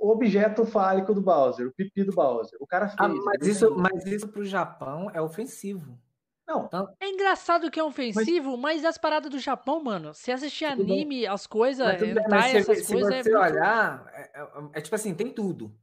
[0.06, 2.56] o objeto fálico do Bowser, o pipi do Bowser.
[2.60, 3.20] O cara ah, fez.
[3.20, 5.98] Ah, mas, isso, mas isso pro Japão é ofensivo.
[6.46, 6.66] Não.
[6.66, 10.64] Então, é engraçado que é ofensivo, mas, mas as paradas do Japão, mano, se assistir
[10.64, 11.26] anime, bem.
[11.26, 13.14] as coisas, hentai, essas se, coisas.
[13.14, 15.74] Se você é olhar, é, é, é, tipo assim, tem tudo.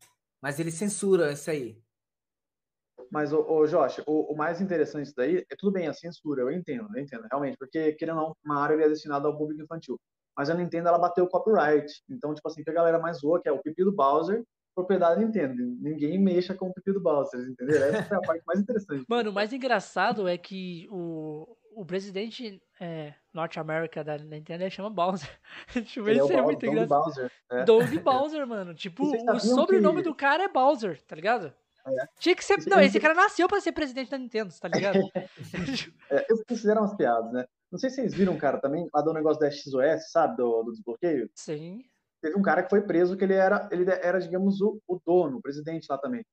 [0.42, 1.82] Mas ele censura isso aí.
[3.12, 6.42] Mas, ô, ô Josh, o, o, mais interessante disso daí é tudo bem, a censura,
[6.42, 9.62] eu entendo, eu entendo, realmente, porque, querendo ou não, uma área é destinada ao público
[9.62, 10.00] infantil
[10.36, 12.04] mas a Nintendo ela bateu o copyright.
[12.10, 15.20] Então, tipo assim, que a galera mais zoa, que é o pipi do Bowser, propriedade
[15.20, 15.56] da Nintendo.
[15.80, 17.84] Ninguém mexa com o pipi do Bowser, entendeu?
[17.84, 19.06] Essa é a parte mais interessante.
[19.08, 24.70] Mano, o mais engraçado é que o, o presidente é, North America da Nintendo, ele
[24.70, 25.30] chama Bowser.
[25.86, 27.04] tipo, ele é, é muito engraçado.
[27.04, 27.32] Bowser.
[27.52, 27.64] É.
[27.64, 28.74] Doug Bowser, mano.
[28.74, 30.10] Tipo, o sobrenome que...
[30.10, 31.54] do cara é Bowser, tá ligado?
[31.86, 32.06] É.
[32.18, 32.66] Tinha que ser.
[32.68, 35.00] Não, esse cara nasceu pra ser presidente da Nintendo, tá ligado?
[36.10, 37.46] é, eles consideram as piadas, né?
[37.70, 40.38] Não sei se vocês viram, cara, também, lá do negócio da XOS, sabe?
[40.38, 41.30] Do, do desbloqueio.
[41.36, 41.84] Sim.
[42.24, 45.40] Teve um cara que foi preso que ele era, ele era digamos, o, o dono,
[45.40, 46.24] o presidente lá também.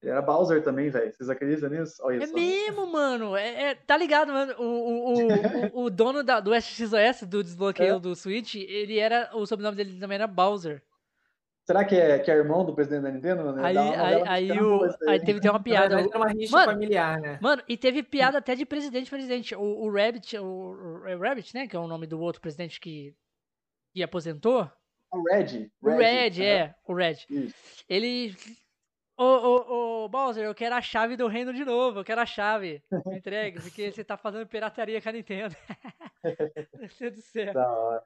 [0.00, 1.12] Ele era Bowser também, velho.
[1.14, 1.96] Vocês acreditam nisso?
[2.00, 2.34] Olha é só.
[2.34, 3.36] mesmo, mano.
[3.36, 4.54] É, é, tá ligado, mano?
[4.58, 8.00] O, o, o, o dono da, do SXOS, do desbloqueio é.
[8.00, 9.30] do Switch, ele era.
[9.34, 10.82] O sobrenome dele também era Bowser.
[11.66, 13.44] Será que é, que é irmão do presidente da Nintendo?
[13.44, 13.62] Mano?
[13.62, 16.00] Aí, aí, aí, o, aí teve até uma piada.
[16.00, 17.38] Era uma rixa mano, familiar, né?
[17.40, 19.54] Mano, e teve piada até de presidente presidente.
[19.54, 21.66] O, o Rabbit, o, o Rabbit, né?
[21.66, 23.14] Que é o nome do outro presidente que,
[23.94, 24.70] que aposentou.
[25.14, 25.70] O Red.
[25.80, 26.74] O Red, é.
[26.86, 27.18] O Red.
[27.30, 27.84] Isso.
[27.88, 28.34] Ele
[29.16, 32.26] Ô, ô, ô, Bowser, eu quero a chave do reino de novo, eu quero a
[32.26, 32.82] chave.
[33.06, 35.54] Me entregue, porque você tá fazendo pirataria com a Nintendo.
[36.74, 37.54] Meu Deus do céu.
[37.54, 38.04] Da hora.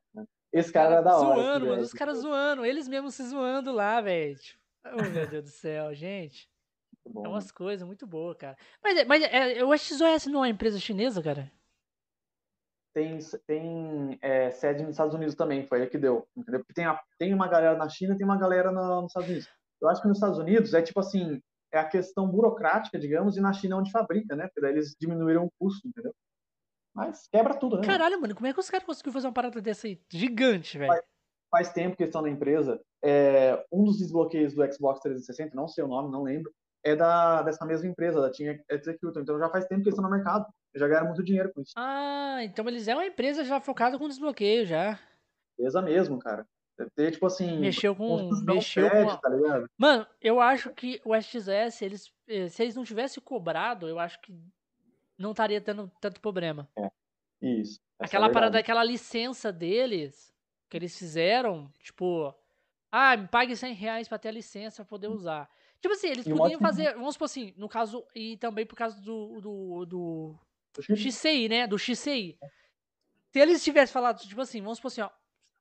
[0.52, 1.40] Esse cara é da hora.
[1.40, 4.36] Zoando, mano, os caras zoando, eles mesmos se zoando lá, velho.
[4.84, 6.48] Oh, meu Deus do céu, gente.
[7.06, 8.56] Bom, é umas coisas muito boas, cara.
[8.82, 11.50] Mas, mas é, o XOS não é uma empresa chinesa, cara?
[12.98, 13.16] Tem,
[13.46, 16.26] tem é, sede nos Estados Unidos também, foi aí que deu.
[16.36, 16.64] Entendeu?
[16.74, 19.48] Tem, a, tem uma galera na China e tem uma galera no, nos Estados Unidos.
[19.80, 21.40] Eu acho que nos Estados Unidos é tipo assim,
[21.72, 24.48] é a questão burocrática, digamos, e na China é onde fabrica, né?
[24.48, 26.12] Porque daí eles diminuíram o custo, entendeu?
[26.92, 27.86] Mas quebra tudo, né?
[27.86, 30.02] Caralho, mano, como é que os caras conseguiram fazer uma parada dessa aí?
[30.10, 30.90] Gigante, velho.
[30.90, 31.04] Faz,
[31.52, 32.80] faz, tempo que estão na empresa.
[33.04, 36.52] É, um dos desbloqueios do Xbox 360, não sei o nome, não lembro,
[36.84, 39.22] é da, dessa mesma empresa, da Team Executor.
[39.22, 40.44] Então já faz tempo que eles estão no mercado.
[40.74, 41.72] Já ganharam muito dinheiro com isso.
[41.76, 44.98] Ah, então eles é uma empresa já focada com desbloqueio já.
[45.54, 46.46] Empresa mesmo, cara.
[46.78, 47.58] Deve ter, tipo assim.
[47.58, 48.30] Mexeu com.
[48.44, 49.16] Mexeu com.
[49.16, 49.30] Tá
[49.76, 54.20] Mano, eu acho que o SXS, eles, eh, se eles não tivessem cobrado, eu acho
[54.20, 54.32] que
[55.18, 56.68] não estaria tendo tanto problema.
[56.78, 56.88] É.
[57.42, 57.80] Isso.
[57.98, 60.32] Aquela é parada, aquela licença deles,
[60.68, 62.32] que eles fizeram, tipo.
[62.90, 65.50] Ah, me pague 100 reais pra ter a licença pra poder usar.
[65.80, 69.00] Tipo assim, eles e podiam fazer, vamos supor assim, no caso, e também por causa
[69.00, 70.38] do, do, do,
[70.86, 71.66] do XCI, né?
[71.66, 72.38] Do XCI.
[73.32, 75.10] Se eles tivessem falado, tipo assim, vamos supor assim, ó,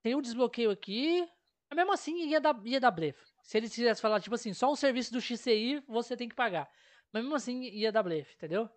[0.01, 1.27] tem um desbloqueio aqui,
[1.69, 3.23] mas mesmo assim ia dar, ia dar blefe.
[3.43, 6.69] Se eles tivessem falado, tipo assim, só um serviço do XCI você tem que pagar.
[7.11, 8.69] Mas mesmo assim ia dar blefe, entendeu?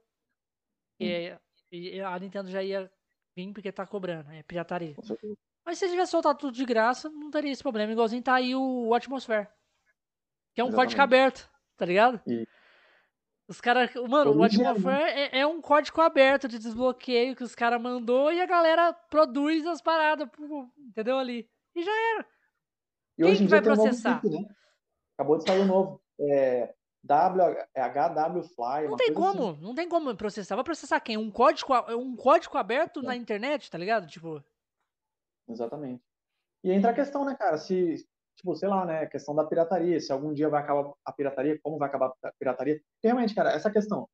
[0.99, 1.35] E,
[1.73, 2.91] e, a Nintendo já ia
[3.35, 4.95] vir porque tá cobrando, é pirataria.
[5.65, 7.93] Mas se eles tivessem soltado tudo de graça, não teria esse problema.
[7.93, 9.49] Igualzinho tá aí o Atmosphere.
[10.55, 10.77] Que é um Exatamente.
[10.77, 12.21] código aberto, tá ligado?
[12.27, 12.47] E...
[13.51, 13.93] Os caras.
[14.09, 18.41] Mano, o Atmosphere é, é, um código aberto de desbloqueio que os caras mandou e
[18.41, 20.29] a galera produz as paradas,
[20.79, 21.19] entendeu?
[21.19, 21.51] Ali.
[21.75, 22.27] E já era.
[23.19, 24.25] E Quem que vai processar?
[24.25, 24.49] Um né?
[25.19, 26.03] Acabou de sair o um novo.
[26.21, 26.73] É,
[27.03, 28.89] W, é HW Fly.
[28.89, 29.61] Não tem como, assim.
[29.61, 30.55] não tem como processar.
[30.55, 31.17] Vai processar quem?
[31.17, 33.03] Um código, um código aberto é.
[33.03, 34.07] na internet, tá ligado?
[34.07, 34.41] Tipo.
[35.49, 36.05] Exatamente.
[36.63, 37.59] E entra a questão, né, cara?
[37.59, 37.97] Se,
[38.41, 41.79] tipo, sei lá, né, questão da pirataria, se algum dia vai acabar a pirataria, como
[41.79, 42.77] vai acabar a pirataria.
[42.77, 44.09] Porque, realmente, cara, essa questão.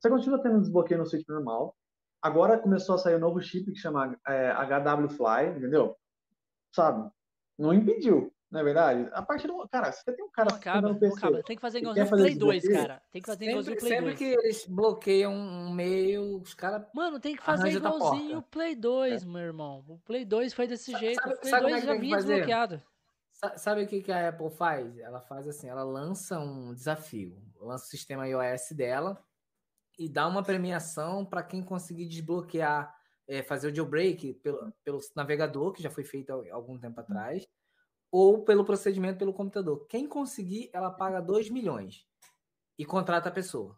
[0.00, 1.76] Você continua tendo desbloqueio no Switch normal.
[2.22, 5.96] Agora começou a sair um novo chip que chama é, HW Fly, entendeu?
[6.74, 7.10] Sabe?
[7.56, 9.08] Não impediu, não é verdade?
[9.12, 9.68] A partir do.
[9.68, 11.10] Cara, você tem um cara não acaba, no PC.
[11.10, 11.42] Não acaba.
[11.42, 13.02] Tem que fazer igualzinho o Play 2, cara.
[13.12, 14.18] Tem que fazer igualzinho o Play sempre 2.
[14.18, 16.86] Sempre que eles bloqueiam um meio, os caras.
[16.94, 19.26] Mano, tem que fazer igualzinho o Play 2, é.
[19.26, 19.84] meu irmão.
[19.86, 21.20] O Play 2 foi desse jeito.
[21.20, 22.82] Sabe, o Play 2 é já vinha desbloqueado.
[23.56, 24.98] Sabe o que, que a Apple faz?
[24.98, 29.24] Ela faz assim, ela lança um desafio, lança o sistema iOS dela
[29.96, 32.92] e dá uma premiação para quem conseguir desbloquear,
[33.28, 37.46] é, fazer o jailbreak pelo, pelo navegador, que já foi feito há algum tempo atrás,
[38.10, 39.86] ou pelo procedimento pelo computador.
[39.86, 42.04] Quem conseguir, ela paga 2 milhões
[42.76, 43.76] e contrata a pessoa.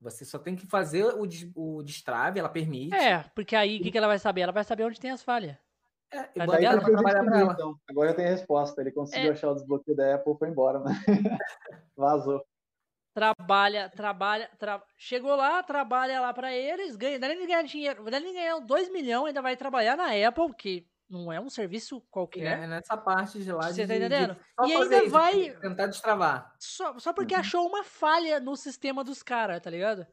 [0.00, 2.94] Você só tem que fazer o, o destrave, ela permite.
[2.94, 4.42] É, porque aí o que, que ela vai saber?
[4.42, 5.56] Ela vai saber onde tem as falhas.
[6.10, 7.52] É, tá ela trabalhar pra ela.
[7.52, 7.78] Então.
[7.88, 8.80] Agora tem a resposta.
[8.80, 9.32] Ele conseguiu é.
[9.32, 10.92] achar o desbloqueio da Apple foi embora, né?
[11.96, 12.44] Vazou.
[13.14, 14.82] Trabalha, trabalha, tra...
[14.96, 18.92] chegou lá, trabalha lá para eles, ganha, daí ele ganha dinheiro, daí ele ganha 2
[18.92, 22.60] milhões, ainda vai trabalhar na Apple, que não é um serviço qualquer.
[22.60, 23.72] É, nessa parte de lá.
[23.72, 24.34] Você de, tá entendendo?
[24.34, 25.50] De, e ainda isso, vai.
[25.56, 26.54] Tentar destravar.
[26.60, 27.40] Só, só porque uhum.
[27.40, 30.06] achou uma falha no sistema dos caras, tá ligado?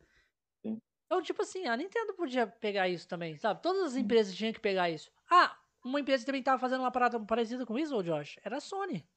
[0.63, 0.81] Sim.
[1.05, 3.61] Então, tipo assim, a Nintendo podia pegar isso também, sabe?
[3.61, 5.11] Todas as empresas tinham que pegar isso.
[5.29, 5.55] Ah,
[5.85, 9.07] uma empresa que também tava fazendo uma parada parecida com isso, Josh, era a Sony.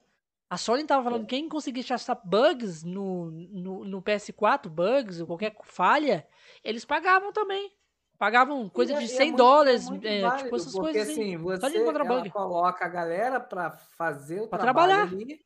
[0.51, 5.27] A Sony tava falando que quem conseguisse achar bugs no, no, no, PS4, bugs ou
[5.27, 6.27] qualquer falha,
[6.63, 7.73] eles pagavam também.
[8.19, 11.37] Pagavam coisa é, de 100 é dólares, muito, é, válido, tipo essas porque, coisas assim.
[11.37, 12.31] Você só de encontrar bug.
[12.31, 15.45] coloca a galera para fazer o pra trabalhar ali,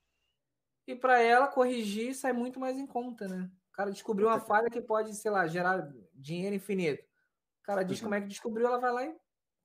[0.87, 3.51] e para ela corrigir sai muito mais em conta, né?
[3.71, 7.03] O cara descobriu uma falha que pode, sei lá, gerar dinheiro infinito.
[7.61, 9.15] O cara diz como é que descobriu, ela vai lá e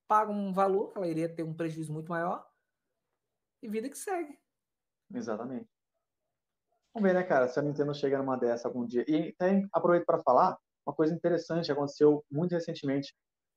[0.07, 2.47] paga um valor, ela iria ter um prejuízo muito maior.
[3.61, 4.37] E vida que segue.
[5.13, 5.67] Exatamente.
[6.93, 9.03] Vamos ver, né, cara, se a Nintendo chega numa dessa algum dia.
[9.07, 13.13] E até aproveito para falar uma coisa interessante aconteceu muito recentemente.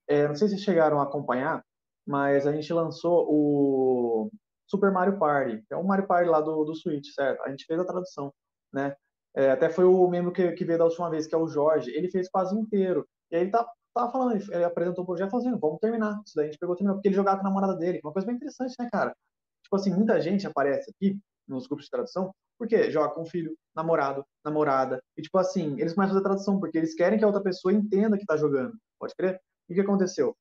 [0.08, 1.64] É, não sei se chegaram a acompanhar,
[2.04, 4.30] mas a gente lançou o
[4.66, 7.40] Super Mario Party, que é o Mario Party lá do, do Switch, certo?
[7.42, 8.34] A gente fez a tradução,
[8.72, 8.96] né?
[9.34, 11.90] É, até foi o membro que, que veio da última vez, que é o Jorge.
[11.92, 13.08] Ele fez quase inteiro.
[13.30, 13.64] E aí ele tá,
[13.94, 16.20] tava falando, ele apresentou o projeto falando assim, vamos terminar.
[16.24, 18.00] Isso daí a gente pegou terminou, porque ele jogava com a namorada dele.
[18.02, 19.14] Uma coisa bem interessante, né, cara?
[19.62, 24.24] Tipo assim, muita gente aparece aqui nos grupos de tradução, porque joga com filho, namorado,
[24.44, 25.02] namorada.
[25.16, 27.72] E tipo assim, eles começam a fazer tradução, porque eles querem que a outra pessoa
[27.72, 28.76] entenda que tá jogando.
[28.98, 29.40] Pode crer?
[29.68, 30.36] E o que aconteceu?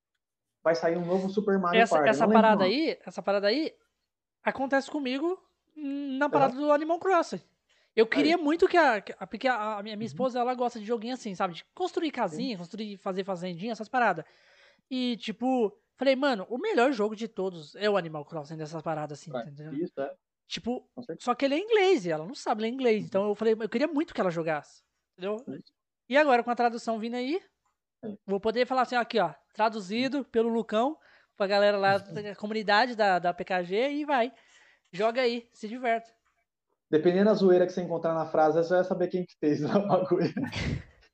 [0.64, 2.10] Vai sair um novo Super Mario essa, Party.
[2.10, 3.74] Essa parada aí, essa parada aí
[4.44, 5.40] acontece comigo
[5.76, 6.62] na parada uhum.
[6.62, 7.42] do Animal Crossing.
[8.00, 8.42] Eu queria aí.
[8.42, 9.02] muito que a.
[9.30, 10.04] Porque a, a minha, minha, uhum.
[10.04, 11.54] esposa, ela gosta de joguinho assim, sabe?
[11.54, 12.58] De construir casinha, Sim.
[12.58, 14.24] construir, fazer fazendinha, essas paradas.
[14.90, 19.20] E, tipo, falei, mano, o melhor jogo de todos é o Animal Crossing dessas paradas
[19.20, 19.74] assim, entendeu?
[19.74, 20.14] Isso, é.
[20.48, 20.90] Tipo,
[21.20, 23.06] só que ele é inglês e ela não sabe ler inglês.
[23.06, 24.82] Então eu falei, eu queria muito que ela jogasse.
[25.16, 25.38] Entendeu?
[26.08, 27.40] E agora, com a tradução vindo aí,
[28.26, 30.98] vou poder falar assim, aqui, ó, traduzido pelo Lucão,
[31.38, 31.98] pra galera lá
[32.34, 34.34] da comunidade da, da PKG e vai.
[34.92, 36.10] Joga aí, se diverte.
[36.90, 39.88] Dependendo da zoeira que você encontrar na frase, você vai saber quem que fez o
[39.88, 40.34] bagulho.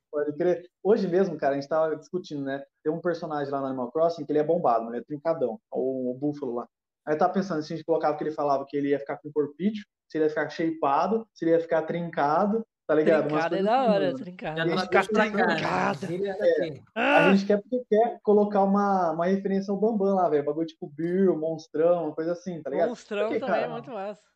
[0.09, 0.65] Pode crer.
[0.81, 2.63] Hoje mesmo, cara, a gente tava discutindo, né?
[2.81, 6.11] Tem um personagem lá no Animal Crossing que ele é bombado, ele é trincadão, o,
[6.11, 6.67] o búfalo lá.
[7.05, 9.17] Aí eu tava pensando, se a gente colocava que ele falava que ele ia ficar
[9.17, 13.27] com corpício, se ele ia ficar shapeado, se ele ia ficar trincado, tá ligado?
[13.27, 14.61] Trincado é da assim, hora, trincado.
[14.61, 16.05] A gente, quer, trincado.
[16.95, 20.45] É, a gente quer porque quer colocar uma, uma referência ao Bambam lá, velho.
[20.45, 22.89] Bagulho tipo Bill, Monstrão, uma coisa assim, tá ligado?
[22.89, 24.34] Monstrão porque, também cara, é muito massa.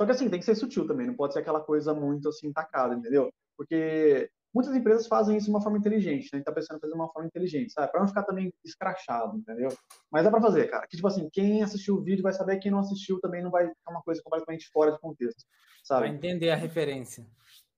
[0.00, 2.52] Só que assim, tem que ser sutil também, não pode ser aquela coisa muito assim,
[2.52, 3.30] tacada, entendeu?
[3.56, 6.30] Porque Muitas empresas fazem isso de uma forma inteligente, né?
[6.32, 7.92] A gente tá pensando em fazer de uma forma inteligente, sabe?
[7.92, 9.68] Para não ficar também escrachado, entendeu?
[10.10, 10.86] Mas dá para fazer, cara.
[10.86, 13.68] Que tipo assim, quem assistiu o vídeo vai saber, quem não assistiu também não vai
[13.68, 15.44] ficar uma coisa completamente fora de contexto,
[15.84, 16.08] sabe?
[16.08, 17.26] Vai entender a referência.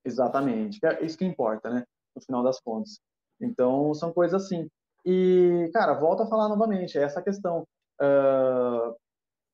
[0.05, 0.79] Exatamente.
[0.85, 1.83] É isso que importa, né?
[2.15, 2.99] No final das contas.
[3.39, 4.67] Então, são coisas assim.
[5.05, 7.67] E, cara, volta a falar novamente, é essa questão.
[8.01, 8.95] Uh,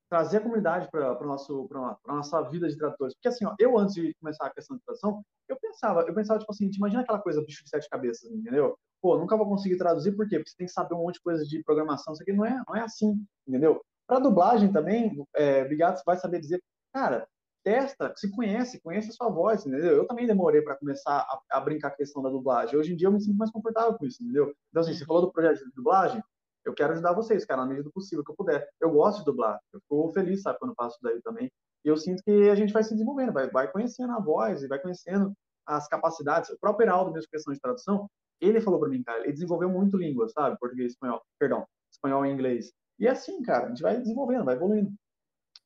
[0.08, 3.14] trazer a comunidade para a nossa vida de tradutores.
[3.14, 6.38] Porque assim, ó, eu antes de começar a questão de tradução, eu pensava, eu pensava
[6.38, 8.76] tipo assim, imagina aquela coisa bicho de sete cabeças, entendeu?
[9.00, 10.38] Pô, nunca vou conseguir traduzir por quê?
[10.38, 12.62] Porque você tem que saber um monte de coisa de programação, isso aqui não é,
[12.66, 13.80] não é assim, entendeu?
[14.06, 16.62] Para dublagem também, é, Bigato vai saber dizer,
[16.92, 17.28] cara,
[17.62, 19.96] testa, se conhece, conhece a sua voz, entendeu?
[19.98, 22.78] Eu também demorei para começar a, a, brincar com a questão da dublagem.
[22.78, 24.54] Hoje em dia eu me sinto mais confortável com isso, entendeu?
[24.70, 26.22] Então assim, você falou do projeto de dublagem,
[26.64, 28.68] eu quero ajudar vocês, cara, na medida do possível que eu puder.
[28.80, 31.50] Eu gosto de dublar, eu fico feliz, sabe, quando faço daí também.
[31.84, 34.68] E eu sinto que a gente vai se desenvolvendo, vai, vai conhecendo a voz e
[34.68, 35.32] vai conhecendo
[35.66, 36.50] as capacidades.
[36.50, 38.08] O próprio Heraldo, mesmo questão de tradução,
[38.40, 40.58] ele falou para mim, cara, ele desenvolveu muito língua, sabe?
[40.58, 42.72] Português, espanhol, perdão, espanhol e inglês.
[42.98, 44.92] E é assim, cara, a gente vai desenvolvendo, vai evoluindo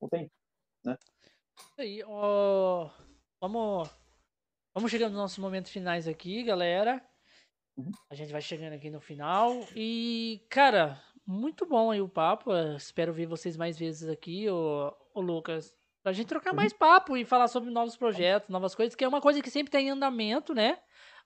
[0.01, 0.31] o tempo,
[0.85, 0.97] né?
[1.79, 2.91] Aí, ó,
[3.41, 3.89] vamos,
[4.75, 7.03] vamos chegando nos nossos momentos finais aqui, galera.
[7.76, 7.91] Uhum.
[8.10, 9.67] A gente vai chegando aqui no final.
[9.75, 12.52] E, cara, muito bom aí o papo.
[12.52, 15.75] Eu espero ver vocês mais vezes aqui, o, o Lucas.
[16.02, 16.57] Pra gente trocar uhum.
[16.57, 19.70] mais papo e falar sobre novos projetos, novas coisas, que é uma coisa que sempre
[19.70, 20.78] tem em andamento, né?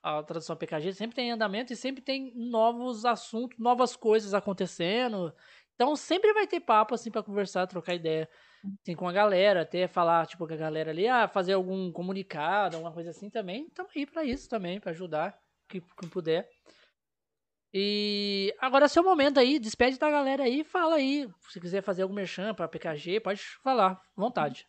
[0.03, 5.33] A tradução PKG sempre tem em andamento e sempre tem novos assuntos, novas coisas acontecendo.
[5.73, 8.29] Então sempre vai ter papo assim para conversar, trocar ideia
[8.81, 12.75] assim, com a galera, até falar tipo com a galera ali, ah, fazer algum comunicado,
[12.75, 13.65] alguma coisa assim também.
[13.65, 15.37] Estamos aí para isso também, para ajudar
[15.67, 16.49] que, que puder.
[17.73, 21.29] E agora é seu momento aí, despede da galera aí, fala aí.
[21.49, 24.65] Se quiser fazer algum merchan para PKG, pode falar, vontade.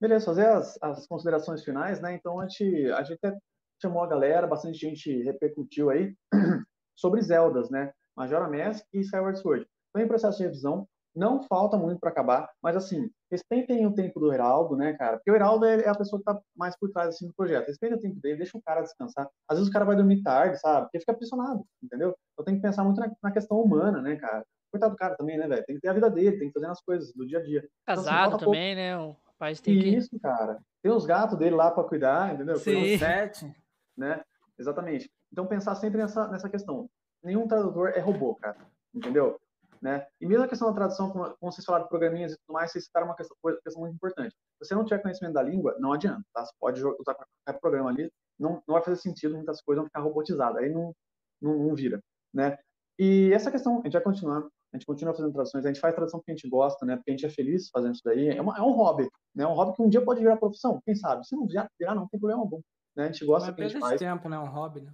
[0.00, 2.14] Beleza, fazer as, as considerações finais, né?
[2.14, 3.36] Então a gente, a gente até
[3.80, 6.14] chamou a galera, bastante gente repercutiu aí
[6.94, 7.92] sobre Zeldas, né?
[8.16, 9.66] Majora Mask e Skyward Sword.
[9.86, 14.20] Estou em processo de revisão, não falta muito para acabar, mas assim, respeitem o tempo
[14.20, 15.16] do Heraldo, né, cara?
[15.16, 17.66] Porque o Heraldo é a pessoa que tá mais por trás assim, do projeto.
[17.66, 19.26] Respeitem o tempo dele, deixa o cara descansar.
[19.48, 20.86] Às vezes o cara vai dormir tarde, sabe?
[20.86, 22.14] Porque fica pressionado, entendeu?
[22.38, 24.44] Eu tenho que pensar muito na, na questão humana, né, cara?
[24.70, 25.64] Coitado do cara também, né, velho?
[25.64, 27.66] Tem que ter a vida dele, tem que fazer as coisas do dia a dia.
[27.86, 28.80] Casado então, assim, também, pouco...
[28.80, 28.98] né?
[28.98, 29.88] O rapaz tem que.
[29.88, 30.58] Isso, cara.
[30.82, 32.56] Tem os gatos dele lá para cuidar, entendeu?
[32.56, 32.98] Sim.
[32.98, 33.50] Sete,
[33.96, 34.22] né?
[34.58, 35.10] Exatamente.
[35.32, 36.88] Então pensar sempre nessa, nessa questão.
[37.22, 38.58] Nenhum tradutor é robô, cara.
[38.94, 39.38] Entendeu?
[39.82, 40.06] Né?
[40.20, 42.84] E mesmo a questão da tradução, como, vocês falaram de programinhas e tudo mais, vocês
[42.84, 44.32] citaram uma questão, uma questão muito importante.
[44.32, 46.44] Se você não tiver conhecimento da língua, não adianta, tá?
[46.44, 50.00] Você pode usar qualquer programa ali, não, não vai fazer sentido, muitas coisas vão ficar
[50.00, 50.94] robotizadas, aí não,
[51.40, 52.00] não, não vira,
[52.32, 52.56] né?
[52.98, 54.38] E essa questão, a gente vai continuar,
[54.72, 56.96] a gente continua fazendo traduções, a gente faz tradução porque a gente gosta, né?
[56.96, 58.28] Porque a gente é feliz fazendo isso daí.
[58.28, 59.44] É, uma, é um hobby, né?
[59.44, 61.26] É um hobby que um dia pode virar profissão, quem sabe?
[61.26, 62.60] Se não virar, virar não tem problema algum.
[62.96, 63.04] Né?
[63.04, 63.98] A gente gosta do que a gente faz.
[63.98, 64.38] tempo, né?
[64.38, 64.92] Um hobby, né?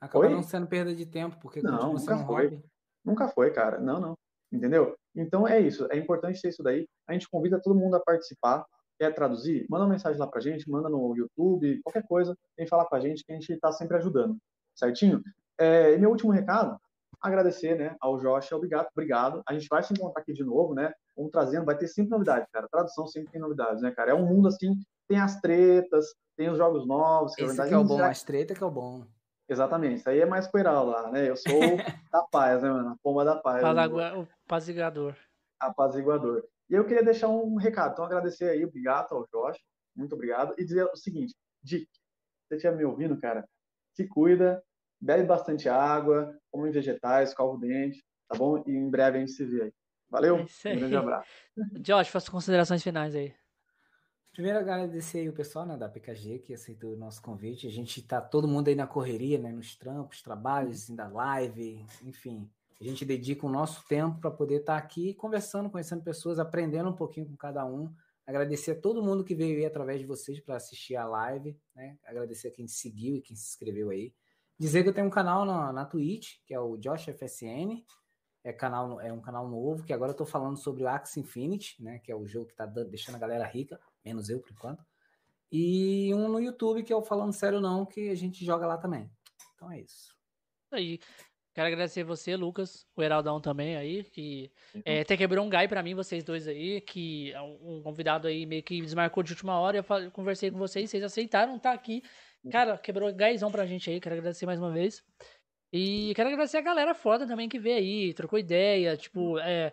[0.00, 0.34] Acaba Oi?
[0.34, 2.44] não sendo perda de tempo, porque não, nunca foi.
[2.48, 2.64] Hobby.
[3.08, 3.80] Nunca foi, cara.
[3.80, 4.14] Não, não.
[4.52, 4.96] Entendeu?
[5.14, 5.86] Então é isso.
[5.90, 6.86] É importante ter isso daí.
[7.06, 8.64] A gente convida todo mundo a participar.
[8.98, 9.66] Quer traduzir?
[9.70, 12.36] Manda uma mensagem lá pra gente, manda no YouTube, qualquer coisa.
[12.56, 14.36] Vem falar com a gente que a gente tá sempre ajudando.
[14.74, 15.22] Certinho?
[15.58, 16.76] É, e meu último recado,
[17.20, 18.88] agradecer, né, ao Josh ao Obrigado.
[18.92, 19.42] Obrigado.
[19.46, 20.92] A gente vai se encontrar aqui de novo, né?
[21.16, 22.68] Vamos trazendo, vai ter sempre novidade, cara.
[22.70, 24.12] Tradução sempre tem novidades, né, cara?
[24.12, 24.76] É um mundo assim,
[25.08, 26.06] tem as tretas,
[26.36, 27.34] tem os jogos novos.
[27.34, 29.04] Que Esse verdade, que é o bom, as tretas que é o bom.
[29.48, 31.28] Exatamente, isso aí é mais coiral lá, né?
[31.28, 31.48] Eu sou
[32.12, 32.90] da paz, né, mano?
[32.90, 33.62] A pomba da paz.
[33.62, 33.68] Né?
[34.18, 35.16] O apaziguador.
[35.58, 36.44] Apaziguador.
[36.68, 39.58] E eu queria deixar um recado, então agradecer aí, obrigado ao Josh,
[39.96, 41.88] muito obrigado, e dizer o seguinte, Dick,
[42.46, 43.48] você estiver me ouvindo, cara,
[43.94, 44.62] se cuida,
[45.00, 48.62] bebe bastante água, come vegetais, escova o dente, tá bom?
[48.66, 49.72] E em breve a gente se vê aí.
[50.10, 50.46] Valeu?
[50.64, 51.28] É um grande abraço.
[51.80, 53.34] Josh, faça considerações finais aí.
[54.38, 57.66] Primeiro agradecer aí o pessoal né, da PKG que aceitou o nosso convite.
[57.66, 61.84] A gente tá todo mundo aí na correria, né, nos trampos, trabalhos, assim, da live,
[62.04, 62.48] enfim.
[62.80, 66.88] A gente dedica o nosso tempo para poder estar tá aqui conversando, conhecendo pessoas, aprendendo
[66.88, 67.92] um pouquinho com cada um.
[68.24, 71.98] Agradecer a todo mundo que veio aí através de vocês para assistir a live, né?
[72.04, 74.14] Agradecer a quem seguiu e quem se inscreveu aí.
[74.56, 77.82] Dizer que eu tenho um canal na, na Twitch, que é o Josh FSN.
[78.44, 81.82] É, canal, é um canal novo, que agora eu tô falando sobre o Axie Infinity,
[81.82, 81.98] né?
[81.98, 84.84] Que é o jogo que tá deixando a galera rica menos eu por enquanto.
[85.50, 88.76] E um no YouTube, que é o Falando Sério Não, que a gente joga lá
[88.76, 89.10] também.
[89.54, 90.14] Então é isso.
[90.72, 90.98] Aí.
[91.54, 94.82] Quero agradecer você, Lucas, o Heraldão também aí, que uhum.
[94.84, 98.46] é, até quebrou um gai para mim, vocês dois aí, que é um convidado aí
[98.46, 102.00] meio que desmarcou de última hora, eu conversei com vocês, vocês aceitaram estar tá aqui.
[102.52, 105.02] Cara, quebrou gaizão pra gente aí, quero agradecer mais uma vez.
[105.72, 109.72] E quero agradecer a galera foda também que veio aí, trocou ideia, tipo, é,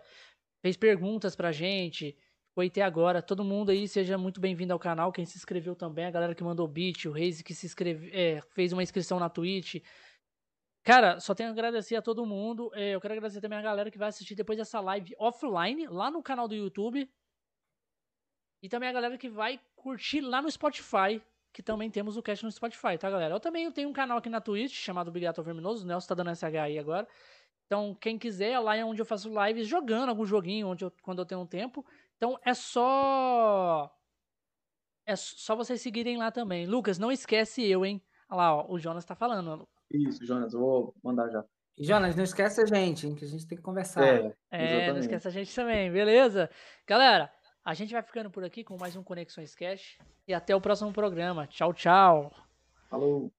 [0.60, 2.18] fez perguntas pra gente,
[2.56, 3.20] foi até agora.
[3.20, 5.12] Todo mundo aí, seja muito bem-vindo ao canal.
[5.12, 8.40] Quem se inscreveu também, a galera que mandou beat, o Reis que se inscreve, é,
[8.54, 9.84] fez uma inscrição na Twitch.
[10.82, 12.70] Cara, só tenho a agradecer a todo mundo.
[12.72, 16.10] É, eu quero agradecer também a galera que vai assistir depois dessa live offline, lá
[16.10, 17.06] no canal do YouTube.
[18.62, 21.20] E também a galera que vai curtir lá no Spotify,
[21.52, 23.34] que também temos o cast no Spotify, tá, galera?
[23.34, 25.84] Eu também tenho um canal aqui na Twitch chamado Bigato Verminoso.
[25.84, 27.06] O Nelson tá dando SH aí agora.
[27.66, 31.18] Então, quem quiser, lá é onde eu faço lives jogando algum joguinho onde eu, quando
[31.18, 31.84] eu tenho um tempo.
[32.16, 33.90] Então é só.
[35.06, 36.66] É só vocês seguirem lá também.
[36.66, 38.02] Lucas, não esquece eu, hein?
[38.28, 39.68] Olha lá, ó, o Jonas tá falando.
[39.90, 41.44] Isso, Jonas, eu vou mandar já.
[41.78, 43.14] Jonas, não esquece a gente, hein?
[43.14, 44.04] Que a gente tem que conversar.
[44.04, 46.50] É, é não esquece a gente também, beleza?
[46.86, 47.30] Galera,
[47.64, 49.98] a gente vai ficando por aqui com mais um Conexões Cash.
[50.26, 51.46] E até o próximo programa.
[51.46, 52.32] Tchau, tchau.
[52.88, 53.30] Falou.